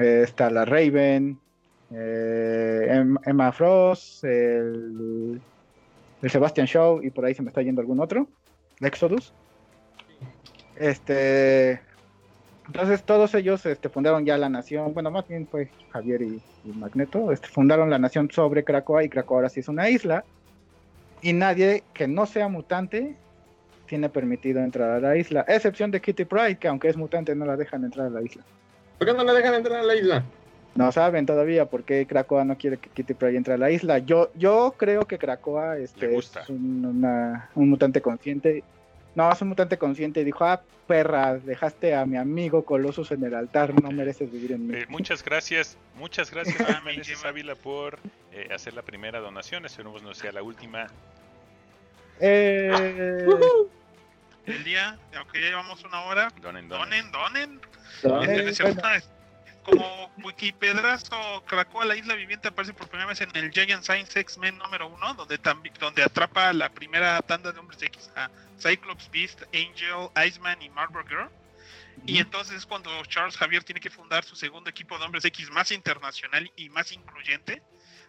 eh, 0.02 0.22
está 0.24 0.50
la 0.50 0.66
Raven, 0.66 1.40
eh, 1.92 2.88
Em- 2.90 3.18
Emma 3.26 3.52
Frost, 3.52 4.24
el, 4.24 5.42
el 6.22 6.30
Sebastian 6.30 6.68
Shaw 6.68 7.02
y 7.04 7.10
por 7.12 7.26
ahí 7.26 7.34
se 7.34 7.42
me 7.42 7.50
está 7.50 7.62
yendo 7.62 7.82
algún 7.82 8.00
otro, 8.00 8.28
Exodus. 8.82 9.34
Este, 10.76 11.82
entonces 12.68 13.04
todos 13.04 13.34
ellos 13.34 13.66
este, 13.66 13.90
fundaron 13.90 14.26
ya 14.26 14.38
la 14.38 14.50
nación, 14.50 14.94
bueno, 14.94 15.10
más 15.10 15.28
bien 15.28 15.48
fue 15.48 15.70
Javier 15.92 16.22
y, 16.22 16.42
Magneto, 16.66 17.32
este, 17.32 17.48
fundaron 17.48 17.90
la 17.90 17.98
nación 17.98 18.30
sobre 18.30 18.64
Krakoa 18.64 19.04
y 19.04 19.10
Krakoa 19.10 19.38
ahora 19.38 19.50
sí 19.50 19.62
es 19.62 19.70
una 19.70 19.90
isla 19.90 20.26
y 21.22 21.34
nadie 21.34 21.84
que 21.94 22.08
no 22.08 22.26
sea 22.26 22.48
mutante 22.50 23.16
tiene 23.88 24.10
permitido 24.10 24.60
entrar 24.60 24.92
a 24.92 25.00
la 25.00 25.18
isla, 25.18 25.46
a 25.48 25.56
excepción 25.56 25.92
de 25.92 26.02
Kitty 26.02 26.26
Pride, 26.26 26.58
que 26.58 26.68
aunque 26.68 26.90
es 26.90 26.98
mutante 26.98 27.34
no 27.36 27.46
la 27.46 27.56
dejan 27.56 27.86
entrar 27.86 28.08
a 28.08 28.10
la 28.10 28.22
isla. 28.22 28.44
¿Por 28.98 29.08
qué 29.08 29.14
no 29.14 29.24
la 29.24 29.34
dejan 29.34 29.54
entrar 29.56 29.80
a 29.80 29.84
la 29.84 29.96
isla? 29.96 30.24
No 30.76 30.92
saben 30.92 31.26
todavía 31.26 31.66
por 31.66 31.84
qué 31.84 32.06
Krakoa 32.06 32.44
no 32.44 32.56
quiere 32.58 32.78
que 32.78 32.90
Kitty 32.90 33.14
Pryde 33.16 33.38
entre 33.38 33.56
a 33.56 33.58
la 33.58 33.72
isla. 33.72 33.98
Yo, 34.00 34.30
yo 34.36 34.76
creo 34.78 35.06
que 35.08 35.18
Krakoa 35.18 35.78
este, 35.78 36.08
gusta. 36.08 36.42
es 36.42 36.50
un, 36.50 36.86
una- 36.86 37.50
un 37.56 37.70
mutante 37.70 38.02
consciente. 38.02 38.64
No, 39.16 39.32
es 39.32 39.42
un 39.42 39.48
mutante 39.50 39.78
consciente 39.80 40.22
y 40.22 40.24
dijo, 40.24 40.46
ah, 40.46 40.62
perra, 40.86 41.36
dejaste 41.38 41.96
a 41.96 42.06
mi 42.06 42.16
amigo 42.18 42.64
Colossus 42.64 43.12
en 43.12 43.24
el 43.24 43.34
altar, 43.34 43.74
no 43.82 43.90
mereces 43.92 44.32
vivir 44.32 44.52
en 44.52 44.68
mí. 44.68 44.76
Eh, 44.78 44.86
muchas 44.90 45.24
gracias, 45.24 45.76
muchas 45.96 46.30
gracias 46.30 46.56
Ah, 46.70 46.82
Meneses. 46.86 47.26
Ávila 47.26 47.56
por 47.56 47.98
eh, 48.32 48.48
hacer 48.54 48.74
la 48.76 48.84
primera 48.84 49.20
donación. 49.20 49.66
Esperemos 49.66 50.04
no 50.04 50.14
sea 50.14 50.32
la 50.32 50.44
última. 50.44 50.88
Eh, 52.20 53.26
El 54.48 54.64
día, 54.64 54.98
aunque 55.16 55.42
ya 55.42 55.48
llevamos 55.48 55.84
una 55.84 56.02
hora, 56.04 56.32
Donen, 56.42 56.68
donen. 56.70 57.12
donen, 57.12 57.62
donen. 58.02 58.48
Este, 58.48 58.64
bueno, 58.64 58.82
Como 59.64 60.12
Wikipedrazo, 60.24 61.44
Krakoa, 61.46 61.84
la 61.86 61.96
isla 61.98 62.16
viviente, 62.16 62.48
aparece 62.48 62.74
por 62.74 62.88
primera 62.88 63.10
vez 63.10 63.20
en 63.20 63.30
el 63.36 63.52
Giant 63.52 63.84
Science 63.84 64.18
X-Men 64.18 64.58
número 64.58 64.88
1, 64.88 65.14
donde, 65.16 65.38
donde 65.80 66.04
atrapa 66.04 66.50
a 66.50 66.54
la 66.54 66.70
primera 66.70 67.22
tanda 67.22 67.52
de 67.52 67.60
hombres 67.60 67.82
X, 67.84 68.10
a 68.16 68.30
Cyclops, 68.58 69.12
Beast, 69.12 69.42
Angel, 69.54 70.10
Iceman 70.26 70.62
y 70.62 70.70
Marlboro 70.70 71.06
Girl. 71.06 71.30
Y 72.06 72.20
entonces 72.20 72.56
es 72.58 72.66
cuando 72.66 72.90
Charles 73.06 73.36
Javier 73.36 73.64
tiene 73.64 73.82
que 73.82 73.90
fundar 73.90 74.24
su 74.24 74.36
segundo 74.36 74.70
equipo 74.70 74.98
de 74.98 75.04
hombres 75.06 75.26
X 75.26 75.50
más 75.50 75.72
internacional 75.72 76.50
y 76.56 76.70
más 76.70 76.92
incluyente, 76.94 77.62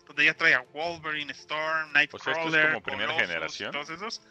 donde 0.06 0.26
ya 0.26 0.34
trae 0.34 0.54
a 0.54 0.60
Wolverine, 0.60 1.32
Storm, 1.32 1.88
O 1.90 1.92
sea, 1.92 2.02
esto 2.02 2.16
es 2.18 2.24
Nightcrawler, 2.26 2.66
como 2.68 2.82
primera 2.82 3.12
Colossus, 3.14 3.28
generación. 3.28 3.72
todos 3.72 3.90
esos. 3.90 4.22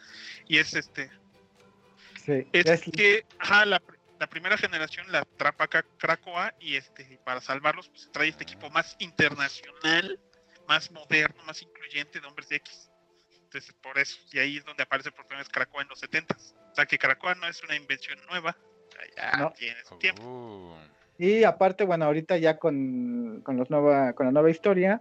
Y 0.46 0.58
es 0.58 0.72
este, 0.74 1.10
sí, 2.32 2.48
es 2.52 2.66
es- 2.66 2.82
que 2.82 3.24
ajá, 3.38 3.64
la, 3.66 3.82
la 4.20 4.26
primera 4.28 4.56
generación 4.56 5.10
la 5.10 5.20
atrapa 5.20 5.64
acá 5.64 5.84
Krakoa 5.98 6.54
y 6.60 6.76
este 6.76 7.18
para 7.24 7.40
salvarlos 7.40 7.88
pues, 7.88 8.08
trae 8.12 8.28
este 8.28 8.42
equipo 8.44 8.70
más 8.70 8.96
internacional, 8.98 10.18
más 10.66 10.90
moderno, 10.90 11.42
más 11.44 11.62
incluyente 11.62 12.20
de 12.20 12.26
hombres 12.26 12.48
de 12.48 12.56
X. 12.56 12.90
Entonces 13.44 13.72
por 13.82 13.98
eso, 13.98 14.18
y 14.32 14.38
ahí 14.38 14.56
es 14.58 14.64
donde 14.64 14.82
aparece 14.82 15.10
por 15.10 15.24
primera 15.26 15.40
vez 15.42 15.48
Krakoa 15.48 15.82
en 15.82 15.88
los 15.88 15.98
70 16.00 16.36
O 16.36 16.74
sea 16.74 16.84
que 16.84 16.98
Krakoa 16.98 17.34
no 17.36 17.48
es 17.48 17.62
una 17.64 17.76
invención 17.76 18.18
nueva, 18.28 18.56
ya 19.16 19.32
No. 19.38 19.52
tiene 19.52 19.82
su 19.84 19.96
tiempo. 19.98 20.22
Uh, 20.22 20.76
Y 21.16 21.44
aparte, 21.44 21.84
bueno, 21.84 22.04
ahorita 22.04 22.36
ya 22.36 22.58
con, 22.58 23.40
con, 23.44 23.56
los 23.56 23.70
nueva, 23.70 24.12
con 24.12 24.26
la 24.26 24.32
nueva 24.32 24.50
historia, 24.50 25.00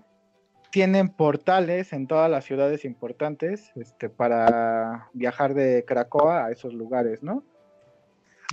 tienen 0.78 1.09
portales 1.09 1.91
en 1.91 2.05
todas 2.05 2.30
las 2.30 2.45
ciudades 2.45 2.86
importantes 2.86 3.71
este, 3.78 4.09
para 4.09 5.09
viajar 5.11 5.55
de 5.55 5.84
Krakoa 5.88 6.45
a 6.45 6.51
esos 6.51 6.71
lugares, 6.71 7.23
¿no? 7.23 7.43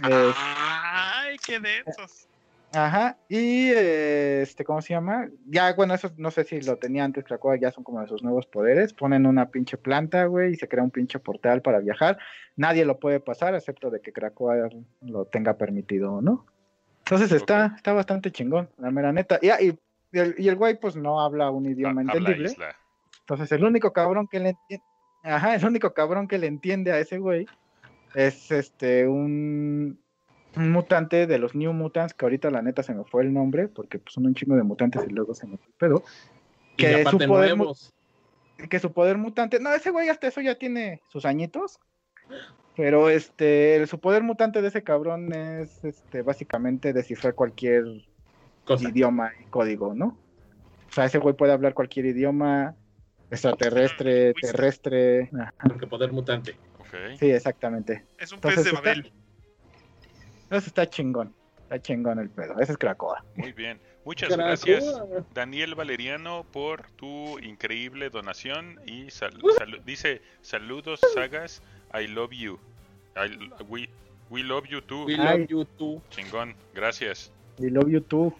Ay, 0.00 1.36
qué 1.46 1.60
densos. 1.60 2.26
Ajá, 2.72 3.18
y 3.28 3.68
este, 3.68 4.64
¿cómo 4.64 4.80
se 4.80 4.94
llama? 4.94 5.28
Ya, 5.44 5.74
bueno, 5.74 5.92
eso 5.92 6.12
no 6.16 6.30
sé 6.30 6.44
si 6.44 6.62
lo 6.62 6.78
tenía 6.78 7.04
antes 7.04 7.24
Krakoa, 7.24 7.56
ya 7.56 7.70
son 7.70 7.84
como 7.84 8.00
de 8.00 8.08
sus 8.08 8.22
nuevos 8.22 8.46
poderes. 8.46 8.94
Ponen 8.94 9.26
una 9.26 9.50
pinche 9.50 9.76
planta, 9.76 10.24
güey, 10.24 10.54
y 10.54 10.56
se 10.56 10.66
crea 10.66 10.82
un 10.82 10.90
pinche 10.90 11.18
portal 11.18 11.60
para 11.60 11.80
viajar. 11.80 12.16
Nadie 12.56 12.86
lo 12.86 12.98
puede 13.00 13.20
pasar, 13.20 13.54
excepto 13.54 13.90
de 13.90 14.00
que 14.00 14.14
Krakoa 14.14 14.70
lo 15.02 15.26
tenga 15.26 15.58
permitido, 15.58 16.22
¿no? 16.22 16.46
Entonces 17.00 17.32
está, 17.32 17.74
está 17.76 17.92
bastante 17.92 18.32
chingón, 18.32 18.70
la 18.78 18.90
mera 18.90 19.12
neta. 19.12 19.38
Y, 19.42 19.50
y, 19.62 19.78
y 20.14 20.18
el, 20.18 20.34
y 20.38 20.48
el 20.48 20.56
güey, 20.56 20.78
pues 20.78 20.96
no 20.96 21.20
habla 21.20 21.50
un 21.50 21.66
idioma 21.66 22.02
entendible. 22.02 22.52
isla. 22.52 22.76
Entonces 23.20 23.50
el 23.52 23.64
único 23.64 23.92
cabrón 23.92 24.28
que 24.28 24.38
le 24.38 24.50
entiende, 24.50 24.84
ajá, 25.22 25.54
el 25.54 25.64
único 25.64 25.92
cabrón 25.92 26.28
que 26.28 26.38
le 26.38 26.46
entiende 26.46 26.92
a 26.92 26.98
ese 26.98 27.18
güey 27.18 27.46
es 28.14 28.50
este 28.52 29.08
un, 29.08 29.98
un 30.56 30.70
mutante 30.72 31.26
de 31.26 31.38
los 31.38 31.54
New 31.54 31.72
Mutants, 31.72 32.14
que 32.14 32.24
ahorita 32.24 32.50
la 32.50 32.62
neta 32.62 32.82
se 32.82 32.94
me 32.94 33.04
fue 33.04 33.22
el 33.22 33.32
nombre, 33.32 33.68
porque 33.68 33.98
pues, 33.98 34.14
son 34.14 34.26
un 34.26 34.34
chingo 34.34 34.56
de 34.56 34.62
mutantes 34.62 35.02
y 35.08 35.10
luego 35.10 35.34
se 35.34 35.46
me 35.46 35.56
fue 35.56 35.66
el 35.66 35.74
pedo. 35.74 36.04
Y 36.76 36.82
Que 36.82 37.04
su 37.04 37.18
poder 37.18 37.56
nuevos. 37.56 37.92
Que 38.70 38.78
su 38.78 38.92
poder 38.92 39.18
mutante, 39.18 39.58
no, 39.58 39.72
ese 39.74 39.90
güey 39.90 40.08
hasta 40.08 40.28
eso 40.28 40.40
ya 40.40 40.56
tiene 40.56 41.02
sus 41.08 41.24
añitos. 41.24 41.80
Pero 42.76 43.08
este, 43.08 43.86
su 43.86 44.00
poder 44.00 44.22
mutante 44.22 44.60
de 44.60 44.68
ese 44.68 44.82
cabrón 44.82 45.32
es 45.32 45.84
este, 45.84 46.22
básicamente 46.22 46.92
descifrar 46.92 47.34
cualquier 47.34 47.84
Cosa. 48.64 48.88
idioma 48.88 49.32
y 49.40 49.44
código, 49.44 49.94
¿no? 49.94 50.18
O 50.88 50.92
sea, 50.92 51.04
ese 51.06 51.18
güey 51.18 51.34
puede 51.34 51.52
hablar 51.52 51.74
cualquier 51.74 52.06
idioma, 52.06 52.74
extraterrestre, 53.30 54.28
Uy, 54.28 54.40
terrestre. 54.40 55.30
Porque 55.66 55.86
poder 55.86 56.12
mutante. 56.12 56.56
Ok. 56.78 57.18
Sí, 57.18 57.30
exactamente. 57.30 58.04
Es 58.18 58.32
un 58.32 58.36
Entonces, 58.36 58.62
pez 58.62 58.64
de 58.64 58.70
está- 58.70 58.80
Babel. 58.90 59.12
Eso 60.50 60.66
está 60.68 60.88
chingón. 60.88 61.34
Está 61.64 61.80
chingón 61.80 62.18
el 62.18 62.30
pedo. 62.30 62.58
Ese 62.60 62.72
es 62.72 62.78
Krakoa. 62.78 63.24
Muy 63.36 63.52
bien. 63.52 63.80
Muchas 64.04 64.36
gracias, 64.36 64.84
Daniel 65.32 65.74
Valeriano, 65.74 66.44
por 66.52 66.82
tu 66.92 67.38
increíble 67.38 68.10
donación. 68.10 68.78
Y 68.86 69.10
sal- 69.10 69.32
salu- 69.58 69.82
dice: 69.84 70.20
Saludos, 70.42 71.00
sagas. 71.14 71.62
I 71.98 72.06
love 72.06 72.32
you. 72.32 72.58
I- 73.16 73.50
we, 73.68 73.88
we 74.28 74.42
love 74.42 74.66
you 74.68 74.82
too. 74.82 75.06
We 75.06 75.16
love 75.16 75.46
you 75.48 75.64
too. 75.64 76.02
Chingón. 76.10 76.54
Gracias. 76.74 77.32
Y 77.58 77.70
love 77.70 77.88
you 77.88 78.00
too. 78.02 78.34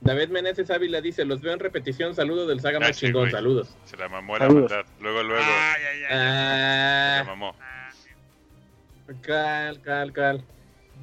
David 0.00 0.28
Meneses 0.28 0.70
Ávila 0.70 1.00
dice, 1.00 1.24
los 1.24 1.40
veo 1.40 1.52
en 1.54 1.58
repetición, 1.60 2.14
saludo 2.14 2.46
del 2.46 2.60
saga 2.60 2.78
Ah, 2.78 2.88
más 2.88 2.96
sí, 2.96 3.06
chingón, 3.06 3.22
güey. 3.22 3.32
saludos. 3.32 3.76
Se 3.86 3.96
la 3.96 4.08
mamó 4.08 4.34
la 4.38 4.46
Saludos. 4.46 4.70
maldad. 4.70 4.86
Luego, 5.00 5.22
luego. 5.22 5.42
Ay, 5.42 5.82
ay, 5.82 6.02
ay. 6.02 6.08
Se 6.08 7.18
la 7.18 7.24
mamó. 7.26 7.54
Cal, 9.22 9.80
cal, 9.82 10.12
cal. 10.12 10.44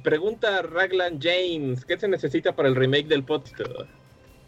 Pregunta 0.02 0.62
Raglan 0.62 1.18
James, 1.20 1.84
¿qué 1.84 1.98
se 1.98 2.08
necesita 2.08 2.54
para 2.54 2.68
el 2.68 2.74
remake 2.76 3.06
del 3.06 3.24
podcast? 3.24 3.58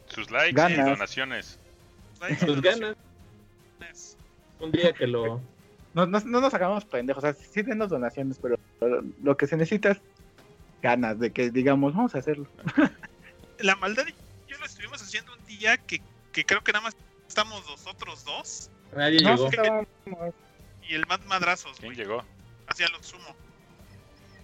Sus 0.09 0.31
likes 0.31 0.61
y 0.71 0.75
donaciones. 0.77 1.59
Pues 2.19 2.61
ganas, 2.61 2.97
un 4.61 4.73
día 4.73 4.93
que 4.93 5.07
lo... 5.07 5.41
No, 5.95 6.05
no, 6.07 6.21
no 6.21 6.41
nos 6.41 6.53
hagamos 6.53 6.85
pendejos. 6.85 7.25
O 7.25 7.27
sea, 7.27 7.35
sí 7.35 7.63
denos 7.63 7.89
donaciones, 7.89 8.39
pero 8.41 8.59
lo 9.23 9.37
que 9.37 9.47
se 9.47 9.57
necesita 9.57 9.93
es 9.93 10.01
ganas 10.83 11.19
de 11.19 11.31
que 11.31 11.51
digamos, 11.51 11.95
vamos 11.95 12.15
a 12.15 12.19
hacerlo. 12.19 12.47
La 13.61 13.77
maldad 13.77 14.05
estuvimos 14.77 15.01
haciendo 15.01 15.33
un 15.35 15.43
día 15.47 15.79
que, 15.79 16.03
que 16.33 16.45
creo 16.45 16.63
que 16.63 16.71
nada 16.71 16.85
más 16.85 16.97
estamos 17.27 17.67
nosotros 17.67 18.25
dos 18.27 18.71
Nadie 18.95 19.21
No, 19.23 19.49
llegó. 19.51 19.87
y 20.87 20.95
el 20.95 21.07
Matt 21.07 21.25
Madrazos, 21.25 21.79
¿Quién 21.81 21.95
llegó? 21.95 22.23
hacía 22.69 22.87
lo 22.89 23.03
sumo. 23.03 23.35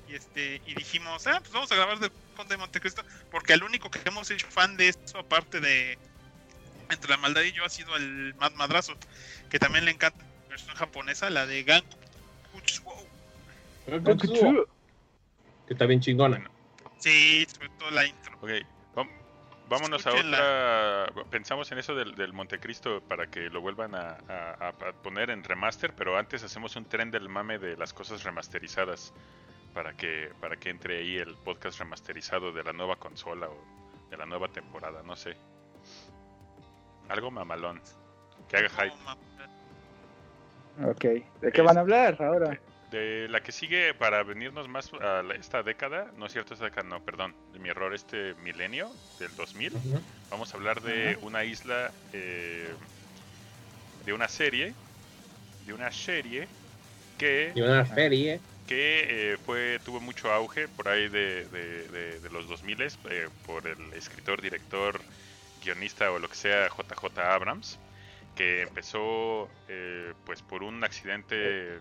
Y 0.08 0.14
este, 0.14 0.60
y 0.66 0.74
dijimos, 0.74 1.26
ah, 1.26 1.38
pues 1.40 1.52
vamos 1.52 1.70
a 1.70 1.74
grabar 1.74 1.98
de 1.98 2.10
Conde 2.34 2.54
de 2.54 2.58
Montecristo, 2.58 3.02
porque 3.30 3.52
el 3.52 3.62
único 3.62 3.90
que 3.90 4.00
hemos 4.06 4.30
hecho 4.30 4.46
fan 4.48 4.76
de 4.78 4.88
eso, 4.88 5.18
aparte 5.18 5.60
de 5.60 5.98
entre 6.90 7.10
la 7.10 7.18
maldad 7.18 7.42
y 7.42 7.52
yo, 7.52 7.64
ha 7.64 7.68
sido 7.68 7.94
el 7.96 8.34
Matt 8.36 8.54
Madrazo, 8.54 8.94
que 9.50 9.58
también 9.58 9.84
le 9.84 9.90
encanta 9.90 10.18
la 10.44 10.48
versión 10.48 10.74
japonesa, 10.76 11.28
la 11.30 11.46
de 11.46 11.62
Ganku 11.62 11.96
Kuchou. 12.52 13.06
Que 15.66 15.74
está 15.74 15.86
bien 15.86 16.00
chingona. 16.00 16.50
Sí, 16.98 17.46
sobre 17.54 17.68
todo 17.78 17.90
la 17.90 18.06
intro. 18.06 18.36
Ok, 18.40 18.50
vámonos 19.68 20.06
a 20.06 20.10
otra. 20.12 21.24
Pensamos 21.30 21.70
en 21.72 21.78
eso 21.78 21.94
del, 21.94 22.14
del 22.14 22.32
Montecristo 22.32 23.00
para 23.02 23.26
que 23.28 23.48
lo 23.50 23.60
vuelvan 23.60 23.94
a, 23.94 24.16
a- 24.28 24.72
poner 25.02 25.30
en 25.30 25.42
remaster, 25.44 25.94
pero 25.94 26.16
antes 26.18 26.42
hacemos 26.44 26.76
un 26.76 26.84
tren 26.84 27.10
del 27.10 27.28
mame 27.28 27.58
de 27.58 27.76
las 27.76 27.92
cosas 27.92 28.22
remasterizadas 28.22 29.12
para 29.74 29.94
que 29.94 30.30
para 30.40 30.56
que 30.56 30.68
entre 30.70 30.98
ahí 30.98 31.16
el 31.16 31.34
podcast 31.36 31.78
remasterizado 31.78 32.52
de 32.52 32.62
la 32.62 32.72
nueva 32.72 32.96
consola 32.96 33.48
o 33.48 33.56
de 34.10 34.16
la 34.16 34.26
nueva 34.26 34.48
temporada, 34.48 35.02
no 35.02 35.16
sé. 35.16 35.34
Algo 37.08 37.30
mamalón. 37.30 37.80
Que 38.48 38.58
haga 38.58 38.68
hype. 38.68 38.96
Ok. 40.84 41.04
¿De 41.40 41.52
qué 41.52 41.62
van 41.62 41.76
a 41.78 41.80
hablar 41.80 42.16
ahora? 42.22 42.58
De 42.92 43.26
la 43.28 43.42
que 43.42 43.52
sigue 43.52 43.94
para 43.94 44.22
venirnos 44.22 44.68
más 44.68 44.92
a 44.94 45.22
esta 45.38 45.62
década, 45.62 46.12
no 46.16 46.26
es 46.26 46.32
cierto 46.32 46.54
esta 46.54 46.66
década, 46.66 46.88
no, 46.88 47.04
perdón, 47.04 47.34
de 47.52 47.58
mi 47.58 47.70
error, 47.70 47.94
este 47.94 48.34
milenio 48.36 48.94
del 49.18 49.34
2000. 49.34 49.74
Ujú. 49.74 50.02
Vamos 50.30 50.52
a 50.52 50.56
hablar 50.58 50.80
de 50.82 51.18
una 51.22 51.44
isla, 51.44 51.92
eh, 52.12 52.76
de 54.04 54.12
una 54.12 54.28
serie, 54.28 54.74
de 55.60 55.72
una 55.74 55.90
serie 55.90 56.48
que, 57.18 57.52
una 57.56 57.84
feria. 57.84 58.40
que 58.66 59.32
eh, 59.34 59.38
fue 59.38 59.80
tuvo 59.84 60.00
mucho 60.00 60.32
auge 60.32 60.68
por 60.68 60.88
ahí 60.88 61.08
de, 61.08 61.46
de- 61.46 61.88
de- 61.88 62.20
de 62.20 62.30
los 62.30 62.48
2000 62.48 62.80
eh, 62.82 63.30
por 63.42 63.66
el 63.68 63.92
escritor, 63.94 64.42
director, 64.42 65.04
guionista 65.62 66.10
o 66.12 66.18
lo 66.18 66.28
que 66.28 66.36
sea 66.36 66.68
JJ 66.68 67.18
Abrams, 67.34 67.80
que 68.36 68.62
empezó 68.62 69.50
eh, 69.68 70.14
pues 70.24 70.42
por 70.42 70.62
un 70.62 70.84
accidente. 70.84 71.80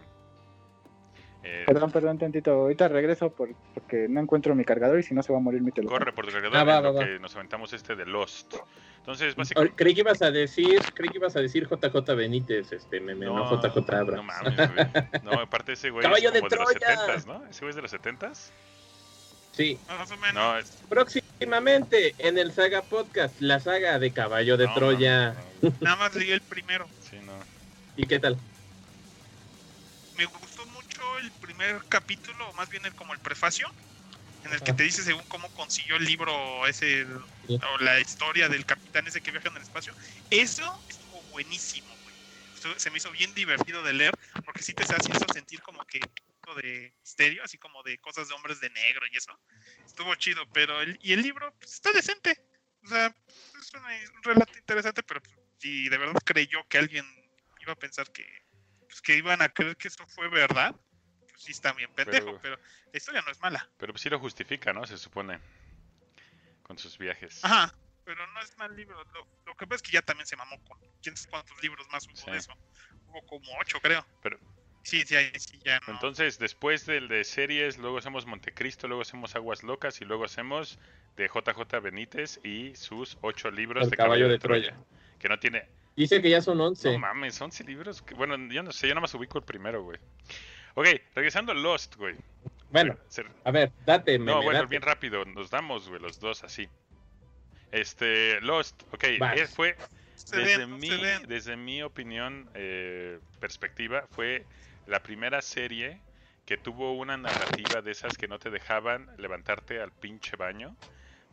Eh, 1.44 1.64
Perdón, 1.66 1.92
perdón, 1.92 2.18
tantito. 2.20 2.52
Ahorita 2.52 2.88
regreso 2.88 3.32
por- 3.32 3.50
porque 3.74 4.08
no 4.10 4.20
encuentro 4.22 4.54
mi 4.56 4.64
cargador 4.64 5.00
y 5.00 5.04
si 5.04 5.14
no 5.14 5.24
se 5.24 5.32
va 5.34 5.39
a 5.39 5.42
morir 5.42 5.62
mi 5.62 5.72
teléfono. 5.72 5.98
corre 5.98 6.14
por 6.14 6.26
tu 6.26 6.32
cargador 6.32 6.56
Ah, 6.58 6.64
va, 6.64 6.82
va, 6.82 6.92
va. 6.92 7.06
que 7.06 7.20
nos 7.20 7.36
aventamos 7.36 7.74
este 7.74 7.96
de 7.96 8.06
Lost. 8.06 8.56
Entonces, 9.00 9.36
básicamente. 9.36 9.76
Creí 9.76 9.96
que 9.96 10.02
ibas 10.02 10.22
a 10.22 10.30
decir, 10.30 10.80
creí 10.94 11.10
que 11.10 11.18
ibas 11.18 11.36
a 11.36 11.39
decir 11.42 11.68
JJ 11.68 12.14
Benítez, 12.16 12.72
este 12.72 13.00
meme, 13.00 13.26
no, 13.26 13.50
JJ 13.62 13.76
No 13.92 13.98
Abrams. 13.98 14.24
mames, 14.26 14.56
güey. 14.74 15.24
No, 15.24 15.32
aparte 15.42 15.74
ese 15.74 15.89
güey 15.89 16.04
Caballo 16.04 16.28
es 16.28 16.34
de 16.36 16.39
como 16.42 16.50
de, 16.50 16.56
los 16.58 16.70
Troya. 16.76 17.08
70s, 17.08 17.26
¿no? 17.26 17.46
Ese 17.48 17.60
güey 17.62 17.70
es 17.72 17.76
de 17.76 17.82
los 17.82 17.92
70s. 17.94 18.52
Sí, 19.54 19.78
Más 19.88 20.10
o 20.12 20.18
menos. 20.18 20.34
No, 20.36 20.58
es... 20.58 20.72
próximamente 20.88 22.14
en 22.20 22.38
el 22.38 22.52
Saga 22.54 22.84
Podcast, 22.84 23.42
la 23.42 23.60
saga 23.60 23.98
de 24.00 24.12
Caballo 24.12 24.56
de 24.58 24.68
no, 24.68 24.74
Troya. 24.76 25.34
no, 25.62 25.70
no, 25.70 25.76
Nada 25.82 25.96
más 25.98 26.16
leí 26.16 26.32
el 26.32 26.42
primero. 26.42 26.86
sí, 27.02 27.18
no. 27.26 27.34
¿Y 27.98 28.06
qué 28.06 28.20
tal? 28.20 28.38
Me 30.18 30.26
gustó 30.26 30.48
primer 31.62 31.86
capítulo, 31.88 32.49
o 32.49 32.53
más 32.53 32.70
bien 32.70 32.86
el, 32.86 32.95
como 32.95 33.14
el 33.14 33.20
prefacio, 33.20 33.68
en 34.43 34.53
el 34.53 34.62
que 34.64 34.74
te 34.74 34.84
dice 34.84 35.03
según 35.03 35.24
cómo 35.28 35.53
consiguió 35.53 35.95
el 35.97 36.05
libro 36.05 36.66
ese, 36.66 37.05
o 37.05 37.78
la 37.80 37.99
historia 37.99 38.49
del 38.49 38.66
capitán 38.66 39.05
ese 39.07 39.22
que 39.22 39.30
viaja 39.32 39.49
en 39.49 39.55
el 39.57 39.62
espacio. 39.62 39.93
Eso 40.30 40.84
estuvo 40.89 41.24
buenísimo, 41.26 41.95
güey. 42.01 42.16
Se 42.80 42.89
me 42.89 42.97
hizo 42.97 43.12
bien 43.12 43.34
divertido 43.36 43.84
de 43.84 43.93
leer, 43.93 44.18
porque 44.43 44.64
sí 44.64 44.74
te 44.74 44.84
hace 44.84 44.97
sentir 45.34 45.62
como 45.62 45.86
que 45.86 45.99
un 45.99 46.55
de 46.55 46.93
misterio, 46.99 47.43
así 47.43 47.57
como 47.59 47.84
de 47.84 47.97
cosas 47.99 48.28
de 48.28 48.34
hombres 48.34 48.59
de 48.59 48.70
negro 48.72 49.05
y 49.12 49.16
eso. 49.18 49.32
Estuvo 49.86 50.14
chido, 50.16 50.43
pero 50.51 50.82
el, 50.82 50.97
y 51.01 51.14
el 51.14 51.22
libro 51.22 51.53
pues, 51.59 51.74
está 51.74 51.91
decente. 51.91 52.36
O 52.84 52.88
sea, 52.88 53.16
es 53.62 53.74
una- 53.76 53.88
un 54.16 54.24
relato 54.24 54.57
interesante, 54.57 55.03
pero 55.03 55.22
pues, 55.22 55.36
si 55.59 55.88
de 55.89 55.97
verdad 55.97 56.20
creyó 56.26 56.66
que 56.68 56.80
alguien 56.80 57.05
iba 57.59 57.74
a 57.74 57.76
pensar 57.78 58.12
que, 58.12 58.26
pues, 58.88 59.01
que 59.01 59.16
iban 59.16 59.41
a 59.43 59.49
creer 59.49 59.78
que 59.78 59.88
eso 59.88 60.05
fue 60.07 60.28
verdad, 60.30 60.76
sí 61.42 61.52
está 61.52 61.74
bien 61.74 61.92
pendejo, 61.94 62.26
Pero- 62.26 62.42
pero, 62.42 62.56
la 62.92 62.98
historia 62.98 63.22
no 63.22 63.32
es 63.32 63.39
mala. 63.42 63.68
Pero 63.78 63.94
pues 63.94 64.02
sí 64.02 64.10
lo 64.10 64.20
justifica, 64.20 64.74
¿no? 64.74 64.86
Se 64.86 64.98
supone. 64.98 65.39
Con 66.64 66.78
sus 66.78 66.98
viajes. 66.98 67.44
Ajá, 67.44 67.74
pero 68.06 68.26
no 68.28 68.42
es 68.42 68.58
mal 68.58 68.76
libro. 68.76 69.04
Lo, 69.14 69.28
lo 69.46 69.56
que 69.56 69.66
pasa 69.68 69.78
es 69.78 69.82
que 69.82 69.92
ya 69.92 70.02
también 70.02 70.26
se 70.26 70.36
mamó 70.36 70.62
con 70.64 70.80
quién 71.02 71.18
sabe 71.18 71.32
cuántos 71.32 71.62
libros 71.62 71.88
más 71.92 72.08
hubo 72.08 72.16
Sí. 72.16 72.32
de 72.32 72.38
eso. 72.38 72.54
Hubo 73.08 73.26
como 73.26 73.46
ocho, 73.60 73.80
creo. 73.82 74.06
Pero- 74.22 74.39
Sí, 74.84 75.04
sí, 75.06 75.16
sí, 75.38 75.60
ya 75.64 75.80
no. 75.86 75.94
Entonces, 75.94 76.39
después 76.39 76.88
del 76.88 77.08
de 77.08 77.24
series, 77.24 77.78
luego 77.78 78.00
hacemos 78.00 78.26
Montecristo, 78.26 78.88
luego 78.88 79.04
hacemos 79.04 79.36
Aguas 79.36 79.62
Locas 79.62 80.02
y 80.02 80.06
luego 80.06 80.26
hacemos 80.26 80.80
de 81.18 81.28
JJ 81.28 81.80
Benítez 81.82 82.39
y 82.44 82.74
sus 82.76 83.16
ocho 83.22 83.52
libros 83.52 83.84
El 83.84 83.89
de 83.92 83.98
Caballo 83.98 84.28
de 84.28 84.39
Troya. 84.39 84.76
Que 85.20 85.30
no 85.30 85.38
tiene. 85.38 85.70
Dice 85.96 86.20
que 86.20 86.32
ya 86.32 86.42
son 86.42 86.60
11. 86.60 86.94
No 86.94 86.98
mames, 86.98 87.39
11 87.39 87.64
libros. 87.64 88.04
Bueno, 88.16 88.38
yo 88.52 88.64
no 88.64 88.72
sé, 88.72 88.88
yo 88.88 88.96
nada 88.96 89.02
más 89.02 89.14
ubico 89.14 89.38
el 89.38 89.44
primero, 89.44 89.84
güey. 89.84 90.00
Ok, 90.76 90.88
regresando 91.16 91.52
a 91.52 91.56
Lost, 91.56 91.96
güey. 91.96 92.16
bueno, 92.70 92.98
Se- 93.08 93.26
a 93.44 93.52
ver, 93.52 93.72
date, 93.86 94.18
meme, 94.18 94.32
No, 94.32 94.42
bueno, 94.42 94.60
date. 94.60 94.70
bien 94.70 94.82
rápido, 94.82 95.26
nos 95.26 95.50
damos, 95.50 95.90
güey, 95.90 96.02
los 96.02 96.20
dos 96.20 96.44
así. 96.44 96.70
Este, 97.72 98.40
Lost, 98.42 98.84
ok, 98.94 99.04
Vas. 99.20 99.50
fue, 99.54 99.76
desde 100.32 100.68
mi, 100.68 100.90
desde 101.28 101.56
mi 101.58 101.82
opinión, 101.84 102.50
eh, 102.54 103.20
perspectiva, 103.40 104.06
fue 104.12 104.46
la 104.88 105.02
primera 105.02 105.42
serie 105.42 106.00
que 106.46 106.58
tuvo 106.58 106.94
una 106.94 107.18
narrativa 107.18 107.82
de 107.82 107.92
esas 107.92 108.18
que 108.18 108.28
no 108.28 108.40
te 108.40 108.50
dejaban 108.50 109.10
levantarte 109.18 109.80
al 109.82 109.92
pinche 109.92 110.36
baño, 110.36 110.76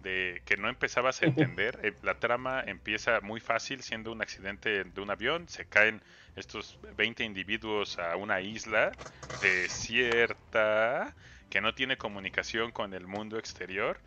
de 0.03 0.43
que 0.45 0.57
no 0.57 0.69
empezabas 0.69 1.23
a 1.23 1.27
entender. 1.27 1.79
Eh, 1.83 1.93
la 2.03 2.19
trama 2.19 2.63
empieza 2.67 3.21
muy 3.21 3.41
fácil, 3.41 3.83
siendo 3.83 4.13
un 4.13 4.23
accidente 4.23 4.85
de 4.85 5.01
un 5.01 5.11
avión, 5.11 5.49
se 5.49 5.67
caen 5.67 6.03
estos 6.37 6.79
20 6.97 7.25
individuos 7.25 7.99
a 7.99 8.17
una 8.17 8.41
isla 8.41 8.93
desierta 9.41 11.15
que 11.49 11.61
no 11.61 11.75
tiene 11.75 11.97
comunicación 11.97 12.73
con 12.73 12.95
el 12.95 13.07
mundo 13.07 13.39
exterior 13.39 14.01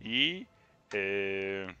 y 0.00 0.46
eh, 0.92 1.74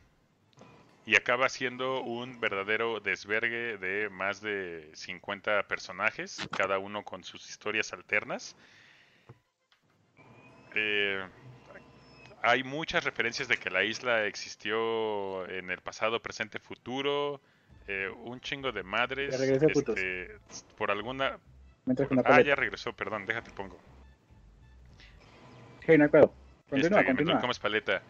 y 1.10 1.16
acaba 1.16 1.48
siendo 1.48 2.02
un 2.02 2.38
verdadero 2.40 3.00
desvergue 3.00 3.78
de 3.78 4.08
más 4.10 4.40
de 4.40 4.90
50 4.94 5.66
personajes, 5.66 6.46
cada 6.56 6.78
uno 6.78 7.04
con 7.04 7.24
sus 7.24 7.48
historias 7.48 7.92
alternas. 7.92 8.54
Eh, 10.74 11.28
hay 12.42 12.62
muchas 12.64 13.04
referencias 13.04 13.48
de 13.48 13.56
que 13.56 13.70
la 13.70 13.84
isla 13.84 14.24
existió 14.26 15.46
en 15.48 15.70
el 15.70 15.80
pasado, 15.80 16.20
presente, 16.22 16.58
futuro. 16.58 17.40
eh, 17.88 18.08
un 18.24 18.40
chingo 18.40 18.70
de 18.72 18.82
madres. 18.84 19.32
Ya 19.32 19.38
regresé, 19.38 19.68
putos. 19.68 19.96
este, 19.98 20.38
por 20.76 20.90
alguna 20.92 21.38
una 21.86 22.22
Ah, 22.22 22.22
paleta. 22.22 22.42
ya 22.42 22.54
regresó, 22.54 22.92
perdón, 22.92 23.26
déjate 23.26 23.50
pongo. 23.50 23.80
Sí, 25.86 25.96
no 25.98 26.04
hay 26.04 26.10
pedo. 26.10 26.32
Este, 26.70 26.70
Continúa, 26.70 27.02
mientras 27.02 27.06
continúa. 27.06 27.40
comes 27.40 27.58
paleta. 27.58 28.02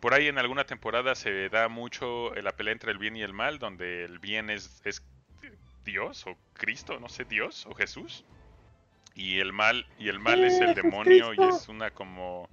Por 0.00 0.14
ahí 0.14 0.28
en 0.28 0.38
alguna 0.38 0.64
temporada 0.64 1.14
se 1.14 1.48
da 1.48 1.68
mucho 1.68 2.34
la 2.34 2.52
pelea 2.52 2.72
entre 2.72 2.90
el 2.90 2.98
bien 2.98 3.16
y 3.16 3.22
el 3.22 3.32
mal, 3.32 3.58
donde 3.58 4.04
el 4.04 4.18
bien 4.18 4.50
es, 4.50 4.80
es 4.84 5.02
Dios 5.84 6.26
o 6.26 6.36
Cristo, 6.54 6.98
no 6.98 7.08
sé, 7.08 7.24
Dios 7.24 7.66
o 7.66 7.74
Jesús. 7.74 8.24
Y 9.14 9.38
el 9.40 9.52
mal, 9.52 9.86
y 9.98 10.08
el 10.08 10.18
mal 10.18 10.42
es 10.42 10.60
el 10.60 10.74
demonio 10.74 11.34
y 11.34 11.42
es 11.42 11.68
una 11.68 11.90
como 11.90 12.48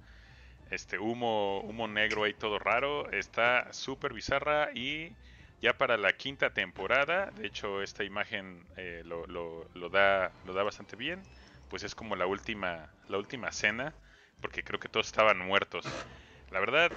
este 0.70 0.98
humo, 0.98 1.60
humo 1.62 1.88
negro 1.88 2.24
ahí 2.24 2.34
todo 2.34 2.58
raro. 2.58 3.10
Está 3.12 3.72
súper 3.72 4.12
bizarra 4.14 4.70
y 4.74 5.16
ya 5.60 5.76
para 5.78 5.96
la 5.96 6.12
quinta 6.16 6.50
temporada, 6.54 7.30
de 7.32 7.46
hecho 7.46 7.82
esta 7.82 8.04
imagen 8.04 8.68
eh, 8.76 9.02
lo, 9.04 9.26
lo- 9.26 9.68
lo 9.74 9.88
da, 9.90 10.34
lo 10.44 10.52
da 10.54 10.62
bastante 10.62 10.96
bien, 10.96 11.28
pues 11.68 11.82
es 11.82 11.94
como 11.94 12.16
la 12.16 12.26
última, 12.26 12.94
la 13.08 13.18
última 13.18 13.50
cena, 13.52 13.96
porque 14.40 14.62
creo 14.64 14.78
que 14.80 14.88
todos 14.88 15.06
estaban 15.06 15.38
muertos. 15.38 16.06
La 16.50 16.60
verdad, 16.60 16.92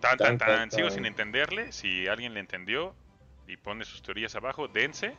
tan, 0.00 0.20
tan, 0.20 0.36
Tan, 0.38 0.70
sigo 0.70 0.90
sin 0.90 1.04
entenderle, 1.06 1.72
si 1.72 2.06
alguien 2.08 2.34
le 2.34 2.40
entendió 2.40 2.96
y 3.46 3.56
pone 3.56 3.84
sus 3.84 4.02
teorías 4.02 4.34
abajo, 4.36 4.68
dense, 4.68 5.18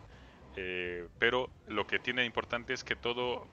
eh, 0.56 1.08
pero 1.18 1.52
lo 1.66 1.88
que 1.88 2.00
tiene 2.00 2.22
de 2.22 2.28
importante 2.28 2.74
es 2.74 2.84
que 2.84 2.96
todo... 2.96 3.50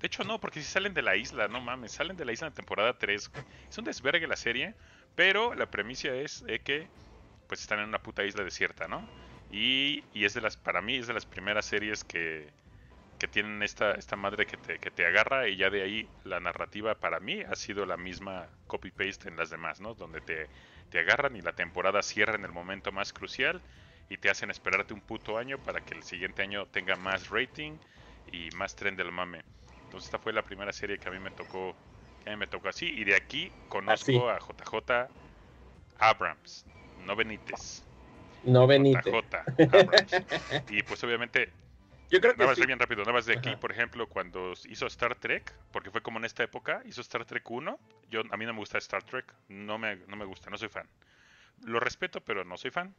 De 0.00 0.06
hecho 0.08 0.24
no, 0.24 0.40
porque 0.40 0.60
si 0.60 0.66
salen 0.66 0.94
de 0.94 1.02
la 1.02 1.16
isla, 1.16 1.48
no 1.48 1.60
mames, 1.60 1.92
salen 1.92 2.16
de 2.16 2.24
la 2.24 2.32
isla 2.32 2.48
en 2.48 2.54
temporada 2.54 2.98
3. 2.98 3.30
Es 3.70 3.78
un 3.78 3.84
desvergue 3.84 4.26
la 4.26 4.36
serie, 4.36 4.76
pero 5.14 5.54
la 5.54 5.70
premisa 5.70 6.14
es 6.14 6.44
que 6.64 6.90
pues 7.46 7.60
están 7.62 7.80
en 7.80 7.88
una 7.88 8.02
puta 8.02 8.24
isla 8.24 8.44
desierta, 8.44 8.88
¿no? 8.88 9.10
Y, 9.50 10.08
y 10.12 10.24
es 10.24 10.34
de 10.34 10.40
las, 10.40 10.56
para 10.56 10.82
mí 10.82 10.96
es 10.96 11.06
de 11.06 11.14
las 11.14 11.26
primeras 11.26 11.66
series 11.66 12.04
que, 12.04 12.52
que 13.18 13.28
tienen 13.28 13.62
esta, 13.62 13.92
esta 13.92 14.16
madre 14.16 14.46
que 14.46 14.58
te, 14.58 14.78
que 14.80 14.90
te 14.90 15.06
agarra 15.06 15.48
y 15.48 15.56
ya 15.56 15.70
de 15.70 15.82
ahí 15.82 16.10
la 16.24 16.40
narrativa 16.40 17.00
para 17.00 17.20
mí 17.20 17.42
ha 17.42 17.56
sido 17.56 17.86
la 17.86 17.96
misma 17.96 18.48
copy-paste 18.66 19.28
en 19.28 19.36
las 19.36 19.50
demás, 19.50 19.80
¿no? 19.80 19.94
Donde 19.94 20.20
te, 20.20 20.50
te 20.90 20.98
agarran 21.00 21.36
y 21.36 21.42
la 21.42 21.54
temporada 21.54 22.02
cierra 22.02 22.36
en 22.36 22.44
el 22.44 22.52
momento 22.52 22.92
más 22.92 23.12
crucial 23.12 23.62
y 24.08 24.18
te 24.18 24.30
hacen 24.30 24.50
esperarte 24.50 24.94
un 24.94 25.00
puto 25.02 25.38
año 25.38 25.58
para 25.62 25.80
que 25.82 25.94
el 25.94 26.02
siguiente 26.02 26.42
año 26.42 26.66
tenga 26.66 26.96
más 26.96 27.28
rating 27.30 27.78
y 28.32 28.50
más 28.52 28.76
tren 28.76 28.96
del 28.96 29.12
mame. 29.12 29.44
Entonces 29.96 30.08
esta 30.08 30.18
fue 30.18 30.34
la 30.34 30.42
primera 30.42 30.72
serie 30.74 30.98
que 30.98 31.08
a 31.08 31.10
mí 31.10 31.18
me 31.18 31.30
tocó, 31.30 31.74
que 32.22 32.28
a 32.28 32.32
mí 32.34 32.38
me 32.38 32.46
tocó 32.46 32.68
así 32.68 32.84
y 32.84 33.04
de 33.04 33.16
aquí 33.16 33.50
conozco 33.70 34.28
a 34.28 34.38
JJ 34.38 35.08
Abrams, 35.98 36.66
no 37.06 37.16
Benítez. 37.16 37.82
No 38.44 38.66
Benítez. 38.66 39.06
JJ 39.06 39.74
Abrams. 39.74 40.12
Y 40.68 40.82
pues 40.82 41.02
obviamente 41.02 41.48
Yo 42.10 42.20
creo 42.20 42.34
que 42.34 42.40
Nada 42.40 42.50
más 42.50 42.58
sí. 42.58 42.66
bien 42.66 42.78
rápido, 42.78 43.00
nada 43.00 43.14
más 43.14 43.24
de 43.24 43.38
aquí, 43.38 43.48
Ajá. 43.48 43.58
por 43.58 43.72
ejemplo, 43.72 44.06
cuando 44.06 44.52
hizo 44.68 44.86
Star 44.86 45.14
Trek, 45.14 45.50
porque 45.72 45.90
fue 45.90 46.02
como 46.02 46.18
en 46.18 46.26
esta 46.26 46.44
época, 46.44 46.82
hizo 46.84 47.00
Star 47.00 47.24
Trek 47.24 47.50
1, 47.50 47.78
yo, 48.10 48.20
a 48.30 48.36
mí 48.36 48.44
no 48.44 48.52
me 48.52 48.58
gusta 48.58 48.76
Star 48.76 49.02
Trek, 49.02 49.32
no 49.48 49.78
me, 49.78 49.96
no 49.96 50.16
me 50.16 50.26
gusta, 50.26 50.50
no 50.50 50.58
soy 50.58 50.68
fan. 50.68 50.86
Lo 51.64 51.80
respeto, 51.80 52.20
pero 52.20 52.44
no 52.44 52.58
soy 52.58 52.70
fan. 52.70 52.94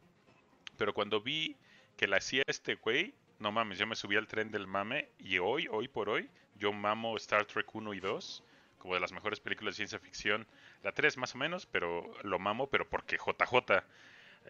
Pero 0.79 0.95
cuando 0.95 1.21
vi 1.21 1.55
que 1.95 2.07
la 2.07 2.17
hacía 2.17 2.41
este 2.47 2.73
güey, 2.73 3.13
no 3.39 3.51
mames, 3.51 3.77
yo 3.77 3.85
me 3.87 3.95
subí 3.95 4.15
al 4.15 4.27
tren 4.27 4.51
del 4.51 4.67
mame 4.67 5.09
y 5.19 5.37
hoy, 5.37 5.67
hoy 5.69 5.87
por 5.87 6.09
hoy, 6.09 6.29
yo 6.55 6.73
mamo 6.73 7.15
Star 7.17 7.45
Trek 7.45 7.73
1 7.73 7.93
y 7.93 7.99
2 7.99 8.43
como 8.79 8.93
de 8.93 8.99
las 8.99 9.11
mejores 9.11 9.39
películas 9.39 9.73
de 9.73 9.77
ciencia 9.77 9.99
ficción. 9.99 10.47
La 10.83 10.91
3 10.91 11.17
más 11.17 11.33
o 11.35 11.37
menos, 11.37 11.65
pero 11.65 12.11
lo 12.23 12.39
mamo, 12.39 12.67
pero 12.67 12.87
porque 12.87 13.17
JJ. 13.17 13.83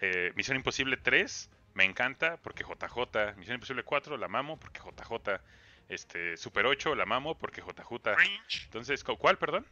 Eh, 0.01 0.31
Misión 0.35 0.57
Imposible 0.57 0.97
3 0.97 1.49
me 1.73 1.85
encanta 1.85 2.38
porque 2.38 2.63
JJ. 2.63 3.35
Misión 3.38 3.55
Imposible 3.55 3.83
4 3.83 4.17
la 4.17 4.27
mamo 4.27 4.57
porque 4.59 4.79
JJ. 4.79 5.41
Este, 5.89 6.35
Super 6.38 6.65
8 6.65 6.95
la 6.95 7.05
mamo 7.05 7.38
porque 7.38 7.61
JJ. 7.61 8.13
French, 8.15 8.63
Entonces, 8.65 9.03
¿cu- 9.03 9.17
¿cuál, 9.17 9.38
perdón? 9.38 9.65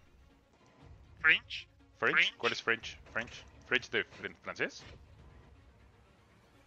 French, 1.20 1.68
French. 2.00 2.16
French. 2.16 2.36
¿Cuál 2.38 2.54
es 2.54 2.64
French? 2.64 2.98
French. 3.12 3.44
French 3.68 3.90
de 3.90 4.06
fr- 4.10 4.36
francés. 4.42 4.84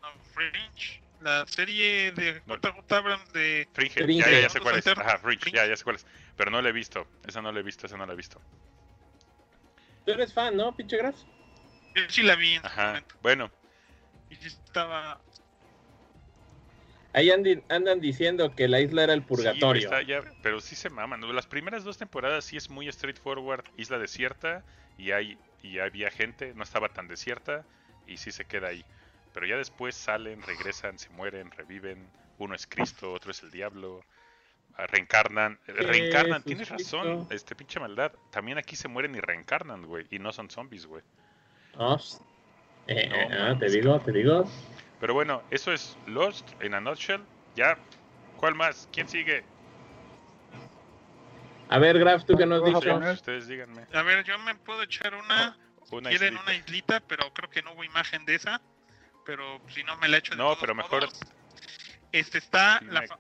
no, 0.03 0.09
French. 0.35 1.01
La 1.21 1.45
serie 1.47 2.13
de. 2.13 2.43
JJ 2.47 2.93
Abrams 2.97 3.33
de 3.33 3.69
Fringe. 3.73 4.05
Fringe. 4.05 4.21
Ya, 4.21 4.31
ya, 4.31 4.41
ya 4.43 4.49
sé 4.49 4.61
cuál 4.61 4.79
es. 4.79 4.87
Ajá, 4.87 5.19
Fringe. 5.19 5.43
Fringe. 5.43 5.57
Ya, 5.57 5.67
ya 5.67 5.77
sé 5.77 5.85
cuál 5.85 5.97
es. 5.97 6.07
Pero 6.37 6.51
no 6.51 6.63
la 6.63 6.69
he 6.69 6.73
visto. 6.73 7.07
Esa 7.27 7.43
no 7.43 7.51
la 7.51 7.61
he 7.61 7.63
visto, 7.63 7.87
esa 7.87 7.97
no 7.97 8.07
la 8.07 8.13
he 8.13 8.17
visto. 8.17 8.41
Tú 10.05 10.13
eres 10.13 10.33
fan, 10.33 10.57
¿no, 10.57 10.75
pinche 10.75 10.97
Graf? 10.97 11.17
Yo 11.95 12.03
sí 12.09 12.23
la 12.23 12.37
vi 12.37 12.55
en 12.55 12.61
su 12.63 12.67
Ajá. 12.67 12.87
momento. 12.89 13.15
Bueno, 13.21 13.51
Y 14.31 14.37
sí 14.37 14.47
estaba. 14.47 15.21
Ahí 17.13 17.31
andan 17.31 18.01
diciendo 18.01 18.55
que 18.55 18.69
la 18.69 18.81
isla 18.81 19.05
era 19.05 19.13
el 19.15 19.23
purgatorio. 19.23 19.89
está 19.89 20.03
ya- 20.03 20.23
pero 20.43 20.61
sí 20.61 20.77
se 20.77 20.89
maman. 20.91 21.21
Las 21.35 21.47
primeras 21.47 21.83
dos 21.83 21.99
temporadas 21.99 22.45
sí 22.45 22.57
es 22.57 22.71
muy 22.71 22.91
straightforward, 22.93 23.65
isla 23.77 23.99
desierta 23.99 24.65
y 24.97 25.11
hay 25.13 25.39
y 25.61 25.81
había 25.81 26.11
gente, 26.11 26.55
no 26.55 26.63
estaba 26.63 26.89
tan 26.91 27.09
desierta 27.09 27.67
y 28.07 28.19
sí 28.19 28.31
se 28.31 28.45
queda 28.45 28.69
ahí. 28.69 28.85
Pero 29.33 29.47
ya 29.47 29.57
después 29.57 29.95
salen, 29.95 30.43
regresan, 30.43 30.99
se 30.99 31.11
mueren, 31.11 31.51
reviven. 31.53 32.09
Uno 32.39 32.55
es 32.55 32.67
Cristo, 32.67 33.13
otro 33.13 33.31
es 33.31 33.43
el 33.43 33.51
diablo. 33.51 34.05
ah, 34.77 34.87
Reencarnan, 34.87 35.59
eh, 35.67 35.73
reencarnan, 35.73 36.43
tienes 36.45 36.69
razón, 36.69 37.27
este 37.31 37.55
pinche 37.57 37.81
maldad. 37.81 38.13
También 38.31 38.59
aquí 38.59 38.77
se 38.77 38.87
mueren 38.89 39.15
y 39.17 39.21
reencarnan, 39.21 39.85
güey, 39.87 40.07
y 40.11 40.19
no 40.19 40.33
son 40.33 40.49
zombies, 40.51 40.87
güey. 40.87 41.03
Eh, 42.87 43.09
No, 43.09 43.17
eh, 43.17 43.29
mames, 43.29 43.59
te 43.59 43.71
digo, 43.71 44.01
te 44.01 44.13
digo. 44.13 44.45
Pero 45.01 45.15
bueno, 45.15 45.43
eso 45.51 45.73
es 45.73 45.97
Lost 46.07 46.49
en 46.63 46.75
a 46.75 46.81
nutshell. 46.81 47.21
Ya, 47.55 47.77
¿cuál 48.37 48.55
más? 48.55 48.89
¿Quién 48.93 49.09
sigue? 49.09 49.45
A 51.69 51.79
ver, 51.79 51.99
Graf, 51.99 52.25
tú 52.25 52.37
que 52.37 52.47
nos 52.47 52.63
Vamos 52.63 52.77
a 52.77 52.81
dicho. 52.81 52.95
poner- 52.95 53.15
Ustedes 53.15 53.47
díganme. 53.47 53.85
A 53.93 54.03
ver, 54.03 54.25
yo 54.25 54.39
me 54.39 54.55
puedo 54.55 54.83
echar 54.83 55.15
una. 55.15 55.57
Una 55.91 56.11
Quieren 56.11 56.35
islita. 56.35 56.43
una 56.43 56.55
islita, 56.55 57.01
pero 57.01 57.33
creo 57.33 57.49
que 57.51 57.63
no 57.63 57.73
hubo 57.73 57.83
imagen 57.85 58.25
de 58.27 58.35
esa. 58.37 58.61
Pero 59.29 59.61
si 59.69 59.85
no 59.85 59.95
me 59.99 60.09
la 60.09 60.17
echo 60.17 60.31
de 60.31 60.39
No, 60.39 60.45
todos 60.45 60.59
pero 60.63 60.75
mejor- 60.75 61.03
modos. 61.03 61.21
Este 62.13 62.39
está. 62.39 62.79
Sí, 62.79 62.87
la 62.87 63.03
me- 63.03 63.09
fa- 63.09 63.19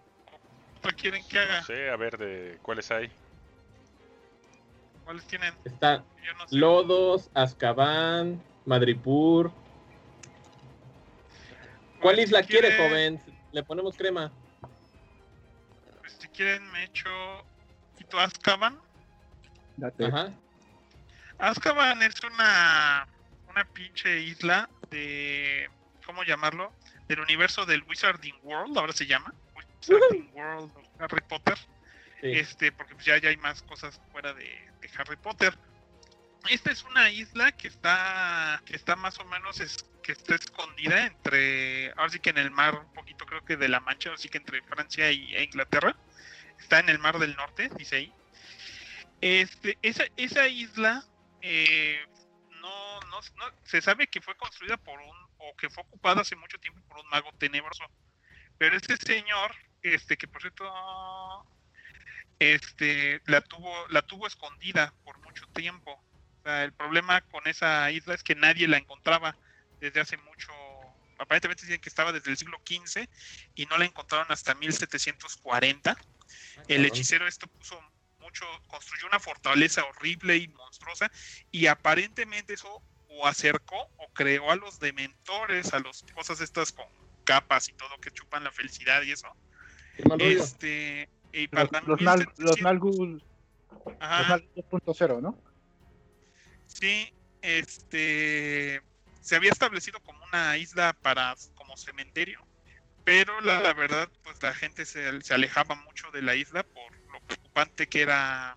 ¿Cuál 0.80 0.94
quieren 0.94 1.28
que 1.28 1.38
haga? 1.38 1.60
No 1.60 1.66
sé, 1.66 1.90
a 1.90 1.96
ver 1.96 2.16
de 2.16 2.58
cuáles 2.62 2.90
hay. 2.90 3.12
¿Cuáles 5.04 5.26
tienen? 5.26 5.54
Está 5.66 6.02
Yo 6.24 6.32
no 6.32 6.48
sé. 6.48 6.56
Lodos, 6.56 7.30
Azkaban, 7.34 8.42
Madripur. 8.64 9.52
¿Cuál 12.00 12.14
Pues, 12.14 12.26
isla 12.28 12.40
si 12.40 12.46
quiere, 12.48 12.68
quiere- 12.68 12.88
joven? 12.88 13.22
Le 13.52 13.62
ponemos 13.62 13.94
crema. 13.94 14.32
pues, 16.00 16.14
si 16.18 16.28
quieren, 16.28 16.70
me 16.72 16.84
echo. 16.84 17.10
Quito 17.98 18.18
Azkaban. 18.18 18.80
Date. 19.76 20.06
Ajá. 20.06 20.32
Azkaban 21.38 22.02
es 22.02 22.14
una. 22.24 23.06
Una 23.50 23.64
pinche 23.66 24.20
isla 24.20 24.70
de. 24.88 25.68
¿Cómo 26.08 26.24
llamarlo? 26.24 26.72
Del 27.06 27.20
universo 27.20 27.66
del 27.66 27.82
Wizarding 27.82 28.34
World, 28.42 28.78
ahora 28.78 28.94
se 28.94 29.04
llama. 29.04 29.30
Wizarding 29.82 30.30
World 30.32 30.72
Harry 30.98 31.20
Potter. 31.28 31.58
Sí. 32.22 32.32
este 32.32 32.72
porque 32.72 32.94
pues, 32.94 33.04
ya, 33.04 33.18
ya 33.18 33.28
hay 33.28 33.36
más 33.36 33.62
cosas 33.62 34.00
fuera 34.10 34.32
de, 34.32 34.44
de 34.80 34.90
Harry 34.96 35.16
Potter. 35.16 35.54
Esta 36.48 36.70
es 36.70 36.82
una 36.84 37.10
isla 37.10 37.52
que 37.52 37.68
está 37.68 38.62
que 38.64 38.74
está 38.74 38.96
más 38.96 39.18
o 39.18 39.24
menos 39.26 39.60
es, 39.60 39.84
que 40.02 40.12
está 40.12 40.34
escondida 40.36 41.04
entre 41.06 41.90
ahora 41.90 42.08
sí 42.08 42.20
que 42.20 42.30
en 42.30 42.38
el 42.38 42.50
mar 42.50 42.74
un 42.74 42.92
poquito 42.94 43.26
creo 43.26 43.44
que 43.44 43.58
de 43.58 43.68
la 43.68 43.80
Mancha, 43.80 44.08
ahora 44.08 44.18
sí 44.20 44.30
que 44.30 44.38
entre 44.38 44.62
Francia 44.62 45.12
y, 45.12 45.34
e 45.36 45.44
Inglaterra. 45.44 45.94
Está 46.58 46.78
en 46.80 46.88
el 46.88 46.98
mar 46.98 47.18
del 47.18 47.36
norte, 47.36 47.68
dice 47.76 47.96
ahí. 47.96 48.12
Este, 49.20 49.76
esa, 49.82 50.04
esa 50.16 50.48
isla 50.48 51.04
eh, 51.42 52.00
no, 52.62 53.00
no, 53.02 53.20
no- 53.36 53.52
se 53.64 53.82
sabe 53.82 54.06
que 54.06 54.22
fue 54.22 54.34
construida 54.36 54.78
por 54.78 54.98
un 54.98 55.27
o 55.38 55.56
que 55.56 55.70
fue 55.70 55.82
ocupada 55.82 56.22
hace 56.22 56.36
mucho 56.36 56.58
tiempo 56.58 56.80
por 56.88 56.98
un 56.98 57.08
mago 57.08 57.32
tenebroso. 57.38 57.84
Pero 58.58 58.76
este 58.76 58.96
señor, 58.96 59.54
este 59.82 60.16
que 60.16 60.28
por 60.28 60.40
cierto 60.40 60.64
este 62.38 63.20
la 63.26 63.40
tuvo 63.40 63.88
la 63.88 64.02
tuvo 64.02 64.26
escondida 64.26 64.94
por 65.04 65.18
mucho 65.20 65.46
tiempo. 65.48 65.92
O 65.92 66.42
sea, 66.42 66.64
el 66.64 66.72
problema 66.72 67.20
con 67.22 67.46
esa 67.46 67.90
isla 67.90 68.14
es 68.14 68.22
que 68.22 68.34
nadie 68.34 68.68
la 68.68 68.78
encontraba 68.78 69.36
desde 69.80 70.00
hace 70.00 70.16
mucho. 70.18 70.52
Aparentemente 71.18 71.66
dicen 71.66 71.80
que 71.80 71.88
estaba 71.88 72.12
desde 72.12 72.30
el 72.30 72.36
siglo 72.36 72.60
XV 72.64 73.08
y 73.54 73.66
no 73.66 73.76
la 73.78 73.84
encontraron 73.84 74.30
hasta 74.30 74.54
1740. 74.54 75.96
El 76.68 76.84
hechicero 76.84 77.26
esto 77.26 77.48
puso 77.48 77.80
mucho, 78.18 78.44
construyó 78.68 79.06
una 79.06 79.18
fortaleza 79.18 79.84
horrible 79.84 80.36
y 80.36 80.48
monstruosa 80.48 81.10
y 81.50 81.66
aparentemente 81.66 82.54
eso 82.54 82.82
o 83.08 83.26
acercó 83.26 83.76
o 83.96 84.08
creó 84.12 84.50
a 84.50 84.56
los 84.56 84.78
dementores, 84.78 85.72
a 85.72 85.80
los 85.80 86.04
cosas 86.14 86.40
estas 86.40 86.72
con 86.72 86.86
capas 87.24 87.68
y 87.68 87.72
todo 87.72 87.98
que 88.00 88.10
chupan 88.10 88.44
la 88.44 88.52
felicidad 88.52 89.02
y 89.02 89.12
eso. 89.12 89.28
Este, 90.18 91.08
y 91.32 91.48
Los, 91.48 91.68
para 91.68 91.80
los, 91.80 92.00
los 92.00 92.00
1700 92.00 92.62
Nalgul 92.62 93.22
Ajá. 93.98 94.20
los 94.20 94.28
Nalgul 94.28 94.80
2.0, 94.82 95.22
¿no? 95.22 95.42
Sí, 96.66 97.12
este 97.42 98.82
se 99.20 99.36
había 99.36 99.50
establecido 99.50 100.00
como 100.00 100.24
una 100.32 100.56
isla 100.56 100.94
para 101.02 101.34
como 101.54 101.76
cementerio, 101.76 102.40
pero 103.04 103.40
la, 103.42 103.60
la 103.60 103.74
verdad, 103.74 104.08
pues 104.22 104.42
la 104.42 104.54
gente 104.54 104.86
se, 104.86 105.20
se 105.20 105.34
alejaba 105.34 105.74
mucho 105.74 106.10
de 106.12 106.22
la 106.22 106.34
isla 106.34 106.62
por 106.62 106.96
lo 107.12 107.20
preocupante 107.26 107.88
que 107.88 108.02
era, 108.02 108.56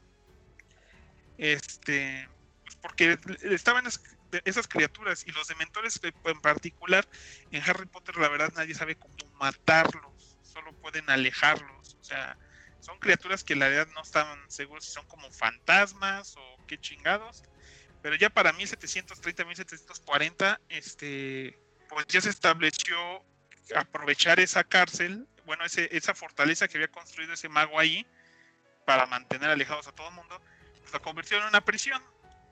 este, 1.38 2.30
pues 2.64 2.76
porque 2.78 3.18
estaban 3.42 3.86
esas 4.46 4.68
criaturas 4.68 5.24
y 5.28 5.32
los 5.32 5.48
dementores 5.48 6.00
en 6.04 6.42
particular 6.42 7.08
en 7.52 7.62
Harry 7.64 7.86
Potter 7.86 8.18
la 8.18 8.30
verdad 8.30 8.52
nadie 8.56 8.76
sabe 8.76 8.96
cómo 8.96 9.16
matarlos, 9.40 10.38
solo 10.42 10.74
pueden 10.74 11.10
alejarlos, 11.10 11.98
o 12.00 12.04
sea, 12.04 12.38
son 12.80 12.98
criaturas 13.00 13.44
que 13.44 13.56
la 13.56 13.68
verdad 13.68 13.92
no 13.94 14.02
estaban 14.02 14.40
seguros 14.50 14.86
si 14.86 14.92
son 14.92 15.06
como 15.08 15.32
fantasmas 15.32 16.36
o 16.38 16.58
qué 16.68 16.80
chingados, 16.80 17.44
pero 18.02 18.16
ya 18.16 18.30
para 18.30 18.54
1730, 18.54 19.46
1740, 19.46 20.62
este, 20.70 21.60
pues 21.90 22.08
ya 22.08 22.22
se 22.22 22.30
estableció 22.30 22.98
aprovechar 23.76 24.40
esa 24.40 24.64
cárcel, 24.64 25.28
bueno, 25.46 25.66
ese, 25.66 25.96
esa 25.96 26.14
fortaleza 26.16 26.68
que 26.68 26.78
había 26.78 26.88
construido 26.88 27.34
ese 27.34 27.50
mago 27.50 27.80
ahí 27.80 28.06
para 28.86 29.06
mantener 29.06 29.50
alejados 29.50 29.88
a 29.88 29.92
todo 29.92 30.10
el 30.10 30.16
mundo, 30.16 30.42
pues 30.80 30.94
la 30.94 31.00
convirtieron 31.00 31.44
en 31.44 31.50
una 31.50 31.62
prisión. 31.62 32.02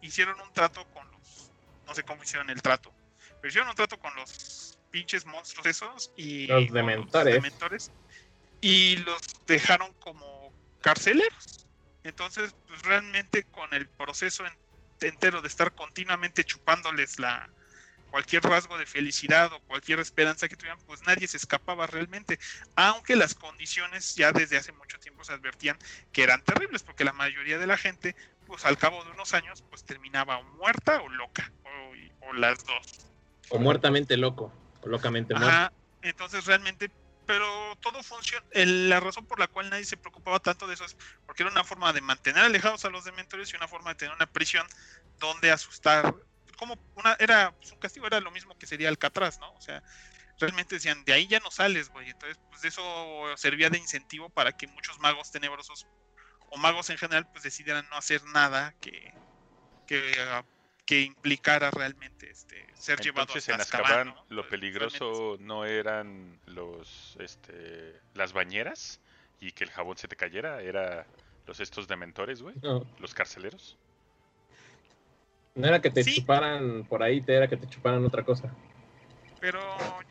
Hicieron 0.02 0.40
un 0.40 0.54
trato 0.54 0.86
con 0.92 1.10
los, 1.12 1.49
no 1.90 1.96
sé 1.96 2.04
cómo 2.04 2.24
hicieron 2.24 2.50
el 2.50 2.62
trato, 2.62 2.94
pero 3.42 3.50
hicieron 3.50 3.70
un 3.70 3.76
trato 3.76 3.98
con 3.98 4.16
los 4.16 4.78
pinches 4.92 5.26
monstruos 5.26 5.66
esos 5.66 6.12
y 6.16 6.48
Los 6.48 6.72
dementores. 6.72 7.34
dementores, 7.34 7.92
y 8.62 8.98
los 8.98 9.22
dejaron 9.48 9.94
como 9.96 10.54
carceleros. 10.82 11.68
Entonces, 12.04 12.54
pues 12.68 12.82
realmente 12.84 13.44
con 13.46 13.74
el 13.74 13.90
proceso 13.90 14.46
en- 14.46 14.58
entero 15.02 15.42
de 15.42 15.48
estar 15.48 15.74
continuamente 15.74 16.44
chupándoles 16.44 17.20
la 17.20 17.52
cualquier 18.10 18.44
rasgo 18.44 18.78
de 18.78 18.86
felicidad 18.86 19.52
o 19.54 19.62
cualquier 19.62 20.00
esperanza 20.00 20.48
que 20.48 20.56
tuvieran, 20.56 20.80
pues 20.86 21.02
nadie 21.06 21.28
se 21.28 21.38
escapaba 21.38 21.86
realmente, 21.88 22.40
aunque 22.76 23.16
las 23.16 23.36
condiciones 23.36 24.16
ya 24.16 24.32
desde 24.32 24.58
hace 24.58 24.72
mucho 24.72 24.98
tiempo 24.98 25.24
se 25.24 25.34
advertían 25.34 25.78
que 26.12 26.24
eran 26.24 26.42
terribles, 26.44 26.84
porque 26.84 27.04
la 27.04 27.14
mayoría 27.14 27.60
de 27.60 27.68
la 27.68 27.78
gente, 27.78 28.16
pues 28.50 28.66
al 28.66 28.78
cabo 28.80 29.04
de 29.06 29.12
unos 29.12 29.32
años, 29.36 29.64
pues 29.70 29.84
terminaba 29.86 30.42
muerta 30.42 31.00
o 31.04 31.08
loca, 31.10 31.54
o, 31.64 32.30
o 32.30 32.34
las 32.34 32.66
dos. 32.66 33.12
O 33.50 33.60
muertamente 33.60 34.18
loco, 34.18 34.52
o 34.82 34.88
locamente 34.90 35.36
muerto. 35.36 35.50
Ajá, 35.50 35.72
entonces 36.02 36.46
realmente, 36.46 36.90
pero 37.28 37.46
todo 37.80 38.02
funciona. 38.02 38.44
el- 38.52 38.90
la 38.90 39.00
razón 39.00 39.28
por 39.28 39.40
la 39.40 39.48
cual 39.48 39.70
nadie 39.70 39.86
se 39.86 39.98
preocupaba 39.98 40.40
tanto 40.40 40.66
de 40.66 40.74
eso 40.74 40.84
es 40.84 40.98
porque 41.28 41.44
era 41.44 41.52
una 41.52 41.64
forma 41.64 41.94
de 41.94 42.02
mantener 42.02 42.44
alejados 42.44 42.84
a 42.86 42.90
los 42.90 43.04
dementores 43.04 43.54
y 43.54 43.56
una 43.56 43.68
forma 43.68 43.92
de 43.92 43.96
tener 43.98 44.16
una 44.16 44.26
prisión 44.26 44.66
donde 45.20 45.52
asustar. 45.52 46.12
Como 46.58 46.76
una, 46.96 47.16
era, 47.20 47.52
pues, 47.56 47.72
un 47.72 47.78
castigo 47.78 48.08
era 48.08 48.20
lo 48.20 48.32
mismo 48.32 48.58
que 48.58 48.66
sería 48.66 48.90
Alcatraz, 48.90 49.40
¿no? 49.40 49.52
O 49.54 49.62
sea, 49.62 49.84
realmente 50.40 50.76
decían, 50.76 51.04
de 51.06 51.14
ahí 51.14 51.28
ya 51.28 51.40
no 51.40 51.52
sales, 51.52 51.90
güey. 51.90 52.10
Entonces, 52.10 52.40
pues 52.50 52.64
eso 52.64 53.26
servía 53.38 53.70
de 53.70 53.78
incentivo 53.78 54.30
para 54.32 54.52
que 54.54 54.66
muchos 54.68 54.98
magos 55.00 55.30
tenebrosos 55.32 55.86
o 56.52 56.58
magos 56.58 56.90
en 56.90 56.98
general, 56.98 57.28
pues 57.32 57.44
decidieran 57.44 57.86
no 57.90 57.98
hacer 57.98 58.24
nada 58.26 58.74
que, 58.82 59.14
que, 59.86 60.02
ah, 60.20 60.44
que 60.86 61.02
implicara 61.02 61.70
realmente 61.72 62.30
este, 62.30 62.66
ser 62.76 63.00
llevado 63.00 63.28
Entonces 63.28 63.50
a 63.50 63.56
en 63.56 63.62
Azkaban, 63.62 63.86
Azkaban 63.92 64.08
¿no? 64.08 64.36
lo 64.36 64.50
peligroso 64.50 65.38
no 65.40 65.66
eran 65.66 66.40
los 66.46 67.16
este 67.20 68.00
las 68.14 68.34
bañeras 68.34 69.00
y 69.40 69.52
que 69.52 69.64
el 69.64 69.70
jabón 69.70 69.98
se 69.98 70.08
te 70.08 70.16
cayera, 70.16 70.62
era 70.62 71.06
los 71.46 71.60
estos 71.60 71.88
dementores, 71.88 72.42
güey, 72.42 72.56
No, 72.62 72.86
los 73.00 73.14
carceleros. 73.14 73.78
no 75.56 75.68
era 75.68 75.82
que 75.82 75.90
te 75.90 76.04
Sí. 76.04 76.16
chuparan 76.16 76.86
por 76.86 77.04
ahí, 77.04 77.22
te 77.22 77.36
era 77.36 77.48
que 77.48 77.58
te 77.58 77.68
chuparan 77.68 78.06
otra 78.06 78.24
cosa. 78.24 78.54
Pero 79.40 79.60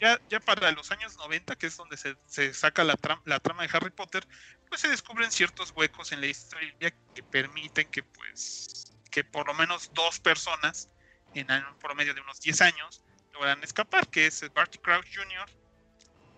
ya, 0.01 0.19
ya 0.29 0.41
para 0.41 0.71
los 0.73 0.91
años 0.91 1.17
90, 1.19 1.57
que 1.57 1.67
es 1.67 1.77
donde 1.77 1.97
se, 1.97 2.17
se 2.27 2.55
saca 2.55 2.83
la, 2.85 2.95
tram- 2.97 3.21
la 3.25 3.41
trama 3.41 3.63
de 3.63 3.71
Harry 3.73 3.91
Potter, 3.91 4.27
pues 4.69 4.81
se 4.81 4.89
descubren 4.89 5.31
ciertos 5.31 5.73
huecos 5.75 6.13
en 6.13 6.21
la 6.21 6.27
historia 6.27 6.91
que 7.15 7.23
permiten 7.23 7.89
que 7.91 8.03
pues 8.03 8.93
que 9.11 9.25
por 9.25 9.47
lo 9.47 9.55
menos 9.55 9.91
dos 9.95 10.21
personas 10.21 10.91
en 11.35 11.51
un 11.51 11.79
promedio 11.79 12.15
de 12.15 12.21
unos 12.21 12.41
10 12.41 12.61
años 12.61 13.03
logran 13.33 13.63
escapar, 13.63 14.09
que 14.09 14.27
es 14.27 14.45
Barty 14.53 14.79
Crouch 14.79 15.07
Jr., 15.15 15.49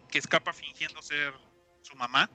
que 0.08 0.18
escapa 0.18 0.52
fingiendo 0.52 1.00
ser 1.02 1.32
su 1.82 1.96
mamá, 1.96 2.30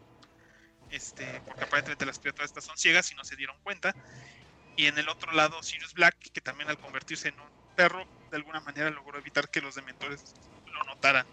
este, 0.90 1.42
porque 1.42 1.66
aparentemente 1.66 2.06
las 2.06 2.20
criaturas 2.20 2.50
estas 2.50 2.64
son 2.66 2.78
ciegas 2.78 3.12
y 3.12 3.16
no 3.16 3.24
se 3.24 3.36
dieron 3.36 3.58
cuenta, 3.64 3.94
y 4.78 4.88
en 4.88 4.98
el 4.98 5.10
otro 5.10 5.32
lado 5.32 5.62
Sirius 5.64 5.94
Black, 5.94 6.18
que 6.32 6.42
también 6.42 6.70
al 6.70 6.78
convertirse 6.78 7.30
en 7.30 7.40
un 7.40 7.50
perro, 7.76 8.06
de 8.36 8.40
alguna 8.42 8.60
manera 8.60 8.90
logró 8.90 9.18
evitar 9.18 9.50
que 9.50 9.62
los 9.62 9.76
dementores 9.76 10.34
lo 10.66 10.84
notaran. 10.84 11.26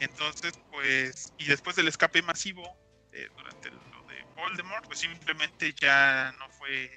Entonces, 0.00 0.58
pues, 0.72 1.32
y 1.38 1.44
después 1.44 1.76
del 1.76 1.86
escape 1.86 2.22
masivo 2.22 2.76
eh, 3.12 3.28
durante 3.36 3.70
lo 3.70 4.02
de 4.08 4.24
Voldemort, 4.34 4.84
pues 4.86 4.98
simplemente 4.98 5.72
ya 5.74 6.34
no 6.40 6.48
fue, 6.50 6.90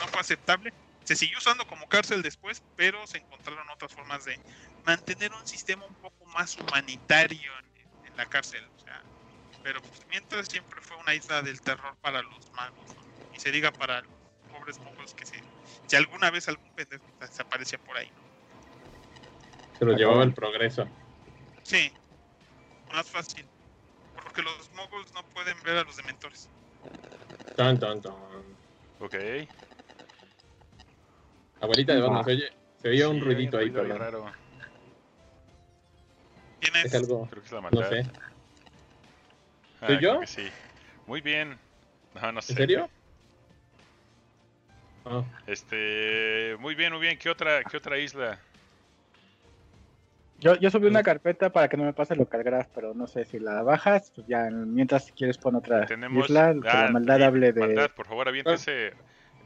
no 0.00 0.08
fue 0.08 0.20
aceptable. 0.20 0.72
Se 1.04 1.14
siguió 1.14 1.36
usando 1.38 1.66
como 1.66 1.86
cárcel 1.88 2.22
después, 2.22 2.62
pero 2.74 3.06
se 3.06 3.18
encontraron 3.18 3.68
otras 3.68 3.92
formas 3.92 4.24
de 4.24 4.40
mantener 4.86 5.30
un 5.34 5.46
sistema 5.46 5.84
un 5.84 5.94
poco 5.96 6.24
más 6.26 6.56
humanitario 6.56 7.52
en, 7.58 8.16
la 8.16 8.26
cárcel. 8.26 8.62
O 8.76 8.80
sea, 8.80 9.02
pero 9.62 9.80
pues, 9.82 10.06
mientras 10.08 10.48
siempre 10.48 10.80
fue 10.80 10.96
una 10.96 11.14
isla 11.14 11.42
del 11.42 11.60
terror 11.60 11.96
para 12.00 12.22
los 12.22 12.50
magos, 12.52 12.96
y 13.34 13.40
se 13.40 13.50
diga 13.50 13.72
para 13.72 14.02
los 14.02 14.12
pobres 14.52 14.78
mogos 14.80 15.14
que 15.14 15.24
se, 15.24 15.36
si 15.86 15.96
alguna 15.96 16.30
vez 16.30 16.48
algún 16.48 16.70
pendejo 16.74 17.04
desaparecía 17.20 17.78
por 17.78 17.96
ahí, 17.96 18.08
¿no? 18.14 18.22
Se 19.78 19.84
lo 19.84 19.92
llevaba 19.96 20.22
el 20.24 20.32
progreso. 20.32 20.86
Sí, 21.62 21.92
más 22.92 23.08
fácil. 23.10 23.44
Porque 24.22 24.42
los 24.42 24.70
moguls 24.72 25.12
no 25.14 25.22
pueden 25.34 25.56
ver 25.64 25.78
a 25.78 25.84
los 25.84 25.96
dementores. 25.96 26.48
Tan, 27.56 27.78
tan, 27.78 28.00
tan. 28.00 28.14
Ok. 29.00 29.14
Abuelita 31.60 31.94
de 31.94 32.00
Batman, 32.00 32.20
Ah. 32.20 32.24
se 32.24 32.30
oye, 32.32 32.52
se 32.80 32.88
oye 32.88 33.06
un 33.06 33.20
ruidito 33.20 33.58
ahí, 33.58 33.70
ruido 33.70 33.98
raro. 33.98 34.32
Tienes 36.60 36.84
Es 36.86 36.94
algo, 36.94 37.26
Creo 37.28 37.42
que 37.42 37.46
es 37.46 37.52
la 37.52 37.60
no 37.60 37.88
sé. 37.88 38.06
Ah, 39.80 39.86
¿Soy 39.86 39.96
creo 39.98 40.14
yo? 40.14 40.20
que 40.20 40.26
sí. 40.26 40.48
Muy 41.06 41.20
bien. 41.20 41.58
No, 42.14 42.32
no 42.32 42.42
sé. 42.42 42.52
¿En 42.52 42.56
serio? 42.58 42.90
Ah, 45.04 45.24
Este, 45.46 46.56
muy 46.60 46.74
bien, 46.74 46.92
muy 46.92 47.00
bien. 47.00 47.18
¿Qué 47.18 47.28
otra, 47.30 47.62
qué 47.64 47.76
otra 47.76 47.98
isla? 47.98 48.38
Yo, 50.40 50.56
yo 50.56 50.70
subí 50.70 50.88
una 50.88 51.04
carpeta 51.04 51.50
para 51.52 51.68
que 51.68 51.76
no 51.76 51.84
me 51.84 51.92
pase 51.92 52.16
local 52.16 52.42
graph, 52.42 52.66
pero 52.74 52.94
no 52.94 53.06
sé 53.06 53.24
si 53.24 53.38
la 53.38 53.62
bajas, 53.62 54.10
pues 54.14 54.26
ya 54.26 54.50
mientras 54.50 55.06
si 55.06 55.12
quieres 55.12 55.38
pon 55.38 55.54
otra 55.54 55.86
Tenemos 55.86 56.28
isla, 56.28 56.52
que 56.60 56.68
ah, 56.68 56.84
la 56.86 56.90
maldad 56.92 57.18
sí, 57.18 57.22
hable 57.22 57.52
de... 57.52 57.60
maldad, 57.60 57.90
por 57.92 58.06
favor, 58.06 58.28
aviéntese. 58.28 58.92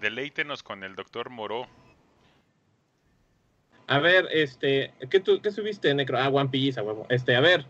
Deleítenos 0.00 0.62
con 0.62 0.84
el 0.84 0.94
doctor 0.94 1.28
Moró. 1.28 1.66
A 3.88 3.98
ver, 3.98 4.26
este, 4.32 4.92
¿qué, 5.10 5.20
tu- 5.20 5.40
qué 5.42 5.50
subiste, 5.50 5.94
Necro? 5.94 6.18
Ah, 6.18 6.28
One 6.28 6.48
Piece, 6.48 6.80
a 6.80 6.82
huevo. 6.82 7.06
Este, 7.10 7.36
a 7.36 7.40
ver. 7.40 7.66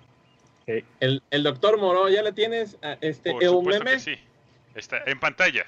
Sí. 0.64 0.84
El, 1.00 1.22
el 1.30 1.42
doctor 1.42 1.78
Moro, 1.78 2.08
¿ya 2.08 2.22
la 2.22 2.32
tienes? 2.32 2.78
Ah, 2.82 2.96
Este, 3.00 3.32
Por 3.32 3.42
¿eh, 3.42 3.48
un 3.48 3.58
supuesto 3.58 3.84
meme? 3.84 3.96
que 3.96 4.00
sí. 4.00 4.18
Está 4.74 5.02
en 5.06 5.18
pantalla. 5.20 5.66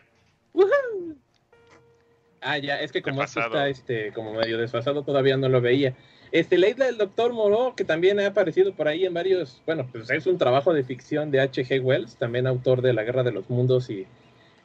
Ah, 2.40 2.58
ya, 2.58 2.80
es 2.80 2.92
que 2.92 3.02
como 3.02 3.22
esto 3.22 3.40
está 3.40 3.68
este, 3.68 4.12
como 4.12 4.32
medio 4.32 4.58
desfasado, 4.58 5.02
todavía 5.02 5.36
no 5.36 5.48
lo 5.48 5.60
veía. 5.60 5.94
Este, 6.30 6.58
la 6.58 6.68
isla 6.68 6.86
del 6.86 6.98
Doctor 6.98 7.32
Moreau, 7.32 7.74
que 7.74 7.84
también 7.84 8.20
ha 8.20 8.26
aparecido 8.26 8.74
por 8.74 8.86
ahí 8.86 9.06
en 9.06 9.14
varios, 9.14 9.62
bueno, 9.66 9.88
pues 9.90 10.10
es 10.10 10.26
un 10.26 10.38
trabajo 10.38 10.74
de 10.74 10.84
ficción 10.84 11.30
de 11.30 11.40
H.G. 11.40 11.82
Wells, 11.82 12.16
también 12.16 12.46
autor 12.46 12.82
de 12.82 12.92
La 12.92 13.02
Guerra 13.02 13.22
de 13.22 13.32
los 13.32 13.48
Mundos 13.48 13.90
y, 13.90 14.06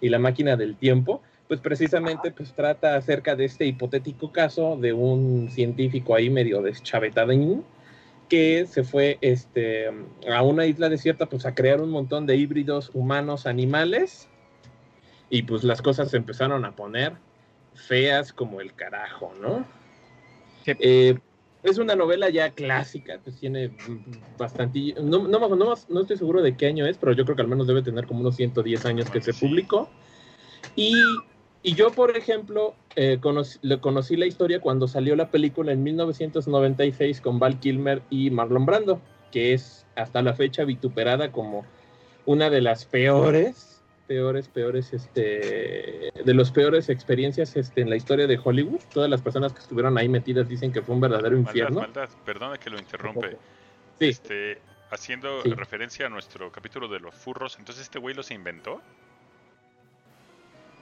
y 0.02 0.10
La 0.10 0.20
Máquina 0.20 0.58
del 0.58 0.76
Tiempo, 0.76 1.22
pues 1.48 1.62
precisamente 1.62 2.32
pues 2.32 2.54
trata 2.54 2.96
acerca 2.96 3.36
de 3.36 3.46
este 3.46 3.66
hipotético 3.66 4.32
caso 4.32 4.78
de 4.78 4.94
un 4.94 5.50
científico 5.50 6.16
ahí 6.16 6.30
medio 6.30 6.62
deschavetadín 6.62 7.64
que 8.30 8.66
se 8.66 8.84
fue 8.84 9.18
este, 9.22 9.92
a 10.32 10.42
una 10.42 10.66
isla 10.66 10.90
desierta 10.90 11.28
pues 11.28 11.46
a 11.46 11.54
crear 11.54 11.82
un 11.82 11.92
montón 11.92 12.26
de 12.26 12.36
híbridos 12.36 12.92
humanos 12.94 13.46
animales 13.46 14.28
y 15.30 15.44
pues 15.44 15.64
las 15.64 15.82
cosas 15.82 16.12
se 16.12 16.18
empezaron 16.18 16.66
a 16.66 16.76
poner 16.76 17.14
feas 17.76 18.34
como 18.34 18.62
el 18.62 18.74
carajo, 18.74 19.34
¿no? 19.42 19.66
Sí. 20.66 20.74
Eh, 20.80 21.18
es 21.64 21.78
una 21.78 21.96
novela 21.96 22.30
ya 22.30 22.50
clásica, 22.50 23.20
pues 23.24 23.38
tiene 23.38 23.72
bastante... 24.38 24.96
No, 25.02 25.28
no, 25.28 25.56
no, 25.56 25.74
no 25.88 26.02
estoy 26.02 26.18
seguro 26.18 26.42
de 26.42 26.58
qué 26.58 26.68
año 26.68 26.86
es, 26.86 26.98
pero 26.98 27.14
yo 27.14 27.24
creo 27.24 27.38
que 27.38 27.42
al 27.42 27.48
menos 27.48 27.68
debe 27.68 27.82
tener 27.82 28.06
como 28.06 28.20
unos 28.20 28.36
110 28.36 28.86
años 28.86 29.10
que 29.10 29.22
se 29.22 29.34
publicó. 29.34 29.90
Y, 30.76 30.94
y 31.64 31.74
yo, 31.74 31.92
por 31.92 32.18
ejemplo, 32.18 32.76
eh, 32.98 33.18
conocí, 33.22 33.60
le 33.62 33.80
conocí 33.80 34.18
la 34.18 34.26
historia 34.26 34.60
cuando 34.60 34.90
salió 34.90 35.16
la 35.16 35.32
película 35.32 35.72
en 35.72 35.84
1996 35.84 37.22
con 37.22 37.40
Val 37.40 37.60
Kilmer 37.62 38.02
y 38.10 38.30
Marlon 38.30 38.66
Brando, 38.66 39.00
que 39.32 39.54
es 39.54 39.86
hasta 39.96 40.22
la 40.22 40.34
fecha 40.34 40.66
vituperada 40.66 41.32
como 41.32 41.66
una 42.26 42.50
de 42.50 42.60
las 42.60 42.86
peores, 42.86 43.73
peores, 44.14 44.48
peores, 44.48 44.94
este, 44.94 46.12
de 46.24 46.34
las 46.36 46.52
peores 46.52 46.88
experiencias 46.90 47.56
este, 47.56 47.82
en 47.82 47.90
la 47.90 47.96
historia 47.96 48.28
de 48.28 48.40
Hollywood. 48.42 48.80
Todas 48.94 49.10
las 49.10 49.22
personas 49.24 49.54
que 49.54 49.60
estuvieron 49.60 49.98
ahí 49.98 50.08
metidas 50.08 50.48
dicen 50.48 50.72
que 50.72 50.84
fue 50.84 50.94
un 50.94 51.02
verdadero 51.02 51.32
Maldad, 51.36 51.50
infierno. 51.50 51.80
maldad. 51.82 52.10
Perdona 52.24 52.58
que 52.60 52.70
lo 52.70 52.78
interrumpe. 52.78 53.38
Sí, 54.00 54.10
Este, 54.10 54.60
haciendo 54.92 55.42
Sí. 55.42 55.50
referencia 55.56 56.06
a 56.06 56.10
nuestro 56.10 56.52
capítulo 56.52 56.88
de 56.88 57.00
los 57.00 57.16
furros, 57.16 57.58
entonces 57.58 57.86
este 57.86 57.98
güey 57.98 58.14
los 58.14 58.30
inventó. 58.30 58.82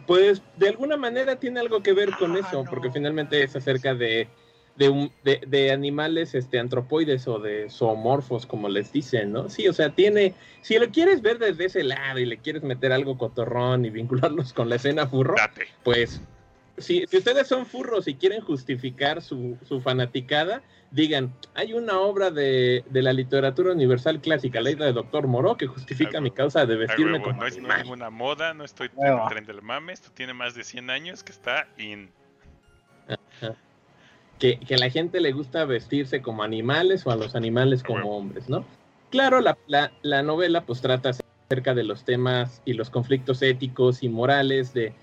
Pues 0.07 0.41
de 0.57 0.67
alguna 0.67 0.97
manera 0.97 1.37
tiene 1.37 1.61
algo 1.61 1.81
que 1.81 1.93
ver 1.93 2.11
con 2.17 2.35
Ah, 2.35 2.39
eso, 2.39 2.63
no. 2.65 2.69
porque 2.69 2.91
finalmente 2.91 3.41
es 3.43 3.55
acerca 3.55 3.93
de, 3.95 4.27
de, 4.75 4.89
un- 4.89 5.11
de- 5.23 5.41
de 5.47 5.71
animales 5.71 6.33
este, 6.33 6.57
antropoides 6.59 7.27
o 7.27 7.39
de 7.39 7.69
zoomorfos, 7.69 8.45
como 8.45 8.69
les 8.69 8.91
dicen, 8.91 9.31
¿no? 9.31 9.49
Sí, 9.49 9.67
o 9.67 9.73
sea, 9.73 9.89
tiene, 9.89 10.33
si 10.61 10.79
lo 10.79 10.89
quieres 10.89 11.21
ver 11.21 11.37
desde 11.39 11.65
ese 11.65 11.83
lado 11.83 12.19
y 12.19 12.25
le 12.25 12.37
quieres 12.37 12.63
meter 12.63 12.91
algo 12.91 13.17
cotorrón 13.17 13.85
y 13.85 13.89
vincularlos 13.89 14.53
con 14.53 14.69
la 14.69 14.75
escena 14.77 15.07
furro, 15.07 15.35
Date. 15.35 15.67
pues 15.83 16.21
si, 16.77 17.05
si 17.07 17.17
ustedes 17.17 17.47
son 17.47 17.65
furros 17.65 18.07
y 18.07 18.15
quieren 18.15 18.41
justificar 18.41 19.21
su, 19.21 19.57
su 19.67 19.81
fanaticada, 19.81 20.63
digan, 20.89 21.31
hay 21.53 21.73
una 21.73 21.99
obra 21.99 22.31
de, 22.31 22.83
de 22.89 23.01
la 23.01 23.13
literatura 23.13 23.73
universal 23.73 24.19
clásica, 24.19 24.61
la 24.61 24.71
isla 24.71 24.85
de 24.85 24.93
Doctor 24.93 25.27
Moro, 25.27 25.57
que 25.57 25.67
justifica 25.67 26.19
mi 26.21 26.31
causa 26.31 26.65
de 26.65 26.75
vestirme 26.77 27.13
huevo, 27.19 27.25
como 27.25 27.41
no, 27.41 27.45
es, 27.47 27.57
no 27.57 27.67
animal. 27.67 27.81
es 27.81 27.87
una 27.87 28.09
moda, 28.09 28.53
no 28.53 28.63
estoy 28.63 28.89
en 28.97 29.07
el 29.07 29.27
tren 29.29 29.45
del 29.45 29.61
mame, 29.61 29.93
esto 29.93 30.09
tiene 30.13 30.33
más 30.33 30.55
de 30.55 30.63
100 30.63 30.89
años 30.89 31.23
que 31.23 31.31
está 31.33 31.67
in. 31.77 32.09
Que, 34.41 34.57
que 34.59 34.73
a 34.73 34.77
la 34.79 34.89
gente 34.89 35.21
le 35.21 35.31
gusta 35.33 35.65
vestirse 35.65 36.21
como 36.23 36.41
animales 36.41 37.05
o 37.05 37.11
a 37.11 37.15
los 37.15 37.35
animales 37.35 37.83
como 37.83 38.17
hombres, 38.17 38.49
¿no? 38.49 38.65
Claro, 39.11 39.39
la, 39.39 39.55
la- 39.67 39.91
la 40.01 40.23
novela 40.23 40.65
pues 40.65 40.81
trata 40.81 41.11
acerca 41.49 41.75
de 41.75 41.83
los 41.83 42.03
temas 42.03 42.59
y 42.65 42.73
los 42.73 42.89
conflictos 42.89 43.43
éticos 43.43 44.01
y 44.01 44.09
morales 44.09 44.73
de 44.73 44.93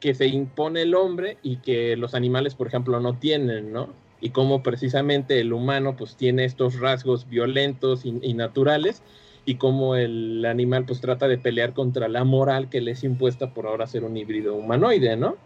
que 0.00 0.12
se 0.14 0.26
impone 0.26 0.82
el 0.82 0.96
hombre 0.96 1.38
y 1.44 1.58
que 1.58 1.96
los 1.96 2.14
animales, 2.14 2.56
por 2.56 2.66
ejemplo, 2.66 2.98
no 2.98 3.16
tienen, 3.18 3.72
¿no? 3.72 3.94
Y 4.20 4.30
cómo 4.30 4.64
precisamente 4.64 5.38
el 5.40 5.52
humano 5.52 5.94
pues 5.96 6.16
tiene 6.16 6.44
estos 6.44 6.80
rasgos 6.80 7.28
violentos 7.28 8.04
y, 8.04 8.18
y 8.22 8.34
naturales 8.34 9.02
y 9.44 9.54
cómo 9.54 9.94
el 9.94 10.44
animal 10.44 10.84
pues 10.84 11.00
trata 11.00 11.28
de 11.28 11.38
pelear 11.38 11.74
contra 11.74 12.08
la 12.08 12.24
moral 12.24 12.68
que 12.68 12.80
le 12.80 12.90
es 12.90 13.04
impuesta 13.04 13.54
por 13.54 13.68
ahora 13.68 13.86
ser 13.86 14.02
un 14.02 14.16
híbrido 14.16 14.56
humanoide, 14.56 15.16
¿no? 15.16 15.36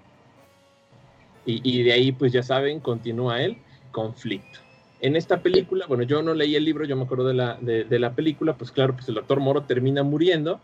Y, 1.45 1.83
de 1.83 1.93
ahí, 1.93 2.13
pues 2.13 2.33
ya 2.33 2.43
saben, 2.43 2.81
continúa 2.81 3.43
el 3.43 3.57
conflicto. 3.91 4.61
En 5.01 5.17
esta 5.17 5.43
película, 5.43 5.87
bueno, 5.87 6.05
yo 6.05 6.23
no 6.23 6.35
leí 6.35 6.55
el 6.55 6.65
libro, 6.65 6.85
yo 6.85 6.97
me 6.97 7.03
acuerdo 7.03 7.27
de 7.27 7.35
la, 7.35 7.59
de, 7.61 7.83
de 7.85 7.99
la 7.99 8.15
película, 8.15 8.57
pues 8.57 8.71
claro, 8.71 8.95
pues 8.95 9.09
el 9.09 9.17
doctor 9.17 9.41
Moro 9.41 9.65
termina 9.65 10.05
muriendo 10.05 10.61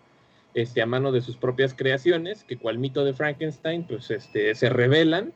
este, 0.55 0.81
a 0.83 0.87
mano 0.87 1.13
de 1.13 1.21
sus 1.21 1.37
propias 1.37 1.75
creaciones, 1.75 2.45
que 2.45 2.57
cual 2.57 2.79
mito 2.79 3.05
de 3.05 3.15
Frankenstein, 3.15 3.85
pues 3.85 4.11
este, 4.11 4.55
se 4.55 4.69
rebelan 4.69 5.33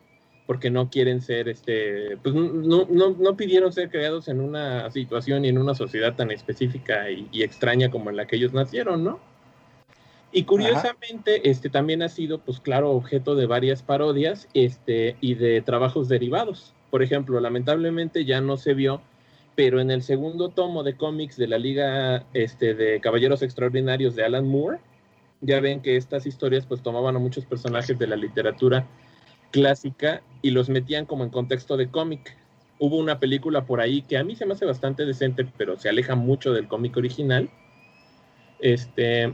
porque 0.46 0.70
no 0.70 0.90
quieren 0.90 1.20
ser, 1.20 1.48
este, 1.48 2.16
pues 2.22 2.34
no, 2.34 2.86
no, 2.90 3.10
no 3.10 3.36
pidieron 3.36 3.72
ser 3.72 3.90
creados 3.90 4.28
en 4.28 4.40
una 4.40 4.90
situación 4.90 5.44
y 5.44 5.48
en 5.48 5.58
una 5.58 5.74
sociedad 5.74 6.14
tan 6.16 6.30
específica 6.30 7.10
y, 7.10 7.28
y 7.30 7.42
extraña 7.42 7.90
como 7.90 8.10
en 8.10 8.16
la 8.16 8.26
que 8.26 8.36
ellos 8.36 8.52
nacieron, 8.52 9.04
¿no? 9.04 9.20
Y 10.32 10.44
curiosamente, 10.44 11.50
este 11.50 11.68
también 11.68 12.02
ha 12.02 12.08
sido, 12.08 12.38
pues 12.38 12.58
claro, 12.58 12.90
objeto 12.92 13.34
de 13.34 13.46
varias 13.46 13.82
parodias 13.82 14.48
este, 14.54 15.16
y 15.20 15.34
de 15.34 15.60
trabajos 15.60 16.08
derivados. 16.08 16.72
Por 16.90 17.02
ejemplo, 17.02 17.38
lamentablemente 17.38 18.24
ya 18.24 18.40
no 18.40 18.56
se 18.56 18.72
vio, 18.72 19.02
pero 19.54 19.80
en 19.80 19.90
el 19.90 20.02
segundo 20.02 20.48
tomo 20.48 20.82
de 20.82 20.96
cómics 20.96 21.36
de 21.36 21.48
la 21.48 21.58
Liga 21.58 22.24
este, 22.32 22.74
de 22.74 23.00
Caballeros 23.00 23.42
Extraordinarios 23.42 24.16
de 24.16 24.24
Alan 24.24 24.48
Moore, 24.48 24.78
ya 25.42 25.60
ven 25.60 25.82
que 25.82 25.96
estas 25.96 26.24
historias 26.24 26.64
pues 26.64 26.82
tomaban 26.82 27.16
a 27.16 27.18
muchos 27.18 27.44
personajes 27.44 27.98
de 27.98 28.06
la 28.06 28.16
literatura 28.16 28.86
clásica 29.50 30.22
y 30.40 30.50
los 30.50 30.70
metían 30.70 31.04
como 31.04 31.24
en 31.24 31.30
contexto 31.30 31.76
de 31.76 31.90
cómic. 31.90 32.38
Hubo 32.78 32.96
una 32.96 33.20
película 33.20 33.66
por 33.66 33.80
ahí 33.80 34.00
que 34.02 34.16
a 34.16 34.24
mí 34.24 34.34
se 34.34 34.46
me 34.46 34.54
hace 34.54 34.64
bastante 34.64 35.04
decente, 35.04 35.46
pero 35.58 35.78
se 35.78 35.90
aleja 35.90 36.14
mucho 36.14 36.52
del 36.52 36.68
cómic 36.68 36.96
original. 36.96 37.50
Este, 38.60 39.32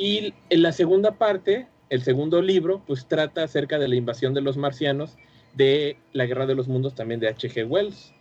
y 0.00 0.32
en 0.48 0.62
la 0.62 0.72
segunda 0.72 1.12
parte, 1.12 1.68
el 1.90 2.02
segundo 2.02 2.40
libro, 2.40 2.82
pues 2.86 3.06
trata 3.06 3.42
acerca 3.42 3.78
de 3.78 3.86
la 3.86 3.96
invasión 3.96 4.32
de 4.32 4.40
los 4.40 4.56
marcianos 4.56 5.18
de 5.54 5.98
la 6.12 6.24
Guerra 6.24 6.46
de 6.46 6.54
los 6.54 6.68
Mundos 6.68 6.94
también 6.94 7.20
de 7.20 7.28
H.G. 7.28 7.68
Wells. 7.68 8.14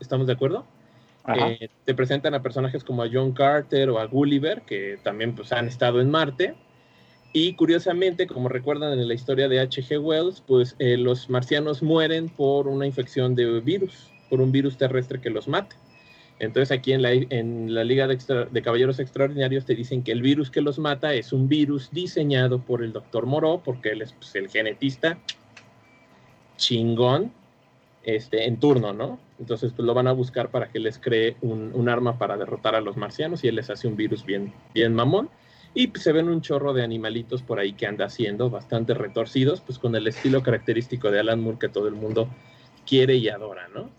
¿Estamos 0.00 0.26
de 0.26 0.32
acuerdo? 0.32 0.66
Eh, 1.28 1.68
te 1.84 1.94
presentan 1.94 2.34
a 2.34 2.42
personajes 2.42 2.82
como 2.82 3.04
a 3.04 3.08
John 3.10 3.32
Carter 3.32 3.88
o 3.88 4.00
a 4.00 4.06
Gulliver, 4.06 4.62
que 4.62 4.98
también 5.04 5.36
pues, 5.36 5.52
han 5.52 5.68
estado 5.68 6.00
en 6.00 6.10
Marte. 6.10 6.54
Y 7.32 7.54
curiosamente, 7.54 8.26
como 8.26 8.48
recuerdan 8.48 8.98
en 8.98 9.06
la 9.06 9.14
historia 9.14 9.48
de 9.48 9.60
H.G. 9.60 10.02
Wells, 10.02 10.40
pues 10.40 10.74
eh, 10.80 10.96
los 10.96 11.30
marcianos 11.30 11.84
mueren 11.84 12.28
por 12.28 12.66
una 12.66 12.84
infección 12.84 13.36
de 13.36 13.60
virus, 13.60 14.10
por 14.28 14.40
un 14.40 14.50
virus 14.50 14.76
terrestre 14.76 15.20
que 15.20 15.30
los 15.30 15.46
mata. 15.46 15.76
Entonces 16.38 16.76
aquí 16.76 16.92
en 16.92 17.02
la, 17.02 17.12
en 17.12 17.74
la 17.74 17.84
Liga 17.84 18.08
de, 18.08 18.62
Caballeros 18.62 18.98
Extraordinarios 18.98 19.64
te 19.64 19.74
dicen 19.74 20.02
que 20.02 20.12
el 20.12 20.20
virus 20.20 20.50
que 20.50 20.60
los 20.60 20.78
mata 20.78 21.14
es 21.14 21.32
un 21.32 21.48
virus 21.48 21.90
diseñado 21.92 22.60
por 22.60 22.82
el 22.82 22.92
doctor 22.92 23.26
Moreau, 23.26 23.62
porque 23.62 23.90
él 23.90 24.02
es 24.02 24.12
pues, 24.12 24.34
el 24.34 24.48
genetista 24.48 25.18
chingón 26.56 27.32
este, 28.02 28.46
en 28.46 28.58
turno, 28.58 28.92
¿no? 28.92 29.18
Entonces 29.38 29.72
pues 29.74 29.86
lo 29.86 29.94
van 29.94 30.08
a 30.08 30.12
buscar 30.12 30.50
para 30.50 30.70
que 30.70 30.78
les 30.78 30.98
cree 30.98 31.36
un, 31.40 31.70
un 31.72 31.88
arma 31.88 32.18
para 32.18 32.36
derrotar 32.36 32.74
a 32.74 32.80
los 32.80 32.96
marcianos 32.96 33.44
y 33.44 33.48
él 33.48 33.56
les 33.56 33.70
hace 33.70 33.86
un 33.88 33.96
virus 33.96 34.24
bien, 34.24 34.52
bien 34.74 34.94
mamón. 34.94 35.30
Y 35.74 35.88
pues, 35.88 36.04
se 36.04 36.12
ven 36.12 36.28
un 36.28 36.40
chorro 36.40 36.72
de 36.72 36.82
animalitos 36.82 37.42
por 37.42 37.58
ahí 37.58 37.72
que 37.72 37.86
anda 37.86 38.06
haciendo, 38.06 38.48
bastante 38.48 38.94
retorcidos, 38.94 39.60
pues 39.60 39.78
con 39.78 39.96
el 39.96 40.06
estilo 40.06 40.42
característico 40.42 41.10
de 41.10 41.20
Alan 41.20 41.40
Moore 41.40 41.58
que 41.58 41.68
todo 41.68 41.88
el 41.88 41.94
mundo 41.94 42.28
quiere 42.86 43.16
y 43.16 43.28
adora, 43.28 43.68
¿no? 43.74 43.90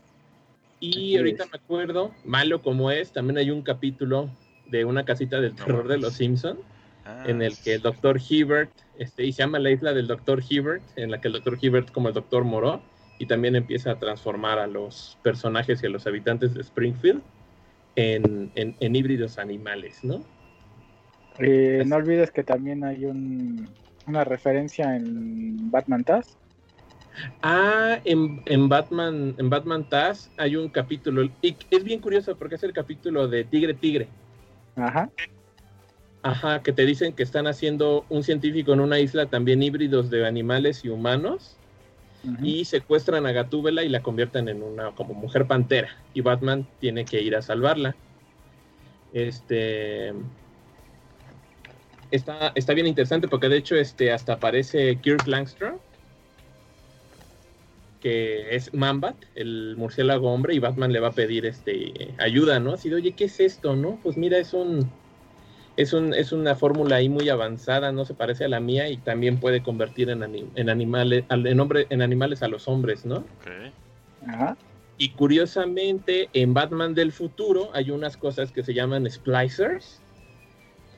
Y 0.79 1.17
ahorita 1.17 1.45
me 1.51 1.57
acuerdo, 1.57 2.11
malo 2.25 2.61
como 2.61 2.91
es, 2.91 3.11
también 3.11 3.37
hay 3.37 3.49
un 3.51 3.61
capítulo 3.61 4.29
de 4.67 4.85
una 4.85 5.05
casita 5.05 5.39
del 5.41 5.55
terror 5.55 5.87
de 5.87 5.97
los 5.97 6.13
Simpson 6.13 6.59
Ah, 7.07 7.23
en 7.27 7.41
el 7.43 7.55
que 7.57 7.75
el 7.75 7.81
doctor 7.81 8.19
Hibbert, 8.19 8.71
este, 8.97 9.25
y 9.25 9.31
se 9.31 9.43
llama 9.43 9.59
la 9.59 9.69
isla 9.69 9.93
del 9.93 10.07
doctor 10.07 10.41
Hibbert, 10.47 10.81
en 10.95 11.11
la 11.11 11.21
que 11.21 11.27
el 11.27 11.33
doctor 11.35 11.57
Hibbert 11.61 11.91
como 11.91 12.07
el 12.07 12.15
doctor 12.15 12.43
Moreau, 12.43 12.81
y 13.19 13.27
también 13.27 13.55
empieza 13.55 13.91
a 13.91 13.99
transformar 13.99 14.57
a 14.57 14.65
los 14.67 15.17
personajes 15.21 15.81
y 15.83 15.85
a 15.85 15.89
los 15.89 16.07
habitantes 16.07 16.53
de 16.55 16.61
Springfield 16.61 17.21
en, 17.95 18.51
en- 18.55 18.75
en 18.79 18.95
híbridos 18.95 19.37
animales, 19.37 20.03
¿no? 20.03 20.23
Eh, 21.37 21.83
no 21.85 21.95
olvides 21.97 22.31
que 22.31 22.43
también 22.43 22.83
hay 22.83 23.05
un, 23.05 23.67
una 24.07 24.23
referencia 24.23 24.95
en 24.95 25.69
Batman 25.69 26.03
Taz. 26.03 26.37
Ah, 27.41 27.99
en, 28.05 28.41
en 28.45 28.69
Batman, 28.69 29.35
en 29.37 29.49
Batman 29.49 29.87
Taz 29.87 30.29
hay 30.37 30.55
un 30.55 30.69
capítulo, 30.69 31.23
y 31.41 31.55
es 31.69 31.83
bien 31.83 31.99
curioso 31.99 32.35
porque 32.35 32.55
es 32.55 32.63
el 32.63 32.73
capítulo 32.73 33.27
de 33.27 33.43
Tigre 33.43 33.73
Tigre. 33.73 34.07
Ajá. 34.75 35.09
Ajá, 36.23 36.63
que 36.63 36.73
te 36.73 36.85
dicen 36.85 37.13
que 37.13 37.21
están 37.21 37.45
haciendo 37.45 38.03
un 38.09 38.23
científico 38.23 38.73
en 38.73 38.79
una 38.79 38.99
isla 38.99 39.27
también 39.27 39.61
híbridos 39.61 40.09
de 40.09 40.25
animales 40.25 40.83
y 40.83 40.89
humanos 40.89 41.55
y 42.41 42.65
secuestran 42.65 43.27
a 43.27 43.31
Gatúbela 43.31 43.83
y 43.83 43.89
la 43.89 44.01
convierten 44.01 44.49
en 44.49 44.63
una 44.63 44.89
como 44.95 45.13
mujer 45.13 45.45
pantera 45.45 45.89
y 46.15 46.21
Batman 46.21 46.67
tiene 46.79 47.05
que 47.05 47.21
ir 47.21 47.35
a 47.35 47.43
salvarla. 47.43 47.95
Este 49.13 50.11
está, 52.09 52.51
está 52.55 52.73
bien 52.73 52.87
interesante 52.87 53.27
porque 53.27 53.47
de 53.47 53.57
hecho 53.57 53.75
este 53.75 54.11
hasta 54.11 54.33
aparece 54.33 54.97
Kirk 54.97 55.27
Langstrom 55.27 55.77
que 58.05 58.55
es 58.55 58.71
Mambat, 58.71 59.15
el 59.33 59.73
murciélago 59.77 60.31
hombre, 60.31 60.53
y 60.53 60.59
Batman 60.59 60.93
le 60.93 60.99
va 60.99 61.07
a 61.07 61.11
pedir 61.11 61.43
este 61.47 62.13
ayuda, 62.19 62.59
¿no? 62.59 62.73
Así 62.73 62.87
de, 62.87 62.97
oye, 62.97 63.13
¿qué 63.13 63.23
es 63.23 63.39
esto, 63.39 63.75
no? 63.75 63.99
Pues 64.03 64.15
mira, 64.15 64.37
es 64.37 64.53
un 64.53 64.87
es 65.75 65.91
un 65.91 66.13
es 66.13 66.31
una 66.31 66.53
fórmula 66.55 66.97
ahí 66.97 67.09
muy 67.09 67.29
avanzada, 67.29 67.91
no 67.91 68.05
se 68.05 68.13
parece 68.13 68.45
a 68.45 68.47
la 68.47 68.59
mía 68.59 68.89
y 68.91 68.97
también 68.97 69.39
puede 69.39 69.63
convertir 69.63 70.11
en, 70.11 70.21
ani- 70.21 70.45
en 70.53 70.69
animales 70.69 71.23
al- 71.29 71.47
en, 71.47 71.59
hombre, 71.59 71.87
en 71.89 72.03
animales 72.03 72.43
a 72.43 72.47
los 72.47 72.67
hombres, 72.67 73.07
¿no? 73.07 73.25
Ajá. 74.27 74.55
Y 74.99 75.09
curiosamente, 75.13 76.29
en 76.33 76.53
Batman 76.53 76.93
del 76.93 77.11
futuro 77.11 77.71
hay 77.73 77.89
unas 77.89 78.17
cosas 78.17 78.51
que 78.51 78.61
se 78.63 78.75
llaman 78.75 79.09
splicers, 79.09 79.99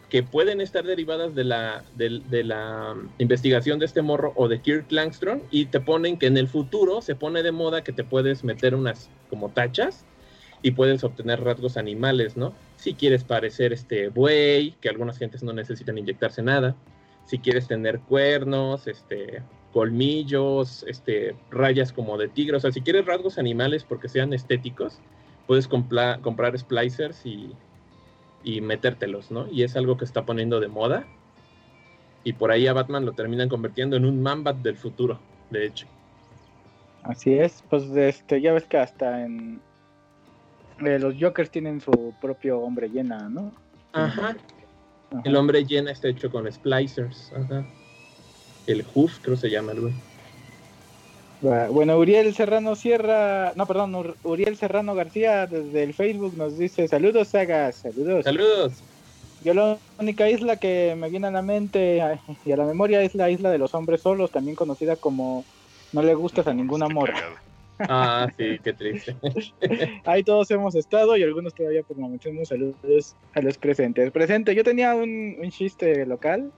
que 0.10 0.24
pueden 0.24 0.62
estar 0.62 0.86
derivadas 0.86 1.36
de 1.36 1.44
la, 1.44 1.84
de, 1.96 2.44
la 2.44 2.94
um, 2.94 3.10
investigación 3.18 3.78
de 3.80 3.86
este 3.86 4.02
morro 4.02 4.32
o 4.36 4.48
de 4.48 4.62
Kirk 4.62 4.92
Langstrom, 4.92 5.42
y 5.52 5.66
te 5.66 5.82
ponen 5.82 6.18
que 6.18 6.28
en 6.28 6.38
el 6.38 6.48
futuro 6.48 7.02
se 7.02 7.16
pone 7.16 7.44
de 7.44 7.52
moda 7.52 7.84
que 7.84 7.92
te 7.92 8.04
puedes 8.04 8.44
meter 8.44 8.74
unas 8.74 9.10
como 9.30 9.50
tachas 9.50 10.06
y 10.62 10.72
puedes 10.72 11.04
obtener 11.04 11.44
rasgos 11.44 11.78
animales, 11.78 12.38
¿no? 12.38 12.54
Si 12.78 12.94
quieres 12.94 13.24
parecer 13.24 13.74
este 13.74 14.08
buey, 14.10 14.76
que 14.82 14.90
algunas 14.90 15.18
gentes 15.18 15.44
no 15.44 15.54
necesitan 15.54 15.98
inyectarse 15.98 16.42
nada, 16.42 16.76
si 17.26 17.40
quieres 17.40 17.68
tener 17.68 18.00
cuernos, 18.00 18.88
este 18.88 19.44
colmillos, 19.74 20.84
este 20.88 21.36
rayas 21.52 21.92
como 21.92 22.18
de 22.18 22.30
tigre, 22.30 22.58
o 22.58 22.60
sea, 22.60 22.72
si 22.72 22.82
quieres 22.82 23.06
rasgos 23.06 23.38
animales 23.38 23.84
porque 23.84 24.08
sean 24.08 24.34
estéticos, 24.34 25.00
puedes 25.46 25.68
comprar 25.68 26.58
splicers 26.58 27.26
y, 27.26 27.54
y 28.48 28.62
metértelos, 28.62 29.30
¿no? 29.30 29.46
Y 29.52 29.64
es 29.64 29.76
algo 29.76 29.98
que 29.98 30.06
está 30.06 30.26
poniendo 30.26 30.62
de 30.62 30.70
moda. 30.70 31.06
Y 32.24 32.32
por 32.32 32.50
ahí 32.50 32.66
a 32.66 32.72
Batman 32.72 33.06
lo 33.06 33.12
terminan 33.12 33.50
convirtiendo 33.50 33.98
en 33.98 34.06
un 34.06 34.22
Mambat 34.22 34.58
del 34.58 34.78
futuro, 34.78 35.20
de 35.50 35.66
hecho. 35.66 35.86
Así 37.04 37.34
es. 37.34 37.62
Pues 37.70 37.84
este, 37.84 38.40
ya 38.40 38.54
ves 38.54 38.64
que 38.64 38.78
hasta 38.78 39.26
en 39.26 39.60
eh, 40.80 40.98
los 40.98 41.16
Jokers 41.20 41.52
tienen 41.52 41.82
su 41.82 42.14
propio 42.22 42.60
hombre 42.60 42.88
llena, 42.88 43.28
¿no? 43.28 43.52
Ajá. 43.92 44.30
Ajá. 45.12 45.22
El 45.26 45.36
hombre 45.36 45.66
llena 45.66 45.92
está 45.92 46.08
hecho 46.08 46.32
con 46.32 46.50
splicers. 46.50 47.34
Ajá. 47.36 47.66
El 48.66 48.86
Hoof, 48.94 49.20
creo 49.20 49.36
se 49.36 49.50
llama 49.50 49.74
el 49.74 49.82
güey. 49.82 49.94
Va, 51.46 51.70
Bueno, 51.70 51.98
Uriel 51.98 52.34
Serrano 52.34 52.76
Sierra, 52.76 53.54
no, 53.56 53.68
perdón, 53.68 53.94
Ur- 53.94 54.18
Uriel 54.24 54.58
Serrano 54.58 54.96
García 54.96 55.46
desde 55.48 55.84
el 55.84 55.94
Facebook 55.94 56.36
nos 56.36 56.58
dice 56.58 56.88
saludos, 56.88 57.28
sagas, 57.30 57.78
saludos. 57.78 58.26
Saludos. 58.26 58.84
Yo 59.42 59.54
la 59.54 59.80
única 60.00 60.30
isla 60.30 60.58
que 60.58 60.96
me 60.98 61.10
viene 61.10 61.28
a 61.28 61.32
la 61.32 61.42
mente 61.44 62.02
y 62.44 62.52
a 62.52 62.58
la 62.58 62.66
memoria 62.66 63.02
es 63.04 63.14
la 63.14 63.30
isla 63.30 63.52
de 63.52 63.60
los 63.60 63.74
hombres 63.76 64.02
solos, 64.02 64.32
también 64.32 64.56
conocida 64.56 64.96
como 64.96 65.46
no 65.92 66.02
le 66.02 66.16
gustas 66.16 66.48
a 66.48 66.54
ninguna 66.54 66.88
cagado. 66.88 67.36
Ah, 67.80 68.28
sí, 68.36 68.58
qué 68.64 68.74
triste. 68.74 69.16
Ahí 70.06 70.24
todos 70.24 70.50
hemos 70.50 70.76
estado 70.76 71.16
y 71.16 71.24
algunos 71.24 71.54
todavía 71.54 71.84
permanecemos. 71.84 72.48
Saludos 72.48 73.16
a 73.34 73.42
los 73.42 73.58
presentes. 73.58 74.12
Presente, 74.12 74.56
yo 74.56 74.64
tenía 74.64 74.96
un, 74.96 75.36
un 75.40 75.50
chiste 75.52 76.06
local. 76.06 76.52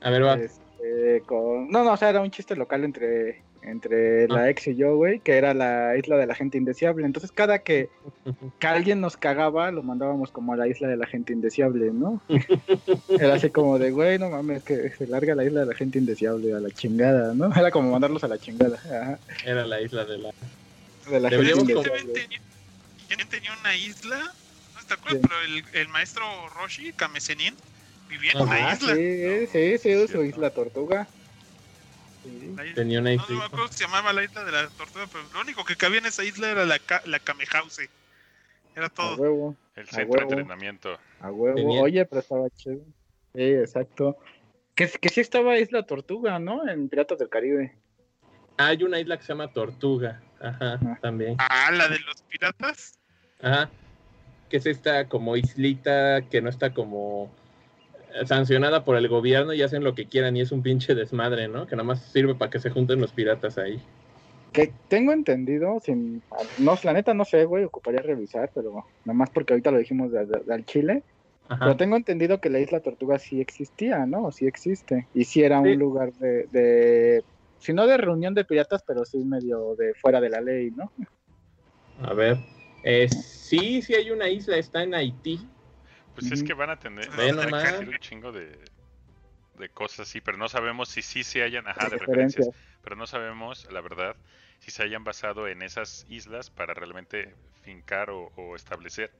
A 0.00 0.10
ver, 0.10 0.24
va. 0.24 0.34
este, 0.34 1.22
con... 1.26 1.68
No, 1.68 1.84
no, 1.84 1.94
o 1.94 1.96
sea, 1.96 2.10
era 2.10 2.20
un 2.20 2.30
chiste 2.30 2.54
local 2.54 2.84
entre, 2.84 3.42
entre 3.62 4.24
Ah. 4.24 4.26
la 4.28 4.50
ex 4.50 4.66
y 4.68 4.76
yo, 4.76 4.96
güey, 4.96 5.20
que 5.20 5.36
era 5.36 5.52
la 5.54 5.96
isla 5.96 6.16
de 6.16 6.26
la 6.26 6.34
gente 6.34 6.56
indeseable. 6.58 7.04
Entonces, 7.04 7.32
cada 7.32 7.58
que, 7.60 7.88
que 8.58 8.66
alguien 8.66 9.00
nos 9.00 9.16
cagaba, 9.16 9.70
lo 9.70 9.82
mandábamos 9.82 10.30
como 10.30 10.52
a 10.52 10.56
la 10.56 10.68
isla 10.68 10.88
de 10.88 10.96
la 10.96 11.06
gente 11.06 11.32
indeseable, 11.32 11.90
¿no? 11.92 12.20
Era 13.20 13.34
así 13.34 13.50
como 13.50 13.78
de, 13.78 13.90
güey, 13.90 14.18
no 14.18 14.30
mames, 14.30 14.62
que 14.62 14.90
se 14.90 15.06
larga 15.06 15.34
la 15.34 15.44
isla 15.44 15.60
de 15.60 15.66
la 15.66 15.74
gente 15.74 15.98
indeseable 15.98 16.52
a 16.54 16.60
la 16.60 16.70
chingada, 16.70 17.34
¿no? 17.34 17.50
Era 17.56 17.70
como 17.70 17.90
mandarlos 17.90 18.24
a 18.24 18.28
la 18.28 18.38
chingada. 18.38 18.76
Ajá, 18.84 19.18
Era 19.44 19.66
la 19.66 19.80
isla 19.80 20.04
de 20.04 20.18
la. 20.18 20.30
de 21.10 21.20
la 21.20 21.30
gente 21.30 21.50
indeseable. 21.52 21.90
también 22.00 23.28
tenía, 23.28 23.52
una 23.60 23.74
isla, 23.76 24.18
no 24.74 24.86
te 24.86 24.94
acuerdas, 24.94 25.20
Sí. 25.22 25.28
pero 25.28 25.40
el, 25.42 25.64
el 25.80 25.88
maestro 25.88 26.24
Roshi, 26.60 26.92
Kamesenin, 26.92 27.54
vivía 28.08 28.32
en 28.32 28.40
una 28.42 28.70
Ah, 28.70 28.74
isla. 28.74 28.94
sí, 28.94 29.46
sí, 29.52 29.78
sí, 29.78 30.08
su 30.08 30.22
isla 30.24 30.50
tortuga. 30.50 31.06
Sí. 32.22 32.52
La 32.56 32.64
isla- 32.64 32.74
Tenía 32.74 33.00
una 33.00 33.10
No, 33.14 33.16
no 33.22 33.26
me 33.28 33.34
isla. 33.34 33.46
acuerdo 33.46 33.68
se 33.68 33.84
llamaba 33.84 34.12
la 34.12 34.24
isla 34.24 34.44
de 34.44 34.52
la 34.52 34.68
tortuga, 34.68 35.06
pero 35.10 35.24
lo 35.32 35.40
único 35.40 35.64
que 35.64 35.76
cabía 35.76 35.98
en 35.98 36.06
esa 36.06 36.24
isla 36.24 36.50
era 36.50 36.64
la, 36.66 36.80
la 37.06 37.18
Kamehause. 37.18 37.88
Era 38.76 38.86
A 38.86 38.90
todo. 38.90 39.16
huevo, 39.16 39.56
El 39.76 39.84
A 39.88 39.92
centro 39.92 40.16
de 40.18 40.22
entrenamiento. 40.22 40.98
a 41.20 41.30
huevo. 41.30 41.56
Tenía- 41.56 41.80
Oye, 41.82 42.04
pero 42.04 42.20
estaba 42.20 42.48
chido. 42.50 42.80
Sí, 43.34 43.42
exacto. 43.42 44.16
Que, 44.74 44.88
que 44.88 45.08
sí 45.08 45.20
estaba 45.20 45.58
Isla 45.58 45.82
Tortuga, 45.84 46.38
¿no? 46.38 46.68
En 46.68 46.88
Piratas 46.88 47.18
del 47.18 47.28
Caribe. 47.28 47.74
Hay 48.56 48.82
una 48.84 48.98
isla 49.00 49.16
que 49.16 49.22
se 49.24 49.28
llama 49.32 49.52
Tortuga. 49.52 50.20
Ajá, 50.40 50.78
también. 51.02 51.36
Ah, 51.38 51.70
la 51.72 51.88
de 51.88 51.98
los 52.00 52.22
piratas. 52.22 52.98
Ajá. 53.42 53.70
Que 54.48 54.56
es 54.58 54.66
esta 54.66 55.08
como 55.08 55.36
islita 55.36 56.22
que 56.30 56.40
no 56.40 56.48
está 56.48 56.72
como 56.72 57.32
sancionada 58.24 58.84
por 58.84 58.96
el 58.96 59.08
gobierno 59.08 59.52
y 59.52 59.62
hacen 59.62 59.84
lo 59.84 59.94
que 59.94 60.06
quieran 60.06 60.36
y 60.36 60.40
es 60.40 60.52
un 60.52 60.62
pinche 60.62 60.94
desmadre, 60.94 61.48
¿no? 61.48 61.66
Que 61.66 61.76
nada 61.76 61.86
más 61.86 62.02
sirve 62.02 62.34
para 62.34 62.50
que 62.50 62.58
se 62.58 62.70
junten 62.70 63.00
los 63.00 63.12
piratas 63.12 63.58
ahí. 63.58 63.80
Que 64.52 64.72
tengo 64.88 65.12
entendido, 65.12 65.78
sin, 65.80 66.22
no, 66.58 66.74
la 66.82 66.92
neta 66.92 67.12
no 67.14 67.24
sé, 67.24 67.44
güey, 67.44 67.64
ocuparía 67.64 68.00
revisar, 68.00 68.50
pero 68.54 68.86
nada 69.04 69.16
más 69.16 69.30
porque 69.30 69.52
ahorita 69.52 69.70
lo 69.70 69.78
dijimos 69.78 70.10
de- 70.10 70.26
de- 70.26 70.40
del 70.46 70.64
Chile. 70.64 71.02
Ajá. 71.48 71.64
Pero 71.64 71.76
tengo 71.76 71.96
entendido 71.96 72.40
que 72.40 72.50
la 72.50 72.60
Isla 72.60 72.80
Tortuga 72.80 73.18
sí 73.18 73.40
existía, 73.40 74.04
¿no? 74.06 74.30
Sí 74.32 74.46
existe. 74.46 75.06
Y 75.14 75.24
sí 75.24 75.42
era 75.42 75.62
Sí. 75.62 75.68
un 75.70 75.78
lugar 75.78 76.12
de, 76.14 76.46
de, 76.50 77.24
si 77.58 77.72
no 77.72 77.86
de 77.86 77.96
reunión 77.96 78.34
de 78.34 78.44
piratas, 78.44 78.82
pero 78.86 79.04
sí 79.04 79.18
medio 79.18 79.74
de 79.76 79.94
fuera 79.94 80.20
de 80.20 80.28
la 80.30 80.40
ley, 80.40 80.70
¿no? 80.70 80.92
A 82.02 82.12
ver. 82.14 82.36
Eh, 82.84 83.08
sí, 83.08 83.82
sí 83.82 83.94
hay 83.94 84.10
una 84.10 84.28
isla, 84.28 84.56
está 84.56 84.82
en 84.82 84.94
Haití. 84.94 85.40
Pues 86.18 86.32
es 86.32 86.42
que 86.42 86.54
van 86.54 86.70
a 86.70 86.78
tener, 86.78 87.08
van 87.10 87.54
a 87.54 87.78
un 87.78 87.98
chingo 87.98 88.32
de, 88.32 88.58
de 89.58 89.68
cosas 89.68 90.08
así, 90.08 90.20
pero 90.20 90.36
no 90.36 90.48
sabemos 90.48 90.88
si 90.88 91.02
sí 91.02 91.22
se 91.22 91.42
hayan, 91.42 91.66
ajá, 91.68 91.88
de 91.88 91.98
Referencias. 91.98 92.46
referencias, 92.46 92.80
pero 92.82 92.96
no 92.96 93.06
sabemos, 93.06 93.70
la 93.70 93.80
verdad, 93.80 94.16
si 94.58 94.70
se 94.70 94.82
hayan 94.82 95.04
basado 95.04 95.48
en 95.48 95.62
esas 95.62 96.06
islas 96.08 96.50
para 96.50 96.74
realmente 96.74 97.34
fincar 97.62 98.10
o, 98.10 98.32
o 98.36 98.56
establecer 98.56 99.12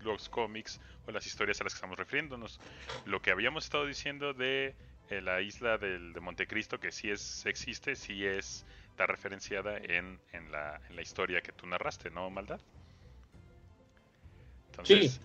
los 0.00 0.28
cómics 0.28 0.80
o 1.06 1.12
las 1.12 1.26
historias 1.26 1.60
a 1.60 1.64
las 1.64 1.72
que 1.72 1.78
estamos 1.78 1.98
refiriéndonos. 1.98 2.60
Lo 3.06 3.22
que 3.22 3.30
habíamos 3.30 3.64
estado 3.64 3.86
diciendo 3.86 4.34
de 4.34 4.74
eh, 5.10 5.20
la 5.20 5.40
isla 5.40 5.78
del, 5.78 6.12
de 6.12 6.20
Montecristo, 6.20 6.78
que 6.78 6.92
sí 6.92 7.10
es 7.10 7.46
existe, 7.46 7.96
sí 7.96 8.24
es 8.26 8.66
está 8.90 9.06
referenciada 9.06 9.76
en, 9.78 10.20
en, 10.32 10.52
la, 10.52 10.80
en 10.88 10.94
la 10.94 11.02
historia 11.02 11.40
que 11.40 11.50
tú 11.50 11.66
narraste, 11.66 12.10
¿no, 12.10 12.30
Maldad? 12.30 12.60
Entonces, 14.70 15.20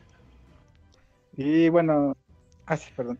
Y 1.38 1.70
bueno, 1.70 2.16
ah, 2.66 2.78
sí, 2.78 2.92
perdón. 2.96 3.20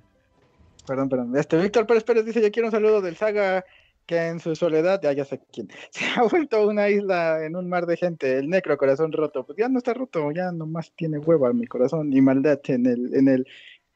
Perdón, 0.88 1.10
perdón. 1.10 1.38
Este 1.38 1.58
Víctor 1.58 1.86
Pérez 1.86 2.04
Pérez 2.04 2.26
dice, 2.26 2.42
yo 2.42 2.52
quiero 2.52 2.68
un 2.68 2.72
saludo 2.72 3.02
del 3.02 3.16
Saga 3.16 3.64
que 4.10 4.18
en 4.26 4.40
su 4.40 4.56
soledad, 4.56 5.00
ya, 5.04 5.14
ya 5.14 5.24
sé 5.24 5.40
quién, 5.54 5.68
se 5.92 6.04
ha 6.16 6.24
vuelto 6.24 6.68
una 6.68 6.90
isla 6.90 7.46
en 7.46 7.56
un 7.56 7.70
mar 7.70 7.86
de 7.86 7.96
gente, 7.96 8.40
el 8.40 8.50
necro 8.50 8.76
corazón 8.76 9.12
roto. 9.12 9.46
Pues 9.46 9.60
ya 9.60 9.70
no 9.70 9.78
está 9.78 9.94
roto, 9.94 10.32
ya 10.32 10.52
nomás 10.52 10.92
tiene 10.96 11.20
hueva 11.20 11.54
mi 11.54 11.68
corazón 11.68 12.12
y 12.12 12.20
maldad 12.20 12.60
en 12.66 12.88
el, 12.88 13.14
en 13.14 13.28
el. 13.28 13.48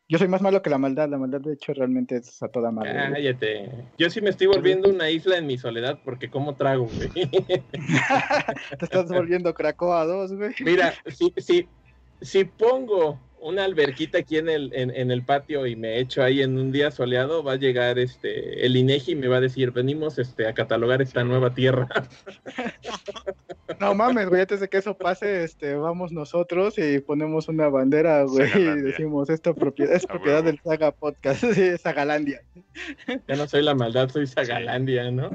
Yo 0.08 0.20
soy 0.20 0.28
más 0.28 0.44
malo 0.44 0.62
que 0.62 0.70
la 0.70 0.78
maldad, 0.78 1.10
la 1.10 1.18
maldad 1.18 1.42
de 1.42 1.54
hecho 1.54 1.74
realmente 1.74 2.18
es 2.18 2.44
a 2.44 2.48
toda 2.48 2.70
madre. 2.70 2.94
Cállate. 2.94 3.72
Yo 3.98 4.12
sí 4.12 4.22
me 4.22 4.30
estoy 4.30 4.46
volviendo 4.46 4.88
una 4.88 5.10
isla 5.10 5.38
en 5.38 5.48
mi 5.48 5.58
soledad 5.58 5.98
porque 6.06 6.30
como 6.30 6.56
trago, 6.56 6.88
güey. 6.88 7.10
Te 8.78 8.86
estás 8.86 9.10
volviendo 9.10 9.52
Cracoa 9.56 10.06
2, 10.06 10.34
güey. 10.34 10.52
Mira, 10.60 10.94
si, 11.08 11.34
si, 11.38 11.68
si 12.22 12.46
pongo 12.46 13.20
una 13.44 13.66
alberquita 13.66 14.20
aquí 14.20 14.38
en 14.38 14.48
el, 14.48 14.72
en, 14.74 14.90
en 14.96 15.12
el 15.12 15.24
patio 15.24 15.68
y 15.68 15.76
me 15.76 16.00
echo 16.00 16.24
ahí 16.24 16.42
en 16.42 16.58
un 16.58 16.72
día 16.72 16.92
soleado, 16.92 17.44
va 17.44 17.54
a 17.54 17.58
llegar 17.58 18.00
este 18.00 18.66
el 18.66 18.78
INEGI 18.78 19.12
y 19.12 19.16
me 19.16 19.28
va 19.28 19.38
a 19.38 19.42
decir, 19.42 19.72
venimos 19.72 20.18
este 20.18 20.48
a 20.48 20.54
catalogar 20.54 21.02
esta 21.02 21.24
nueva 21.24 21.54
tierra. 21.54 21.88
No 23.80 23.96
mames, 23.96 24.30
güey, 24.30 24.42
antes 24.42 24.60
de 24.60 24.70
que 24.70 24.78
eso 24.78 24.96
pase, 24.96 25.44
este, 25.44 25.76
vamos 25.76 26.12
nosotros 26.12 26.78
y 26.78 27.00
ponemos 27.00 27.48
una 27.48 27.70
bandera, 27.70 28.24
güey, 28.24 28.52
y 28.56 28.82
decimos, 28.82 29.30
esta 29.30 29.54
propiedad 29.54 29.96
es 29.96 30.06
propiedad 30.06 30.44
del 30.44 30.60
Saga 30.64 30.92
Podcast, 30.92 31.44
sí, 31.54 31.78
Sagalandia. 31.78 32.42
Ya 33.28 33.36
no 33.36 33.48
soy 33.48 33.64
la 33.64 33.74
maldad, 33.74 34.10
soy 34.10 34.28
Sagalandia, 34.28 35.10
¿no? 35.12 35.32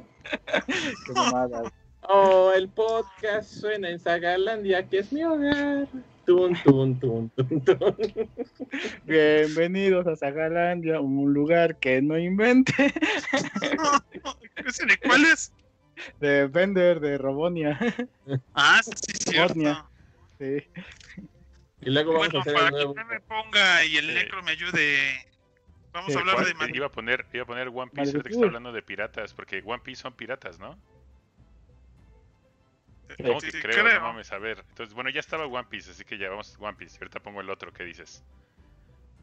Qué 1.07 1.13
mamada. 1.15 1.63
Oh, 2.11 2.53
el 2.57 2.71
podcast 2.71 3.51
suena 3.51 3.91
en 3.91 3.99
Sagalandia, 3.99 4.89
que 4.89 5.01
es 5.01 5.13
mi 5.13 5.25
hogar. 5.25 5.87
Tun, 6.29 6.53
tun, 6.63 7.01
tun, 7.01 7.31
tun, 7.31 7.65
tun. 7.65 7.97
Bienvenidos 9.05 10.07
a 10.07 10.15
Sagalandia, 10.15 11.01
un 11.01 11.33
lugar 11.33 11.79
que 11.79 12.03
no 12.03 12.19
invente, 12.19 12.75
¿Ese 14.57 14.85
de 14.85 14.99
cuál 14.99 15.25
es? 15.25 15.55
de 16.21 16.47
Bender, 16.49 17.01
de 17.01 17.17
Robonia. 17.17 17.79
Ah, 18.53 18.79
sí, 18.83 18.93
cierto. 19.31 19.91
Sí. 20.39 20.63
Y 21.81 21.89
luego 21.89 22.13
vamos 22.13 22.29
Bueno, 22.29 22.39
a 22.41 22.43
hacer 22.43 22.53
para 22.55 22.67
el 22.67 22.73
que 22.75 22.77
nuevo. 22.77 22.95
no 22.95 23.07
me 23.07 23.21
ponga 23.21 23.85
y 23.87 23.97
el 23.97 24.13
necro 24.13 24.43
me 24.43 24.51
ayude. 24.51 24.99
Vamos 25.95 26.13
Sí, 26.13 26.19
a 26.19 26.21
hablar 26.21 26.45
de 26.45 26.77
iba 26.77 26.87
a 26.89 26.93
poner 26.93 27.25
iba 27.33 27.45
a 27.45 27.47
poner 27.47 27.69
One 27.69 27.91
Piece 27.91 28.11
ahorita 28.11 28.29
que 28.29 28.35
está 28.35 28.45
hablando 28.45 28.71
de 28.73 28.83
piratas 28.83 29.33
porque 29.33 29.63
One 29.65 29.81
Piece 29.83 30.03
son 30.03 30.13
piratas 30.13 30.59
¿no? 30.59 30.79
¿Cómo 33.17 33.41
Sí, 33.41 33.47
que 33.47 33.53
sí, 33.53 33.59
creo? 33.63 33.85
creo. 33.85 34.01
No 34.01 34.07
mames, 34.09 34.31
a 34.33 34.39
ver. 34.39 34.65
Entonces, 34.69 34.95
bueno, 34.95 35.11
ya 35.11 35.21
estaba 35.21 35.47
One 35.47 35.67
Piece, 35.71 35.91
así 35.91 36.05
que 36.05 36.19
ya 36.19 36.29
vamos 36.29 36.57
One 36.59 36.77
Piece. 36.77 36.99
Ahorita 37.01 37.21
pongo 37.21 37.41
el 37.41 37.51
otro, 37.51 37.73
¿qué 37.73 37.85
dices? 37.85 38.23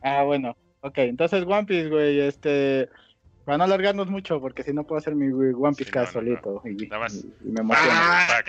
Ah, 0.02 0.24
bueno, 0.24 0.57
ok, 0.82 0.98
entonces 0.99 1.44
One 1.48 1.66
Piece, 1.66 1.90
güey, 1.90 2.20
este, 2.20 2.90
para 3.44 3.57
no 3.57 3.64
alargarnos 3.66 4.07
mucho, 4.07 4.40
porque 4.40 4.64
si 4.64 4.74
no 4.74 4.84
puedo 4.86 4.99
hacer 4.99 5.16
mi 5.16 5.28
One 5.32 5.76
Piece 5.76 5.91
Sí, 5.91 5.95
no, 5.95 6.02
no, 6.02 6.06
no. 6.07 6.12
solito, 6.12 6.62
y, 6.66 6.88
Nada 6.88 7.03
más. 7.03 7.14
y- 7.16 7.36
y 7.41 7.52
me 7.52 7.62
emociona. 7.62 8.28
Ah. 8.28 8.44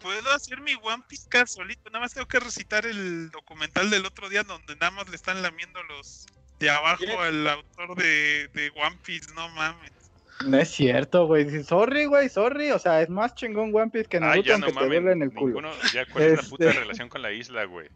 Puedo 0.00 0.30
hacer 0.32 0.60
mi 0.62 0.74
One 0.76 1.02
Piece 1.08 1.28
solito. 1.46 1.90
Nada 1.90 2.00
más 2.04 2.14
tengo 2.14 2.26
que 2.26 2.40
recitar 2.40 2.86
el 2.86 3.30
documental 3.30 3.90
del 3.90 4.06
otro 4.06 4.28
día 4.30 4.42
donde 4.44 4.74
nada 4.76 4.90
más 4.92 5.08
le 5.10 5.16
están 5.16 5.42
lamiendo 5.42 5.82
los 5.84 6.26
de 6.58 6.70
abajo 6.70 7.04
¿Qué? 7.04 7.12
al 7.12 7.46
autor 7.48 7.96
de, 7.96 8.48
de 8.54 8.70
One 8.76 8.98
Piece. 9.04 9.32
No 9.34 9.48
mames. 9.50 9.92
No 10.46 10.56
es 10.58 10.68
cierto, 10.70 11.26
güey. 11.26 11.44
Dice, 11.44 11.64
Sorry, 11.64 12.06
güey, 12.06 12.28
sorry. 12.28 12.70
O 12.70 12.78
sea, 12.78 13.02
es 13.02 13.10
más 13.10 13.34
chingón 13.34 13.74
One 13.74 13.90
Piece 13.90 14.08
que 14.08 14.16
Ah, 14.16 14.20
Naruto, 14.20 14.46
ya 14.48 14.54
aunque 14.54 14.72
no 14.72 14.80
te 14.80 14.86
duele 14.86 15.00
mames. 15.00 15.16
en 15.16 15.22
el 15.22 15.32
culo. 15.34 15.46
Ninguno, 15.60 15.70
ya, 15.92 16.06
¿cuál 16.10 16.24
es 16.24 16.42
la 16.44 16.48
puta 16.48 16.64
Este- 16.68 16.80
relación 16.80 17.08
con 17.08 17.22
la 17.22 17.32
isla, 17.32 17.64
güey? 17.64 17.88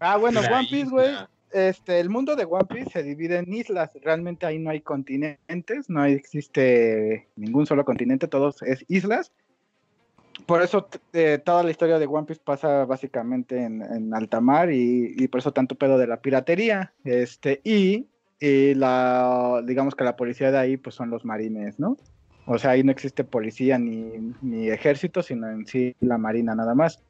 Ah, 0.00 0.16
bueno, 0.16 0.42
La 0.42 0.58
One 0.58 0.68
Piece, 0.68 0.90
güey. 0.90 1.14
Este, 1.52 2.00
el 2.00 2.10
mundo 2.10 2.34
de 2.34 2.44
One 2.44 2.64
Piece 2.68 2.90
se 2.90 3.02
divide 3.04 3.36
en 3.38 3.52
islas. 3.52 3.90
Realmente 4.02 4.44
ahí 4.44 4.58
no 4.58 4.70
hay 4.70 4.80
continentes, 4.80 5.88
no 5.88 6.04
existe 6.04 7.28
ningún 7.36 7.64
solo 7.66 7.84
continente, 7.84 8.26
todos 8.26 8.60
es 8.62 8.84
islas. 8.88 9.32
Por 10.46 10.62
eso 10.62 10.88
eh, 11.12 11.40
toda 11.42 11.62
la 11.62 11.70
historia 11.70 12.00
de 12.00 12.06
One 12.06 12.26
Piece 12.26 12.42
pasa 12.44 12.84
básicamente 12.86 13.62
en, 13.62 13.82
en 13.82 14.12
alta 14.12 14.40
mar 14.40 14.72
y, 14.72 15.14
y 15.16 15.28
por 15.28 15.38
eso 15.38 15.52
tanto 15.52 15.76
pedo 15.76 15.96
de 15.96 16.08
la 16.08 16.20
piratería. 16.20 16.92
Este, 17.04 17.60
y, 17.62 18.08
y 18.44 18.74
la, 18.74 19.62
digamos 19.64 19.94
que 19.94 20.04
la 20.04 20.16
policía 20.16 20.50
de 20.50 20.58
ahí 20.58 20.76
pues 20.76 20.94
son 20.94 21.08
los 21.08 21.24
marines, 21.24 21.80
¿no? 21.80 21.96
O 22.46 22.58
sea, 22.58 22.72
ahí 22.72 22.82
no 22.82 22.92
existe 22.92 23.24
policía 23.24 23.78
ni, 23.78 24.34
ni 24.42 24.68
ejército, 24.68 25.22
sino 25.22 25.48
en 25.48 25.66
sí 25.66 25.94
la 26.00 26.18
marina 26.18 26.54
nada 26.54 26.74
más. 26.74 27.02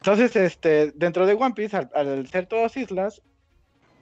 Entonces, 0.00 0.36
este, 0.36 0.92
dentro 0.92 1.26
de 1.26 1.34
One 1.34 1.54
Piece, 1.54 1.76
al, 1.76 1.90
al 1.92 2.26
ser 2.28 2.46
todas 2.46 2.76
islas, 2.76 3.20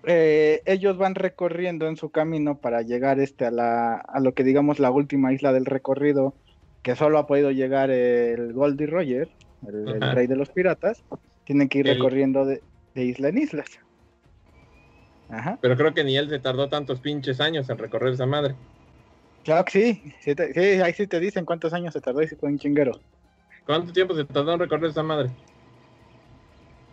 eh, 0.05 0.61
ellos 0.66 0.99
van 0.99 1.15
recorriendo 1.15 1.89
en 1.89 1.97
su 1.97 2.11
camino 2.11 2.59
para 2.59 2.82
llegar 2.82 3.19
este, 3.19 3.47
a, 3.47 3.51
la, 3.51 3.95
a 3.95 4.20
lo 4.20 4.35
que 4.35 4.45
digamos 4.45 4.78
la 4.78 4.90
última 4.90 5.32
isla 5.32 5.55
del 5.55 5.65
recorrido, 5.65 6.35
que 6.82 6.97
solo 6.97 7.19
ha 7.19 7.27
podido 7.27 7.51
llegar 7.51 7.90
el 7.90 8.53
Goldie 8.53 8.86
Roger, 8.89 9.31
el, 9.66 10.03
rey 10.03 10.27
de 10.27 10.36
los 10.36 10.51
piratas. 10.51 11.03
Tienen 11.45 11.70
que 11.70 11.78
ir 11.78 11.86
El- 11.86 11.95
recorriendo 11.95 12.45
de, 12.45 12.62
de 12.95 13.05
isla 13.05 13.28
en 13.31 13.39
islas. 13.39 13.70
Ajá. 15.31 15.59
Pero 15.61 15.77
creo 15.77 15.95
que 15.95 16.05
ni 16.05 16.17
él 16.17 16.29
se 16.29 16.39
tardó 16.39 16.69
tantos 16.69 17.01
pinches 17.01 17.41
años 17.41 17.69
en 17.69 17.79
recorrer 17.79 18.15
esa 18.15 18.27
madre. 18.27 18.55
Claro 19.45 19.65
que 19.65 19.71
sí. 19.71 20.15
Sí, 20.21 20.35
te- 20.35 20.53
sí, 20.53 20.81
ahí 20.81 20.93
sí 20.93 21.07
te 21.07 21.21
dicen 21.21 21.45
cuántos 21.45 21.73
años 21.73 21.93
se 21.93 22.01
tardó 22.01 22.23
y 22.23 22.29
si 22.29 22.37
fue 22.37 22.49
un 22.49 22.59
chinguero. 22.59 22.93
¿Cuánto 23.67 23.93
tiempo 23.93 24.15
se 24.15 24.25
tardó 24.25 24.55
en 24.55 24.61
recorrer 24.61 24.91
esa 24.91 25.03
madre? 25.03 25.31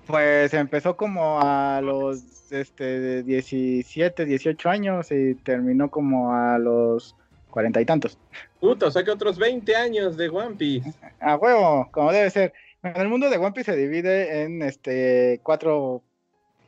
Pues 0.07 0.53
empezó 0.53 0.95
como 0.95 1.39
a 1.41 1.81
los 1.81 2.51
este, 2.51 2.83
de 2.99 3.23
17, 3.23 4.25
18 4.25 4.69
años 4.69 5.11
y 5.11 5.35
terminó 5.35 5.89
como 5.89 6.33
a 6.33 6.59
los 6.59 7.15
cuarenta 7.49 7.81
y 7.81 7.85
tantos. 7.85 8.17
Puta, 8.59 8.87
o 8.87 8.91
sea 8.91 9.03
que 9.03 9.11
otros 9.11 9.37
20 9.39 9.75
años 9.75 10.15
de 10.17 10.29
One 10.29 10.55
Piece. 10.55 10.91
A 11.19 11.37
huevo, 11.37 11.87
como 11.91 12.11
debe 12.11 12.29
ser. 12.29 12.53
En 12.83 13.01
el 13.01 13.07
mundo 13.07 13.29
de 13.31 13.37
One 13.37 13.53
Piece 13.53 13.71
se 13.71 13.77
divide 13.77 14.43
en 14.43 14.61
este 14.61 15.39
cuatro 15.41 16.03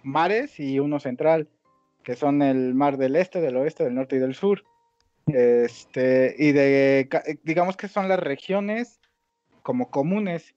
mares 0.01 0.59
y 0.59 0.79
uno 0.79 0.99
central, 0.99 1.47
que 2.07 2.15
son 2.15 2.41
el 2.41 2.73
mar 2.73 2.95
del 2.95 3.17
este, 3.17 3.41
del 3.41 3.57
oeste, 3.57 3.83
del 3.83 3.95
norte 3.95 4.15
y 4.15 4.19
del 4.19 4.33
sur. 4.33 4.63
Este, 5.25 6.33
y 6.37 6.53
de 6.53 7.09
digamos 7.43 7.75
que 7.75 7.89
son 7.89 8.07
las 8.07 8.17
regiones 8.17 9.01
como 9.61 9.89
comunes. 9.89 10.55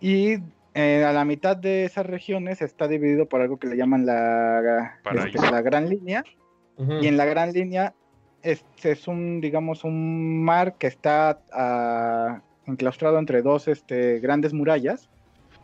Y 0.00 0.38
eh, 0.74 1.04
a 1.04 1.12
la 1.12 1.24
mitad 1.24 1.56
de 1.56 1.84
esas 1.84 2.04
regiones 2.04 2.62
está 2.62 2.88
dividido 2.88 3.28
por 3.28 3.40
algo 3.42 3.58
que 3.58 3.68
le 3.68 3.76
llaman 3.76 4.06
la, 4.06 4.98
este, 5.24 5.52
la 5.52 5.62
gran 5.62 5.88
línea. 5.88 6.24
Y 7.00 7.06
en 7.06 7.16
la 7.16 7.26
gran 7.26 7.52
línea 7.52 7.94
este 8.42 8.90
es 8.90 9.06
un, 9.06 9.40
digamos, 9.40 9.84
un 9.84 10.42
mar 10.42 10.78
que 10.78 10.88
está 10.88 11.38
ah, 11.52 12.42
enclaustrado 12.66 13.20
entre 13.20 13.42
dos 13.42 13.68
este, 13.68 14.18
grandes 14.18 14.52
murallas. 14.52 15.08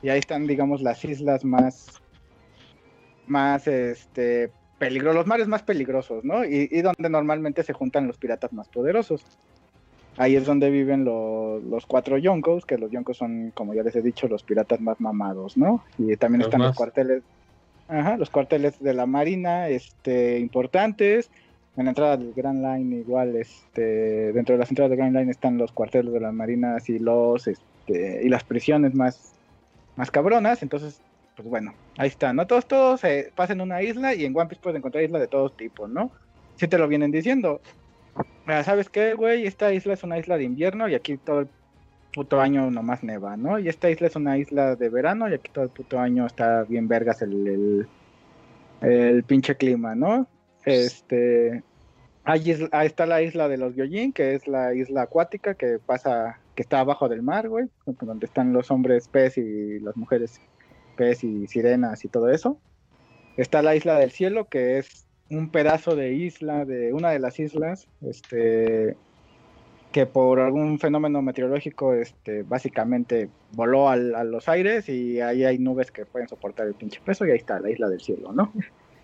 Y 0.01 0.11
ahí 0.11 0.21
están, 0.21 0.47
digamos, 0.47 0.81
las 0.81 1.05
islas 1.05 1.45
más, 1.45 2.01
más, 3.27 3.67
este, 3.67 4.53
peligro, 4.79 5.13
los 5.13 5.27
mares 5.27 5.49
más 5.49 5.63
peligrosos, 5.63 6.25
¿no? 6.25 6.45
Y, 6.45 6.69
y 6.71 6.83
donde 6.83 7.11
normalmente 7.11 7.63
se 7.63 7.73
juntan 7.73 8.07
los 8.07 8.17
piratas 8.17 8.53
más 8.53 8.69
poderosos. 8.69 9.25
Ahí 10.17 10.35
es 10.35 10.47
donde 10.47 10.71
viven 10.71 11.05
lo- 11.05 11.61
los 11.61 11.87
cuatro 11.87 12.19
yonkos, 12.19 12.67
que 12.67 12.79
los 12.79 12.91
yonkos 12.91 13.17
son, 13.17 13.53
como 13.55 13.75
ya 13.75 13.83
les 13.83 13.95
he 13.95 14.03
dicho, 14.03 14.27
los 14.29 14.43
piratas 14.43 14.81
más 14.81 15.01
mamados, 15.01 15.57
¿no? 15.57 15.85
Y 15.99 16.17
también 16.17 16.41
Los 16.41 16.49
están 16.49 16.61
más- 16.61 16.69
los 16.71 16.77
cuarteles, 16.77 17.23
ajá, 17.89 18.17
los 18.17 18.31
cuarteles 18.31 18.81
de 18.81 18.95
la 18.95 19.07
marina, 19.07 19.69
este, 19.69 20.39
importantes. 20.41 21.31
En 21.77 21.85
la 21.85 21.91
entrada 21.93 22.17
del 22.17 22.33
Grand 22.35 22.61
Line 22.65 22.97
igual, 22.97 23.37
este, 23.37 24.33
dentro 24.33 24.55
de 24.55 24.59
las 24.59 24.69
entradas 24.71 24.91
del 24.91 24.99
Grand 24.99 25.17
Line 25.17 25.31
están 25.31 25.59
los 25.59 25.71
cuarteles 25.71 26.13
de 26.13 26.19
las 26.19 26.35
marinas 26.35 26.89
y 26.89 26.99
los, 26.99 27.47
este, 27.47 28.21
y 28.25 28.29
las 28.29 28.43
prisiones 28.43 28.95
más, 28.95 29.33
más 29.95 30.11
cabronas. 30.11 30.65
Entonces, 30.65 31.01
pues 31.39 31.49
bueno, 31.49 31.73
ahí 31.97 32.09
está, 32.09 32.33
¿no? 32.33 32.49
Todos, 32.49 32.67
todos 32.67 33.01
se 33.01 33.31
pasan 33.37 33.61
una 33.61 33.81
isla 33.81 34.13
y 34.13 34.25
en 34.25 34.37
One 34.37 34.49
Piece 34.49 34.61
puedes 34.61 34.77
encontrar 34.77 35.05
islas 35.05 35.21
de 35.21 35.29
todos 35.29 35.57
tipos, 35.57 35.89
¿no? 35.89 36.11
Si 36.57 36.67
te 36.67 36.79
lo 36.79 36.89
vienen 36.89 37.13
diciendo. 37.13 37.61
Mira, 38.45 38.65
¿sabes 38.65 38.91
qué, 38.91 39.15
güey? 39.15 39.47
Esta 39.47 39.73
isla 39.73 39.93
es 39.93 40.03
una 40.03 40.19
isla 40.19 40.37
de 40.37 40.43
invierno 40.43 40.89
y 40.89 40.97
aquí 40.97 41.17
todo 41.17 41.41
el 41.43 41.49
puto 42.13 42.41
año 42.41 42.73
nomás 42.73 43.05
neva, 43.05 43.37
¿no? 43.37 43.61
Y 43.61 43.69
esta 43.69 43.89
isla 43.89 44.09
es 44.09 44.17
una 44.17 44.37
isla 44.37 44.75
de 44.75 44.89
verano 44.89 45.29
y 45.29 45.35
aquí 45.35 45.49
todo 45.53 45.63
el 45.63 45.71
puto 45.71 46.01
año 46.01 46.27
está 46.27 46.65
bien 46.65 46.89
vergas 46.89 47.23
el, 47.23 47.47
el, 47.47 47.89
el 48.81 49.23
pinche 49.23 49.55
clima, 49.55 49.95
¿no? 49.95 50.27
Este, 50.65 51.63
ahí, 52.25 52.69
ahí 52.73 52.87
está 52.89 53.07
la 53.07 53.23
isla 53.23 53.47
de 53.47 53.59
los 53.59 53.77
Gyojin, 53.77 54.13
que 54.13 54.35
es 54.35 54.49
la 54.49 54.75
isla 54.75 55.03
acuática 55.03 55.55
que 55.55 55.79
pasa, 55.79 56.41
que 56.57 56.63
está 56.63 56.81
abajo 56.81 57.09
del 57.09 57.23
mar, 57.23 57.49
güey, 57.49 57.69
donde 57.87 58.27
están 58.27 58.53
los 58.53 58.73
hombres 58.73 59.07
pez 59.07 59.39
y 59.39 59.79
las 59.79 59.97
mujeres 59.97 60.41
pez 60.99 61.23
y 61.25 61.47
sirenas 61.47 62.05
y 62.05 62.09
todo 62.09 62.29
eso. 62.29 62.59
Está 63.37 63.63
la 63.63 63.77
isla 63.77 63.99
del 63.99 64.11
cielo, 64.11 64.49
que 64.49 64.79
es 64.79 65.07
un 65.31 65.51
pedazo 65.51 65.95
de 65.95 66.13
isla, 66.13 66.65
de 66.65 66.93
una 66.93 67.11
de 67.11 67.21
las 67.21 67.39
islas, 67.39 67.87
este, 68.01 68.97
que 69.93 70.07
por 70.07 70.41
algún 70.41 70.79
fenómeno 70.81 71.23
meteorológico, 71.23 71.95
este, 71.95 72.43
básicamente 72.43 73.29
voló 73.53 73.89
al- 73.89 74.15
a 74.15 74.25
los 74.25 74.49
aires 74.49 74.89
y 74.89 75.21
ahí 75.21 75.45
hay 75.45 75.59
nubes 75.59 75.91
que 75.93 76.05
pueden 76.05 76.29
soportar 76.29 76.67
el 76.67 76.75
pinche 76.75 77.01
peso 77.05 77.25
y 77.27 77.31
ahí 77.31 77.37
está 77.39 77.61
la 77.61 77.71
isla 77.71 77.89
del 77.89 78.01
cielo, 78.01 78.33
¿no? 78.33 78.53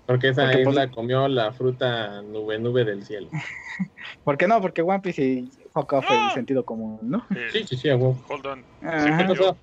Porque 0.07 0.29
esa 0.31 0.43
Porque, 0.43 0.65
pues- 0.65 0.77
isla 0.77 0.91
comió 0.91 1.29
la 1.29 1.53
fruta 1.53 2.21
nube 2.23 2.59
nube 2.59 2.85
del 2.85 3.05
cielo. 3.05 3.29
¿Por 4.25 4.37
qué 4.37 4.47
no? 4.49 4.61
Porque 4.61 4.83
One 4.83 5.01
Piece 5.01 5.23
y 5.25 5.51
fuck 5.73 5.93
off 5.95 6.05
el 6.11 6.16
¡Ah! 6.16 6.31
sentido 6.35 6.65
común, 6.65 6.99
¿no? 7.03 7.25
Sí, 7.53 7.66
sí, 7.66 7.77
sí, 7.77 7.89
a. 7.89 7.97
Hold 8.29 8.47
on. 8.47 8.65
Ajá. 8.83 9.16
¿Qué 9.19 9.25
pasó? 9.25 9.57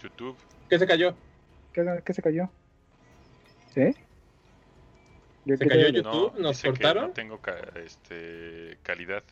YouTube. 0.00 0.36
¿Qué 0.68 0.78
se 0.78 0.86
cayó? 0.86 1.14
¿Qué, 1.72 1.84
qué 2.04 2.12
se 2.12 2.22
cayó? 2.22 2.50
¿Sí? 3.74 3.94
¿De 5.44 5.56
¿Se 5.56 5.66
cayó 5.66 5.88
YouTube? 5.88 6.38
¿Nos 6.38 6.56
dice 6.56 6.62
que 6.64 6.68
cortaron? 6.70 7.04
no 7.08 7.10
tengo 7.12 7.40
ca- 7.40 7.56
este, 7.76 8.78
calidad. 8.82 9.22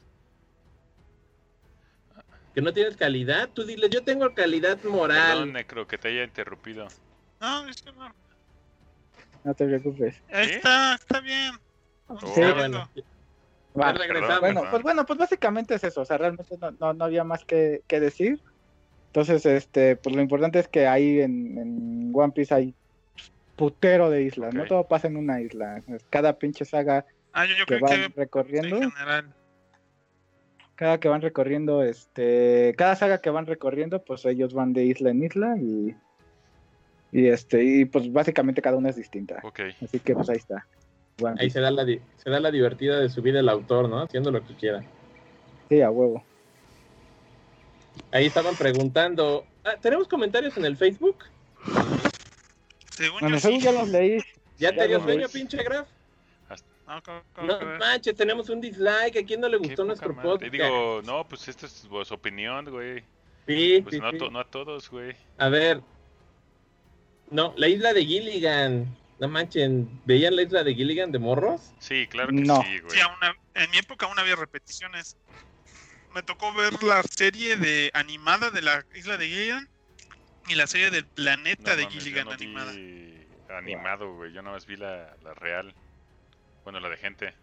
¿Que 2.55 2.63
no 2.63 2.73
tienes 2.73 2.97
calidad? 2.97 3.49
Tú 3.53 3.65
dile, 3.65 3.89
yo 3.89 4.03
tengo 4.03 4.35
calidad 4.35 4.83
moral. 4.85 5.33
Perdón, 5.39 5.53
Necro, 5.53 5.87
que 5.87 5.99
te 5.99 6.09
haya 6.09 6.25
interrumpido. 6.25 6.89
No, 7.41 7.69
es 7.69 7.83
que 7.83 7.93
no. 7.93 8.13
No 9.45 9.55
te 9.55 9.65
preocupes. 9.67 10.23
Ahí 10.33 10.49
está, 10.51 10.95
está 10.95 11.21
bien. 11.21 11.53
Oh, 12.09 12.19
Sí. 12.35 12.41
Bueno. 12.41 12.91
Va. 13.79 13.93
Ya 13.93 13.99
regresamos. 13.99 14.41
Bueno, 14.41 14.63
pues 14.71 14.83
bueno, 14.83 15.07
pues 15.07 15.19
básicamente 15.19 15.75
es 15.75 15.85
eso, 15.85 16.01
o 16.01 16.05
sea, 16.05 16.19
realmente 16.19 16.57
no, 16.59 16.73
no, 16.73 16.95
no 16.95 17.05
había 17.05 17.23
más 17.23 17.45
que, 17.45 17.83
que 17.87 18.01
decir. 18.01 18.43
Entonces, 19.09 19.45
este, 19.47 19.97
pues 19.97 20.15
lo 20.15 20.23
importante 20.23 20.59
es 20.59 20.69
que 20.69 20.87
ahí 20.87 21.21
en, 21.21 21.59
en 21.59 22.13
One 22.15 22.33
Piece 22.33 22.55
hay 22.55 22.75
putero 23.57 24.09
de 24.11 24.23
islas, 24.23 24.55
no 24.55 24.65
todo 24.67 24.87
pasa 24.87 25.09
en 25.09 25.17
una 25.17 25.41
isla. 25.41 25.83
Cada 26.11 26.39
pinche 26.39 26.65
saga 26.65 27.05
Ah, 27.33 27.47
yo, 27.47 27.55
yo 27.57 27.67
que 27.67 27.77
creo 27.77 27.89
que 27.89 28.01
van 28.01 28.13
recorriendo, 28.17 28.77
en 28.83 28.91
general. 28.91 29.35
cada 30.75 30.99
que 30.99 31.09
van 31.09 31.23
recorriendo, 31.23 31.83
este, 31.83 32.75
cada 32.77 32.97
saga 32.97 33.21
que 33.21 33.31
van 33.31 33.47
recorriendo, 33.47 34.03
pues 34.03 34.25
ellos 34.25 34.55
van 34.55 34.73
de 34.73 34.85
isla 34.85 35.11
en 35.11 35.23
isla 35.23 35.57
y, 35.57 35.95
y 37.13 37.27
este, 37.27 37.63
y 37.63 37.85
pues 37.85 38.13
básicamente 38.13 38.63
cada 38.63 38.77
una 38.77 38.91
es 38.91 38.97
distinta. 38.97 39.41
Ok. 39.43 39.61
Así 39.83 40.01
que 40.01 40.15
pues 40.15 40.29
ahí 40.31 40.39
está. 40.39 40.67
One 41.21 41.37
Ahí 41.41 41.51
se 41.51 41.61
da, 41.61 41.71
la, 41.71 41.85
se 41.85 42.31
da 42.31 42.41
la 42.41 42.51
divertida 42.51 43.01
de 43.01 43.09
subir 43.09 43.37
el 43.37 43.49
autor, 43.49 43.89
¿no? 43.89 44.03
Haciendo 44.03 44.31
lo 44.31 44.45
que 44.45 44.55
quiera. 44.55 44.83
Sí, 45.69 45.81
a 45.81 45.91
huevo. 45.91 46.25
Ahí 48.13 48.27
estaban 48.27 48.57
preguntando. 48.57 49.47
Ah, 49.65 49.75
¿Tenemos 49.81 50.09
comentarios 50.09 50.57
en 50.57 50.65
el 50.65 50.77
Facebook? 50.77 51.25
Según 52.91 53.21
Bueno, 53.21 53.37
yo 53.37 53.41
según 53.41 53.61
sí. 53.61 53.65
ya 53.67 53.73
los 53.73 53.89
leí. 53.89 54.19
¿Ya 54.59 54.71
Ya 54.71 54.77
te 54.77 54.89
dio 54.89 55.01
sueño, 55.01 55.29
pinche 55.29 55.63
Graf? 55.63 55.87
No, 56.87 57.03
¿cómo- 57.03 57.23
cómo 57.35 57.47
No 57.47 57.59
que 57.59 57.65
ves? 57.67 57.79
manches, 57.79 58.17
tenemos 58.17 58.49
un 58.49 58.61
dislike. 58.63 59.19
¿A 59.19 59.23
quién 59.27 59.41
no 59.43 59.49
le 59.49 59.59
gustó 59.59 59.85
nuestro 59.85 60.09
madre. 60.15 60.23
podcast? 60.31 60.53
Digo, 60.53 61.03
no, 61.05 61.29
pues 61.29 61.47
esta 61.47 61.67
es 61.67 61.87
pues, 61.89 62.11
opinión, 62.11 62.65
güey. 62.71 63.05
sí, 63.47 63.81
Pues 63.83 63.95
sí, 63.95 64.01
no, 64.01 64.11
sí. 64.11 64.19
no 64.33 64.41
a 64.41 64.45
todos, 64.45 64.89
güey. 64.91 65.15
A 65.37 65.49
ver. 65.51 65.83
No, 67.31 67.53
la 67.59 67.69
isla 67.69 67.93
de 67.93 68.07
Gilligan. 68.07 68.97
No 69.21 69.29
manchen, 69.29 70.01
¿veían 70.07 70.35
la 70.37 70.43
isla 70.43 70.65
de 70.65 70.75
Gilligan 70.75 71.13
de 71.13 71.19
morros? 71.19 71.73
Sí, 71.79 72.07
claro 72.07 72.29
que 72.29 72.41
No. 72.41 72.63
sí, 72.63 72.79
güey. 72.79 72.91
Sí, 72.93 73.01
en 73.55 73.71
mi 73.71 73.79
época 73.79 74.07
aún 74.07 74.19
había 74.19 74.37
repeticiones. 74.37 75.17
Me 76.19 76.25
tocó 76.25 76.53
ver 76.53 76.83
la 76.83 77.01
serie 77.05 77.57
de 77.57 77.93
animada 77.95 78.51
de 78.51 78.61
la 78.61 78.85
isla 78.97 79.17
de 79.17 79.29
Gilligan 79.29 79.69
y 80.49 80.57
la 80.57 80.67
serie 80.67 80.91
del 80.91 81.05
planeta 81.07 81.71
No 81.71 81.77
de 81.77 81.83
mames, 81.85 81.95
yo 81.95 82.01
Gilligan 82.01 82.25
no 82.25 82.33
animada. 82.33 82.73
vi 82.73 83.25
animado, 83.57 84.15
güey. 84.17 84.33
Yo 84.33 84.43
nada 84.43 84.57
más 84.57 84.67
vi 84.67 84.75
la, 84.75 85.15
la 85.23 85.35
real. 85.35 85.73
Bueno, 86.65 86.81
la 86.81 86.89
de 86.89 86.97
gente. 86.97 87.35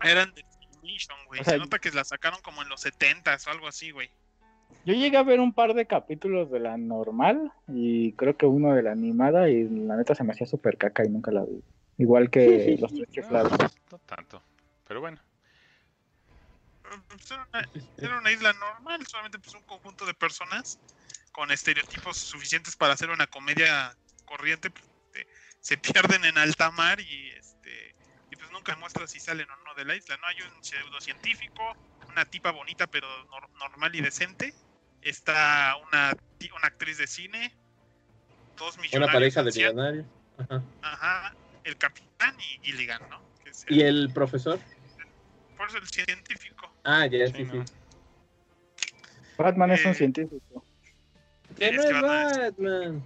Eran 0.00 0.32
de 0.34 0.44
Filmation, 0.80 1.18
güey. 1.26 1.40
O 1.40 1.44
sea, 1.44 1.54
Se 1.54 1.58
nota 1.58 1.80
que 1.80 1.90
la 1.90 2.04
sacaron 2.04 2.38
como 2.40 2.62
en 2.62 2.68
los 2.68 2.86
70s 2.86 3.48
o 3.48 3.50
algo 3.50 3.66
así, 3.66 3.90
güey. 3.90 4.10
Yo 4.84 4.94
llegué 4.94 5.16
a 5.16 5.24
ver 5.24 5.40
un 5.40 5.52
par 5.52 5.74
de 5.74 5.86
capítulos 5.86 6.48
de 6.52 6.60
la 6.60 6.76
normal 6.76 7.50
y 7.66 8.12
creo 8.12 8.36
que 8.36 8.46
uno 8.46 8.76
de 8.76 8.84
la 8.84 8.92
animada 8.92 9.48
y 9.50 9.68
la 9.68 9.96
neta 9.96 10.14
se 10.14 10.22
me 10.22 10.34
hacía 10.34 10.46
súper 10.46 10.78
caca 10.78 11.04
y 11.04 11.08
nunca 11.08 11.32
la 11.32 11.44
vi. 11.44 11.64
Igual 11.98 12.30
que 12.30 12.76
los 12.80 12.94
tres 12.94 13.10
chiflados. 13.10 13.50
No 13.90 13.98
tanto. 14.06 14.40
Pero 14.86 15.00
bueno. 15.00 15.18
Pues 17.08 17.30
Era 17.30 17.48
una, 17.52 17.68
era 17.96 18.18
una 18.18 18.32
isla 18.32 18.52
normal, 18.52 19.06
solamente 19.06 19.38
pues 19.38 19.54
un 19.54 19.62
conjunto 19.62 20.06
de 20.06 20.14
personas 20.14 20.78
con 21.32 21.50
estereotipos 21.50 22.16
suficientes 22.16 22.76
para 22.76 22.94
hacer 22.94 23.10
una 23.10 23.26
comedia 23.26 23.96
corriente. 24.24 24.70
pues, 24.70 24.84
este, 25.12 25.26
se 25.60 25.78
pierden 25.78 26.24
en 26.24 26.38
alta 26.38 26.70
mar 26.70 27.00
y 27.00 27.30
este 27.32 27.94
y 28.30 28.36
pues 28.36 28.50
nunca 28.50 28.74
muestra 28.76 29.06
si 29.06 29.20
salen 29.20 29.48
o 29.48 29.56
no 29.64 29.74
de 29.74 29.84
la 29.84 29.94
isla. 29.94 30.16
No 30.16 30.26
hay 30.26 30.40
un 30.42 30.62
pseudocientífico, 30.64 31.62
una 32.08 32.24
tipa 32.24 32.50
bonita 32.50 32.86
pero 32.86 33.06
nor- 33.26 33.50
normal 33.54 33.94
y 33.94 34.00
decente 34.00 34.52
está 35.00 35.76
una, 35.76 36.12
una 36.56 36.66
actriz 36.66 36.98
de 36.98 37.06
cine, 37.06 37.56
dos 38.56 38.76
millonarios 38.78 39.04
Una 39.08 39.12
pareja 39.12 39.42
de 39.42 39.52
millonarios. 39.52 40.06
Ajá. 40.38 40.62
Ajá, 40.82 41.36
el 41.64 41.76
capitán 41.78 42.36
y 42.40 42.64
Gilligan, 42.64 43.02
es 43.44 43.64
¿Y 43.68 43.82
el 43.82 44.10
profesor? 44.12 44.60
por 45.56 45.68
eso 45.68 45.78
el 45.78 45.88
científico. 45.88 46.75
Ah, 46.88 47.04
ya, 47.06 47.26
Sí, 47.26 47.44
sí. 47.44 47.58
Batman 49.36 49.72
es 49.72 49.84
un 49.84 49.90
Eh, 49.90 49.94
científico. 49.94 50.64
Que 51.58 51.72
no 51.72 51.82
Es 51.82 51.86
que 51.86 51.92
Batman 51.92 52.30
es- 52.30 52.38
Batman. 52.38 53.02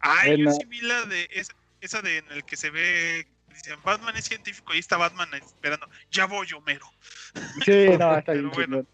Ah, 0.00 0.28
yo 0.28 0.50
sí 0.52 0.64
vi 0.66 0.80
la 0.82 1.04
de 1.06 1.28
esa, 1.32 1.52
esa 1.80 2.00
de 2.02 2.18
en 2.18 2.30
el 2.32 2.44
que 2.44 2.56
se 2.56 2.70
ve, 2.70 3.26
dicen 3.48 3.78
Batman 3.84 4.16
es 4.16 4.24
científico 4.24 4.72
y 4.74 4.78
está 4.78 4.96
Batman 4.96 5.28
esperando, 5.34 5.88
ya 6.10 6.26
voy 6.26 6.46
Homero. 6.56 6.86
Sí, 7.64 7.88
no, 7.98 8.16
está 8.18 8.32
bien 8.32 8.50
bueno. 8.50 8.86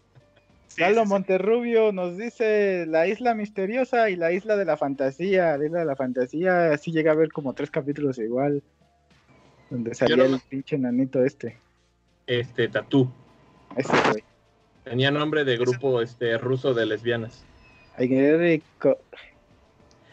Sí, 0.67 0.77
Carlos 0.79 1.03
sí, 1.03 1.05
sí. 1.05 1.09
Monterrubio 1.09 1.91
nos 1.91 2.17
dice 2.17 2.85
la 2.87 3.05
isla 3.07 3.35
misteriosa 3.35 4.09
y 4.09 4.15
la 4.15 4.31
isla 4.31 4.55
de 4.57 4.65
la 4.65 4.75
fantasía. 4.75 5.55
La 5.55 5.65
isla 5.65 5.79
de 5.79 5.85
la 5.85 5.95
fantasía 5.95 6.75
sí 6.79 6.91
llega 6.91 7.11
a 7.11 7.15
ver 7.15 7.31
como 7.31 7.53
tres 7.53 7.69
capítulos 7.69 8.17
igual. 8.17 8.63
Donde 9.69 9.93
salía 9.93 10.15
no 10.27 10.35
el 10.35 10.41
pinche 10.41 10.77
nanito 10.79 11.23
este. 11.23 11.57
Este, 12.27 12.67
Tatú. 12.67 13.09
Ese 13.75 13.93
güey. 14.09 14.23
Tenía 14.83 15.11
nombre 15.11 15.43
de 15.45 15.57
grupo 15.57 16.01
este 16.01 16.37
ruso 16.37 16.73
de 16.73 16.85
lesbianas. 16.85 17.45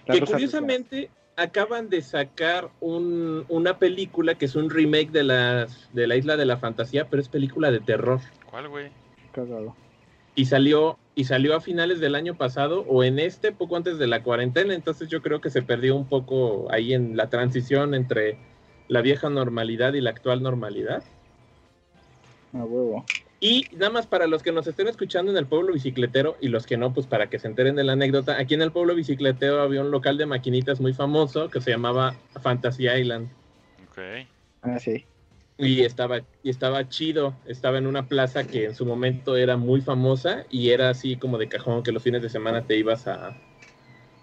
Que 0.07 0.21
curiosamente 0.23 1.11
acaban 1.37 1.89
de 1.89 2.03
sacar 2.03 2.71
un- 2.81 3.45
una 3.49 3.79
película 3.79 4.35
que 4.37 4.45
es 4.47 4.55
un 4.57 4.71
remake 4.71 5.11
de, 5.11 5.25
las, 5.25 5.89
de 5.93 6.07
la 6.07 6.17
Isla 6.17 6.37
de 6.37 6.45
la 6.45 6.59
Fantasía, 6.59 7.09
pero 7.09 7.23
es 7.23 7.29
película 7.29 7.71
de 7.71 7.81
terror. 7.81 8.21
¿Cuál, 8.51 8.69
güey? 8.69 8.91
Cagado. 9.33 9.75
Y 10.35 10.47
salió, 10.47 10.99
y 11.15 11.25
salió 11.25 11.57
a 11.57 11.61
finales 11.61 12.01
del 12.01 12.15
año 12.15 12.37
pasado 12.37 12.85
o 12.89 13.03
en 13.05 13.19
este, 13.19 13.53
poco 13.53 13.77
antes 13.77 13.99
de 13.99 14.07
la 14.07 14.23
cuarentena. 14.23 14.75
Entonces 14.75 15.09
yo 15.09 15.23
creo 15.23 15.41
que 15.41 15.51
se 15.51 15.63
perdió 15.63 15.97
un 15.97 16.07
poco 16.07 16.69
ahí 16.71 16.93
en 16.95 17.17
la 17.17 17.29
transición 17.31 17.95
entre 17.95 18.39
la 18.89 19.01
vieja 19.03 19.31
normalidad 19.31 19.95
y 19.95 20.01
la 20.01 20.11
actual 20.11 20.43
normalidad. 20.43 21.03
A 22.53 22.65
huevo. 22.65 23.11
Y 23.41 23.69
nada 23.73 23.91
más 23.91 24.07
para 24.07 24.27
los 24.27 24.43
que 24.43 24.53
nos 24.53 24.67
estén 24.67 24.87
escuchando 24.89 25.31
en 25.33 25.39
el 25.39 25.47
pueblo 25.47 25.73
bicicletero 25.73 26.37
y 26.41 26.49
los 26.49 26.67
que 26.67 26.77
no, 26.77 26.93
pues 26.93 27.07
para 27.07 27.29
que 27.31 27.39
se 27.39 27.49
enteren 27.49 27.75
de 27.75 27.85
la 27.85 27.93
anécdota, 27.93 28.39
aquí 28.39 28.55
en 28.55 28.63
el 28.63 28.73
pueblo 28.73 28.95
bicicletero 28.95 29.61
había 29.63 29.81
un 29.81 29.91
local 29.91 30.19
de 30.19 30.27
maquinitas 30.27 30.81
muy 30.81 30.93
famoso 30.93 31.51
que 31.51 31.61
se 31.61 31.71
llamaba 31.71 32.15
Fantasy 32.43 32.89
Island. 32.89 33.31
Ok. 33.83 33.99
Ah, 34.63 34.79
sí. 34.79 35.07
Y 35.59 35.83
estaba, 35.83 36.21
y 36.43 36.49
estaba 36.51 36.89
chido, 36.89 37.35
estaba 37.45 37.77
en 37.79 37.87
una 37.87 38.09
plaza 38.09 38.47
que 38.47 38.65
en 38.65 38.75
su 38.75 38.87
momento 38.87 39.37
era 39.37 39.59
muy 39.59 39.83
famosa 39.83 40.47
y 40.51 40.71
era 40.71 40.89
así 40.89 41.17
como 41.17 41.37
de 41.37 41.49
cajón 41.49 41.83
que 41.83 41.93
los 41.93 42.03
fines 42.03 42.23
de 42.23 42.31
semana 42.31 42.67
te 42.67 42.77
ibas 42.79 43.07
a, 43.07 43.37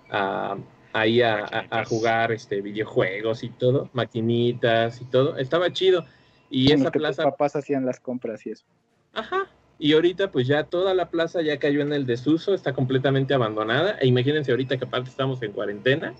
a 0.09 0.57
ahí 0.93 1.21
a, 1.21 1.67
a- 1.69 1.85
jugar 1.85 2.31
este 2.31 2.61
videojuegos 2.61 3.43
y 3.43 3.49
todo, 3.49 3.89
maquinitas 3.93 5.01
y 5.01 5.05
todo, 5.05 5.37
estaba 5.37 5.71
chido. 5.71 6.05
Y 6.49 6.71
En 6.71 6.81
esa 6.81 6.91
que 6.91 6.99
tus 6.99 7.07
plaza 7.07 7.23
papás 7.23 7.55
hacían 7.55 7.85
las 7.85 7.99
compras 7.99 8.45
y 8.45 8.51
eso. 8.51 8.65
Ajá. 9.13 9.47
Y 9.79 9.93
ahorita 9.93 10.31
pues 10.31 10.47
ya 10.47 10.63
toda 10.63 10.93
la 10.93 11.09
plaza 11.09 11.41
ya 11.41 11.59
cayó 11.59 11.81
en 11.81 11.93
el 11.93 12.05
desuso, 12.05 12.53
está 12.53 12.73
completamente 12.73 13.33
abandonada. 13.33 13.97
E 13.99 14.07
imagínense 14.07 14.51
ahorita 14.51 14.77
que 14.77 14.85
aparte 14.85 15.09
estamos 15.09 15.41
en 15.43 15.51
cuarentena. 15.51 16.15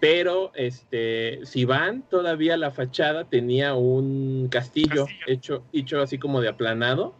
Pero 0.00 0.52
este, 0.54 1.40
si 1.44 1.64
van, 1.64 2.02
todavía 2.02 2.56
la 2.56 2.70
fachada 2.70 3.24
tenía 3.24 3.74
un 3.74 4.48
castillo, 4.50 5.06
Castillo. 5.06 5.24
Hecho, 5.26 5.64
hecho 5.72 6.00
así 6.00 6.18
como 6.18 6.40
de 6.40 6.48
aplanado. 6.48 7.14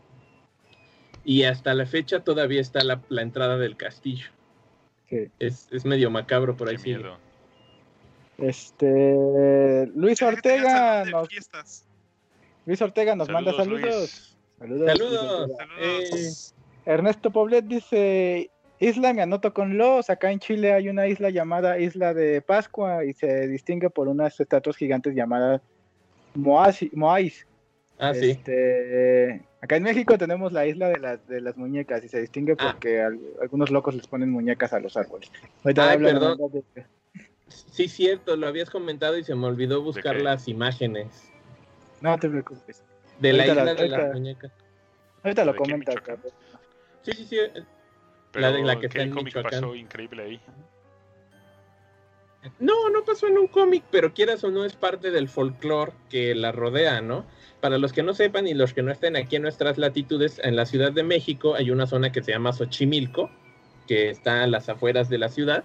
Y 1.25 1.43
hasta 1.43 1.75
la 1.75 1.87
fecha 1.87 2.21
todavía 2.21 2.61
está 2.61 2.83
la, 2.85 3.03
la 3.09 3.23
entrada 3.23 3.59
del 3.59 3.77
castillo. 3.77 4.29
Sí. 5.09 5.29
Es, 5.39 5.69
es 5.73 5.85
medio 5.85 6.11
macabro 6.11 6.57
por 6.57 6.69
ahí. 6.69 6.77
Qué 6.77 6.97
miedo. 6.97 7.19
Este. 8.39 9.91
Luis 9.95 10.23
Ortega 10.23 11.05
nos, 11.05 11.29
fiestas. 11.29 11.85
Luis 12.69 12.83
Ortega 12.83 13.17
nos 13.17 13.31
manda 13.31 13.51
Saludos, 13.53 13.81
saludos. 13.81 14.37
Luis. 14.61 14.91
Saludos. 14.91 15.51
Saludos. 15.57 16.55
Ernesto 16.85 17.31
Poblet 17.31 17.65
dice, 17.65 18.51
Isla 18.79 19.15
me 19.15 19.23
anoto 19.23 19.55
con 19.55 19.79
los, 19.79 20.11
acá 20.11 20.31
en 20.31 20.39
Chile 20.39 20.75
hay 20.75 20.91
una 20.91 21.07
isla 21.07 21.31
llamada 21.31 21.79
Isla 21.79 22.13
de 22.13 22.43
Pascua 22.43 23.07
y 23.07 23.15
se 23.15 23.49
distingue 23.49 23.89
por 23.89 24.07
unas 24.07 24.39
estatuas 24.39 24.77
gigantes 24.77 25.15
llamadas 25.15 25.63
Moasi- 26.37 26.91
Moais. 26.93 27.47
Ah, 27.99 28.13
sí. 28.13 28.33
Este, 28.33 29.41
acá 29.63 29.77
en 29.77 29.85
México 29.85 30.19
tenemos 30.19 30.53
la 30.53 30.67
isla 30.67 30.89
de 30.91 30.99
las, 30.99 31.27
de 31.27 31.41
las 31.41 31.57
muñecas 31.57 32.05
y 32.05 32.09
se 32.11 32.21
distingue 32.21 32.55
Ah. 32.59 32.73
porque 32.75 33.01
al- 33.01 33.19
algunos 33.41 33.71
locos 33.71 33.95
les 33.95 34.07
ponen 34.07 34.31
muñecas 34.31 34.75
a 34.75 34.79
los 34.81 34.95
árboles. 34.99 35.33
Ahorita 35.65 35.89
Ay, 35.91 35.99
perdón. 35.99 36.37
de- 36.53 36.85
Sí, 37.49 37.89
cierto, 37.89 38.37
lo 38.37 38.47
habías 38.47 38.69
comentado 38.69 39.17
y 39.17 39.25
se 39.25 39.35
me 39.35 39.47
olvidó 39.47 39.81
buscar 39.83 40.21
las 40.21 40.49
imágenes 40.49 41.33
No 42.01 42.19
te 42.19 42.29
preocupes. 42.29 42.83
de 43.19 43.33
la 43.33 43.47
isla 43.47 43.65
la- 43.65 43.75
de 43.75 43.89
las 43.89 43.99
ahorita- 43.99 44.13
muñecas. 44.15 44.53
Ahorita 45.25 45.45
lo 45.45 45.53
¿De 45.53 45.59
qué, 45.59 45.65
comenta. 45.65 45.95
Carlos. 46.01 46.33
Sí, 47.03 47.13
sí, 47.13 47.25
sí. 47.27 47.37
eh, 47.39 47.53
Pero, 48.31 48.43
La 48.51 48.53
de 48.53 48.63
la 48.63 48.79
que 48.79 48.87
está 48.87 48.99
¿qué 48.99 49.05
en 49.05 49.11
cómic 49.11 49.25
Michoacán. 49.27 49.61
pasó 49.63 49.75
increíble 49.75 50.23
ahí? 50.23 50.41
No, 52.61 52.89
no 52.91 53.05
pasó 53.05 53.27
en 53.27 53.37
un 53.37 53.49
cómic, 53.49 53.83
pero 53.91 54.15
quieras 54.15 54.45
o 54.45 54.51
no 54.51 54.65
es 54.65 54.77
parte 54.77 55.11
del 55.11 55.29
folclore 55.29 55.93
que 56.09 56.35
la 56.35 56.53
rodea, 56.53 57.01
¿no? 57.01 57.25
Para 57.61 57.79
los 57.79 57.93
que 57.93 58.03
no 58.05 58.15
sepan 58.15 58.47
y 58.47 58.55
los 58.55 58.73
que 58.75 58.83
no 58.83 58.93
estén 58.93 59.17
aquí 59.17 59.37
en 59.37 59.43
nuestras 59.43 59.77
latitudes, 59.77 60.41
en 60.45 60.55
la 60.55 60.65
Ciudad 60.67 60.93
de 60.93 61.03
México 61.03 61.55
hay 61.57 61.71
una 61.73 61.87
zona 61.87 62.13
que 62.13 62.23
se 62.23 62.31
llama 62.33 62.53
Xochimilco, 62.53 63.29
que 63.89 64.11
está 64.11 64.45
a 64.45 64.47
las 64.47 64.69
afueras 64.69 65.09
de 65.09 65.19
la 65.19 65.29
ciudad, 65.31 65.65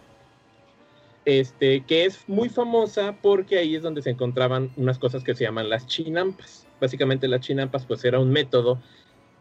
este, 1.26 1.82
que 1.86 2.06
es 2.06 2.28
muy 2.28 2.50
famosa 2.50 3.18
porque 3.22 3.58
ahí 3.58 3.76
es 3.76 3.84
donde 3.84 4.02
se 4.02 4.10
encontraban 4.10 4.72
unas 4.76 5.00
cosas 5.00 5.24
que 5.24 5.36
se 5.36 5.44
llaman 5.44 5.70
las 5.70 5.88
chinampas. 5.88 6.68
Básicamente 6.80 7.28
las 7.28 7.42
chinampas 7.42 7.86
pues 7.86 8.04
era 8.04 8.20
un 8.20 8.32
método 8.32 8.82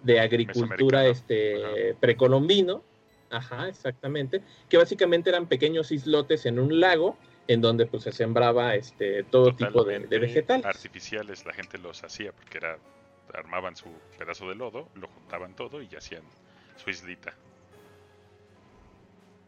de 0.03 0.21
agricultura 0.21 1.07
este, 1.07 1.95
precolombino, 2.01 2.83
ajá, 3.31 3.69
exactamente, 3.69 4.43
que 4.69 4.77
básicamente 4.77 5.31
eran 5.31 5.47
pequeños 5.47 5.93
islotes 5.93 6.47
en 6.47 6.59
un 6.59 6.81
lago 6.81 7.17
en 7.49 7.61
donde 7.61 7.87
pues 7.87 8.05
se 8.05 8.13
sembraba 8.13 8.75
este 8.75 9.25
todo 9.25 9.55
tipo 9.55 9.85
de, 9.85 10.01
de 10.01 10.19
vegetales. 10.19 10.65
Artificiales, 10.67 11.45
la 11.47 11.53
gente 11.53 11.79
los 11.79 12.03
hacía 12.05 12.33
porque 12.33 12.59
era 12.59 12.79
armaban 13.35 13.77
su 13.77 13.89
pedazo 14.19 14.49
de 14.49 14.55
lodo, 14.55 14.89
lo 14.95 15.09
juntaban 15.09 15.55
todo 15.55 15.83
y 15.83 15.89
hacían 15.97 16.23
su 16.77 16.91
islita. 16.91 17.35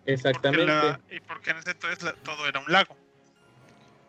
Exactamente. 0.07 0.67
Porque, 0.67 0.87
la- 0.87 1.01
y 1.17 1.21
porque 1.21 1.51
en 1.51 1.57
ese 1.59 1.71
entonces 1.73 2.03
la- 2.03 2.15
todo 2.15 2.47
era 2.47 2.61
un 2.61 2.71
lago. 2.71 2.97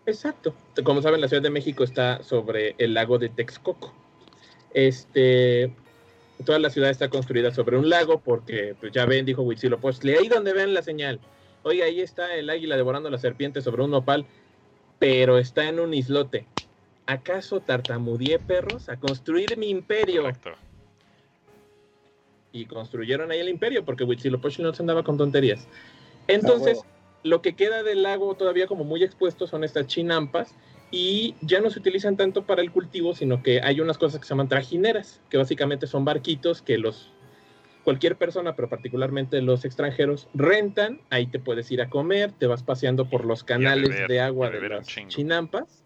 Exacto. 0.05 0.53
Como 0.83 1.01
saben, 1.01 1.21
la 1.21 1.27
Ciudad 1.27 1.41
de 1.43 1.49
México 1.49 1.83
está 1.83 2.21
sobre 2.23 2.75
el 2.77 2.93
lago 2.93 3.17
de 3.17 3.29
Texcoco. 3.29 3.93
Este, 4.73 5.73
toda 6.45 6.59
la 6.59 6.69
ciudad 6.69 6.89
está 6.89 7.09
construida 7.09 7.51
sobre 7.51 7.77
un 7.77 7.89
lago 7.89 8.19
porque, 8.19 8.75
pues 8.79 8.91
ya 8.91 9.05
ven, 9.05 9.25
dijo 9.25 9.41
Huitzilopochtli, 9.41 10.13
ahí 10.15 10.27
donde 10.27 10.53
ven 10.53 10.73
la 10.73 10.81
señal. 10.81 11.19
Oiga, 11.63 11.85
ahí 11.85 12.01
está 12.01 12.35
el 12.35 12.49
águila 12.49 12.75
devorando 12.75 13.07
a 13.09 13.11
la 13.11 13.17
serpiente 13.17 13.61
sobre 13.61 13.83
un 13.83 13.91
nopal, 13.91 14.27
pero 14.99 15.37
está 15.39 15.67
en 15.67 15.79
un 15.79 15.93
islote. 15.93 16.45
¿Acaso 17.07 17.61
tartamudeé 17.61 18.37
perros 18.39 18.89
a 18.89 18.97
construir 18.97 19.57
mi 19.57 19.69
imperio? 19.69 20.23
Correcto. 20.23 20.51
Y 22.55 22.65
construyeron 22.65 23.31
ahí 23.31 23.39
el 23.39 23.49
imperio, 23.49 23.83
porque 23.83 24.05
Huitzilopochtli 24.05 24.63
no 24.63 24.73
se 24.73 24.81
andaba 24.81 25.03
con 25.03 25.17
tonterías. 25.17 25.67
Entonces, 26.27 26.77
huevo. 26.77 26.89
lo 27.23 27.41
que 27.41 27.55
queda 27.55 27.83
del 27.83 28.01
lago 28.01 28.35
todavía 28.35 28.65
como 28.65 28.85
muy 28.85 29.03
expuesto 29.03 29.45
son 29.45 29.63
estas 29.63 29.87
chinampas 29.87 30.55
y 30.89 31.35
ya 31.41 31.59
no 31.59 31.69
se 31.69 31.79
utilizan 31.79 32.15
tanto 32.15 32.45
para 32.45 32.61
el 32.61 32.71
cultivo, 32.71 33.13
sino 33.13 33.43
que 33.43 33.61
hay 33.61 33.81
unas 33.81 33.97
cosas 33.97 34.21
que 34.21 34.25
se 34.25 34.29
llaman 34.33 34.47
trajineras, 34.47 35.19
que 35.29 35.37
básicamente 35.37 35.85
son 35.85 36.05
barquitos 36.05 36.61
que 36.61 36.77
los 36.77 37.11
cualquier 37.83 38.15
persona, 38.15 38.55
pero 38.55 38.67
particularmente 38.67 39.41
los 39.41 39.63
extranjeros, 39.63 40.27
rentan, 40.33 41.01
ahí 41.11 41.27
te 41.27 41.37
puedes 41.37 41.69
ir 41.69 41.81
a 41.83 41.89
comer, 41.89 42.31
te 42.31 42.47
vas 42.47 42.63
paseando 42.63 43.07
por 43.09 43.25
los 43.25 43.43
canales 43.43 43.89
beber, 43.89 44.07
de 44.09 44.19
agua 44.21 44.49
de 44.49 44.69
las 44.69 44.87
chinampas 44.87 45.84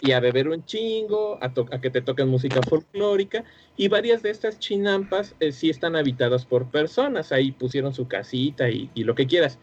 y 0.00 0.12
a 0.12 0.20
beber 0.20 0.48
un 0.48 0.64
chingo, 0.64 1.38
a, 1.40 1.46
a 1.70 1.80
que 1.80 1.90
te 1.90 2.02
toquen 2.02 2.28
música 2.28 2.62
folclórica. 2.62 3.44
Y 3.76 3.88
varias 3.88 4.22
de 4.22 4.30
estas 4.30 4.58
chinampas 4.58 5.34
eh, 5.40 5.52
sí 5.52 5.70
están 5.70 5.96
habitadas 5.96 6.44
por 6.44 6.70
personas. 6.70 7.32
Ahí 7.32 7.52
pusieron 7.52 7.94
su 7.94 8.06
casita 8.06 8.68
y, 8.68 8.90
lo 8.96 9.14
que 9.14 9.26
quieras. 9.26 9.58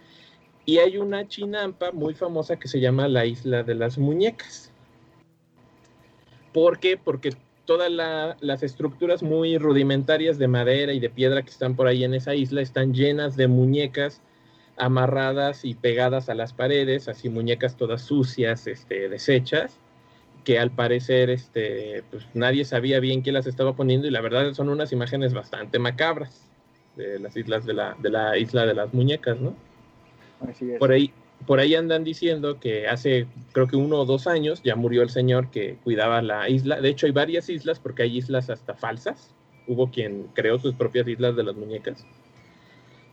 Y 0.65 0.79
hay 0.79 0.97
una 0.97 1.27
chinampa 1.27 1.91
muy 1.91 2.13
famosa 2.13 2.57
que 2.57 2.67
se 2.67 2.79
llama 2.79 3.07
la 3.07 3.25
Isla 3.25 3.63
de 3.63 3.75
las 3.75 3.97
Muñecas. 3.97 4.71
¿Por 6.53 6.79
qué? 6.79 6.97
Porque 6.97 7.35
todas 7.65 7.91
la- 7.91 8.35
las 8.41 8.63
estructuras 8.63 9.23
muy 9.23 9.57
rudimentarias 9.57 10.37
de 10.37 10.47
madera 10.47 10.93
y 10.93 10.99
de 10.99 11.09
piedra 11.09 11.43
que 11.43 11.51
están 11.51 11.75
por 11.75 11.87
ahí 11.87 12.03
en 12.03 12.13
esa 12.13 12.35
isla 12.35 12.61
están 12.61 12.93
llenas 12.93 13.37
de 13.37 13.47
muñecas 13.47 14.21
amarradas 14.81 15.63
y 15.63 15.75
pegadas 15.75 16.27
a 16.27 16.33
las 16.33 16.53
paredes, 16.53 17.07
así 17.07 17.29
muñecas 17.29 17.77
todas 17.77 18.01
sucias, 18.01 18.65
este, 18.65 19.09
deshechas, 19.09 19.77
que 20.43 20.57
al 20.57 20.71
parecer 20.71 21.29
este, 21.29 22.03
pues, 22.09 22.25
nadie 22.33 22.65
sabía 22.65 22.99
bien 22.99 23.21
quién 23.21 23.35
las 23.35 23.45
estaba 23.45 23.75
poniendo 23.75 24.07
y 24.07 24.11
la 24.11 24.21
verdad 24.21 24.51
son 24.53 24.69
unas 24.69 24.91
imágenes 24.91 25.35
bastante 25.35 25.77
macabras. 25.77 26.49
este, 26.97 27.19
las 27.19 27.37
islas 27.37 27.63
de 27.65 27.75
la, 27.75 27.95
de 28.01 28.09
la 28.09 28.37
isla 28.39 28.65
de 28.65 28.73
las 28.73 28.91
muñecas, 28.91 29.39
¿no? 29.39 29.55
Así 30.49 30.71
es. 30.71 30.79
Por 30.79 30.91
ahí, 30.91 31.13
por 31.45 31.59
ahí 31.59 31.75
andan 31.75 32.03
diciendo 32.03 32.59
que 32.59 32.87
hace 32.87 33.27
creo 33.51 33.67
que 33.67 33.75
uno 33.75 33.97
o 33.97 34.05
dos 34.05 34.25
años 34.25 34.63
ya 34.63 34.75
murió 34.75 35.03
el 35.03 35.11
señor 35.11 35.51
que 35.51 35.77
cuidaba 35.83 36.23
la 36.23 36.49
isla. 36.49 36.81
De 36.81 36.89
hecho, 36.89 37.05
hay 37.05 37.11
varias 37.11 37.49
islas 37.49 37.79
porque 37.79 38.01
hay 38.01 38.17
islas 38.17 38.49
hasta 38.49 38.73
falsas. 38.73 39.35
Hubo 39.67 39.91
quien 39.91 40.25
creó 40.33 40.57
sus 40.57 40.73
propias 40.73 41.07
islas 41.07 41.35
de 41.35 41.43
las 41.43 41.55
muñecas. 41.55 42.03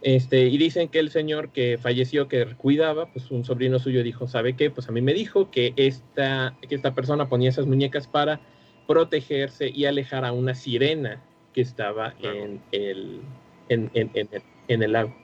Este, 0.01 0.47
y 0.47 0.59
dicen 0.59 0.89
que 0.89 1.01
el 1.01 1.11
señor 1.11 1.51
que 1.51 1.77
falleció, 1.77 2.29
que 2.29 2.47
cuidaba, 2.57 3.07
pues 3.13 3.31
un 3.33 3.45
sobrino 3.45 3.79
suyo 3.81 4.03
dijo, 4.05 4.29
¿sabe 4.29 4.55
qué? 4.55 4.71
Pues 4.71 4.89
a 4.89 4.93
mí 4.93 5.01
me 5.01 5.13
dijo 5.13 5.51
que 5.51 5.73
esta, 5.77 6.57
que 6.69 6.75
esta 6.77 6.95
persona 6.95 7.29
ponía 7.29 7.49
esas 7.49 7.67
muñecas 7.67 8.07
para 8.07 8.41
protegerse 8.87 9.69
y 9.69 9.87
alejar 9.87 10.25
a 10.25 10.33
una 10.33 10.55
sirena 10.55 11.21
que 11.53 11.61
estaba 11.63 12.15
en 12.23 12.63
el, 12.73 13.21
en, 13.69 13.91
en- 13.95 14.11
en 14.15 14.29
el, 14.31 14.43
en 14.69 14.83
el 14.85 14.93
lago. 14.93 15.15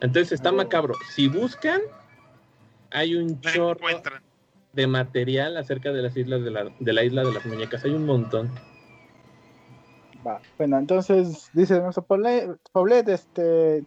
Entonces 0.00 0.32
está 0.32 0.52
macabro. 0.52 0.94
Si 1.14 1.28
buscan, 1.28 1.80
hay 2.90 3.14
un 3.14 3.40
La 3.42 3.52
chorro 3.52 3.88
encuentran. 3.88 4.22
de 4.74 4.86
material 4.86 5.56
acerca 5.56 5.92
de 5.92 6.02
las 6.02 6.16
islas 6.16 6.42
de 6.44 6.50
la, 6.50 6.70
de 6.78 6.92
la 6.92 7.04
isla 7.04 7.24
de 7.24 7.32
las 7.32 7.46
muñecas. 7.46 7.84
Hay 7.84 7.92
un 7.92 8.04
montón. 8.04 8.50
Va. 10.26 10.40
Bueno, 10.58 10.78
entonces 10.78 11.50
dice 11.52 11.80
nuestro 11.80 12.02
Poblet, 12.02 12.56
Poblet, 12.72 13.08
este, 13.08 13.84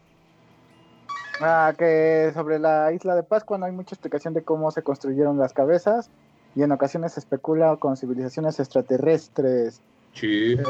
ah, 1.41 1.73
que 1.77 2.31
sobre 2.33 2.59
la 2.59 2.91
isla 2.91 3.15
de 3.15 3.23
Pascua 3.23 3.57
no 3.57 3.65
hay 3.65 3.71
mucha 3.71 3.95
explicación 3.95 4.33
de 4.33 4.43
cómo 4.43 4.71
se 4.71 4.81
construyeron 4.81 5.37
las 5.37 5.53
cabezas 5.53 6.09
y 6.55 6.63
en 6.63 6.71
ocasiones 6.71 7.13
se 7.13 7.19
especula 7.19 7.75
con 7.77 7.97
civilizaciones 7.97 8.59
extraterrestres. 8.59 9.81
Sí. 10.13 10.53
Eh, 10.53 10.63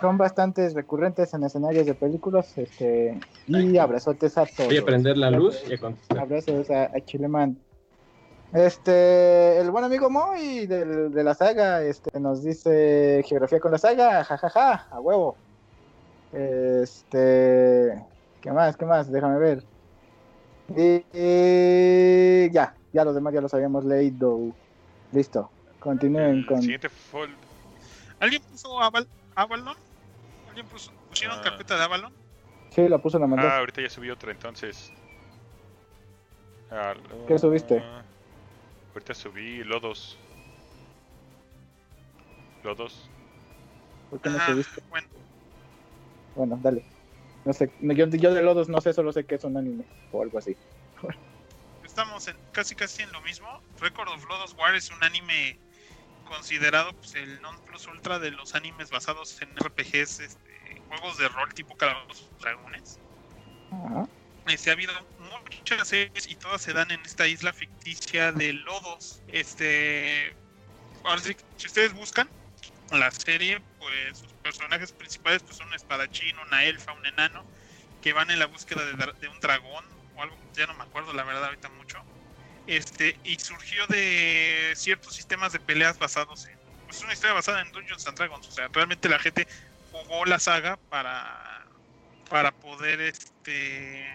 son 0.00 0.16
bastante 0.16 0.68
recurrentes 0.70 1.34
en 1.34 1.42
escenarios 1.42 1.86
de 1.86 1.94
películas 1.94 2.56
este, 2.56 3.18
y 3.48 3.78
abrazotes 3.78 4.38
a 4.38 4.46
todos. 4.46 4.68
Voy 4.68 4.76
a 4.76 4.84
prender 4.84 5.16
la 5.16 5.30
luz 5.30 5.60
y 5.68 5.74
a 5.74 5.78
contestar. 5.78 6.20
Abrazos 6.20 6.70
a, 6.70 6.84
a 6.84 7.00
Chileman. 7.04 7.58
Este, 8.52 9.58
el 9.60 9.70
buen 9.70 9.84
amigo 9.84 10.08
Moy 10.08 10.66
del- 10.66 11.12
de 11.12 11.22
la 11.24 11.34
saga, 11.34 11.82
este, 11.82 12.18
nos 12.18 12.42
dice 12.42 13.22
geografía 13.26 13.60
con 13.60 13.72
la 13.72 13.78
saga, 13.78 14.24
jajaja, 14.24 14.86
a 14.90 15.00
huevo. 15.00 15.36
Este, 16.32 18.02
¿qué 18.40 18.52
más? 18.52 18.76
¿Qué 18.76 18.84
más? 18.86 19.10
Déjame 19.10 19.38
ver. 19.38 19.64
Y, 20.76 21.04
y 21.12 22.50
ya, 22.50 22.74
ya 22.92 23.04
los 23.04 23.14
demás 23.14 23.32
ya 23.34 23.40
los 23.40 23.52
habíamos 23.54 23.84
leído. 23.84 24.38
Listo. 25.12 25.50
Continúen 25.80 26.38
El 26.38 26.46
con. 26.46 26.60
siguiente 26.60 26.88
fue 26.88 27.28
¿Alguien 28.20 28.42
puso 28.50 28.80
Aval 28.82 29.06
Avalon? 29.36 29.76
¿Alguien 30.48 30.66
puso, 30.66 30.90
pusieron 31.08 31.38
Ah. 31.38 31.42
carpeta 31.42 31.76
de 31.76 31.84
Avalon? 31.84 32.12
Sí, 32.70 32.88
lo 32.88 33.00
puso 33.00 33.16
en 33.16 33.22
la 33.22 33.26
mandó. 33.28 33.46
Ah, 33.48 33.58
ahorita 33.58 33.80
ya 33.80 33.88
subí 33.90 34.10
otra, 34.10 34.32
entonces. 34.32 34.92
Ah, 36.70 36.94
lo- 36.94 37.26
¿Qué 37.26 37.38
subiste? 37.38 37.82
Ahorita 38.98 39.14
subí 39.14 39.62
Lodos. 39.62 40.18
Lodos. 42.64 43.08
¿Por 44.10 44.20
qué 44.20 44.28
no 44.28 44.38
Ah, 44.40 44.46
subiste? 44.46 44.82
bueno, 44.90 45.06
Bueno, 46.34 46.58
dale. 46.60 46.84
No 47.44 47.52
sé, 47.52 47.70
yo, 47.80 48.06
yo 48.08 48.34
de 48.34 48.42
lodos 48.42 48.68
no 48.68 48.80
sé, 48.80 48.92
solo 48.92 49.12
sé 49.12 49.24
que 49.24 49.36
es 49.36 49.44
un 49.44 49.56
anime 49.56 49.84
o 50.10 50.20
algo 50.20 50.38
así. 50.38 50.56
estamos 51.84 52.26
en, 52.26 52.36
casi 52.50 52.74
casi 52.74 53.02
en 53.04 53.12
lo 53.12 53.20
mismo. 53.20 53.46
Record 53.78 54.08
of 54.08 54.28
Lodoss 54.28 54.54
War 54.54 54.74
es 54.74 54.90
un 54.90 55.02
anime 55.04 55.56
considerado 56.26 56.92
pues, 56.94 57.14
el 57.14 57.40
non 57.40 57.56
plus 57.66 57.86
ultra 57.86 58.18
de 58.18 58.32
los 58.32 58.56
animes 58.56 58.90
basados 58.90 59.40
en 59.42 59.50
RPGs, 59.56 60.18
este, 60.18 60.82
juegos 60.88 61.18
de 61.18 61.28
rol 61.28 61.54
tipo 61.54 61.76
Calabozos 61.76 62.28
Dragones. 62.40 62.98
Ajá. 63.70 64.08
Este, 64.50 64.70
ha 64.70 64.72
habido 64.72 64.92
muchas 65.18 65.88
series 65.88 66.26
y 66.28 66.34
todas 66.36 66.62
se 66.62 66.72
dan 66.72 66.90
en 66.90 67.00
esta 67.04 67.26
isla 67.26 67.52
ficticia 67.52 68.32
de 68.32 68.52
Lodos. 68.54 69.20
Este, 69.28 70.34
si 71.56 71.66
ustedes 71.66 71.92
buscan 71.92 72.28
la 72.90 73.10
serie, 73.10 73.60
pues 73.78 74.18
sus 74.18 74.32
personajes 74.34 74.92
principales 74.92 75.42
pues, 75.42 75.56
son 75.56 75.68
un 75.68 75.74
espadachín, 75.74 76.36
una 76.46 76.64
elfa, 76.64 76.92
un 76.92 77.04
enano, 77.06 77.44
que 78.02 78.12
van 78.12 78.30
en 78.30 78.38
la 78.38 78.46
búsqueda 78.46 78.84
de 78.84 79.28
un 79.28 79.40
dragón 79.40 79.84
o 80.16 80.22
algo, 80.22 80.36
ya 80.54 80.66
no 80.66 80.74
me 80.74 80.84
acuerdo 80.84 81.12
la 81.12 81.24
verdad 81.24 81.44
ahorita 81.44 81.68
mucho. 81.70 81.98
Este, 82.66 83.18
y 83.24 83.38
surgió 83.38 83.86
de 83.86 84.72
ciertos 84.76 85.14
sistemas 85.14 85.52
de 85.52 85.60
peleas 85.60 85.98
basados 85.98 86.46
en, 86.46 86.58
pues 86.86 87.02
una 87.02 87.12
historia 87.12 87.34
basada 87.34 87.60
en 87.62 87.72
Dungeons 87.72 88.06
and 88.06 88.16
Dragons, 88.16 88.46
o 88.46 88.50
sea, 88.50 88.68
realmente 88.68 89.08
la 89.08 89.18
gente 89.18 89.46
jugó 89.90 90.24
la 90.24 90.38
saga 90.38 90.78
para 90.88 91.58
para 92.28 92.52
poder 92.52 93.00
este 93.00 94.06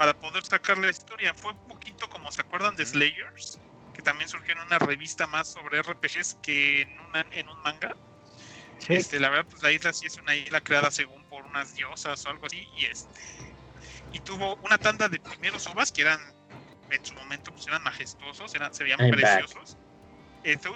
para 0.00 0.14
poder 0.14 0.42
sacar 0.42 0.78
la 0.78 0.88
historia. 0.88 1.34
Fue 1.34 1.52
un 1.52 1.58
poquito 1.68 2.08
como 2.08 2.32
se 2.32 2.40
acuerdan 2.40 2.74
de 2.74 2.86
Slayers, 2.86 3.58
que 3.92 4.00
también 4.00 4.30
surgió 4.30 4.54
en 4.54 4.60
una 4.60 4.78
revista 4.78 5.26
más 5.26 5.52
sobre 5.52 5.76
RPGs 5.80 6.38
que 6.42 6.80
en, 6.80 6.98
una, 7.00 7.26
en 7.32 7.46
un 7.46 7.60
manga. 7.60 7.94
Sí. 8.78 8.94
Este, 8.94 9.20
la 9.20 9.28
verdad, 9.28 9.44
pues 9.50 9.62
la 9.62 9.72
isla 9.72 9.92
sí 9.92 10.06
es 10.06 10.16
una 10.16 10.34
isla 10.34 10.62
creada 10.62 10.90
según 10.90 11.22
por 11.24 11.44
unas 11.44 11.74
diosas 11.74 12.24
o 12.24 12.30
algo 12.30 12.46
así, 12.46 12.66
y 12.78 12.86
este 12.86 13.20
y 14.14 14.20
tuvo 14.20 14.56
una 14.62 14.78
tanda 14.78 15.06
de 15.06 15.20
primeros 15.20 15.66
ovas 15.66 15.92
que 15.92 16.00
eran 16.00 16.18
en 16.88 17.04
su 17.04 17.12
momento 17.14 17.52
pues 17.52 17.66
eran 17.68 17.82
majestuosos, 17.82 18.54
eran, 18.54 18.72
se 18.72 18.84
veían 18.84 19.00
I'm 19.00 19.10
preciosos. 19.10 19.76
Eh, 20.44 20.56
tú, 20.56 20.74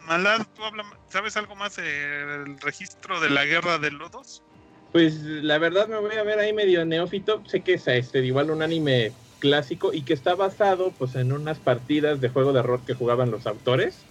Malad, 0.00 0.44
¿tú 0.56 0.64
habla- 0.64 0.98
sabes 1.08 1.36
algo 1.36 1.54
más 1.54 1.76
del 1.76 2.58
registro 2.58 3.20
de 3.20 3.30
la 3.30 3.44
guerra 3.44 3.78
de 3.78 3.92
lodos? 3.92 4.42
Pues 4.92 5.22
la 5.22 5.58
verdad 5.58 5.88
me 5.88 5.98
voy 5.98 6.14
a 6.16 6.22
ver 6.22 6.38
ahí 6.38 6.52
medio 6.52 6.84
neófito. 6.84 7.42
Sé 7.46 7.62
que 7.62 7.74
es 7.74 7.86
este, 7.88 8.24
igual 8.24 8.50
un 8.50 8.62
anime 8.62 9.12
clásico 9.38 9.92
y 9.92 10.02
que 10.02 10.14
está 10.14 10.34
basado 10.34 10.92
pues 10.92 11.14
en 11.14 11.32
unas 11.32 11.60
partidas 11.60 12.20
de 12.20 12.28
juego 12.30 12.52
de 12.52 12.62
rol 12.62 12.84
que 12.84 12.94
jugaban 12.94 13.30
los 13.30 13.46
autores. 13.46 14.06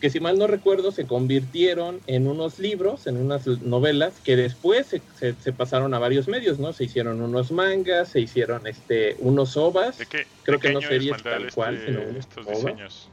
Que 0.00 0.08
si 0.08 0.18
mal 0.18 0.38
no 0.38 0.46
recuerdo 0.46 0.90
se 0.92 1.06
convirtieron 1.06 2.00
en 2.06 2.26
unos 2.26 2.58
libros, 2.58 3.06
en 3.06 3.18
unas 3.18 3.46
novelas, 3.46 4.22
que 4.22 4.34
después 4.34 4.86
se, 4.86 5.02
se- 5.14 5.34
se 5.38 5.52
pasaron 5.52 5.92
a 5.92 5.98
varios 5.98 6.26
medios, 6.26 6.58
¿no? 6.58 6.72
Se 6.72 6.84
hicieron 6.84 7.20
unos 7.20 7.52
mangas, 7.52 8.08
se 8.08 8.20
hicieron 8.20 8.66
este 8.66 9.16
unos 9.18 9.58
ovas. 9.58 9.98
¿De 9.98 10.06
qué, 10.06 10.26
Creo 10.42 10.56
de 10.58 10.62
que 10.62 10.68
qué 10.68 10.72
no 10.72 10.78
año 10.78 10.88
sería 10.88 11.16
es 11.16 11.22
Maldal 11.24 11.42
tal 11.42 11.54
cual, 11.54 11.74
este- 11.74 11.86
sino 11.92 12.00
unos 12.02 12.16
estos 12.16 12.46
ovas. 12.46 12.56
diseños? 12.64 13.10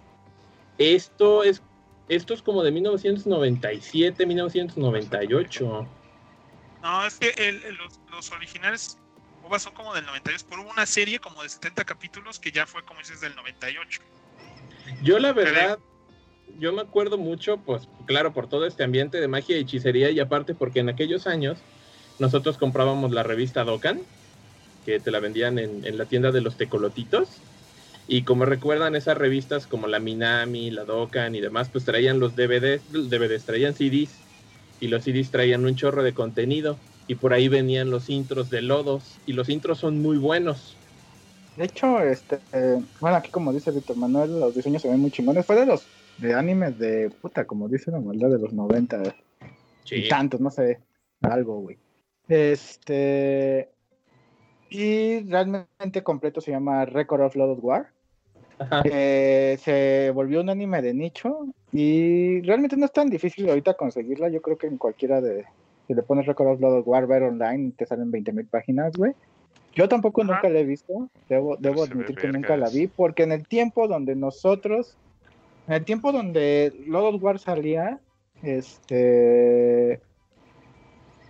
Esto 0.78 1.44
es 1.44 1.62
esto 2.08 2.34
es 2.34 2.42
como 2.42 2.64
de 2.64 2.72
1997, 2.72 4.26
1998. 4.26 5.88
No, 6.86 7.04
es 7.04 7.16
que 7.18 7.30
el- 7.36 7.76
los, 7.78 8.00
los 8.12 8.32
originales 8.32 9.00
ovas 9.42 9.64
son 9.64 9.74
como 9.74 9.92
del 9.96 10.06
98, 10.06 10.46
pero 10.48 10.62
hubo 10.62 10.70
una 10.70 10.86
serie 10.86 11.18
como 11.18 11.42
de 11.42 11.50
70 11.50 11.84
capítulos 11.84 12.40
que 12.40 12.52
ya 12.52 12.68
fue 12.68 12.86
como 12.86 13.00
dices 13.00 13.22
del 13.22 13.36
98. 13.36 14.02
Yo 15.02 15.18
la 15.18 15.34
verdad, 15.34 15.80
yo 16.60 16.74
me 16.74 16.84
acuerdo 16.84 17.18
mucho, 17.18 17.58
pues 17.58 17.90
claro, 18.06 18.34
por 18.34 18.48
todo 18.48 18.68
este 18.68 18.84
ambiente 18.84 19.20
de 19.20 19.28
magia 19.28 19.58
y 19.58 19.62
hechicería 19.62 20.12
y 20.12 20.20
aparte 20.20 20.54
porque 20.54 20.80
en 20.80 20.90
aquellos 20.90 21.26
años 21.26 21.64
nosotros 22.20 22.60
comprábamos 22.60 23.12
la 23.12 23.24
revista 23.24 23.64
Dokkan, 23.64 24.06
que 24.86 25.00
te 25.00 25.10
la 25.10 25.20
vendían 25.20 25.58
en, 25.58 25.84
en 25.88 25.98
la 25.98 26.06
tienda 26.06 26.32
de 26.32 26.42
los 26.42 26.56
tecolotitos. 26.56 27.42
Y 28.08 28.26
como 28.26 28.46
recuerdan 28.46 28.96
esas 28.96 29.18
revistas 29.18 29.66
como 29.66 29.88
la 29.88 30.00
Minami, 30.00 30.70
la 30.70 30.86
Dokkan 30.86 31.34
y 31.34 31.42
demás, 31.42 31.70
pues 31.72 31.84
traían 31.84 32.20
los 32.20 32.36
DVDs, 32.36 32.92
DVDs 32.92 33.44
traían 33.44 33.74
CDs 33.74 34.25
y 34.80 34.88
los 34.88 35.04
CDs 35.04 35.32
traían 35.32 35.66
un 35.66 35.76
chorro 35.76 36.04
de 36.04 36.14
contenido 36.14 36.78
y 37.08 37.16
por 37.16 37.34
ahí 37.34 37.48
venían 37.48 37.90
los 37.90 38.10
intros 38.10 38.50
de 38.50 38.62
Lodos 38.62 39.18
y 39.26 39.34
los 39.34 39.50
intros 39.50 39.80
son 39.80 40.02
muy 40.02 40.18
buenos. 40.18 40.76
De 41.56 41.66
hecho, 41.66 42.00
este, 42.02 42.40
eh, 42.54 42.82
bueno, 43.00 43.18
aquí 43.18 43.32
como 43.32 43.54
dice 43.54 43.72
Víctor 43.72 43.96
Manuel, 43.96 44.40
los 44.40 44.56
diseños 44.56 44.82
se 44.82 44.90
ven 44.90 45.00
muy 45.00 45.12
chingones. 45.12 45.46
Fue 45.46 45.56
de 45.56 45.66
los 45.66 45.86
de 46.18 46.34
animes 46.34 46.78
de 46.80 47.10
puta, 47.10 47.46
como 47.46 47.68
dice 47.68 47.92
la 47.92 48.00
maldad 48.00 48.30
de 48.30 48.40
los 48.40 48.54
90 48.54 49.16
y 49.92 50.08
tantos, 50.08 50.42
no 50.42 50.50
sé, 50.50 50.80
algo, 51.22 51.62
güey. 51.62 51.78
Este, 52.28 53.70
y 54.70 55.20
realmente 55.30 56.04
completo 56.04 56.42
se 56.42 56.52
llama 56.52 56.86
Record 56.86 57.22
of 57.22 57.36
Lodoss 57.36 57.60
War. 57.62 57.92
Ajá. 58.58 58.84
que 58.84 59.60
se 59.62 60.12
volvió 60.12 60.40
un 60.40 60.50
anime 60.50 60.82
de 60.82 60.94
nicho 60.94 61.46
y 61.78 62.42
realmente 62.42 62.78
no 62.78 62.86
es 62.86 62.94
tan 62.94 63.10
difícil 63.10 63.50
ahorita 63.50 63.74
conseguirla. 63.74 64.30
Yo 64.30 64.42
creo 64.42 64.58
que 64.58 64.68
en 64.68 64.78
cualquiera 64.78 65.20
de. 65.20 65.46
Si 65.88 65.94
le 65.94 66.02
pones 66.04 66.26
Record 66.26 66.48
of 66.54 66.60
Blood 66.60 66.84
War, 66.88 67.06
ver 67.06 67.24
online, 67.24 67.74
te 67.78 67.86
salen 67.86 68.12
20.000 68.12 68.48
páginas, 68.48 68.94
güey. 68.98 69.14
Yo 69.74 69.90
tampoco 69.90 70.22
Ajá. 70.24 70.34
nunca 70.36 70.50
la 70.50 70.60
he 70.60 70.64
visto. 70.64 71.10
Debo, 71.28 71.58
debo 71.58 71.84
admitir 71.84 72.16
que 72.16 72.28
nunca 72.30 72.56
la 72.56 72.70
vi, 72.70 72.88
porque 72.88 73.24
en 73.24 73.34
el 73.34 73.46
tiempo 73.48 73.88
donde 73.88 74.16
nosotros. 74.16 74.96
En 75.68 75.74
el 75.74 75.84
tiempo 75.84 76.12
donde 76.12 76.74
Lord 76.88 77.16
of 77.16 77.24
War 77.24 77.40
salía, 77.40 78.00
este. 78.42 80.00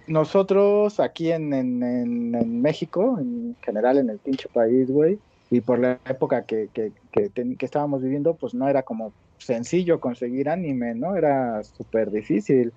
Nosotros 0.07 0.99
aquí 0.99 1.31
en, 1.31 1.51
en, 1.53 1.81
en- 1.81 2.35
en 2.35 2.61
México, 2.61 3.17
en 3.19 3.55
general 3.63 3.97
en 3.97 4.09
el 4.11 4.19
pinche 4.19 4.47
país, 4.53 4.91
güey, 4.91 5.17
y 5.49 5.61
por 5.61 5.80
la 5.80 5.99
época 6.07 6.43
que, 6.43 6.69
que, 6.73 6.91
que, 7.11 7.31
que 7.31 7.65
estábamos 7.65 8.03
viviendo, 8.03 8.35
pues 8.35 8.53
no 8.53 8.67
era 8.69 8.84
como 8.84 9.11
sencillo 9.38 9.99
conseguir 9.99 10.49
anime, 10.49 10.95
¿no? 10.95 11.16
Era 11.16 11.64
súper 11.64 12.12
difícil. 12.12 12.74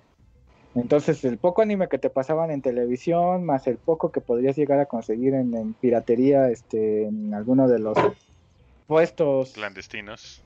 Entonces, 0.75 1.25
el 1.25 1.37
poco 1.37 1.61
anime 1.61 1.87
que 1.87 1.97
te 1.97 2.09
pasaban 2.09 2.51
en 2.51 2.61
televisión, 2.61 3.43
más 3.43 3.65
el 3.67 3.77
poco 3.77 4.11
que 4.11 4.21
podrías 4.21 4.55
llegar 4.55 4.79
a 4.79 4.85
conseguir 4.85 5.33
en, 5.33 5.55
en 5.55 5.73
piratería, 5.73 6.49
este, 6.49 7.05
en 7.05 7.33
alguno 7.33 7.67
de 7.67 7.79
los 7.79 7.97
puestos 8.85 9.53
Clandestinos. 9.53 10.43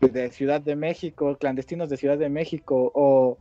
de 0.00 0.30
Ciudad 0.30 0.60
de 0.60 0.76
México, 0.76 1.36
clandestinos 1.38 1.88
de 1.88 1.96
Ciudad 1.96 2.18
de 2.18 2.28
México, 2.28 2.92
o, 2.94 3.38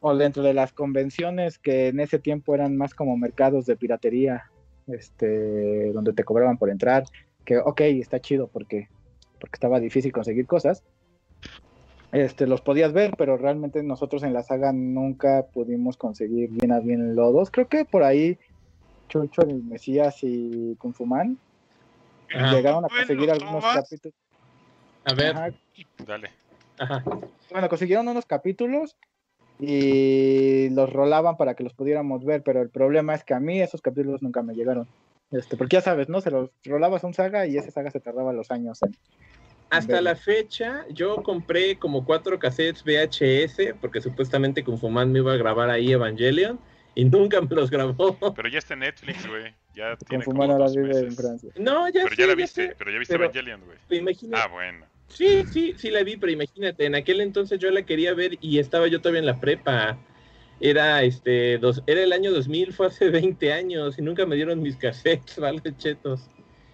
o 0.00 0.16
dentro 0.16 0.42
de 0.42 0.54
las 0.54 0.72
convenciones 0.72 1.58
que 1.58 1.88
en 1.88 2.00
ese 2.00 2.18
tiempo 2.18 2.54
eran 2.54 2.76
más 2.76 2.94
como 2.94 3.16
mercados 3.16 3.64
de 3.64 3.76
piratería, 3.76 4.50
este, 4.88 5.92
donde 5.92 6.12
te 6.12 6.24
cobraban 6.24 6.58
por 6.58 6.70
entrar, 6.70 7.04
que 7.44 7.58
ok, 7.58 7.80
está 7.80 8.20
chido 8.20 8.48
porque, 8.48 8.88
porque 9.40 9.54
estaba 9.54 9.80
difícil 9.80 10.12
conseguir 10.12 10.46
cosas. 10.46 10.84
Este, 12.12 12.46
los 12.46 12.60
podías 12.60 12.92
ver, 12.92 13.14
pero 13.16 13.36
realmente 13.36 13.82
nosotros 13.82 14.24
en 14.24 14.32
la 14.32 14.42
saga 14.42 14.72
nunca 14.72 15.46
pudimos 15.52 15.96
conseguir 15.96 16.50
bien 16.50 16.72
a 16.72 16.80
bien 16.80 17.14
lodos. 17.14 17.50
Creo 17.50 17.68
que 17.68 17.84
por 17.84 18.02
ahí 18.02 18.36
Chucho, 19.08 19.42
el 19.42 19.62
Mesías 19.62 20.18
y 20.22 20.74
Kung 20.76 20.92
Fu 20.94 21.06
Man 21.06 21.38
llegaron 22.28 22.84
a 22.84 22.88
Bueno, 22.88 22.96
conseguir 22.96 23.30
algunos 23.30 23.64
capítulos. 23.64 24.14
A 25.04 25.14
ver, 25.14 25.36
Ajá, 25.36 25.50
Dale. 26.06 26.30
ajá. 26.78 27.04
bueno, 27.50 27.68
consiguieron 27.68 28.06
unos 28.08 28.26
capítulos 28.26 28.96
y 29.58 30.68
los 30.70 30.92
rolaban 30.92 31.36
para 31.36 31.54
que 31.54 31.64
los 31.64 31.74
pudiéramos 31.74 32.24
ver, 32.24 32.42
pero 32.42 32.60
el 32.62 32.70
problema 32.70 33.14
es 33.14 33.24
que 33.24 33.34
a 33.34 33.40
mí 33.40 33.60
esos 33.60 33.82
capítulos 33.82 34.22
nunca 34.22 34.42
me 34.42 34.54
llegaron. 34.54 34.86
Este, 35.30 35.56
porque 35.56 35.76
ya 35.76 35.80
sabes, 35.80 36.08
¿no? 36.08 36.20
Se 36.20 36.30
los 36.30 36.50
rolabas 36.64 37.04
a 37.04 37.06
un 37.06 37.14
saga 37.14 37.46
y 37.46 37.56
ese 37.56 37.70
saga 37.70 37.90
se 37.90 38.00
tardaba 38.00 38.32
los 38.32 38.50
años 38.50 38.82
en. 38.82 38.96
Hasta 39.70 40.00
la 40.00 40.16
fecha, 40.16 40.84
yo 40.90 41.16
compré 41.22 41.76
como 41.78 42.04
cuatro 42.04 42.38
cassettes 42.38 42.82
VHS, 42.84 43.74
porque 43.80 44.00
supuestamente 44.00 44.64
Kung 44.64 44.78
Fu 44.78 44.90
Man 44.90 45.12
me 45.12 45.20
iba 45.20 45.32
a 45.32 45.36
grabar 45.36 45.70
ahí 45.70 45.92
Evangelion, 45.92 46.58
y 46.94 47.04
nunca 47.04 47.40
me 47.40 47.54
los 47.54 47.70
grabó. 47.70 48.16
Pero 48.34 48.48
ya 48.48 48.58
está 48.58 48.74
en 48.74 48.80
Netflix, 48.80 49.26
güey. 49.28 49.54
Ya 49.76 49.90
Con 49.96 50.08
tiene 50.08 50.24
como 50.24 50.36
Fumar 50.42 50.50
ahora 50.50 50.66
vive 50.70 50.82
en 50.98 51.04
meses. 51.04 51.16
Francia. 51.16 51.50
No, 51.56 51.86
ya 51.88 52.02
Pero 52.02 52.16
sé, 52.16 52.20
ya 52.22 52.26
la 52.26 52.34
viste, 52.34 52.74
pero 52.76 52.90
ya 52.90 52.98
viste 52.98 53.14
pero- 53.14 53.24
Evangelion, 53.24 53.60
güey. 53.64 53.78
Ah, 54.34 54.48
bueno. 54.48 54.86
Sí, 55.08 55.44
sí, 55.52 55.74
sí 55.76 55.90
la 55.90 56.02
vi, 56.02 56.16
pero 56.16 56.32
imagínate, 56.32 56.84
en 56.86 56.94
aquel 56.94 57.20
entonces 57.20 57.58
yo 57.58 57.70
la 57.70 57.82
quería 57.84 58.12
ver 58.14 58.38
y 58.40 58.58
estaba 58.58 58.86
yo 58.88 59.00
todavía 59.00 59.20
en 59.20 59.26
la 59.26 59.40
prepa. 59.40 59.98
Era 60.60 61.02
este 61.04 61.56
dos, 61.58 61.82
era 61.86 62.02
el 62.02 62.12
año 62.12 62.32
2000, 62.32 62.72
fue 62.74 62.88
hace 62.88 63.08
20 63.10 63.52
años 63.52 63.98
y 63.98 64.02
nunca 64.02 64.26
me 64.26 64.36
dieron 64.36 64.60
mis 64.60 64.76
cassettes, 64.76 65.38
vale, 65.40 65.62
chetos. 65.78 66.28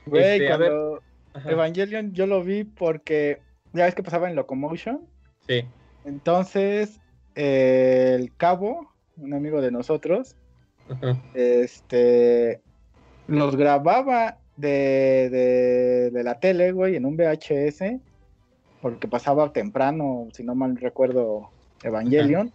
Güey, 0.07 0.25
Este, 0.41 0.53
a 0.53 0.57
ver. 0.57 0.71
cuando 0.71 1.03
Ajá, 1.37 1.51
Evangelion 1.51 2.13
yo 2.13 2.27
lo 2.27 2.43
vi 2.43 2.65
porque 2.65 3.41
ya 3.73 3.85
ves 3.85 3.95
que 3.95 4.03
pasaba 4.03 4.29
en 4.29 4.37
Locomotion. 4.37 5.01
Sí. 5.47 5.65
Entonces, 6.05 7.01
eh, 7.35 8.17
el 8.19 8.35
cabo, 8.37 8.91
un 9.17 9.35
amigo 9.35 9.61
de 9.61 9.71
nosotros, 9.71 10.35
ajá. 10.89 11.17
este 11.35 12.61
los 13.29 13.57
grababa 13.57 14.39
de, 14.57 15.29
de, 15.31 16.11
de 16.11 16.25
la 16.25 16.39
tele, 16.39 16.73
güey, 16.73 16.97
en 16.97 17.05
un 17.05 17.17
VHS, 17.17 18.01
porque 18.81 19.09
pasaba 19.09 19.53
temprano, 19.53 20.29
si 20.33 20.45
no 20.45 20.55
mal 20.55 20.77
recuerdo, 20.77 21.51
Evangelion. 21.83 22.53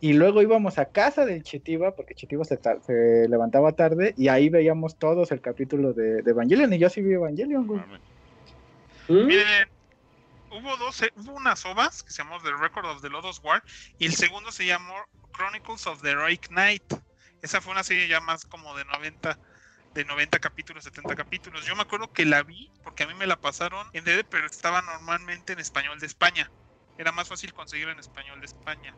Y 0.00 0.14
luego 0.14 0.42
íbamos 0.42 0.78
a 0.78 0.86
casa 0.86 1.24
del 1.24 1.42
Chitiba, 1.44 1.94
porque 1.94 2.14
Chitiba 2.14 2.44
se, 2.44 2.56
ta- 2.56 2.80
se 2.80 3.28
levantaba 3.28 3.72
tarde, 3.72 4.14
y 4.16 4.28
ahí 4.28 4.48
veíamos 4.48 4.96
todos 4.96 5.30
el 5.30 5.40
capítulo 5.40 5.92
de, 5.92 6.22
de 6.22 6.30
Evangelion, 6.30 6.72
y 6.72 6.78
yo 6.78 6.88
sí 6.90 7.00
vi 7.02 7.12
Evangelion, 7.14 7.66
güey. 7.66 7.80
Mames. 7.80 8.00
¿Mm? 9.08 9.26
Miren, 9.26 9.68
hubo 10.50 10.76
dos, 10.76 11.02
hubo 11.16 11.32
unas 11.32 11.64
ovas 11.66 12.02
que 12.02 12.10
se 12.10 12.22
llamó 12.22 12.40
The 12.40 12.52
Record 12.52 12.86
of 12.86 13.02
the 13.02 13.10
Lodos 13.10 13.40
War 13.42 13.62
y 13.98 14.06
el 14.06 14.14
segundo 14.14 14.52
se 14.52 14.66
llamó 14.66 14.94
Chronicles 15.32 15.86
of 15.86 16.02
the 16.02 16.10
Heroic 16.10 16.48
Knight. 16.48 16.82
Esa 17.42 17.60
fue 17.60 17.72
una 17.72 17.84
serie 17.84 18.08
ya 18.08 18.20
más 18.20 18.44
como 18.44 18.74
de 18.76 18.84
90 18.84 19.38
de 19.94 20.04
90 20.04 20.40
capítulos, 20.40 20.82
70 20.84 21.14
capítulos. 21.14 21.64
Yo 21.66 21.76
me 21.76 21.82
acuerdo 21.82 22.12
que 22.12 22.24
la 22.24 22.42
vi 22.42 22.68
porque 22.82 23.04
a 23.04 23.06
mí 23.06 23.14
me 23.14 23.26
la 23.28 23.36
pasaron 23.40 23.86
en 23.92 24.04
DD, 24.04 24.24
pero 24.28 24.46
estaba 24.46 24.82
normalmente 24.82 25.52
en 25.52 25.60
español 25.60 26.00
de 26.00 26.06
España. 26.06 26.50
Era 26.98 27.12
más 27.12 27.28
fácil 27.28 27.52
conseguir 27.54 27.88
en 27.88 28.00
español 28.00 28.40
de 28.40 28.46
España. 28.46 28.94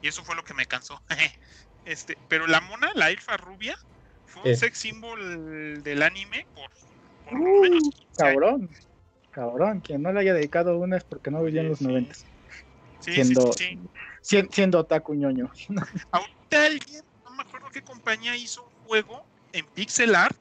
Y 0.00 0.08
eso 0.08 0.24
fue 0.24 0.36
lo 0.36 0.44
que 0.44 0.54
me 0.54 0.64
cansó. 0.66 1.02
este, 1.84 2.16
pero 2.28 2.46
la 2.46 2.60
mona, 2.62 2.90
la 2.94 3.10
elfa 3.10 3.36
rubia, 3.36 3.78
fue 4.26 4.42
un 4.42 4.48
Eh. 4.48 4.56
sex 4.56 4.78
symbol 4.78 5.82
del 5.82 6.02
anime 6.02 6.46
por, 6.54 6.70
por 7.24 7.32
lo 7.38 7.44
Uh, 7.44 7.60
menos 7.62 7.82
15 7.90 8.24
años. 8.24 8.88
Cabrón, 9.30 9.80
quien 9.80 10.02
no 10.02 10.12
le 10.12 10.20
haya 10.20 10.34
dedicado 10.34 10.76
una 10.78 10.96
es 10.96 11.04
porque 11.04 11.30
no 11.30 11.42
vivió 11.42 11.60
en 11.60 11.68
los 11.68 11.78
sí. 11.78 11.86
noventas. 11.86 12.24
Sí, 13.00 13.12
siendo- 13.14 13.52
sí, 13.52 13.64
sí, 13.64 13.78
sí. 13.82 13.88
Sien- 14.22 14.48
Siendo 14.52 14.78
otaku 14.80 15.14
ñoño. 15.14 15.50
Ahorita 16.10 16.66
alguien, 16.66 17.04
no 17.24 17.30
me 17.30 17.42
acuerdo 17.42 17.68
qué 17.70 17.82
compañía 17.82 18.36
hizo 18.36 18.62
un 18.64 18.84
juego 18.86 19.24
en 19.52 19.64
pixel 19.66 20.14
art 20.14 20.36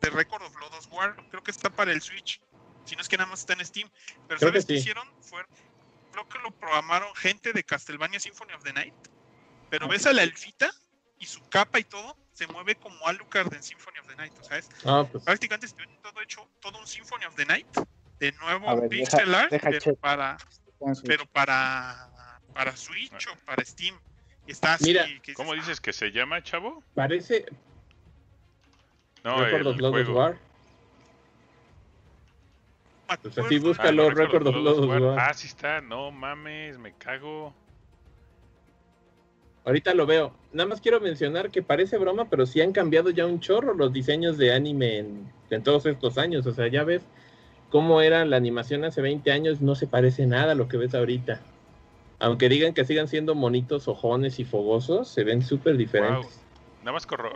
de 0.00 0.10
Record 0.10 0.42
of 0.42 0.54
Lodos 0.60 0.88
War. 0.92 1.16
Creo 1.30 1.42
que 1.42 1.50
está 1.50 1.70
para 1.70 1.92
el 1.92 2.02
Switch. 2.02 2.40
Si 2.84 2.94
no 2.96 3.00
es 3.02 3.08
que 3.08 3.16
nada 3.16 3.30
más 3.30 3.40
está 3.40 3.52
en 3.54 3.64
Steam. 3.64 3.88
Pero 4.28 4.38
Creo 4.38 4.50
¿sabes 4.50 4.66
que 4.66 4.74
qué 4.74 4.78
sí. 4.78 4.80
hicieron? 4.80 5.08
Fue, 5.20 5.42
creo 6.10 6.28
que 6.28 6.38
lo 6.40 6.50
programaron 6.50 7.14
gente 7.14 7.52
de 7.52 7.62
Castlevania 7.64 8.20
Symphony 8.20 8.52
of 8.52 8.62
the 8.64 8.72
Night. 8.72 8.94
Pero 9.70 9.88
ves 9.88 10.04
a 10.06 10.12
la 10.12 10.22
elfita 10.24 10.70
y 11.18 11.24
su 11.26 11.40
capa 11.48 11.78
y 11.78 11.84
todo 11.84 12.16
se 12.34 12.46
mueve 12.48 12.74
como 12.74 13.06
Alucard 13.06 13.54
en 13.54 13.62
Symphony 13.62 13.98
of 14.00 14.08
the 14.08 14.16
Night. 14.16 14.32
O 14.40 14.44
sea, 14.44 14.58
es 14.58 14.68
Ah, 14.84 15.06
pues. 15.10 15.24
prácticamente 15.24 15.68
todo 16.02 16.20
hecho, 16.20 16.46
todo 16.60 16.78
un 16.78 16.86
Symphony 16.86 17.24
of 17.24 17.34
the 17.36 17.46
Night. 17.46 17.66
De 18.22 18.30
nuevo 18.40 18.76
ver, 18.76 18.88
pixel 18.88 19.26
deja- 19.26 19.40
art, 19.40 19.50
deja 19.50 19.70
pero 19.70 19.96
para, 19.96 20.36
pero 21.04 21.26
para, 21.26 22.08
para 22.54 22.76
Switch 22.76 23.26
o 23.26 23.34
para 23.44 23.64
Steam. 23.64 23.96
Está 24.46 24.74
así. 24.74 24.84
Mira, 24.84 25.06
que 25.24 25.34
¿Cómo 25.34 25.54
dices, 25.54 25.66
dices 25.70 25.80
que 25.80 25.92
se 25.92 26.12
llama, 26.12 26.40
chavo? 26.40 26.84
Parece 26.94 27.46
No, 29.24 29.38
Record 29.44 29.60
el 29.62 29.66
of 29.66 29.76
Lodos 29.78 29.92
juego. 30.04 30.18
War. 30.20 30.38
"Ah, 33.08 33.18
Pues 33.20 33.36
así 33.36 33.40
acuerdo". 33.56 33.66
busca- 33.68 33.88
Ah, 33.88 33.92
no, 33.92 34.10
Record 34.10 34.46
of 34.46 34.54
Lodos 34.54 34.86
War. 34.86 35.18
Ah, 35.18 35.34
sí 35.34 35.48
está. 35.48 35.80
No 35.80 36.12
mames, 36.12 36.78
me 36.78 36.92
cago. 36.92 37.52
Ahorita 39.64 39.94
lo 39.94 40.06
veo. 40.06 40.32
Nada 40.52 40.68
más 40.68 40.80
quiero 40.80 41.00
mencionar 41.00 41.50
que 41.50 41.60
parece 41.62 41.98
broma, 41.98 42.28
pero 42.28 42.46
sí 42.46 42.60
han 42.60 42.70
cambiado 42.72 43.10
ya 43.10 43.26
un 43.26 43.40
chorro 43.40 43.74
los 43.74 43.92
diseños 43.92 44.38
de 44.38 44.52
anime 44.54 44.98
en, 44.98 45.32
en 45.50 45.62
todos 45.64 45.86
estos 45.86 46.18
años. 46.18 46.46
O 46.46 46.52
sea, 46.52 46.68
ya 46.68 46.84
ves 46.84 47.02
cómo 47.72 48.02
era 48.02 48.26
la 48.26 48.36
animación 48.36 48.84
hace 48.84 49.00
20 49.00 49.32
años, 49.32 49.62
no 49.62 49.74
se 49.74 49.86
parece 49.86 50.26
nada 50.26 50.52
a 50.52 50.54
lo 50.54 50.68
que 50.68 50.76
ves 50.76 50.94
ahorita. 50.94 51.40
Aunque 52.20 52.50
digan 52.50 52.74
que 52.74 52.84
sigan 52.84 53.08
siendo 53.08 53.34
monitos, 53.34 53.88
ojones 53.88 54.38
y 54.38 54.44
fogosos, 54.44 55.08
se 55.08 55.24
ven 55.24 55.40
súper 55.40 55.78
diferentes. 55.78 56.38
Nada 56.82 56.92
más 56.92 57.06
corro. 57.06 57.30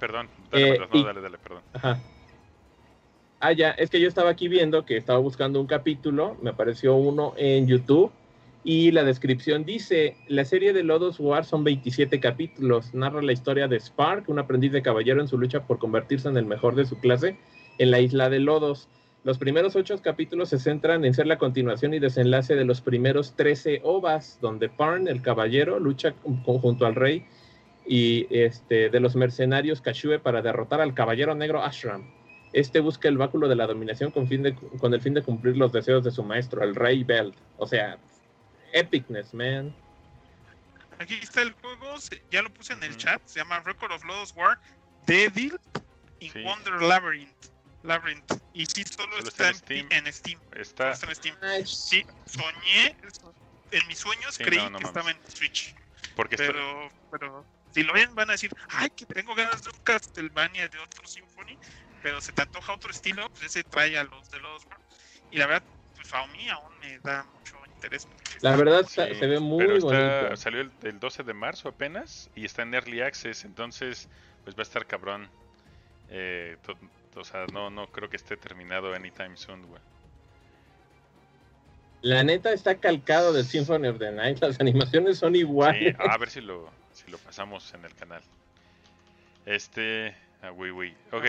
Perdón. 0.00 0.28
Dale, 0.50 0.70
Eh, 0.70 0.78
y- 0.92 1.04
dale, 1.04 1.20
dale, 1.20 1.38
perdón. 1.38 1.62
Ajá. 1.72 2.00
Ah, 3.38 3.52
ya, 3.52 3.70
es 3.70 3.90
que 3.90 4.00
yo 4.00 4.08
estaba 4.08 4.28
aquí 4.30 4.48
viendo 4.48 4.84
que 4.84 4.96
estaba 4.96 5.20
buscando 5.20 5.60
un 5.60 5.68
capítulo, 5.68 6.36
me 6.42 6.50
apareció 6.50 6.96
uno 6.96 7.32
en 7.36 7.68
YouTube 7.68 8.10
y 8.64 8.90
la 8.90 9.04
descripción 9.04 9.64
dice, 9.64 10.16
la 10.26 10.44
serie 10.44 10.72
de 10.72 10.82
Lodos 10.82 11.20
War 11.20 11.44
son 11.44 11.62
27 11.62 12.18
capítulos, 12.18 12.92
narra 12.92 13.22
la 13.22 13.32
historia 13.32 13.68
de 13.68 13.78
Spark, 13.78 14.28
un 14.28 14.40
aprendiz 14.40 14.72
de 14.72 14.82
caballero 14.82 15.20
en 15.20 15.28
su 15.28 15.38
lucha 15.38 15.62
por 15.62 15.78
convertirse 15.78 16.28
en 16.28 16.36
el 16.36 16.44
mejor 16.44 16.74
de 16.74 16.84
su 16.86 16.98
clase 16.98 17.38
en 17.78 17.92
la 17.92 18.00
isla 18.00 18.28
de 18.28 18.40
Lodos. 18.40 18.88
Los 19.22 19.36
primeros 19.36 19.76
ocho 19.76 20.00
capítulos 20.00 20.48
se 20.48 20.58
centran 20.58 21.04
en 21.04 21.12
ser 21.12 21.26
la 21.26 21.36
continuación 21.36 21.92
y 21.92 21.98
desenlace 21.98 22.54
de 22.54 22.64
los 22.64 22.80
primeros 22.80 23.36
13 23.36 23.82
ovas, 23.84 24.38
donde 24.40 24.70
Parn, 24.70 25.08
el 25.08 25.20
caballero, 25.20 25.78
lucha 25.78 26.14
junto 26.44 26.86
al 26.86 26.94
rey 26.94 27.26
y 27.86 28.26
este, 28.30 28.88
de 28.88 29.00
los 29.00 29.16
mercenarios 29.16 29.82
Kashue 29.82 30.18
para 30.18 30.40
derrotar 30.40 30.80
al 30.80 30.94
caballero 30.94 31.34
negro 31.34 31.62
Ashram. 31.62 32.10
Este 32.54 32.80
busca 32.80 33.08
el 33.08 33.18
báculo 33.18 33.46
de 33.46 33.56
la 33.56 33.66
dominación 33.66 34.10
con, 34.10 34.26
fin 34.26 34.42
de, 34.42 34.54
con 34.54 34.94
el 34.94 35.02
fin 35.02 35.12
de 35.12 35.22
cumplir 35.22 35.56
los 35.56 35.70
deseos 35.72 36.02
de 36.02 36.10
su 36.10 36.24
maestro, 36.24 36.64
el 36.64 36.74
rey 36.74 37.04
Belt. 37.04 37.34
O 37.58 37.66
sea, 37.66 37.98
epicness, 38.72 39.34
man. 39.34 39.74
Aquí 40.98 41.18
está 41.22 41.42
el 41.42 41.52
juego, 41.52 41.94
ya 42.30 42.42
lo 42.42 42.50
puse 42.50 42.72
en 42.72 42.82
el 42.82 42.96
chat, 42.96 43.20
se 43.26 43.40
llama 43.40 43.60
Record 43.60 43.92
of 43.92 44.04
Lodos 44.04 44.34
War, 44.34 44.58
Devil 45.06 45.58
in 46.20 46.30
Sí. 46.30 46.42
Wonder 46.42 46.82
Labyrinth. 46.82 47.49
Labyrinth. 47.82 48.32
Y 48.52 48.66
sí, 48.66 48.84
solo, 48.84 49.16
Solo 49.16 49.28
está, 49.28 49.50
está 49.50 49.74
en 49.74 49.86
en, 49.92 50.06
en 50.06 50.12
Steam. 50.12 50.38
solo 50.40 50.60
Está. 50.62 50.90
está 50.92 51.06
en 51.08 51.14
Steam. 51.16 51.36
Sí, 51.66 52.04
soñé, 52.26 52.96
en 53.70 53.86
mis 53.86 53.98
sueños 53.98 54.34
Sí, 54.34 54.44
creí 54.44 54.58
no, 54.58 54.70
no 54.70 54.78
que 54.78 54.84
mames. 54.84 54.88
estaba 54.88 55.10
en 55.10 55.18
Switch. 55.34 55.74
Porque 56.16 56.34
está- 56.34 56.46
Pero, 56.48 56.88
pero 57.10 57.46
si 57.72 57.82
lo 57.82 57.92
ven 57.92 58.14
van 58.14 58.28
a 58.30 58.32
decir, 58.32 58.50
ay, 58.68 58.90
que 58.90 59.06
tengo 59.06 59.34
ganas 59.34 59.62
de 59.62 59.70
un 59.70 59.78
Castlevania 59.84 60.68
de 60.68 60.78
otro 60.78 61.06
Symphony, 61.06 61.56
pero 62.02 62.20
se 62.20 62.32
te 62.32 62.42
antoja 62.42 62.72
otro 62.74 62.90
estilo, 62.90 63.28
pues 63.30 63.44
ese 63.44 63.62
trae 63.64 63.96
a 63.98 64.04
los 64.04 64.30
de 64.30 64.40
los 64.40 64.66
Y 65.30 65.38
la 65.38 65.46
verdad, 65.46 65.62
pues 65.94 66.12
a 66.12 66.26
mí 66.28 66.48
aún 66.48 66.78
me 66.80 66.98
da 67.00 67.22
mucho 67.24 67.56
interés. 67.74 68.06
porque 68.06 68.38
La 68.40 68.56
verdad 68.56 68.84
Sí, 68.88 68.94
se 69.14 69.26
ve 69.26 69.38
muy 69.38 69.64
pero 69.64 69.76
está- 69.76 70.20
bonito. 70.22 70.36
salió 70.36 70.60
el, 70.62 70.72
el 70.82 70.98
12 70.98 71.22
de 71.22 71.34
marzo 71.34 71.68
apenas 71.68 72.28
y 72.34 72.44
está 72.44 72.62
en 72.62 72.74
Early 72.74 73.00
Access, 73.02 73.44
entonces 73.44 74.08
pues 74.44 74.56
va 74.56 74.60
a 74.60 74.62
estar 74.64 74.86
cabrón. 74.86 75.30
Eh, 76.08 76.56
o 77.16 77.24
sea, 77.24 77.46
no, 77.52 77.70
no 77.70 77.86
creo 77.88 78.08
que 78.08 78.16
esté 78.16 78.36
terminado 78.36 78.94
anytime 78.94 79.36
soon, 79.36 79.66
güey. 79.66 79.80
La 82.02 82.24
neta 82.24 82.52
está 82.52 82.76
calcado 82.76 83.32
del 83.32 83.44
Symphony 83.44 83.88
of 83.88 83.98
the 83.98 84.10
Night. 84.10 84.38
Las 84.40 84.58
animaciones 84.60 85.18
son 85.18 85.34
Sí, 85.34 85.40
iguales. 85.40 85.94
a 85.98 86.16
ver 86.16 86.30
si 86.30 86.40
lo, 86.40 86.70
si 86.92 87.10
lo 87.10 87.18
pasamos 87.18 87.72
en 87.74 87.84
el 87.84 87.94
canal. 87.94 88.22
Este. 89.44 90.14
Ah, 90.42 90.52
oui, 90.52 90.70
oui. 90.70 90.94
Ok. 91.12 91.24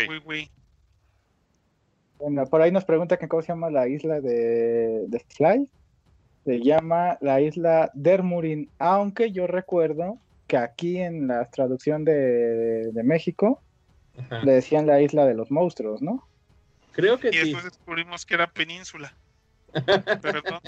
Bueno, 2.20 2.46
por 2.46 2.62
ahí 2.62 2.72
nos 2.72 2.86
pregunta 2.86 3.18
que 3.18 3.28
cómo 3.28 3.42
se 3.42 3.50
llama 3.50 3.70
la 3.70 3.88
isla 3.88 4.22
de, 4.22 5.08
de 5.08 5.20
Fly. 5.36 5.70
Se 6.46 6.60
llama 6.62 7.18
la 7.22 7.42
isla 7.42 7.92
Dermurin, 7.94 8.70
aunque 8.80 9.32
yo 9.32 9.48
recuerdo 9.48 10.18
que 10.48 10.58
aquí 10.58 10.98
en 10.98 11.28
la 11.28 11.50
traducción 11.50 12.06
de, 12.06 12.92
de 12.92 13.04
México 13.04 13.62
Ajá. 14.18 14.40
le 14.44 14.52
decían 14.54 14.86
la 14.88 15.02
isla 15.02 15.26
de 15.26 15.34
los 15.34 15.52
monstruos, 15.52 16.02
¿no? 16.02 16.28
Creo 16.92 17.20
que 17.20 17.30
Y 17.30 17.34
sí. 17.34 17.40
después 17.40 17.64
descubrimos 17.64 18.26
que 18.26 18.34
era 18.34 18.48
península. 18.48 19.16
Perdón. 20.22 20.60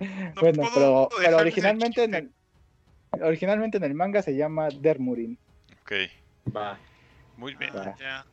No 0.00 0.40
bueno, 0.42 0.68
pero, 0.74 1.36
originalmente 1.38 2.04
en 2.04 2.14
el 2.14 2.30
originalmente 3.22 3.78
en 3.78 3.84
el 3.84 3.94
manga 3.94 4.20
se 4.22 4.36
llama 4.36 4.68
Dermurin. 4.68 5.38
Ok. 5.82 5.92
Va. 6.54 6.78
Muy 7.36 7.54
bien. 7.54 7.72
Ya. 7.98 8.26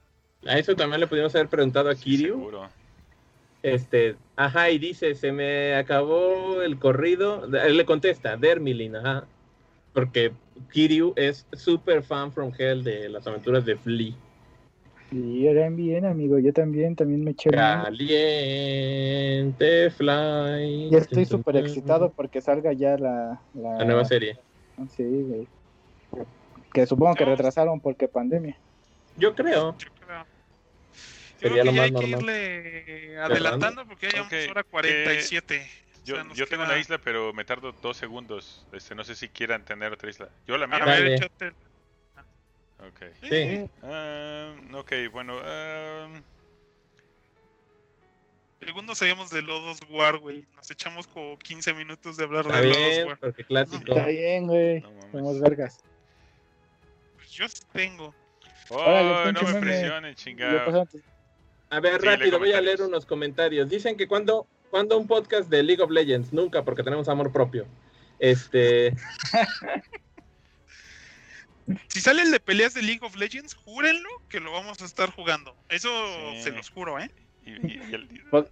A 0.45 0.57
eso 0.57 0.75
también 0.75 0.99
le 0.99 1.07
pudimos 1.07 1.33
haber 1.35 1.47
preguntado 1.47 1.89
a 1.89 1.95
Sí, 1.95 2.03
Kiryu. 2.03 2.33
seguro. 2.35 2.69
Este, 3.61 4.17
ajá, 4.35 4.71
y 4.71 4.77
dice, 4.77 5.15
se 5.15 5.31
me 5.31 5.75
acabó 5.75 6.61
el 6.61 6.77
corrido. 6.79 7.45
Él 7.63 7.77
le 7.77 7.85
contesta, 7.85 8.35
Dermilin, 8.35 8.97
ajá. 8.97 9.25
Porque 9.93 10.33
Kiryu 10.71 11.13
es 11.15 11.45
super 11.53 12.03
fan 12.03 12.31
from 12.31 12.51
hell 12.57 12.83
de 12.83 13.09
las 13.09 13.25
aventuras 13.27 13.65
de 13.65 13.75
Flea. 13.77 14.13
Y 15.11 15.45
eran 15.45 15.75
bien, 15.75 16.05
amigo. 16.05 16.39
Yo 16.39 16.51
también, 16.53 16.95
también 16.95 17.23
me 17.23 17.31
eché 17.31 17.51
Caliente 17.51 18.01
Fly. 19.91 20.89
Y 20.91 20.95
estoy 20.95 21.25
súper 21.25 21.57
excitado 21.57 22.11
porque 22.11 22.41
salga 22.41 22.73
ya 22.73 22.97
la, 22.97 23.39
la, 23.53 23.77
La 23.77 23.85
nueva 23.85 24.05
serie. 24.05 24.37
Sí, 24.95 25.03
güey. 25.03 25.47
Que 26.73 26.87
supongo 26.87 27.13
que 27.13 27.25
retrasaron 27.25 27.79
porque 27.79 28.07
pandemia. 28.07 28.57
Yo 29.17 29.35
creo. 29.35 29.75
Yo 29.77 29.87
creo. 30.03 30.23
Yo 30.23 31.39
Sería 31.39 31.61
creo 31.61 31.65
lo 31.65 31.71
que 31.71 31.75
ya 31.75 31.81
más 31.81 31.85
hay 31.85 31.91
que 31.91 32.07
normal. 32.11 32.19
irle 32.21 33.17
adelantando 33.19 33.85
porque 33.85 34.07
ya 34.07 34.27
llevamos 34.29 34.49
hora 34.49 34.63
47. 34.63 35.61
Yo, 36.05 36.15
yo 36.33 36.47
tengo 36.47 36.63
queda- 36.63 36.73
una 36.73 36.77
isla, 36.79 36.97
pero 36.97 37.33
me 37.33 37.45
tardo 37.45 37.71
dos 37.81 37.97
segundos. 37.97 38.65
Este, 38.73 38.93
no 38.95 39.03
sé 39.03 39.15
si 39.15 39.29
quieran 39.29 39.63
tener 39.63 39.93
otra 39.93 40.09
isla. 40.09 40.29
Yo 40.47 40.57
la 40.57 40.65
A 40.65 40.67
mía. 40.85 40.97
Échate. 41.15 41.53
Ok. 42.79 43.01
Sí. 43.29 43.69
Ah, 43.83 44.53
ok, 44.73 44.91
bueno. 45.11 45.37
ah, 45.43 46.09
Segundo 48.59 48.95
sabíamos 48.95 49.29
de 49.29 49.41
Lodos 49.41 49.79
War, 49.89 50.17
güey. 50.19 50.45
Nos 50.55 50.71
echamos 50.71 51.05
como 51.07 51.37
15 51.37 51.73
minutos 51.73 52.15
de 52.15 52.23
hablar 52.23 52.45
Está 52.45 52.61
de 52.61 52.67
Lodos 52.67 52.87
bien, 52.87 53.07
War. 53.07 53.17
porque 53.19 53.43
clásico. 53.43 53.91
Está 53.93 54.05
bien, 54.07 54.47
güey. 54.47 54.79
No. 54.81 54.89
Somos 55.11 55.39
vergas. 55.41 55.79
Pues 57.15 57.31
yo 57.31 57.45
tengo. 57.73 58.13
oh, 58.69 58.75
Órale, 58.75 59.33
no 59.33 59.41
me 59.41 59.59
presionen, 59.59 60.15
chingado. 60.15 60.85
A 61.69 61.79
ver, 61.79 62.01
rápido, 62.01 62.39
voy 62.39 62.53
a 62.53 62.61
leer 62.61 62.81
unos 62.83 63.05
comentarios. 63.05 63.69
Dicen 63.69 63.97
que 63.97 64.07
cuando, 64.07 64.47
cuando 64.73 64.97
un 64.97 65.05
podcast 65.05 65.51
de 65.51 65.61
League 65.61 65.83
of 65.83 65.91
Legends, 65.91 66.33
nunca, 66.33 66.63
porque 66.65 66.81
tenemos 66.81 67.07
amor 67.07 67.31
propio. 67.31 67.67
Este, 68.17 68.95
Si 71.89 72.01
sale 72.01 72.23
el 72.23 72.31
de 72.31 72.39
peleas 72.39 72.73
de 72.73 72.81
League 72.81 73.05
of 73.05 73.15
Legends, 73.15 73.53
júrenlo 73.53 74.09
que 74.29 74.39
lo 74.39 74.51
vamos 74.51 74.81
a 74.81 74.85
estar 74.85 75.11
jugando. 75.11 75.55
Eso 75.69 75.91
Sí. 76.37 76.41
se 76.41 76.51
los 76.51 76.71
juro, 76.71 76.99
¿eh? 76.99 77.11
Y, 77.45 77.51
y- 77.51 77.81
y 77.87 77.93
el- 77.93 78.07
Po- 78.31 78.49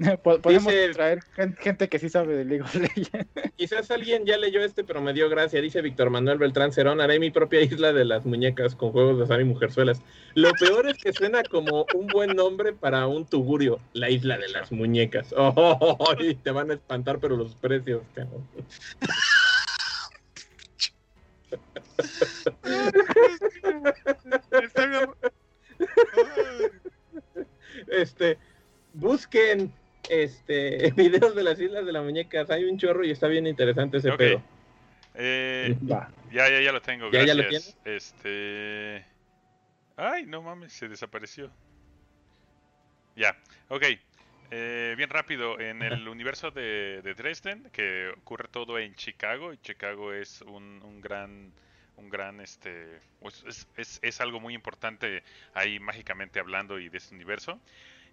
Podemos 0.22 0.72
Dice- 0.72 0.92
traer 0.94 1.20
gen- 1.36 1.56
gente 1.56 1.88
que 1.88 1.98
sí 1.98 2.08
sabe 2.08 2.34
de 2.34 2.44
League 2.44 2.62
of 2.62 2.74
Legends. 2.74 3.28
quizás 3.56 3.90
alguien 3.90 4.24
ya 4.24 4.38
leyó 4.38 4.60
este, 4.64 4.82
pero 4.84 5.00
me 5.02 5.12
dio 5.12 5.28
gracia. 5.28 5.60
Dice 5.60 5.82
Víctor 5.82 6.10
Manuel 6.10 6.38
Beltrán 6.38 6.72
Cerón, 6.72 7.00
haré 7.00 7.18
mi 7.18 7.30
propia 7.30 7.60
isla 7.60 7.92
de 7.92 8.04
las 8.04 8.24
muñecas 8.24 8.74
con 8.74 8.92
juegos 8.92 9.18
de 9.18 9.24
azar 9.24 9.40
y 9.40 9.44
mujerzuelas. 9.44 10.02
Lo 10.34 10.52
peor 10.52 10.88
es 10.88 10.96
que 10.98 11.12
suena 11.12 11.42
como 11.42 11.86
un 11.94 12.06
buen 12.06 12.34
nombre 12.34 12.72
para 12.72 13.06
un 13.06 13.26
tugurio, 13.26 13.78
la 13.92 14.08
isla 14.10 14.38
de 14.38 14.48
las 14.48 14.72
muñecas. 14.72 15.34
Oh, 15.62 16.14
y 16.18 16.34
te 16.36 16.50
van 16.50 16.70
a 16.70 16.74
espantar, 16.74 17.18
pero 17.18 17.36
los 17.36 17.54
precios, 17.56 18.02
cabrón. 18.14 18.46
Este, 27.88 28.38
busquen 28.94 29.72
este 30.10 30.90
videos 30.96 31.34
de 31.34 31.42
las 31.42 31.60
islas 31.60 31.86
de 31.86 31.92
las 31.92 32.02
muñecas. 32.04 32.50
Hay 32.50 32.64
un 32.64 32.78
chorro 32.78 33.04
y 33.04 33.10
está 33.10 33.28
bien 33.28 33.46
interesante 33.46 33.98
ese 33.98 34.12
pedo. 34.12 34.42
eh, 35.14 35.76
Va. 35.90 36.10
ya, 36.32 36.48
ya, 36.50 36.60
ya 36.60 36.72
lo 36.72 36.82
tengo. 36.82 37.10
¿Ya, 37.10 37.24
ya 37.24 37.34
lo 37.34 37.42
gracias. 37.42 37.76
Este. 37.84 39.04
Ay, 39.96 40.24
no 40.26 40.42
mames, 40.42 40.72
se 40.72 40.88
desapareció. 40.88 41.50
Ya, 43.16 43.36
ok. 43.68 43.84
Eh, 44.52 44.94
bien 44.96 45.10
rápido, 45.10 45.60
en 45.60 45.82
el 45.82 46.08
universo 46.08 46.50
de, 46.50 47.02
de 47.02 47.14
Dresden, 47.14 47.68
que 47.72 48.08
ocurre 48.16 48.48
todo 48.50 48.78
en 48.78 48.94
Chicago, 48.96 49.52
y 49.52 49.58
Chicago 49.58 50.12
es 50.12 50.40
un, 50.42 50.80
un 50.82 51.00
gran, 51.00 51.52
un 51.96 52.08
gran, 52.10 52.40
este, 52.40 52.98
pues, 53.20 53.44
es, 53.46 53.68
es- 53.76 54.00
es 54.02 54.20
algo 54.20 54.40
muy 54.40 54.54
importante 54.54 55.22
ahí 55.54 55.78
mágicamente 55.78 56.40
hablando 56.40 56.80
y 56.80 56.88
de 56.88 56.98
este 56.98 57.14
universo. 57.14 57.60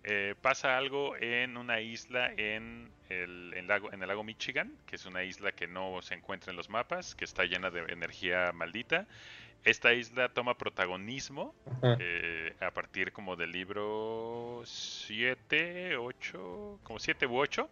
Eh, 0.03 0.35
pasa 0.41 0.77
algo 0.77 1.15
en 1.17 1.57
una 1.57 1.81
isla 1.81 2.31
en 2.37 2.89
el, 3.09 3.53
en 3.55 3.67
lago, 3.67 3.91
en 3.91 4.01
el 4.01 4.07
lago 4.07 4.23
Michigan, 4.23 4.71
que 4.85 4.95
es 4.95 5.05
una 5.05 5.23
isla 5.23 5.51
que 5.51 5.67
no 5.67 6.01
se 6.01 6.13
encuentra 6.13 6.51
en 6.51 6.57
los 6.57 6.69
mapas, 6.69 7.15
que 7.15 7.25
está 7.25 7.43
llena 7.43 7.69
de 7.69 7.81
energía 7.91 8.51
maldita. 8.53 9.07
Esta 9.63 9.93
isla 9.93 10.29
toma 10.29 10.57
protagonismo 10.57 11.53
eh, 11.99 12.53
a 12.61 12.71
partir 12.71 13.11
como 13.11 13.35
del 13.35 13.51
libro 13.51 14.61
7, 14.65 15.97
8, 15.97 16.79
como 16.83 16.99
7 16.99 17.27
u 17.27 17.37
8. 17.37 17.69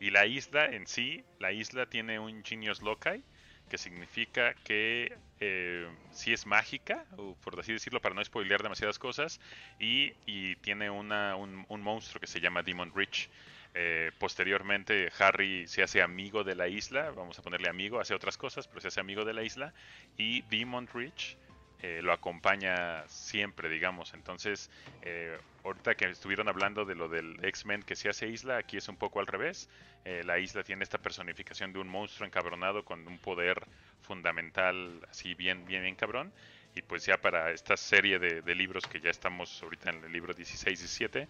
Y 0.00 0.10
la 0.10 0.26
isla 0.26 0.66
en 0.66 0.86
sí, 0.86 1.24
la 1.40 1.50
isla 1.50 1.86
tiene 1.86 2.20
un 2.20 2.44
Genius 2.44 2.82
Loci, 2.82 3.24
que 3.68 3.78
significa 3.78 4.54
que 4.64 5.16
eh, 5.40 5.88
sí 6.12 6.32
es 6.32 6.46
mágica, 6.46 7.04
o 7.16 7.34
por 7.36 7.58
así 7.60 7.72
decirlo, 7.72 8.00
para 8.00 8.14
no 8.14 8.24
spoilear 8.24 8.62
demasiadas 8.62 8.98
cosas, 8.98 9.40
y, 9.78 10.12
tiene 10.56 10.90
un 10.90 11.80
monstruo 11.82 12.20
que 12.20 12.26
se 12.26 12.40
llama 12.40 12.62
Demon 12.62 12.92
Rich. 12.94 13.30
Eh, 13.74 14.10
posteriormente 14.18 15.12
Harry 15.18 15.68
se 15.68 15.82
hace 15.82 16.02
amigo 16.02 16.42
de 16.42 16.54
la 16.54 16.68
isla, 16.68 17.10
vamos 17.10 17.38
a 17.38 17.42
ponerle 17.42 17.68
amigo, 17.68 18.00
hace 18.00 18.14
otras 18.14 18.36
cosas, 18.36 18.66
pero 18.66 18.80
se 18.80 18.88
hace 18.88 19.00
amigo 19.00 19.24
de 19.24 19.34
la 19.34 19.42
isla, 19.42 19.72
y 20.16 20.42
Demon 20.42 20.88
Rich 20.92 21.36
eh, 21.80 22.00
lo 22.02 22.12
acompaña 22.12 23.06
siempre, 23.06 23.68
digamos. 23.68 24.12
Entonces, 24.14 24.70
eh, 25.02 25.38
ahorita 25.68 25.94
que 25.94 26.06
estuvieron 26.06 26.48
hablando 26.48 26.84
de 26.84 26.94
lo 26.94 27.08
del 27.08 27.36
X-Men 27.44 27.82
que 27.82 27.94
se 27.94 28.08
hace 28.08 28.28
isla, 28.28 28.56
aquí 28.58 28.76
es 28.76 28.88
un 28.88 28.96
poco 28.96 29.20
al 29.20 29.26
revés. 29.26 29.68
Eh, 30.04 30.22
la 30.24 30.38
isla 30.38 30.62
tiene 30.64 30.82
esta 30.82 30.98
personificación 30.98 31.72
de 31.72 31.78
un 31.78 31.88
monstruo 31.88 32.26
encabronado 32.26 32.84
con 32.84 33.06
un 33.06 33.18
poder 33.18 33.62
fundamental, 34.02 35.00
así 35.10 35.34
bien, 35.34 35.64
bien, 35.66 35.82
bien 35.82 35.94
cabrón. 35.94 36.32
Y 36.74 36.82
pues 36.82 37.04
ya 37.04 37.18
para 37.18 37.50
esta 37.50 37.76
serie 37.76 38.18
de, 38.18 38.54
libros 38.54 38.86
que 38.86 39.00
ya 39.00 39.10
estamos 39.10 39.62
ahorita 39.62 39.90
en 39.90 40.04
el 40.04 40.12
libro 40.12 40.34
16 40.34 40.78
y 40.78 40.82
17, 40.82 41.28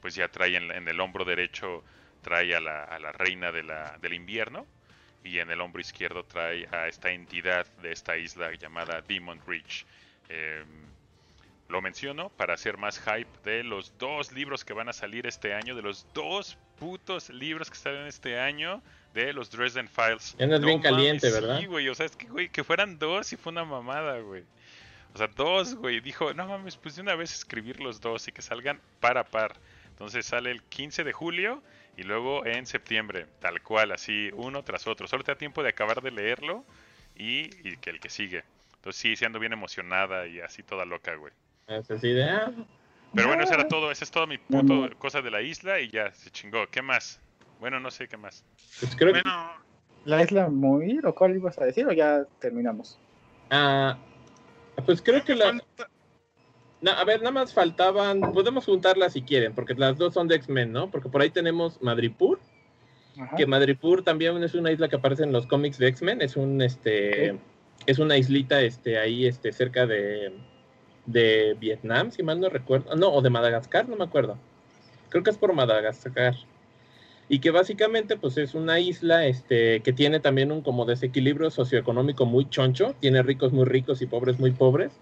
pues 0.00 0.14
ya 0.14 0.28
trae 0.28 0.56
en, 0.56 0.88
el 0.88 1.00
hombro 1.00 1.24
derecho 1.24 1.84
trae 2.22 2.54
a 2.54 2.60
la, 2.60 2.84
a 2.84 2.98
la 2.98 3.12
reina 3.12 3.52
de 3.52 3.62
la, 3.62 3.98
del 4.00 4.14
invierno 4.14 4.66
y 5.22 5.38
en 5.38 5.50
el 5.50 5.60
hombro 5.60 5.80
izquierdo 5.80 6.24
trae 6.24 6.66
a 6.70 6.88
esta 6.88 7.10
entidad 7.10 7.66
de 7.82 7.92
esta 7.92 8.16
isla 8.16 8.52
llamada 8.54 9.02
Demon 9.02 9.40
Reach. 9.46 9.84
Eh, 10.28 10.64
lo 11.68 11.80
menciono 11.80 12.28
para 12.30 12.54
hacer 12.54 12.76
más 12.76 13.00
hype 13.00 13.28
de 13.44 13.64
los 13.64 13.96
dos 13.98 14.32
libros 14.32 14.64
que 14.64 14.72
van 14.72 14.88
a 14.88 14.92
salir 14.92 15.26
este 15.26 15.54
año, 15.54 15.74
de 15.74 15.82
los 15.82 16.06
dos 16.12 16.58
putos 16.78 17.30
libros 17.30 17.70
que 17.70 17.76
salen 17.76 18.06
este 18.06 18.38
año 18.38 18.82
de 19.14 19.32
los 19.32 19.50
Dresden 19.50 19.88
Files. 19.88 20.34
Ya 20.38 20.44
andas 20.44 20.60
bien 20.60 20.80
caliente, 20.80 21.30
¿verdad? 21.30 21.60
Sí, 21.60 21.66
güey, 21.66 21.88
o 21.88 21.94
sea, 21.94 22.06
es 22.06 22.16
que, 22.16 22.26
güey, 22.26 22.48
que 22.48 22.64
fueran 22.64 22.98
dos 22.98 23.32
y 23.32 23.36
fue 23.36 23.52
una 23.52 23.64
mamada, 23.64 24.18
güey. 24.18 24.44
O 25.14 25.18
sea, 25.18 25.28
dos, 25.28 25.76
güey. 25.76 26.00
Dijo, 26.00 26.34
no 26.34 26.46
mames, 26.46 26.76
pues 26.76 26.96
de 26.96 27.02
una 27.02 27.14
vez 27.14 27.32
escribir 27.32 27.80
los 27.80 28.00
dos 28.00 28.26
y 28.26 28.32
que 28.32 28.42
salgan 28.42 28.80
par 29.00 29.16
a 29.16 29.24
par. 29.24 29.56
Entonces 29.90 30.26
sale 30.26 30.50
el 30.50 30.62
15 30.64 31.04
de 31.04 31.12
julio 31.12 31.62
y 31.96 32.02
luego 32.02 32.44
en 32.44 32.66
septiembre, 32.66 33.26
tal 33.38 33.62
cual, 33.62 33.92
así, 33.92 34.30
uno 34.34 34.64
tras 34.64 34.88
otro. 34.88 35.06
Solo 35.06 35.22
te 35.22 35.30
da 35.30 35.38
tiempo 35.38 35.62
de 35.62 35.68
acabar 35.68 36.02
de 36.02 36.10
leerlo 36.10 36.64
y, 37.14 37.42
y 37.68 37.76
que 37.76 37.90
el 37.90 38.00
que 38.00 38.10
sigue. 38.10 38.42
Entonces 38.74 39.00
sí, 39.00 39.14
siendo 39.14 39.38
bien 39.38 39.52
emocionada 39.52 40.26
y 40.26 40.40
así 40.40 40.64
toda 40.64 40.84
loca, 40.84 41.14
güey. 41.14 41.32
Es 41.66 41.90
así 41.90 42.08
de, 42.08 42.24
ah, 42.24 42.52
Pero 43.14 43.28
bueno, 43.28 43.42
eso 43.44 43.54
era 43.54 43.68
todo. 43.68 43.90
Esa 43.90 44.04
es 44.04 44.10
toda 44.10 44.26
mi 44.26 44.38
puto 44.38 44.88
cosa 44.98 45.22
de 45.22 45.30
la 45.30 45.42
isla 45.42 45.80
y 45.80 45.88
ya, 45.90 46.12
se 46.12 46.30
chingó. 46.30 46.66
¿Qué 46.70 46.82
más? 46.82 47.20
Bueno, 47.60 47.80
no 47.80 47.90
sé 47.90 48.08
qué 48.08 48.16
más. 48.16 48.44
pues 48.80 48.94
creo 48.96 49.12
que 49.14 49.22
Bueno, 49.22 49.50
¿La 50.04 50.22
isla 50.22 50.48
muy? 50.48 50.94
¿Lo 50.96 51.14
cual 51.14 51.34
ibas 51.34 51.58
a 51.58 51.64
decir 51.64 51.86
o 51.86 51.92
ya 51.92 52.24
terminamos? 52.38 52.98
Ah, 53.50 53.96
pues 54.84 55.00
creo 55.00 55.24
que 55.24 55.34
la. 55.34 55.46
falta- 55.46 55.88
No, 56.82 56.90
a 56.90 57.04
ver, 57.04 57.20
nada 57.20 57.30
más 57.30 57.54
faltaban. 57.54 58.20
Podemos 58.20 58.66
juntarlas 58.66 59.14
si 59.14 59.22
quieren, 59.22 59.54
porque 59.54 59.74
las 59.74 59.96
dos 59.96 60.12
son 60.12 60.28
de 60.28 60.36
X-Men, 60.36 60.72
¿no? 60.72 60.90
Porque 60.90 61.08
por 61.08 61.22
ahí 61.22 61.30
tenemos 61.30 61.80
Madripur 61.80 62.38
Ajá. 63.18 63.36
que 63.36 63.46
Madripoor 63.46 64.02
también 64.02 64.42
es 64.42 64.54
una 64.54 64.72
isla 64.72 64.88
que 64.88 64.96
aparece 64.96 65.22
en 65.22 65.32
los 65.32 65.46
cómics 65.46 65.78
de 65.78 65.88
X-Men, 65.88 66.20
es 66.20 66.36
un 66.36 66.60
este 66.60 67.38
es 67.86 67.98
una 67.98 68.16
islita 68.18 68.60
este 68.60 68.98
ahí 68.98 69.26
este 69.26 69.52
cerca 69.52 69.86
de 69.86 70.32
de 71.06 71.56
Vietnam, 71.58 72.10
si 72.10 72.22
mal 72.22 72.40
no 72.40 72.48
recuerdo, 72.48 72.94
no, 72.96 73.08
o 73.08 73.22
de 73.22 73.30
Madagascar, 73.30 73.88
no 73.88 73.96
me 73.96 74.04
acuerdo. 74.04 74.38
Creo 75.08 75.22
que 75.22 75.30
es 75.30 75.38
por 75.38 75.52
Madagascar. 75.52 76.34
Y 77.28 77.38
que 77.38 77.50
básicamente 77.50 78.16
pues 78.16 78.36
es 78.36 78.54
una 78.54 78.80
isla 78.80 79.26
este 79.26 79.80
que 79.80 79.94
tiene 79.94 80.20
también 80.20 80.52
un 80.52 80.60
como 80.60 80.84
desequilibrio 80.84 81.50
socioeconómico 81.50 82.26
muy 82.26 82.48
choncho, 82.50 82.94
tiene 83.00 83.22
ricos 83.22 83.52
muy 83.52 83.64
ricos 83.64 84.02
y 84.02 84.06
pobres 84.06 84.38
muy 84.38 84.50
pobres 84.50 84.92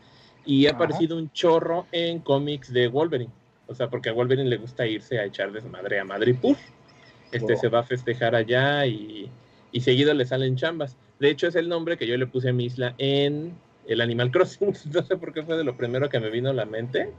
y 0.44 0.66
ha 0.66 0.72
aparecido 0.72 1.16
un 1.16 1.30
chorro 1.32 1.86
en 1.92 2.20
cómics 2.20 2.72
de 2.72 2.88
Wolverine. 2.88 3.32
O 3.66 3.74
sea, 3.74 3.88
porque 3.88 4.10
a 4.10 4.12
Wolverine 4.12 4.48
le 4.48 4.56
gusta 4.56 4.86
irse 4.86 5.18
a 5.18 5.24
echar 5.24 5.52
desmadre 5.52 5.98
a 5.98 6.04
Madripoor. 6.04 6.56
Este 7.30 7.54
Oh. 7.54 7.56
se 7.56 7.68
va 7.68 7.80
a 7.80 7.84
festejar 7.84 8.34
allá 8.34 8.86
y, 8.86 9.30
y 9.70 9.80
seguido 9.80 10.12
le 10.14 10.26
salen 10.26 10.56
chambas. 10.56 10.96
De 11.18 11.30
hecho, 11.30 11.46
es 11.46 11.54
el 11.54 11.68
nombre 11.68 11.96
que 11.96 12.06
yo 12.06 12.16
le 12.16 12.26
puse 12.26 12.50
a 12.50 12.52
mi 12.52 12.66
isla 12.66 12.94
en 12.98 13.54
el 13.86 14.00
Animal 14.00 14.30
Crossing. 14.30 14.74
No 14.92 15.02
sé 15.02 15.16
por 15.16 15.32
qué 15.32 15.42
fue 15.42 15.56
de 15.56 15.64
lo 15.64 15.76
primero 15.76 16.08
que 16.08 16.20
me 16.20 16.30
vino 16.30 16.50
a 16.50 16.54
la 16.54 16.66
mente. 16.66 17.12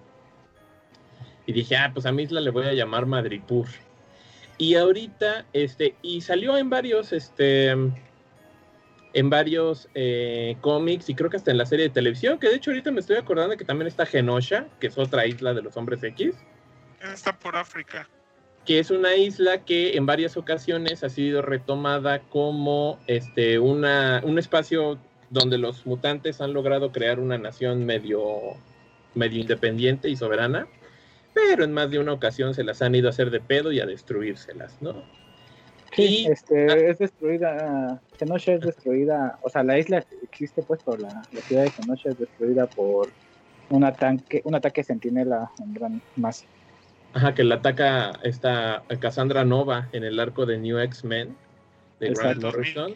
Y 1.45 1.53
dije, 1.53 1.75
ah, 1.75 1.91
pues 1.93 2.05
a 2.05 2.11
mi 2.11 2.23
isla 2.23 2.39
le 2.39 2.51
voy 2.51 2.65
a 2.65 2.73
llamar 2.73 3.05
Madripoor. 3.05 3.67
Y 4.57 4.75
ahorita, 4.75 5.45
este, 5.51 5.95
y 6.01 6.21
salió 6.21 6.57
en 6.57 6.69
varios, 6.69 7.11
este, 7.11 7.75
en 9.13 9.29
varios 9.29 9.89
eh, 9.93 10.57
cómics 10.61 11.09
y 11.09 11.15
creo 11.15 11.29
que 11.29 11.37
hasta 11.37 11.51
en 11.51 11.57
la 11.57 11.65
serie 11.65 11.87
de 11.87 11.93
televisión, 11.93 12.39
que 12.39 12.49
de 12.49 12.55
hecho 12.55 12.71
ahorita 12.71 12.91
me 12.91 12.99
estoy 12.99 13.17
acordando 13.17 13.55
que 13.57 13.65
también 13.65 13.87
está 13.87 14.05
Genosha, 14.05 14.67
que 14.79 14.87
es 14.87 14.97
otra 14.97 15.25
isla 15.25 15.53
de 15.53 15.61
los 15.61 15.77
hombres 15.77 16.03
X 16.03 16.35
Está 17.01 17.37
por 17.37 17.55
África. 17.55 18.07
que 18.65 18.79
es 18.79 18.89
una 18.89 19.15
isla 19.15 19.65
que 19.65 19.97
en 19.97 20.05
varias 20.05 20.37
ocasiones 20.37 21.03
ha 21.03 21.09
sido 21.09 21.41
retomada 21.41 22.19
como 22.21 22.99
este 23.07 23.59
una, 23.59 24.21
un 24.23 24.39
espacio 24.39 24.99
donde 25.33 25.57
los 25.57 25.85
mutantes 25.85 26.41
han 26.41 26.53
logrado 26.53 26.91
crear 26.91 27.19
una 27.19 27.39
nación 27.39 27.85
medio, 27.85 28.21
medio 29.15 29.41
independiente 29.41 30.07
y 30.07 30.15
soberana, 30.15 30.67
pero 31.33 31.63
en 31.63 31.73
más 31.73 31.89
de 31.89 31.97
una 31.97 32.13
ocasión 32.13 32.53
se 32.53 32.63
las 32.63 32.83
han 32.83 32.93
ido 32.93 33.07
a 33.07 33.09
hacer 33.09 33.31
de 33.31 33.39
pedo 33.39 33.71
y 33.71 33.79
a 33.79 33.87
destruírselas, 33.87 34.79
¿no? 34.79 35.03
Sí, 35.95 36.25
Y- 36.25 36.27
este, 36.27 36.71
ah. 36.71 36.75
es 36.75 36.99
destruida, 36.99 37.99
Kenosha 38.17 38.53
es 38.53 38.61
destruida, 38.61 39.39
o 39.41 39.49
sea, 39.49 39.63
la 39.63 39.79
isla 39.79 40.05
existe 40.21 40.61
pues 40.61 40.81
por 40.83 41.01
la, 41.01 41.23
la 41.31 41.41
ciudad 41.41 41.63
de 41.63 41.71
Kenosha 41.71 42.11
es 42.11 42.19
destruida 42.19 42.67
por 42.67 43.09
un 43.69 43.83
ataque, 43.83 44.41
un 44.45 44.53
ataque 44.53 44.83
sentinela 44.83 45.49
en 45.59 45.73
gran 45.73 46.01
masa. 46.15 46.45
Ajá, 47.13 47.33
que 47.33 47.43
la 47.43 47.55
ataca 47.55 48.19
esta 48.23 48.83
Cassandra 48.99 49.45
Nova 49.45 49.89
en 49.93 50.03
el 50.03 50.19
arco 50.19 50.45
de 50.45 50.57
New 50.59 50.77
X-Men 50.79 51.35
de 51.99 52.09
Grant. 52.09 52.41
Morrison. 52.41 52.95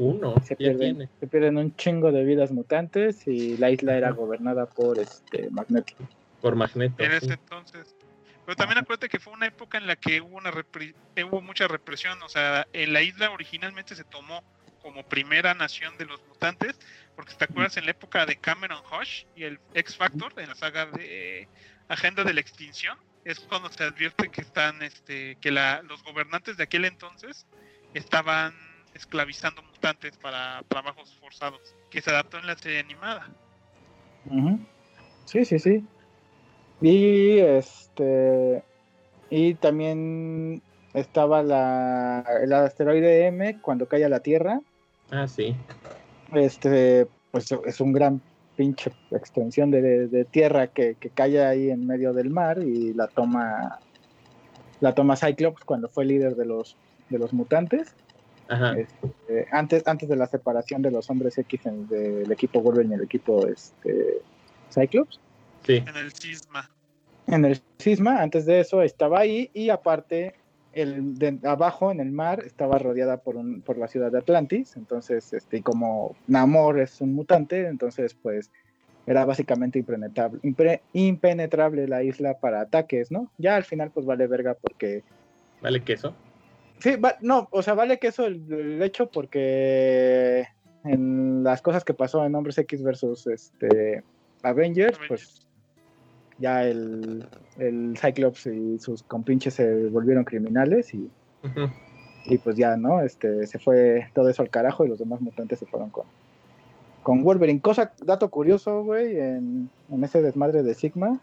Uno, 0.00 0.34
Se 0.42 0.54
ya 0.54 0.56
pierden, 0.56 0.96
tiene. 0.96 1.10
se 1.20 1.26
pierden 1.26 1.58
un 1.58 1.76
chingo 1.76 2.10
de 2.10 2.24
vidas 2.24 2.50
mutantes 2.52 3.26
y 3.26 3.58
la 3.58 3.70
isla 3.70 3.96
era 3.96 4.10
gobernada 4.12 4.64
por 4.64 4.98
este 4.98 5.50
Magneto. 5.50 5.92
Por 6.40 6.56
Magneto. 6.56 7.02
En 7.02 7.10
sí. 7.10 7.16
ese 7.18 7.34
entonces. 7.34 7.94
Pero 8.46 8.56
también 8.56 8.78
acuérdate 8.78 9.10
que 9.10 9.18
fue 9.20 9.34
una 9.34 9.46
época 9.46 9.76
en 9.76 9.86
la 9.86 9.96
que 9.96 10.22
hubo 10.22 10.38
una 10.38 10.50
repri- 10.50 10.94
eh, 11.16 11.24
hubo 11.24 11.42
mucha 11.42 11.68
represión. 11.68 12.20
O 12.22 12.28
sea, 12.30 12.66
en 12.72 12.94
la 12.94 13.02
isla 13.02 13.30
originalmente 13.30 13.94
se 13.94 14.04
tomó 14.04 14.42
como 14.80 15.04
primera 15.04 15.52
nación 15.52 15.96
de 15.98 16.06
los 16.06 16.26
mutantes, 16.26 16.80
porque 17.14 17.32
si 17.32 17.36
te 17.36 17.44
acuerdas 17.44 17.76
en 17.76 17.84
la 17.84 17.90
época 17.90 18.24
de 18.24 18.36
Cameron 18.36 18.80
Hush 18.90 19.24
y 19.36 19.44
el 19.44 19.60
X 19.74 19.96
Factor, 19.96 20.32
en 20.38 20.48
la 20.48 20.54
saga 20.54 20.86
de 20.86 21.46
Agenda 21.88 22.24
de 22.24 22.32
la 22.32 22.40
Extinción, 22.40 22.96
es 23.26 23.38
cuando 23.40 23.68
se 23.68 23.84
advierte 23.84 24.30
que 24.30 24.40
están, 24.40 24.82
este, 24.82 25.36
que 25.42 25.50
la, 25.50 25.82
los 25.82 26.02
gobernantes 26.02 26.56
de 26.56 26.62
aquel 26.64 26.86
entonces 26.86 27.46
estaban 27.92 28.54
esclavizando 28.94 29.62
mutantes 29.62 30.16
para 30.16 30.62
trabajos 30.68 31.16
forzados, 31.20 31.74
que 31.90 32.00
se 32.00 32.10
adaptó 32.10 32.38
en 32.38 32.46
la 32.46 32.56
serie 32.56 32.80
animada. 32.80 33.28
Sí, 35.24 35.44
sí, 35.44 35.58
sí. 35.58 35.84
Y 36.80 37.38
este 37.38 38.62
y 39.30 39.54
también 39.54 40.62
estaba 40.92 41.42
la, 41.42 42.24
el 42.42 42.52
asteroide 42.52 43.26
M 43.26 43.60
cuando 43.60 43.86
cae 43.86 44.04
a 44.04 44.08
la 44.08 44.20
Tierra. 44.20 44.60
Ah, 45.10 45.28
sí. 45.28 45.54
Este, 46.32 47.06
pues 47.30 47.52
es 47.52 47.80
un 47.80 47.92
gran 47.92 48.20
pinche 48.56 48.92
extensión 49.10 49.70
de, 49.70 50.08
de 50.08 50.24
tierra 50.24 50.66
que, 50.66 50.96
que 50.96 51.10
cae 51.10 51.42
ahí 51.44 51.70
en 51.70 51.86
medio 51.86 52.12
del 52.12 52.30
mar 52.30 52.58
y 52.58 52.92
la 52.92 53.08
toma 53.08 53.78
la 54.80 54.94
toma 54.94 55.16
Cyclops 55.16 55.64
cuando 55.64 55.88
fue 55.88 56.04
líder 56.04 56.36
de 56.36 56.44
los 56.44 56.76
de 57.08 57.18
los 57.18 57.32
mutantes 57.32 57.94
Ajá. 58.50 58.74
este, 58.76 59.46
antes 59.52 59.86
antes 59.86 60.08
de 60.08 60.16
la 60.16 60.26
separación 60.26 60.82
de 60.82 60.90
los 60.90 61.08
hombres 61.08 61.38
X 61.38 61.66
en- 61.66 61.86
del 61.88 62.30
equipo 62.32 62.60
Wolverine 62.60 62.94
y 62.96 62.98
el 62.98 63.04
equipo 63.04 63.46
este 63.46 64.20
Cyclops 64.72 65.20
Sí. 65.64 65.82
En 65.86 65.96
el 65.96 66.12
cisma. 66.12 66.68
en 67.26 67.44
el 67.44 67.60
cisma 67.78 68.20
antes 68.22 68.44
de 68.46 68.60
eso 68.60 68.82
estaba 68.82 69.20
ahí 69.20 69.50
y 69.54 69.70
aparte 69.70 70.34
el 70.72 71.18
de 71.18 71.38
abajo 71.44 71.90
en 71.92 72.00
el 72.00 72.10
mar 72.10 72.42
estaba 72.46 72.78
rodeada 72.78 73.18
por 73.18 73.36
un, 73.36 73.60
por 73.62 73.76
la 73.78 73.88
ciudad 73.88 74.10
de 74.12 74.18
Atlantis 74.18 74.76
entonces 74.76 75.32
este 75.32 75.58
y 75.58 75.62
como 75.62 76.16
Namor 76.28 76.80
es 76.80 77.00
un 77.00 77.12
mutante 77.14 77.66
entonces 77.66 78.14
pues 78.14 78.50
era 79.06 79.24
básicamente 79.24 79.78
impenetrable 79.78 80.40
impre- 80.42 80.80
impenetrable 80.92 81.86
la 81.88 82.02
isla 82.02 82.38
para 82.38 82.60
ataques 82.62 83.10
no 83.12 83.30
ya 83.38 83.56
al 83.56 83.64
final 83.64 83.90
pues 83.90 84.06
vale 84.06 84.26
verga 84.26 84.54
porque 84.54 85.02
¿Vale 85.60 85.82
queso? 85.82 86.14
Sí 86.80 86.96
va- 86.96 87.16
no 87.20 87.48
o 87.52 87.62
sea 87.62 87.74
vale 87.74 87.98
que 87.98 88.08
eso 88.08 88.26
el, 88.26 88.42
el 88.52 88.82
hecho 88.82 89.10
porque 89.10 90.46
en 90.84 91.42
las 91.44 91.62
cosas 91.62 91.84
que 91.84 91.94
pasó 91.94 92.24
en 92.24 92.34
Hombres 92.34 92.58
X 92.58 92.82
versus 92.82 93.26
este 93.26 94.02
Avengers 94.42 94.98
pues 95.08 95.46
ya 96.38 96.64
el, 96.64 97.26
el 97.58 97.98
Cyclops 97.98 98.46
y 98.46 98.78
sus 98.78 99.02
compinches 99.02 99.54
se 99.54 99.88
volvieron 99.88 100.24
criminales 100.24 100.94
y, 100.94 101.10
y 102.24 102.38
pues 102.38 102.56
ya, 102.56 102.78
¿no? 102.78 103.02
Este, 103.02 103.46
se 103.46 103.58
fue 103.58 104.08
todo 104.14 104.30
eso 104.30 104.40
al 104.40 104.48
carajo 104.48 104.86
y 104.86 104.88
los 104.88 104.98
demás 104.98 105.20
mutantes 105.20 105.58
se 105.58 105.66
fueron 105.66 105.90
con, 105.90 106.04
con 107.02 107.22
Wolverine. 107.24 107.60
Cosa, 107.60 107.92
dato 108.02 108.30
curioso, 108.30 108.82
güey, 108.84 109.18
en, 109.20 109.68
en 109.90 110.04
ese 110.04 110.22
desmadre 110.22 110.62
de 110.62 110.72
Sigma, 110.72 111.20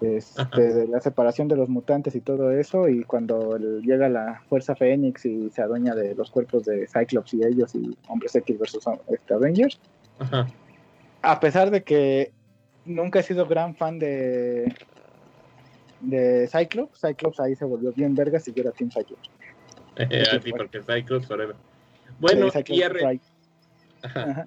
este, 0.00 0.60
de 0.72 0.86
la 0.88 1.00
separación 1.00 1.48
de 1.48 1.56
los 1.56 1.68
mutantes 1.68 2.14
y 2.14 2.20
todo 2.20 2.50
eso, 2.52 2.88
y 2.88 3.04
cuando 3.04 3.56
llega 3.58 4.08
la 4.08 4.42
Fuerza 4.48 4.74
Fénix 4.76 5.24
y 5.26 5.50
se 5.50 5.62
adueña 5.62 5.94
de 5.94 6.14
los 6.14 6.30
cuerpos 6.30 6.64
de 6.64 6.86
Cyclops 6.86 7.34
y 7.34 7.44
ellos 7.44 7.74
y 7.74 7.96
Hombres 8.08 8.34
X 8.36 8.58
versus 8.58 8.84
este, 9.08 9.34
Avengers, 9.34 9.80
Ajá. 10.18 10.46
a 11.22 11.40
pesar 11.40 11.70
de 11.70 11.82
que 11.82 12.32
nunca 12.84 13.18
he 13.20 13.22
sido 13.22 13.46
gran 13.46 13.74
fan 13.74 13.98
de 13.98 14.72
de 16.00 16.48
Cyclops, 16.48 17.00
Cyclops 17.00 17.40
ahí 17.40 17.56
se 17.56 17.64
volvió 17.64 17.92
bien 17.92 18.14
vergas 18.14 18.46
y 18.46 18.52
yo 18.52 18.62
era 18.62 18.70
Team 18.72 18.90
Cyclops. 18.90 19.30
Así 20.38 20.52
porque 20.52 20.80
Cyclops 20.80 21.26
forever. 21.26 21.56
Bueno, 22.20 22.46
Eh, 22.46 22.50
Cyclops 22.52 23.02
y. 23.14 23.20
Ajá. 24.06 24.22
Ajá. 24.30 24.46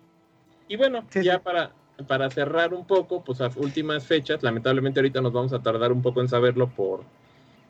y 0.70 0.78
bueno, 0.78 1.04
Sí, 1.10 1.24
ya 1.24 1.34
sí. 1.36 1.42
para, 1.44 1.72
para 2.06 2.30
cerrar 2.30 2.74
un 2.74 2.86
poco, 2.86 3.24
pues 3.24 3.42
a 3.42 3.50
últimas 3.56 4.06
fechas, 4.06 4.44
lamentablemente 4.44 5.00
ahorita 5.00 5.22
nos 5.22 5.34
vamos 5.34 5.54
a 5.54 5.62
tardar 5.62 5.92
un 5.92 6.02
poco 6.02 6.22
en 6.22 6.30
saberlo 6.30 6.70
por 6.70 7.04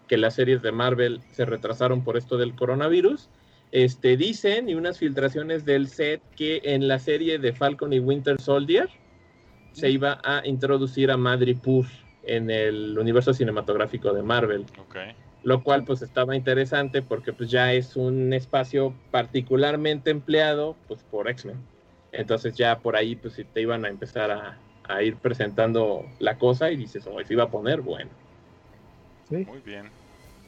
que 0.08 0.18
las 0.18 0.36
series 0.36 0.62
de 0.62 0.72
Marvel 0.74 1.22
se 1.32 1.46
retrasaron 1.46 2.04
por 2.04 2.18
esto 2.18 2.38
del 2.38 2.54
coronavirus. 2.54 3.30
Este, 3.72 4.18
dicen 4.18 4.68
y 4.68 4.76
unas 4.76 4.98
filtraciones 4.98 5.64
del 5.64 5.88
set 5.88 6.22
que 6.36 6.60
en 6.64 6.90
la 6.90 7.00
serie 7.00 7.40
de 7.40 7.54
Falcon 7.54 7.94
y 7.94 8.00
Winter 8.00 8.40
Soldier 8.42 8.90
se 9.72 9.90
iba 9.90 10.20
a 10.26 10.46
introducir 10.46 11.12
a 11.12 11.16
Madripoor 11.18 11.86
en 12.24 12.50
el 12.50 13.00
universo 13.00 13.34
cinematográfico 13.34 14.12
de 14.14 14.22
Marvel 14.22 14.66
Ok. 14.78 14.98
lo 15.44 15.64
cual 15.64 15.86
pues 15.86 16.02
estaba 16.02 16.36
interesante 16.36 17.02
porque 17.02 17.32
pues 17.32 17.50
ya 17.50 17.72
es 17.74 17.96
un 17.96 18.34
espacio 18.34 18.94
particularmente 19.10 20.12
empleado 20.12 20.76
pues 20.90 21.02
por 21.04 21.30
X-Men. 21.30 21.58
Entonces 22.12 22.56
ya 22.56 22.80
por 22.80 22.96
ahí 22.96 23.16
pues 23.16 23.36
si 23.36 23.44
te 23.44 23.62
iban 23.62 23.86
a 23.86 23.90
empezar 23.90 24.32
a, 24.32 24.58
a 24.84 25.04
ir 25.04 25.16
presentando 25.18 26.06
la 26.20 26.38
cosa 26.38 26.72
y 26.72 26.78
dices, 26.78 27.06
oh, 27.08 27.24
se 27.24 27.34
iba 27.34 27.44
a 27.44 27.50
poner 27.52 27.82
bueno. 27.82 28.10
Sí, 29.30 29.38
Muy 29.46 29.60
bien. 29.62 29.90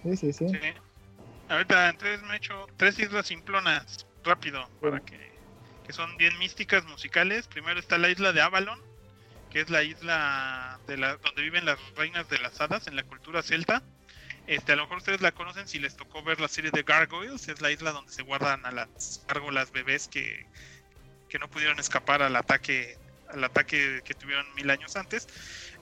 sí, 0.03 0.18
sí, 0.18 0.34
sí. 0.34 0.49
Sí. 0.49 0.60
Ahorita 1.49 1.90
entonces 1.90 2.22
me 2.23 2.34
he 2.34 2.38
hecho 2.38 2.68
tres 2.77 2.99
islas 2.99 3.27
simplonas 3.27 4.06
rápido 4.23 4.68
para 4.81 4.99
que, 4.99 5.18
que 5.85 5.94
son 5.94 6.15
bien 6.18 6.38
místicas 6.40 6.85
musicales. 6.85 7.48
Primero 7.48 7.80
está 7.80 7.98
la 7.98 8.10
isla 8.10 8.34
de 8.34 8.41
Avalon, 8.41 8.80
que 9.49 9.61
es 9.61 9.69
la 9.69 9.84
isla 9.84 10.80
de 10.88 10.98
la, 10.98 11.18
donde 11.18 11.41
viven 11.41 11.65
las 11.65 11.77
reinas 11.95 12.27
de 12.30 12.40
las 12.40 12.60
hadas 12.60 12.88
en 12.88 12.95
la 12.95 13.03
cultura 13.03 13.41
celta. 13.41 13.84
Este, 14.48 14.73
a 14.73 14.76
lo 14.76 14.84
mejor 14.84 14.98
ustedes 14.98 15.22
la 15.22 15.31
conocen 15.31 15.68
si 15.68 15.80
les 15.80 15.95
tocó 15.95 16.22
ver 16.23 16.41
la 16.41 16.49
serie 16.49 16.72
de 16.72 16.84
Gargoyles, 16.84 17.48
es 17.48 17.61
la 17.61 17.72
isla 17.72 17.91
donde 17.91 18.11
se 18.11 18.23
guardan 18.23 18.65
a 18.65 18.72
las 18.72 19.23
gárgolas 19.27 19.72
bebés 19.72 20.10
que, 20.10 20.45
que 21.34 21.40
no 21.40 21.50
pudieron 21.50 21.80
escapar 21.80 22.22
al 22.22 22.36
ataque, 22.36 22.96
al 23.28 23.44
ataque 23.44 24.04
que 24.06 24.14
tuvieron 24.14 24.46
mil 24.54 24.70
años 24.70 24.96
antes. 24.96 25.28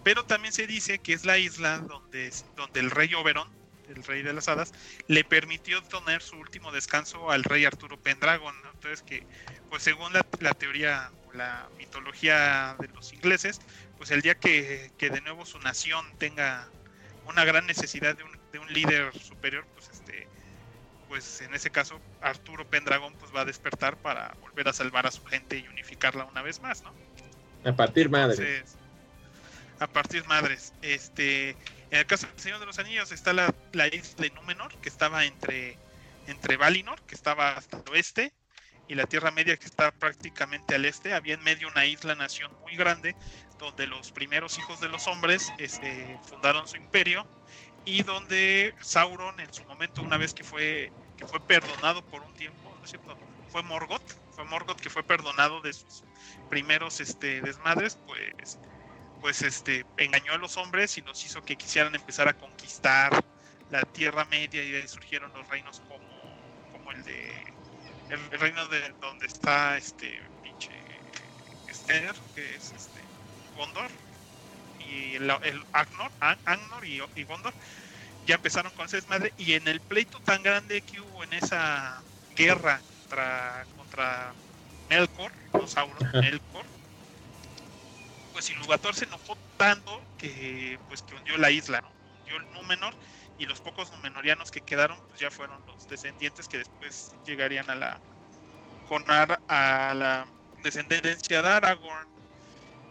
Pero 0.01 0.23
también 0.23 0.53
se 0.53 0.65
dice 0.65 0.99
que 0.99 1.11
es 1.11 1.25
la 1.25 1.37
isla 1.37 1.79
donde, 1.79 2.31
donde 2.55 2.79
el 2.79 2.89
rey 2.89 3.13
Oberon, 3.15 3.49
el 3.93 4.01
rey 4.05 4.23
de 4.23 4.31
las 4.31 4.47
hadas, 4.47 4.71
le 5.07 5.25
permitió 5.25 5.83
tener 5.83 6.21
su 6.21 6.37
último 6.37 6.71
descanso 6.71 7.31
al 7.31 7.43
rey 7.43 7.65
Arturo 7.65 7.97
Pendragon. 7.99 8.55
Entonces 8.73 9.01
que, 9.01 9.27
pues 9.69 9.83
según 9.83 10.13
la, 10.13 10.53
teoría 10.53 11.11
la 11.33 11.67
mitología 11.77 12.77
de 12.79 12.87
los 12.87 13.11
ingleses, 13.11 13.59
pues 13.97 14.09
el 14.11 14.21
día 14.21 14.35
que, 14.35 14.93
que 14.97 15.09
de 15.09 15.19
nuevo 15.19 15.45
su 15.45 15.59
nación 15.59 16.05
tenga 16.17 16.69
una 17.25 17.43
gran 17.43 17.67
necesidad 17.67 18.15
de 18.15 18.23
un, 18.23 18.39
de 18.53 18.59
un 18.59 18.71
líder 18.71 19.13
superior, 19.19 19.65
pues 19.73 20.00
pues 21.11 21.41
en 21.41 21.53
ese 21.53 21.69
caso 21.69 21.99
Arturo 22.21 22.65
Pendragon 22.65 23.13
pues 23.15 23.35
va 23.35 23.41
a 23.41 23.45
despertar 23.45 23.97
para 23.97 24.33
volver 24.39 24.69
a 24.69 24.71
salvar 24.71 25.05
a 25.05 25.11
su 25.11 25.21
gente 25.25 25.57
y 25.57 25.67
unificarla 25.67 26.23
una 26.23 26.41
vez 26.41 26.61
más, 26.61 26.83
¿no? 26.83 26.93
A 27.69 27.75
partir 27.75 28.09
madre. 28.09 28.31
Entonces, 28.31 28.77
a 29.79 29.87
partir 29.87 30.25
madres. 30.25 30.71
Este, 30.81 31.49
en 31.49 31.99
el 31.99 32.05
caso 32.05 32.27
del 32.27 32.39
Señor 32.39 32.61
de 32.61 32.65
los 32.65 32.79
Anillos 32.79 33.11
está 33.11 33.33
la, 33.33 33.53
la 33.73 33.87
isla 33.87 34.15
de 34.19 34.29
Númenor, 34.29 34.73
que 34.77 34.87
estaba 34.87 35.25
entre, 35.25 35.77
entre 36.27 36.55
Valinor, 36.55 37.01
que 37.01 37.15
estaba 37.15 37.57
hasta 37.57 37.79
el 37.79 37.89
oeste, 37.89 38.31
y 38.87 38.95
la 38.95 39.05
Tierra 39.05 39.31
Media, 39.31 39.57
que 39.57 39.65
está 39.65 39.91
prácticamente 39.91 40.75
al 40.75 40.85
este. 40.85 41.13
Había 41.13 41.33
en 41.33 41.43
medio 41.43 41.67
una 41.67 41.85
isla-nación 41.85 42.53
muy 42.61 42.77
grande, 42.77 43.17
donde 43.59 43.85
los 43.85 44.13
primeros 44.13 44.57
hijos 44.57 44.79
de 44.79 44.87
los 44.87 45.07
hombres 45.07 45.51
este, 45.57 46.17
fundaron 46.23 46.69
su 46.69 46.77
imperio, 46.77 47.27
y 47.85 48.03
donde 48.03 48.73
Sauron, 48.81 49.39
en 49.39 49.51
su 49.53 49.63
momento, 49.65 50.01
una 50.01 50.17
vez 50.17 50.33
que 50.33 50.43
fue, 50.43 50.91
que 51.17 51.25
fue 51.25 51.39
perdonado 51.41 52.01
por 52.07 52.21
un 52.21 52.33
tiempo, 52.35 52.75
¿no 52.77 52.83
es 52.83 52.91
cierto? 52.91 53.17
Fue 53.49 53.63
Morgoth, 53.63 54.13
fue 54.31 54.45
Morgoth 54.45 54.79
que 54.79 54.89
fue 54.89 55.03
perdonado 55.03 55.61
de 55.61 55.73
sus 55.73 56.03
primeros 56.49 56.99
este, 56.99 57.41
desmadres, 57.41 57.97
pues 58.05 58.59
pues 59.21 59.43
este 59.43 59.85
engañó 59.97 60.33
a 60.33 60.37
los 60.37 60.57
hombres 60.57 60.97
y 60.97 61.01
los 61.01 61.23
hizo 61.23 61.43
que 61.43 61.55
quisieran 61.55 61.93
empezar 61.93 62.27
a 62.27 62.33
conquistar 62.33 63.23
la 63.69 63.83
Tierra 63.83 64.25
Media 64.25 64.63
y 64.63 64.71
de 64.71 64.81
ahí 64.81 64.87
surgieron 64.87 65.31
los 65.33 65.47
reinos 65.47 65.79
como, 65.81 66.69
como 66.71 66.91
el 66.91 67.03
de 67.03 67.31
el, 68.09 68.31
reino 68.31 68.67
de 68.67 68.93
donde 68.99 69.27
está 69.27 69.77
este 69.77 70.19
pinche 70.41 70.73
Ster, 71.71 72.13
que 72.33 72.55
es 72.55 72.71
este 72.71 73.01
Gondor 73.55 73.91
y 74.81 75.15
el, 75.15 75.29
el 75.43 75.63
Agnor, 75.71 76.11
An- 76.19 76.39
Angnor 76.45 76.85
y, 76.85 77.01
y 77.15 77.23
Gondor 77.23 77.53
ya 78.25 78.35
empezaron 78.35 78.71
con 78.73 78.85
ese 78.85 78.97
desmadre 78.97 79.33
y 79.37 79.53
en 79.53 79.67
el 79.67 79.81
pleito 79.81 80.19
tan 80.21 80.43
grande 80.43 80.81
que 80.81 80.99
hubo 81.01 81.23
en 81.23 81.33
esa 81.33 82.03
guerra 82.35 82.83
contra, 82.99 83.67
contra 83.75 84.35
Melkor, 84.89 85.31
no 85.53 85.67
Sauron. 85.67 85.97
Melkor, 86.13 86.65
pues 88.31 88.49
Ilúvatar 88.49 88.93
se 88.95 89.05
enojó 89.05 89.37
tanto 89.57 90.03
que 90.17 90.79
pues 90.87 91.01
que 91.01 91.15
hundió 91.15 91.37
la 91.37 91.51
isla, 91.51 91.81
¿no? 91.81 91.91
hundió 92.19 92.37
el 92.37 92.51
Númenor 92.51 92.95
y 93.37 93.45
los 93.45 93.59
pocos 93.61 93.91
Númenorianos 93.91 94.51
que 94.51 94.61
quedaron 94.61 94.97
pues 95.07 95.19
ya 95.19 95.31
fueron 95.31 95.63
los 95.65 95.87
descendientes 95.87 96.47
que 96.47 96.59
después 96.59 97.15
llegarían 97.23 97.69
a 97.69 97.75
la 97.75 98.01
con 98.87 99.03
Ar- 99.09 99.41
a 99.47 99.93
la 99.93 100.27
descendencia 100.63 101.41
de 101.41 101.49
Aragorn. 101.49 102.07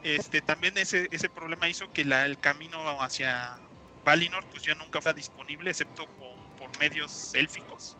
Este 0.02 0.40
también 0.42 0.76
ese 0.78 1.08
ese 1.10 1.28
problema 1.30 1.68
hizo 1.68 1.88
que 1.90 2.04
la, 2.04 2.24
el 2.26 2.38
camino 2.38 3.00
hacia 3.02 3.58
Valinor 4.02 4.46
pues 4.48 4.62
ya 4.62 4.74
nunca 4.74 5.00
fue 5.02 5.12
disponible 5.14 5.70
excepto 5.70 6.06
por, 6.16 6.50
por 6.54 6.74
medios 6.78 7.34
élficos 7.34 7.98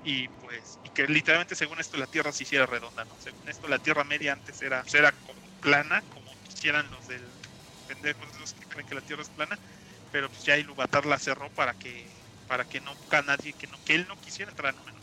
y 0.00 0.28
pues 0.30 0.80
y 0.82 0.90
que 0.90 1.06
literalmente 1.06 1.54
según 1.54 1.78
esto 1.80 1.98
la 1.98 2.06
Tierra 2.06 2.32
se 2.32 2.44
hiciera 2.44 2.64
redonda, 2.66 3.04
¿no? 3.04 3.18
Según 3.18 3.48
esto 3.48 3.68
la 3.68 3.78
Tierra 3.78 4.04
Media 4.04 4.32
antes 4.32 4.62
era 4.62 4.82
pues, 4.82 4.94
era 4.94 5.12
como 5.22 5.42
plana, 5.60 6.02
como 6.08 6.34
quisieran 6.42 6.90
los 6.90 7.06
del 7.06 7.38
pendejos 7.86 8.30
esos 8.30 8.54
que 8.54 8.66
creen 8.66 8.86
que 8.86 8.94
la 8.94 9.02
Tierra 9.02 9.22
es 9.22 9.30
plana, 9.30 9.58
pero 10.10 10.30
pues 10.30 10.44
ya 10.44 10.56
Ilúvatar 10.58 11.04
la 11.06 11.18
cerró 11.18 11.50
para 11.50 11.74
que 11.74 12.26
para 12.46 12.64
que 12.64 12.80
no 12.80 12.96
nadie 13.26 13.54
que 13.54 13.66
no 13.66 13.78
que 13.84 13.94
él 13.94 14.06
no 14.08 14.16
quisiera 14.18 14.50
entrar 14.50 14.70
a 14.74 14.76
Númenor. 14.76 15.02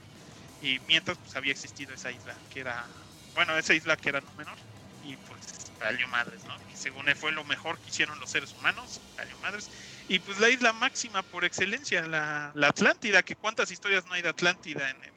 Y 0.59 0.79
mientras 0.81 1.19
pues 1.19 1.35
había 1.35 1.51
existido 1.53 1.93
esa 1.93 2.11
isla 2.11 2.43
que 2.49 2.61
era 2.61 2.89
bueno, 3.35 3.57
esa 3.57 3.73
isla 3.75 3.97
que 3.97 4.09
era 4.09 4.21
Númenor 4.21 4.57
y 5.01 5.17
pues 5.17 5.73
valió 5.79 6.07
madres, 6.09 6.45
¿no? 6.45 6.57
Y 6.65 6.75
según 6.75 7.09
él 7.09 7.15
fue 7.15 7.31
lo 7.31 7.43
mejor 7.45 7.79
que 7.81 7.89
hicieron 7.89 8.19
los 8.19 8.31
seres 8.31 8.53
humanos, 8.53 9.03
valió 9.15 9.37
madres. 9.39 9.69
Y 10.07 10.19
pues 10.19 10.39
la 10.39 10.49
isla 10.49 10.73
máxima 10.73 11.23
por 11.23 11.45
excelencia, 11.45 12.07
la, 12.07 12.51
la 12.55 12.67
Atlántida, 12.69 13.23
que 13.23 13.35
cuántas 13.37 13.71
historias 13.71 14.05
no 14.05 14.13
hay 14.13 14.21
de 14.21 14.29
Atlántida 14.29 14.89
en 14.89 15.03
el 15.03 15.13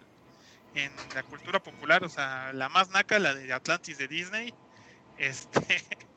en 0.74 1.12
la 1.14 1.22
cultura 1.24 1.60
popular, 1.60 2.04
o 2.04 2.08
sea, 2.10 2.52
la 2.52 2.68
más 2.68 2.90
naca, 2.90 3.18
la 3.18 3.34
de 3.34 3.52
Atlantis 3.52 3.98
de 3.98 4.08
Disney, 4.08 4.54
este, 5.16 5.60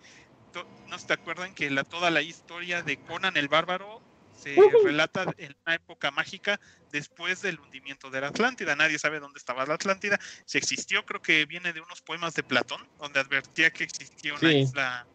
no 0.85 0.99
se 0.99 1.07
te 1.07 1.13
acuerdan 1.13 1.53
que 1.55 1.69
la, 1.69 1.83
toda 1.83 2.11
la 2.11 2.21
historia 2.21 2.83
de 2.83 2.99
Conan 2.99 3.37
el 3.37 3.49
Bárbaro 3.49 4.04
se 4.35 4.55
relata 4.83 5.25
en 5.37 5.55
una 5.65 5.75
época 5.75 6.11
mágica 6.11 6.59
después 6.91 7.41
del 7.41 7.59
hundimiento 7.59 8.09
de 8.09 8.21
la 8.21 8.27
Atlántida. 8.27 8.75
Nadie 8.75 8.99
sabe 8.99 9.19
dónde 9.19 9.39
estaba 9.39 9.65
la 9.65 9.75
Atlántida. 9.75 10.19
Si 10.45 10.57
existió, 10.57 11.03
creo 11.05 11.21
que 11.21 11.45
viene 11.45 11.73
de 11.73 11.81
unos 11.81 12.01
poemas 12.01 12.33
de 12.33 12.43
Platón, 12.43 12.87
donde 12.99 13.19
advertía 13.19 13.71
que 13.71 13.83
existía 13.83 14.33
una 14.33 14.49
Sí. 14.49 14.59
isla 14.59 15.07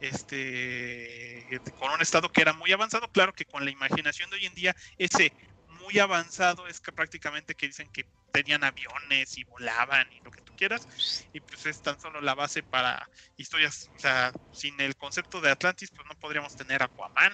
este 0.00 1.46
con 1.78 1.92
un 1.92 2.02
estado 2.02 2.28
que 2.30 2.42
era 2.42 2.52
muy 2.52 2.72
avanzado. 2.72 3.08
Claro 3.12 3.32
que 3.32 3.44
con 3.44 3.64
la 3.64 3.70
imaginación 3.70 4.30
de 4.30 4.36
hoy 4.36 4.46
en 4.46 4.54
día, 4.54 4.76
ese 4.98 5.32
muy 5.80 5.98
avanzado 5.98 6.66
es 6.66 6.80
que 6.80 6.92
prácticamente 6.92 7.54
que 7.54 7.66
dicen 7.66 7.88
que 7.92 8.04
tenían 8.32 8.64
aviones 8.64 9.36
y 9.36 9.44
volaban 9.44 10.10
y 10.12 10.20
lo 10.20 10.30
que 10.30 10.40
tú 10.40 10.52
quieras 10.56 10.88
y 11.32 11.40
pues 11.40 11.66
es 11.66 11.82
tan 11.82 12.00
solo 12.00 12.20
la 12.20 12.34
base 12.34 12.62
para 12.62 13.08
historias, 13.36 13.90
o 13.94 13.98
sea, 13.98 14.32
sin 14.52 14.80
el 14.80 14.96
concepto 14.96 15.40
de 15.40 15.50
Atlantis 15.50 15.90
pues 15.94 16.08
no 16.08 16.18
podríamos 16.18 16.56
tener 16.56 16.82
Aquaman, 16.82 17.32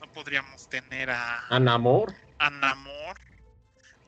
no 0.00 0.10
podríamos 0.12 0.68
tener 0.68 1.10
a, 1.10 1.46
A 1.48 1.60
Namor. 1.60 2.14
a 2.38 2.50
Namor, 2.50 3.20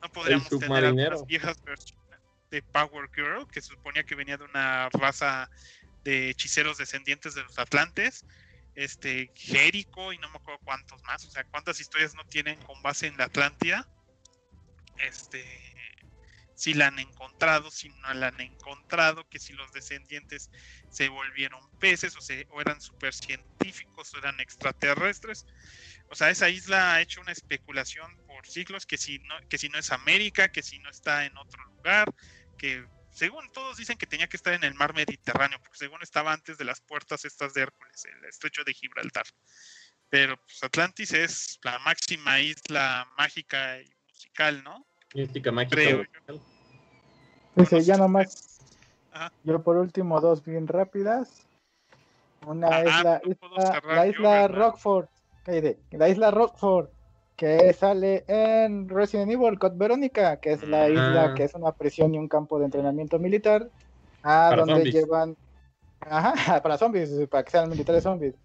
no 0.01 0.09
podríamos 0.09 0.49
tener 0.49 0.65
submarinero. 0.65 1.11
algunas 1.11 1.27
viejas 1.27 1.63
versiones 1.63 2.19
de 2.51 2.61
Power 2.61 3.09
Girl 3.15 3.47
que 3.47 3.61
se 3.61 3.69
suponía 3.69 4.03
que 4.03 4.15
venía 4.15 4.37
de 4.37 4.43
una 4.43 4.89
raza 4.89 5.49
de 6.03 6.29
hechiceros 6.29 6.77
descendientes 6.77 7.33
de 7.35 7.43
los 7.43 7.57
Atlantes, 7.57 8.25
este 8.75 9.31
Jericho 9.35 10.11
y 10.11 10.17
no 10.17 10.29
me 10.29 10.37
acuerdo 10.37 10.59
cuántos 10.63 11.01
más, 11.03 11.25
o 11.25 11.31
sea, 11.31 11.43
cuántas 11.45 11.79
historias 11.79 12.15
no 12.15 12.25
tienen 12.25 12.59
con 12.63 12.81
base 12.81 13.07
en 13.07 13.17
la 13.17 13.25
Atlántida, 13.25 13.87
este, 14.97 15.43
si 16.55 16.73
la 16.73 16.87
han 16.87 16.99
encontrado, 16.99 17.71
si 17.71 17.89
no 17.89 18.13
la 18.13 18.27
han 18.27 18.41
encontrado, 18.41 19.27
que 19.29 19.39
si 19.39 19.53
los 19.53 19.71
descendientes 19.71 20.49
se 20.89 21.09
volvieron 21.09 21.61
peces 21.79 22.15
o, 22.15 22.21
se, 22.21 22.47
o 22.51 22.61
eran 22.61 22.79
super 22.79 23.13
científicos 23.13 24.13
o 24.13 24.17
eran 24.17 24.39
extraterrestres. 24.39 25.45
O 26.09 26.15
sea, 26.15 26.29
esa 26.29 26.49
isla 26.49 26.93
ha 26.93 27.01
hecho 27.01 27.21
una 27.21 27.31
especulación 27.31 28.15
por 28.27 28.45
siglos 28.47 28.85
que 28.85 28.97
si 28.97 29.19
no, 29.19 29.35
que 29.49 29.57
si 29.57 29.69
no 29.69 29.79
es 29.79 29.91
América, 29.91 30.49
que 30.49 30.61
si 30.61 30.79
no 30.79 30.89
está 30.89 31.25
en 31.25 31.35
otro 31.37 31.63
lugar, 31.65 32.13
que 32.57 32.85
según 33.11 33.51
todos 33.51 33.77
dicen 33.77 33.97
que 33.97 34.07
tenía 34.07 34.27
que 34.27 34.37
estar 34.37 34.53
en 34.53 34.63
el 34.63 34.73
mar 34.73 34.93
Mediterráneo, 34.93 35.59
porque 35.59 35.77
según 35.77 36.01
estaba 36.01 36.33
antes 36.33 36.57
de 36.57 36.65
las 36.65 36.81
puertas 36.81 37.25
estas 37.25 37.53
de 37.53 37.61
Hércules, 37.61 38.05
el 38.05 38.25
estrecho 38.25 38.63
de 38.63 38.73
Gibraltar. 38.73 39.25
Pero 40.09 40.37
pues, 40.37 40.63
Atlantis 40.63 41.13
es 41.13 41.59
la 41.63 41.79
máxima 41.79 42.39
isla 42.39 43.07
mágica 43.17 43.81
y 43.81 43.95
musical, 44.07 44.63
¿no? 44.63 44.87
Mística 45.13 45.51
mágica. 45.51 46.05
Dice, 47.55 47.81
ya 47.81 47.97
nomás. 47.97 48.59
Ajá. 49.11 49.31
Yo 49.43 49.61
por 49.61 49.77
último, 49.77 50.19
dos 50.21 50.43
bien 50.43 50.67
rápidas. 50.67 51.45
Una 52.45 52.67
Ah, 52.67 52.79
es 52.81 52.85
la 53.03 53.21
isla, 53.25 53.81
la 53.95 54.07
isla. 54.07 54.47
Rockford. 54.47 55.05
cállate, 55.45 55.79
La 55.91 56.09
isla 56.09 56.31
Rockford. 56.31 56.87
Que 57.35 57.73
sale 57.73 58.23
en 58.27 58.87
Resident 58.89 59.31
Evil 59.31 59.57
Code 59.59 59.77
Verónica. 59.77 60.37
Que 60.37 60.53
es 60.53 60.63
la 60.67 60.83
Ah. 60.83 60.89
isla 60.89 61.33
que 61.35 61.43
es 61.43 61.53
una 61.53 61.71
prisión 61.71 62.13
y 62.13 62.17
un 62.17 62.27
campo 62.27 62.59
de 62.59 62.65
entrenamiento 62.65 63.19
militar. 63.19 63.69
A 64.23 64.49
Para 64.49 64.55
donde 64.57 64.73
zombies. 64.75 64.93
llevan. 64.95 65.37
Ajá, 66.01 66.33
para 66.63 66.77
zombies, 66.77 67.09
para 67.29 67.43
que 67.43 67.51
sean 67.51 67.69
militares 67.69 68.03
zombies. 68.03 68.35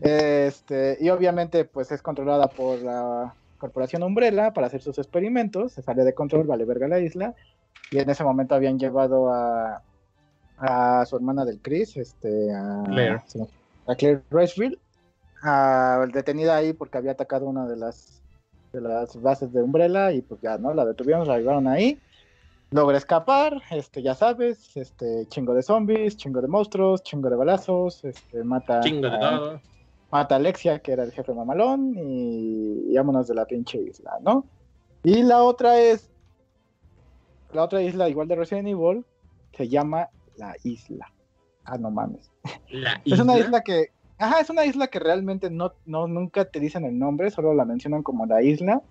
Este, 0.00 0.96
y 1.00 1.08
obviamente, 1.10 1.64
pues 1.64 1.90
es 1.92 2.02
controlada 2.02 2.48
por 2.48 2.80
la 2.80 3.34
corporación 3.64 4.02
Umbrella 4.02 4.52
para 4.52 4.66
hacer 4.66 4.82
sus 4.82 4.98
experimentos. 4.98 5.72
Se 5.72 5.80
sale 5.80 6.04
de 6.04 6.12
control, 6.12 6.46
vale 6.46 6.66
verga 6.66 6.86
la 6.86 6.98
isla. 7.00 7.34
Y 7.90 7.98
en 7.98 8.10
ese 8.10 8.22
momento 8.22 8.54
habían 8.54 8.78
llevado 8.78 9.32
a, 9.32 9.82
a 10.58 11.06
su 11.06 11.16
hermana 11.16 11.46
del 11.46 11.60
Chris, 11.62 11.96
este, 11.96 12.52
a 12.54 12.82
Claire. 12.86 13.22
a 13.86 13.94
Claire 13.94 14.22
Rushville, 14.30 14.78
a- 15.42 16.06
detenida 16.12 16.56
ahí 16.56 16.74
porque 16.74 16.98
había 16.98 17.12
atacado 17.12 17.46
una 17.46 17.66
de 17.66 17.76
las 17.76 18.20
de 18.74 18.80
las 18.80 19.20
bases 19.22 19.52
de 19.52 19.62
Umbrella 19.62 20.10
y 20.12 20.20
pues 20.20 20.40
ya, 20.42 20.58
¿no? 20.58 20.74
La 20.74 20.84
detuvieron, 20.84 21.26
la 21.28 21.38
llevaron 21.38 21.68
ahí. 21.68 21.98
Logra 22.72 22.98
escapar, 22.98 23.62
este, 23.70 24.02
ya 24.02 24.14
sabes, 24.16 24.76
este, 24.76 25.26
chingo 25.28 25.54
de 25.54 25.62
zombies, 25.62 26.16
chingo 26.16 26.40
de 26.42 26.48
monstruos, 26.48 27.02
chingo 27.04 27.30
de 27.30 27.36
balazos, 27.36 28.04
este, 28.04 28.42
mata 28.42 28.80
Chingo 28.80 29.08
de 29.08 29.16
a- 29.16 29.20
todo. 29.20 29.60
Mata 30.14 30.36
a 30.36 30.38
Alexia, 30.38 30.78
que 30.78 30.92
era 30.92 31.02
el 31.02 31.10
jefe 31.10 31.34
mamalón, 31.34 31.92
y, 31.96 32.84
y 32.92 32.96
vámonos 32.96 33.26
de 33.26 33.34
la 33.34 33.46
pinche 33.46 33.78
isla, 33.82 34.12
¿no? 34.22 34.46
Y 35.02 35.24
la 35.24 35.42
otra 35.42 35.80
es, 35.80 36.08
la 37.52 37.64
otra 37.64 37.82
isla 37.82 38.08
igual 38.08 38.28
de 38.28 38.36
Resident 38.36 38.68
Evil, 38.68 39.04
se 39.56 39.68
llama 39.68 40.08
La 40.36 40.54
Isla. 40.62 41.12
Ah, 41.64 41.78
no 41.78 41.90
mames. 41.90 42.30
La 42.70 43.00
Es 43.04 43.18
una 43.18 43.36
isla 43.38 43.62
que, 43.62 43.88
ajá, 44.18 44.38
es 44.40 44.50
una 44.50 44.64
isla 44.64 44.86
que 44.86 45.00
realmente 45.00 45.50
no, 45.50 45.72
no, 45.84 46.06
nunca 46.06 46.44
te 46.44 46.60
dicen 46.60 46.84
el 46.84 46.96
nombre, 46.96 47.30
solo 47.32 47.52
la 47.52 47.64
mencionan 47.64 48.04
como 48.04 48.24
la 48.26 48.40
isla. 48.40 48.82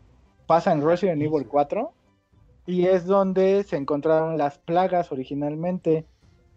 pasa 0.45 0.73
en 0.73 0.85
Resident 0.85 1.21
Evil 1.21 1.47
4 1.47 1.89
y 2.65 2.85
es 2.87 3.05
donde 3.05 3.63
se 3.63 3.77
encontraron 3.77 4.37
las 4.37 4.57
plagas 4.57 5.09
originalmente. 5.13 6.05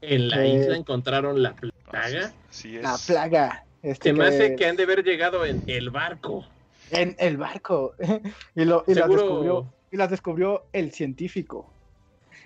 En 0.01 0.29
la 0.29 0.45
Eh, 0.45 0.57
isla 0.57 0.77
encontraron 0.77 1.41
la 1.41 1.55
plaga. 1.55 2.33
así 2.51 2.77
es. 2.77 2.83
La 2.83 2.97
plaga. 3.07 3.63
Este, 3.83 4.11
Se 4.11 4.13
me 4.15 4.27
hace 4.27 4.57
que- 4.57 4.67
han 4.67 4.77
de 4.77 4.85
haber 4.85 5.05
llegado 5.05 5.45
en 5.45 5.63
el 5.67 5.91
barco. 5.91 6.47
En 6.91 7.17
el 7.19 7.37
barco. 7.37 7.95
y 8.55 8.65
lo, 8.65 8.85
y 8.87 8.95
las 8.95 9.09
descubrió, 9.09 9.73
y 9.91 9.97
las 9.97 10.11
descubrió 10.11 10.67
el 10.73 10.93
científico. 10.93 11.73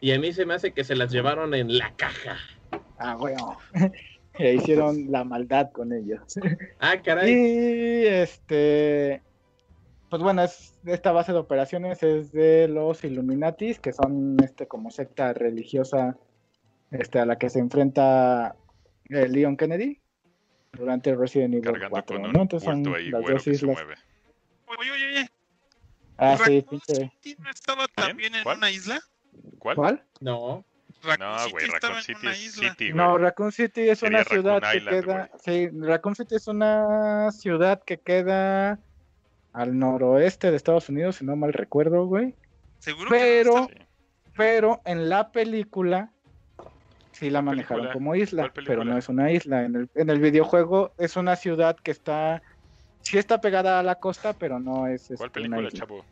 Y 0.01 0.13
a 0.13 0.19
mí 0.19 0.33
se 0.33 0.47
me 0.47 0.55
hace 0.55 0.73
que 0.73 0.85
se 0.85 0.97
las 0.97 1.11
llevaron 1.11 1.55
en 1.55 1.77
la 1.77 1.93
caja. 1.97 2.37
Ah, 2.99 3.17
bueno. 3.17 3.59
e 4.39 4.55
hicieron 4.55 5.11
la 5.11 5.25
maldad 5.25 5.71
con 5.73 5.93
ellos. 5.93 6.23
Ah, 6.81 6.97
caray. 7.03 7.31
Y 7.31 8.07
este, 8.07 9.23
pues 10.09 10.23
bueno, 10.23 10.43
es, 10.43 10.79
esta 10.87 11.13
base 11.13 11.33
de 11.33 11.39
operaciones 11.39 12.03
es 12.03 12.33
de 12.33 12.69
los 12.69 13.05
Illuminatis, 13.05 13.79
que 13.79 13.93
son 13.93 14.37
este 14.43 14.67
como 14.67 14.91
secta 14.91 15.35
religiosa 15.35 16.17
este, 16.91 17.19
a 17.19 17.27
la 17.27 17.37
que 17.37 17.51
se 17.51 17.59
enfrenta 17.59 18.57
eh, 19.11 19.29
Leon 19.29 19.57
Kennedy 19.57 20.00
durante 20.73 21.15
Resident 21.15 21.55
Evil 21.55 21.65
Cargando 21.65 21.91
4, 21.91 22.17
con 22.17 22.27
un 22.27 22.33
¿no? 22.33 22.43
Entonces 22.43 22.67
son 22.69 22.95
ahí, 22.95 23.11
las 23.11 23.23
dos 23.25 23.47
islas. 23.47 23.77
mueve. 23.77 23.95
Oye, 24.67 24.91
oye, 24.91 25.07
oye. 25.09 25.31
Ah, 26.17 26.37
sí, 26.45 26.61
¿Raccoon 26.61 26.81
pinche. 26.87 27.13
City 27.23 27.37
no 27.43 27.51
estaba 27.51 27.87
también 27.89 28.35
en 28.35 28.43
¿Cuál? 28.43 28.59
una 28.59 28.71
isla? 28.71 29.01
¿Cuál? 29.59 29.77
¿Cuál? 29.77 30.05
No. 30.21 30.65
Raccoon 31.03 31.29
No, 31.31 31.39
City 31.39 31.51
güey, 31.53 31.67
Raccoon 31.67 32.03
City 32.03 32.27
es. 32.29 32.53
City, 32.53 32.91
güey. 32.91 32.93
No, 32.95 33.19
Raccoon 33.19 33.53
City 33.53 33.89
es 33.89 33.99
Sería 34.01 34.19
una 34.19 34.25
ciudad 34.25 34.61
Raccoon 34.61 34.71
que 34.71 34.79
Island, 34.79 35.05
queda. 35.05 35.31
Sí, 35.45 35.69
Raccoon 35.81 36.15
City 36.17 36.35
es 36.35 36.47
una 36.47 37.33
ciudad 37.33 37.83
que 37.83 37.99
queda 38.01 38.79
al 39.53 39.79
noroeste 39.79 40.51
de 40.51 40.57
Estados 40.57 40.89
Unidos, 40.91 41.17
si 41.17 41.25
no 41.25 41.37
mal 41.37 41.53
recuerdo, 41.53 42.05
güey. 42.07 42.35
Seguro 42.79 43.09
Pero- 43.11 43.53
que 43.53 43.59
no 43.61 43.69
está-. 43.69 43.87
Pero 44.37 44.81
en 44.85 45.09
la 45.09 45.33
película 45.33 46.13
sí 47.21 47.31
la 47.31 47.43
manejaron 47.43 47.85
película? 47.85 47.93
como 47.93 48.15
isla, 48.15 48.51
¿Cuál 48.51 48.65
pero 48.67 48.85
no 48.85 48.97
es 48.97 49.09
una 49.09 49.31
isla. 49.31 49.63
En 49.65 49.77
el, 49.77 49.91
en 49.95 50.11
el 50.11 50.21
videojuego 50.21 50.93
es 50.99 51.17
una 51.17 51.37
ciudad 51.37 51.77
que 51.77 51.91
está. 51.91 52.43
Sí 53.03 53.19
está 53.19 53.41
pegada 53.41 53.79
a 53.79 53.83
la 53.83 53.95
costa, 53.97 54.33
pero 54.33 54.59
no 54.59 54.87
es. 54.87 55.13
¿Cuál 55.17 55.29
este, 55.29 55.41
una 55.41 55.57
película, 55.57 55.69
isla. 55.69 55.79
chavo? 55.79 56.05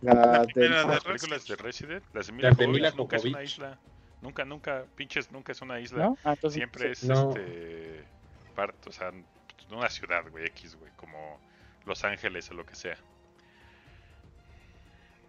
La 0.00 0.14
La 0.14 0.44
primera 0.44 0.80
de 0.80 0.86
Las 0.86 1.04
películas 1.04 1.46
de 1.46 1.56
Resident, 1.56 2.04
las 2.14 2.26
de 2.26 2.32
Mila 2.32 2.48
Las 2.48 2.58
de 2.58 2.66
Mila 2.66 2.90
nunca 2.96 3.16
es 3.16 3.24
una 3.26 3.42
isla. 3.42 3.78
Nunca, 4.22 4.44
nunca, 4.44 4.84
pinches, 4.96 5.30
nunca 5.30 5.52
es 5.52 5.62
una 5.62 5.78
isla. 5.80 6.04
¿no? 6.04 6.18
Ah, 6.24 6.32
entonces, 6.32 6.56
Siempre 6.56 6.90
es 6.90 7.04
No. 7.04 7.30
este 7.30 8.04
parte, 8.54 8.88
o 8.88 8.92
sea, 8.92 9.12
una 9.70 9.88
ciudad, 9.88 10.24
güey, 10.30 10.46
X, 10.46 10.76
güey, 10.76 10.90
como 10.96 11.38
Los 11.84 12.02
Ángeles 12.04 12.50
o 12.50 12.54
lo 12.54 12.64
que 12.64 12.74
sea. 12.74 12.96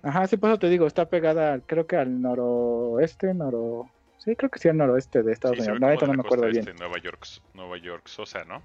Ajá, 0.03 0.25
sí, 0.27 0.37
por 0.37 0.49
eso 0.49 0.59
te 0.59 0.69
digo, 0.69 0.87
está 0.87 1.07
pegada, 1.09 1.59
creo 1.59 1.85
que 1.85 1.95
al 1.95 2.21
noroeste, 2.21 3.33
noro. 3.33 3.89
Sí, 4.17 4.35
creo 4.35 4.49
que 4.49 4.59
sí 4.59 4.67
al 4.69 4.77
noroeste 4.77 5.21
de 5.23 5.31
Estados 5.31 5.57
Sí, 5.57 5.61
Unidos. 5.63 5.79
La 5.79 5.89
neta 5.89 6.07
no 6.07 6.13
me 6.13 6.19
acuerdo 6.21 6.43
costa 6.45 6.47
bien. 6.47 6.67
este, 6.67 6.73
Nueva 6.79 6.97
York, 6.99 7.25
Nueva 7.53 7.77
York, 7.77 8.07
Sosa, 8.07 8.43
¿no? 8.45 8.61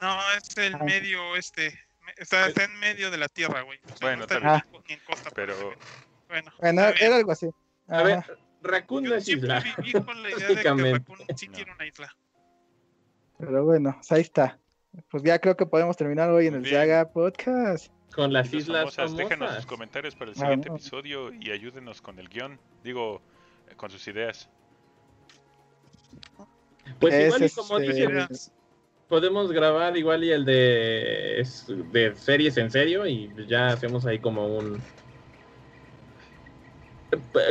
No, 0.00 0.16
es 0.36 0.56
el 0.58 0.74
Ah. 0.74 0.84
medio 0.84 1.30
oeste. 1.30 1.78
Está, 2.16 2.48
está 2.48 2.64
en 2.64 2.78
medio 2.80 3.10
de 3.10 3.18
la 3.18 3.28
tierra, 3.28 3.62
güey. 3.62 3.78
O 3.84 3.88
sea, 3.88 3.96
Bueno, 4.00 4.16
no 4.18 4.22
está 4.24 4.34
está 4.36 4.64
ni, 4.72 4.78
ni 4.88 4.94
en 4.94 5.00
costa. 5.04 5.30
Pero- 5.34 5.54
Bueno, 6.28 6.50
Bueno, 6.60 6.82
era 7.00 7.16
algo 7.16 7.32
así. 7.32 7.46
A 7.88 7.94
Ajá. 7.96 8.02
ver, 8.04 8.38
Raccoon 8.62 9.04
no 9.04 9.14
es 9.14 9.28
isla. 9.28 9.62
viví 9.78 9.92
con 9.92 10.22
la 10.22 10.30
idea 10.30 10.48
de 10.48 10.54
que. 10.56 10.62
Raccoon 10.62 11.18
No. 11.18 11.58
era 11.58 11.74
una 11.74 11.86
isla. 11.86 12.16
Pero 13.38 13.64
bueno, 13.64 13.92
pues 13.96 14.12
ahí 14.12 14.20
está. 14.22 14.58
Pues 15.10 15.22
ya 15.22 15.38
creo 15.38 15.56
que 15.56 15.66
podemos 15.66 15.96
terminar 15.96 16.30
hoy 16.30 16.46
en 16.48 16.54
el 16.54 16.60
bien. 16.62 16.74
Yaga 16.74 17.08
Podcast. 17.10 17.92
Con 18.14 18.32
las 18.32 18.52
islas 18.52 18.94
famosas, 18.94 19.16
déjenos 19.16 19.54
sus 19.54 19.66
comentarios 19.66 20.14
para 20.14 20.30
el 20.30 20.36
Ah, 20.36 20.40
siguiente 20.40 20.68
episodio 20.68 21.32
y 21.32 21.50
ayúdenos 21.50 22.00
con 22.00 22.18
el 22.18 22.28
guion. 22.28 22.58
Digo, 22.82 23.22
con 23.76 23.90
sus 23.90 24.06
ideas. 24.08 24.48
Pues 27.00 27.14
Es, 27.14 27.26
igual 27.26 27.44
y 27.44 27.50
como 27.50 27.78
este, 27.78 28.06
dices, 28.06 28.52
podemos 29.08 29.52
grabar 29.52 29.96
igual 29.96 30.24
y 30.24 30.30
el 30.32 30.44
de, 30.44 31.40
es- 31.40 31.66
de 31.92 32.14
series 32.16 32.56
en 32.56 32.70
serio 32.70 33.06
y 33.06 33.30
ya 33.46 33.68
hacemos 33.68 34.06
ahí 34.06 34.18
como 34.18 34.46
un... 34.58 34.80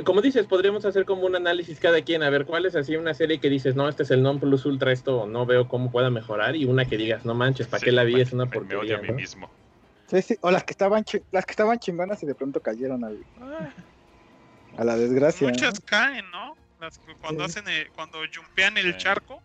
Como 0.05 0.21
dices, 0.21 0.45
podríamos 0.45 0.85
hacer 0.85 1.05
como 1.05 1.25
un 1.25 1.35
análisis 1.35 1.79
cada 1.79 2.01
quien, 2.03 2.21
a 2.21 2.29
ver 2.29 2.45
cuál 2.45 2.67
es 2.67 2.75
así 2.75 2.95
una 2.95 3.13
serie 3.15 3.39
que 3.39 3.49
dices, 3.49 3.75
no, 3.75 3.89
este 3.89 4.03
es 4.03 4.11
el 4.11 4.21
non 4.21 4.39
plus 4.39 4.65
ultra, 4.65 4.91
esto 4.91 5.25
no 5.25 5.47
veo 5.47 5.67
cómo 5.67 5.91
pueda 5.91 6.11
mejorar, 6.11 6.55
y 6.55 6.65
una 6.65 6.85
que 6.85 6.95
digas, 6.97 7.25
no 7.25 7.33
manches, 7.33 7.67
¿para 7.67 7.79
Sí, 7.79 7.85
qué 7.87 7.91
la 7.91 8.03
vi? 8.03 8.15
me- 8.15 8.21
Es 8.21 8.33
una 8.33 8.45
me- 8.45 8.51
Me 8.51 8.75
odio 8.75 8.77
porquería. 8.77 8.97
a 8.97 9.01
mí 9.01 9.07
¿no? 9.07 9.13
mismo. 9.15 9.49
Sí, 10.07 10.21
sí. 10.21 10.37
O 10.41 10.51
las 10.51 10.63
que 10.63 10.71
estaban 10.71 11.03
las 11.31 11.45
que 11.45 11.51
estaban 11.51 11.79
chingonas 11.79 12.21
y 12.23 12.25
de 12.25 12.35
pronto 12.35 12.61
cayeron 12.61 13.03
al- 13.03 13.23
a 14.77 14.83
la 14.83 14.95
desgracia. 14.95 15.47
¿no? 15.47 15.53
Muchas 15.53 15.79
caen, 15.81 16.29
¿no? 16.31 16.55
Las 16.79 16.97
que 16.99 17.13
cuando 17.15 17.43
Sí. 17.47 17.51
hacen 17.59 17.67
el- 17.73 17.89
cuando 17.91 18.19
jumpean 18.33 18.77
el 18.77 18.93
Sí. 18.93 18.97
charco. 18.99 19.41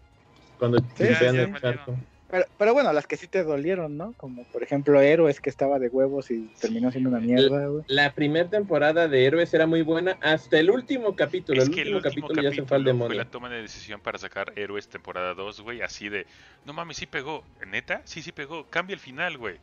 Cuando 0.59 0.78
ya 0.98 1.06
el 1.06 1.14
valieron. 1.26 1.60
charco. 1.60 1.97
Pero, 2.30 2.47
pero 2.56 2.72
bueno, 2.72 2.93
las 2.94 3.06
que 3.06 3.16
sí 3.18 3.26
te 3.26 3.43
dolieron, 3.44 3.98
¿no? 3.98 4.14
Como 4.14 4.44
por 4.44 4.62
ejemplo 4.62 4.98
Héroes 5.02 5.39
que 5.40 5.51
estaba 5.51 5.78
de 5.78 5.89
huevos 5.89 6.30
y 6.30 6.47
terminó 6.60 6.90
siendo 6.90 7.10
una 7.10 7.18
mierda, 7.20 7.66
güey. 7.66 7.84
La 7.89 8.12
primera 8.14 8.48
temporada 8.48 9.06
de 9.09 9.26
Héroes 9.26 9.52
era 9.52 9.66
muy 9.66 9.82
buena 9.82 10.16
hasta 10.22 10.59
el 10.59 10.70
último 10.70 11.14
capítulo. 11.14 11.60
Es 11.60 11.68
el 11.68 11.74
que 11.74 11.82
el 11.82 11.94
último 11.94 12.09
último 12.09 12.28
capítulo, 12.28 12.43
ya 12.43 12.51
se 12.55 12.62
fue 12.62 12.76
al 12.76 12.84
capítulo 12.84 12.84
fue 12.84 12.93
demonio. 13.09 13.18
la 13.24 13.30
toma 13.30 13.51
de 13.51 13.60
decisión 13.60 14.01
para 14.01 14.16
sacar 14.18 14.52
Héroes 14.56 14.89
temporada 14.89 15.34
2, 15.34 15.60
güey, 15.60 15.82
así 15.82 16.09
de, 16.09 16.26
no 16.64 16.72
mames, 16.72 16.97
sí 16.97 17.06
pegó, 17.06 17.44
¿neta? 17.66 18.01
Sí, 18.05 18.22
sí 18.22 18.32
pegó, 18.32 18.64
cambia 18.70 18.94
el 18.94 19.01
final, 19.01 19.36
güey. 19.36 19.56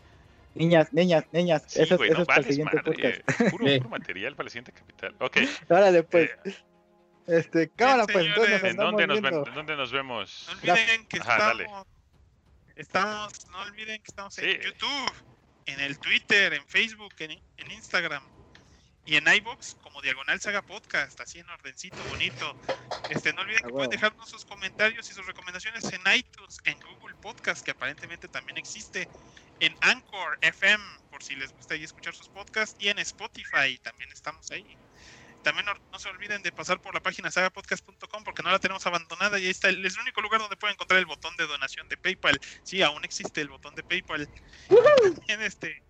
Niñas, 0.55 0.91
niñas, 0.93 1.23
niñas, 1.31 1.63
Sí, 1.67 1.81
eso, 1.83 1.95
güey, 1.97 2.09
eso 2.09 2.17
no 2.17 2.21
es 2.23 2.27
para 2.27 2.39
el 2.41 2.45
siguiente 2.45 2.75
madre, 2.77 2.91
podcast. 3.23 3.51
puro, 3.51 3.67
Sí. 3.67 3.77
puro 3.77 3.89
material 3.89 4.35
para 4.35 4.47
el 4.47 4.51
siguiente 4.51 4.71
capital. 4.73 5.15
Ok, 5.19 5.37
Órale, 5.69 6.03
pues, 6.03 6.29
eh, 6.45 6.53
este, 7.27 7.69
cámara, 7.69 8.05
pues, 8.05 8.25
entonces 8.25 8.61
nos 8.61 8.71
¿en 8.71 8.77
dónde 8.77 9.07
nos, 9.07 9.21
viendo. 9.21 9.39
ven- 9.41 9.49
en 9.49 9.55
dónde 9.55 9.75
nos 9.77 9.91
vemos? 9.91 10.49
No 10.63 10.73
olviden 10.73 11.05
que 11.05 11.19
Ajá, 11.19 11.37
dale. 11.37 11.63
estamos, 11.63 11.87
estamos, 12.75 13.49
no 13.51 13.61
olviden 13.61 13.97
que 14.01 14.07
estamos 14.07 14.37
en 14.39 14.45
Sí. 14.51 14.59
YouTube, 14.65 15.11
en 15.67 15.79
el 15.81 15.99
Twitter, 15.99 16.53
en 16.53 16.65
Facebook, 16.67 17.13
en, 17.19 17.31
en 17.31 17.71
Instagram 17.71 18.23
y 19.09 19.15
en 19.15 19.27
iBox 19.27 19.75
como 19.81 20.01
Diagonal 20.03 20.39
Saga 20.39 20.61
Podcast, 20.61 21.19
así 21.19 21.39
en 21.39 21.49
ordencito, 21.49 21.97
bonito. 22.09 22.55
Este, 23.09 23.33
no 23.33 23.41
olviden 23.41 23.61
Ah, 23.63 23.67
que 23.67 23.73
pueden 23.73 23.89
dejarnos 23.89 24.29
sus 24.29 24.45
comentarios 24.45 25.09
y 25.09 25.13
sus 25.15 25.25
recomendaciones 25.25 25.83
en 25.91 26.01
iTunes, 26.15 26.59
en 26.65 26.77
Google 26.79 27.15
Podcast, 27.19 27.65
que 27.65 27.71
aparentemente 27.71 28.27
también 28.27 28.59
existe, 28.59 29.09
en 29.59 29.75
Anchor 29.81 30.37
FM, 30.41 30.83
por 31.09 31.23
si 31.23 31.35
les 31.35 31.51
gusta 31.53 31.73
ahí 31.73 31.83
escuchar 31.83 32.13
sus 32.13 32.29
podcasts, 32.29 32.75
y 32.79 32.89
en 32.89 32.99
Spotify, 32.99 33.79
también 33.81 34.11
estamos 34.11 34.51
ahí. 34.51 34.77
También 35.41 35.65
no, 35.65 35.73
no 35.91 35.97
se 35.97 36.09
olviden 36.09 36.43
de 36.43 36.51
pasar 36.51 36.79
por 36.79 36.93
la 36.93 36.99
página 37.01 37.31
sagapodcast.com 37.31 38.23
porque 38.23 38.43
no 38.43 38.51
la 38.51 38.59
tenemos 38.59 38.85
abandonada 38.85 39.39
y 39.39 39.45
ahí 39.45 39.49
está, 39.49 39.69
el- 39.69 39.83
es 39.85 39.95
el 39.95 40.01
único 40.01 40.21
lugar 40.21 40.39
donde 40.41 40.57
pueden 40.57 40.75
encontrar 40.75 40.99
el 40.99 41.05
botón 41.07 41.35
de 41.37 41.47
donación 41.47 41.87
de 41.87 41.97
PayPal. 41.97 42.37
Sí, 42.63 42.83
aún 42.83 43.03
existe 43.05 43.41
el 43.41 43.47
botón 43.49 43.73
de 43.73 43.83
PayPal. 43.83 44.29
También 44.67 45.41
este, 45.41 45.81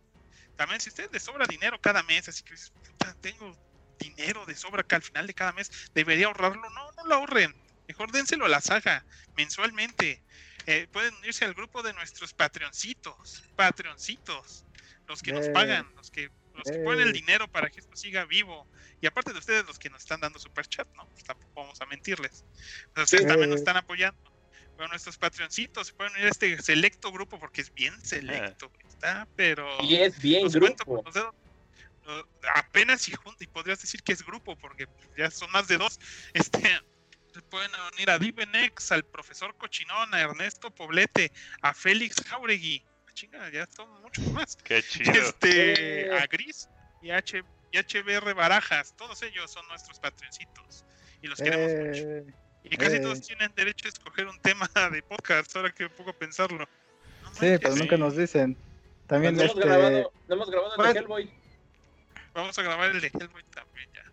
también 0.60 0.82
si 0.82 0.90
usted 0.90 1.10
le 1.14 1.22
sobra 1.22 1.46
dinero 1.48 1.80
cada 1.80 2.04
mes, 2.04 2.28
así 2.28 2.44
que 2.44 2.52
dices, 2.52 2.72
"Puta, 2.72 3.16
tengo 3.22 3.58
dinero 3.98 4.46
de 4.46 4.54
sobra 4.54 4.84
que 4.84 4.96
al 4.96 5.02
final 5.02 5.26
de 5.26 5.34
cada 5.34 5.54
mes 5.54 5.72
debería 5.94 6.28
ahorrarlo, 6.28 6.70
no, 6.70 6.92
no 6.92 7.06
lo 7.06 7.16
ahorren. 7.16 7.56
Mejor 7.88 8.12
dénselo 8.12 8.44
a 8.44 8.50
la 8.50 8.60
saga 8.60 9.06
mensualmente. 9.38 10.22
Eh, 10.66 10.90
pueden 10.92 11.16
unirse 11.16 11.46
al 11.46 11.54
grupo 11.54 11.82
de 11.82 11.94
nuestros 11.94 12.34
patreoncitos, 12.34 13.42
patreoncitos, 13.56 14.66
los 15.08 15.22
que 15.22 15.32
nos 15.32 15.48
pagan, 15.48 15.90
los 15.96 16.12
que 16.12 16.30
los 16.54 16.70
que 16.70 16.80
ponen 16.80 17.08
el 17.08 17.14
dinero 17.14 17.48
para 17.48 17.70
que 17.70 17.80
esto 17.80 17.96
siga 17.96 18.26
vivo. 18.26 18.68
Y 19.00 19.08
aparte 19.08 19.32
de 19.32 19.40
ustedes, 19.40 19.66
los 19.66 19.80
que 19.80 19.90
nos 19.90 20.02
están 20.02 20.20
dando 20.20 20.40
super 20.40 20.68
chat, 20.68 20.90
¿no? 20.94 21.08
Pues 21.08 21.24
tampoco 21.24 21.54
vamos 21.56 21.80
a 21.80 21.86
mentirles. 21.86 22.44
Ustedes 22.98 23.26
también 23.26 23.50
nos 23.50 23.60
están 23.60 23.78
apoyando. 23.78 24.20
Bueno, 24.76 24.90
nuestros 24.90 25.18
patreoncitos 25.18 25.88
se 25.88 25.94
pueden 25.94 26.12
unir 26.16 26.26
a 26.26 26.30
este 26.32 26.62
selecto 26.62 27.14
grupo 27.14 27.40
porque 27.40 27.62
es 27.62 27.74
bien 27.74 27.94
selecto. 28.06 28.70
Está, 29.00 29.28
pero. 29.36 29.68
Y 29.82 29.96
es 29.96 30.22
bien 30.22 30.48
grupo. 30.50 31.02
los 31.06 31.14
dedos. 31.14 31.34
Apenas 32.56 33.08
y, 33.08 33.14
podrías 33.48 33.80
decir 33.82 34.02
que 34.02 34.12
es 34.14 34.26
grupo 34.26 34.56
porque 34.56 34.88
ya 35.18 35.30
son 35.32 35.50
más 35.52 35.68
de 35.68 35.78
dos. 35.78 36.00
Este. 36.34 36.60
Se 37.34 37.44
pueden 37.44 37.70
unir 37.94 38.10
a 38.10 38.18
Divenex, 38.18 38.92
al 38.92 39.04
profesor 39.06 39.56
Cochinón, 39.56 40.12
a 40.16 40.20
Ernesto 40.20 40.72
Poblete, 40.72 41.32
a 41.62 41.76
Félix 41.76 42.16
Jauregui. 42.26 42.84
Ah, 43.08 43.12
Chinga, 43.14 43.50
ya 43.52 43.68
son 43.68 44.02
muchos 44.02 44.26
más 44.32 44.56
Qué 44.64 44.82
chido. 44.82 45.12
este, 45.14 46.08
Eh. 46.08 46.18
a 46.18 46.26
Gris 46.26 46.68
y, 47.04 47.12
H, 47.12 47.44
y 47.72 47.78
HBR 47.78 48.34
Barajas, 48.34 48.96
todos 48.98 49.22
ellos 49.22 49.52
son 49.52 49.68
nuestros 49.68 50.00
patroncitos 50.00 50.84
y 51.22 51.28
los 51.28 51.40
queremos 51.40 51.72
mucho. 51.72 52.00
Eh, 52.10 52.26
Y 52.64 52.76
casi 52.78 52.96
eh. 52.96 53.00
todos 53.00 53.22
tienen 53.22 53.54
derecho 53.56 53.86
a 53.86 53.90
escoger 53.90 54.26
un 54.26 54.40
tema 54.42 54.68
de 54.92 55.04
podcast, 55.04 55.56
ahora 55.56 55.72
que 55.72 55.88
puedo 55.88 56.12
pensarlo. 56.14 56.58
No 57.22 57.30
sí, 57.36 57.42
manches, 57.46 57.60
pero 57.62 57.74
sí. 57.76 57.80
nunca 57.80 57.98
nos 57.98 58.18
dicen. 58.18 58.58
También 59.10 59.36
no, 59.36 59.42
hemos 59.42 59.56
este, 59.56 59.68
grabado, 59.68 60.12
no 60.28 60.36
hemos 60.36 60.50
grabado 60.50 60.86
el 60.86 60.94
de 60.94 61.00
Hellboy. 61.00 61.30
Vamos 62.34 62.58
a 62.58 62.62
grabar 62.62 62.92
el 62.92 63.02
de 63.02 63.08
Hellboy 63.08 63.44
también 63.54 63.90
ya. 63.94 64.04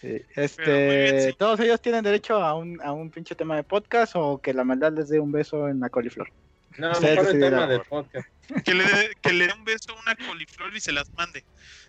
sí, 0.00 0.08
bien, 0.08 0.24
este, 0.36 1.30
sí. 1.30 1.36
todos 1.38 1.58
ellos 1.60 1.80
tienen 1.80 2.04
derecho 2.04 2.36
a 2.36 2.54
un, 2.54 2.80
a 2.82 2.92
un 2.92 3.10
pinche 3.10 3.34
tema 3.34 3.56
de 3.56 3.64
podcast 3.64 4.12
o 4.16 4.38
que 4.40 4.52
la 4.54 4.62
maldad 4.64 4.92
les 4.92 5.08
dé 5.08 5.18
un 5.18 5.32
beso 5.32 5.68
en 5.68 5.80
la 5.80 5.88
coliflor. 5.88 6.30
No, 6.76 6.88
mejor 7.00 7.26
el 7.30 7.40
tema 7.40 7.66
del 7.66 7.80
podcast. 7.82 8.28
Que 8.64 8.74
le, 8.74 8.84
dé- 8.84 9.16
que 9.22 9.32
le 9.32 9.46
dé 9.46 9.54
un 9.54 9.64
beso 9.64 9.92
a 9.96 10.00
una 10.00 10.14
coliflor 10.14 10.76
y 10.76 10.80
se 10.80 10.92
las 10.92 11.10
mande. 11.14 11.44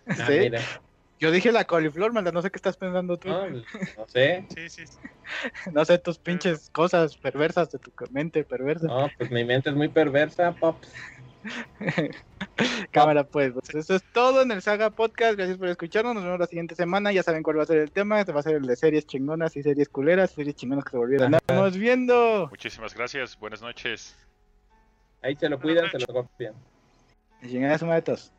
Ah, 0.06 0.14
Sí. 0.26 0.38
mira. 0.40 0.60
Yo 1.18 1.30
dije 1.30 1.50
la 1.50 1.64
coliflor, 1.64 2.12
maldad, 2.12 2.32
no 2.34 2.42
sé 2.42 2.50
qué 2.50 2.56
estás 2.56 2.76
pensando 2.76 3.16
tú. 3.18 3.28
No, 3.28 3.48
no 3.50 3.62
sé. 4.06 4.46
Sí, 4.54 4.68
sí. 4.68 4.86
sí. 4.86 4.98
No 5.72 5.84
sé 5.84 5.98
tus 5.98 6.18
pinches 6.18 6.68
cosas 6.70 7.16
perversas 7.16 7.70
de 7.72 7.78
tu 7.78 7.90
mente 8.10 8.44
perversa. 8.44 8.86
No, 8.86 9.10
pues 9.18 9.30
mi 9.30 9.44
mente 9.44 9.70
es 9.70 9.76
muy 9.76 9.88
perversa, 9.88 10.52
Pops. 10.52 10.88
Cámara, 12.90 13.24
pues, 13.24 13.52
pues, 13.52 13.74
eso 13.74 13.94
es 13.94 14.02
todo 14.12 14.42
en 14.42 14.50
el 14.50 14.62
Saga 14.62 14.90
Podcast. 14.90 15.36
Gracias 15.36 15.58
por 15.58 15.68
escucharnos. 15.68 16.14
Nos 16.14 16.24
vemos 16.24 16.40
la 16.40 16.46
siguiente 16.46 16.74
semana. 16.74 17.12
Ya 17.12 17.22
saben 17.22 17.42
cuál 17.42 17.58
va 17.58 17.62
a 17.62 17.66
ser 17.66 17.78
el 17.78 17.90
tema. 17.90 18.20
Este 18.20 18.32
va 18.32 18.40
a 18.40 18.42
ser 18.42 18.56
el 18.56 18.66
de 18.66 18.76
series 18.76 19.06
chingonas 19.06 19.56
y 19.56 19.62
series 19.62 19.88
culeras, 19.88 20.30
series 20.30 20.56
chingonas 20.56 20.84
que 20.84 20.90
se 20.90 20.96
volvieron. 20.96 21.34
Estamos 21.34 21.76
viendo. 21.76 22.48
Muchísimas 22.50 22.94
gracias. 22.94 23.38
Buenas 23.38 23.62
noches. 23.62 24.16
Ahí 25.22 25.36
se 25.36 25.48
lo 25.48 25.58
cuidan, 25.58 25.90
se 25.90 25.98
lo 25.98 26.06
copian. 26.06 26.54
Chingadas 27.42 27.82
matos. 27.82 28.32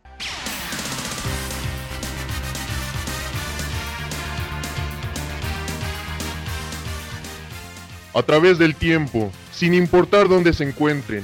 a 8.18 8.24
través 8.24 8.58
del 8.58 8.74
tiempo, 8.74 9.32
sin 9.52 9.76
importar 9.76 10.28
dónde 10.28 10.52
se 10.52 10.64
encuentren. 10.64 11.24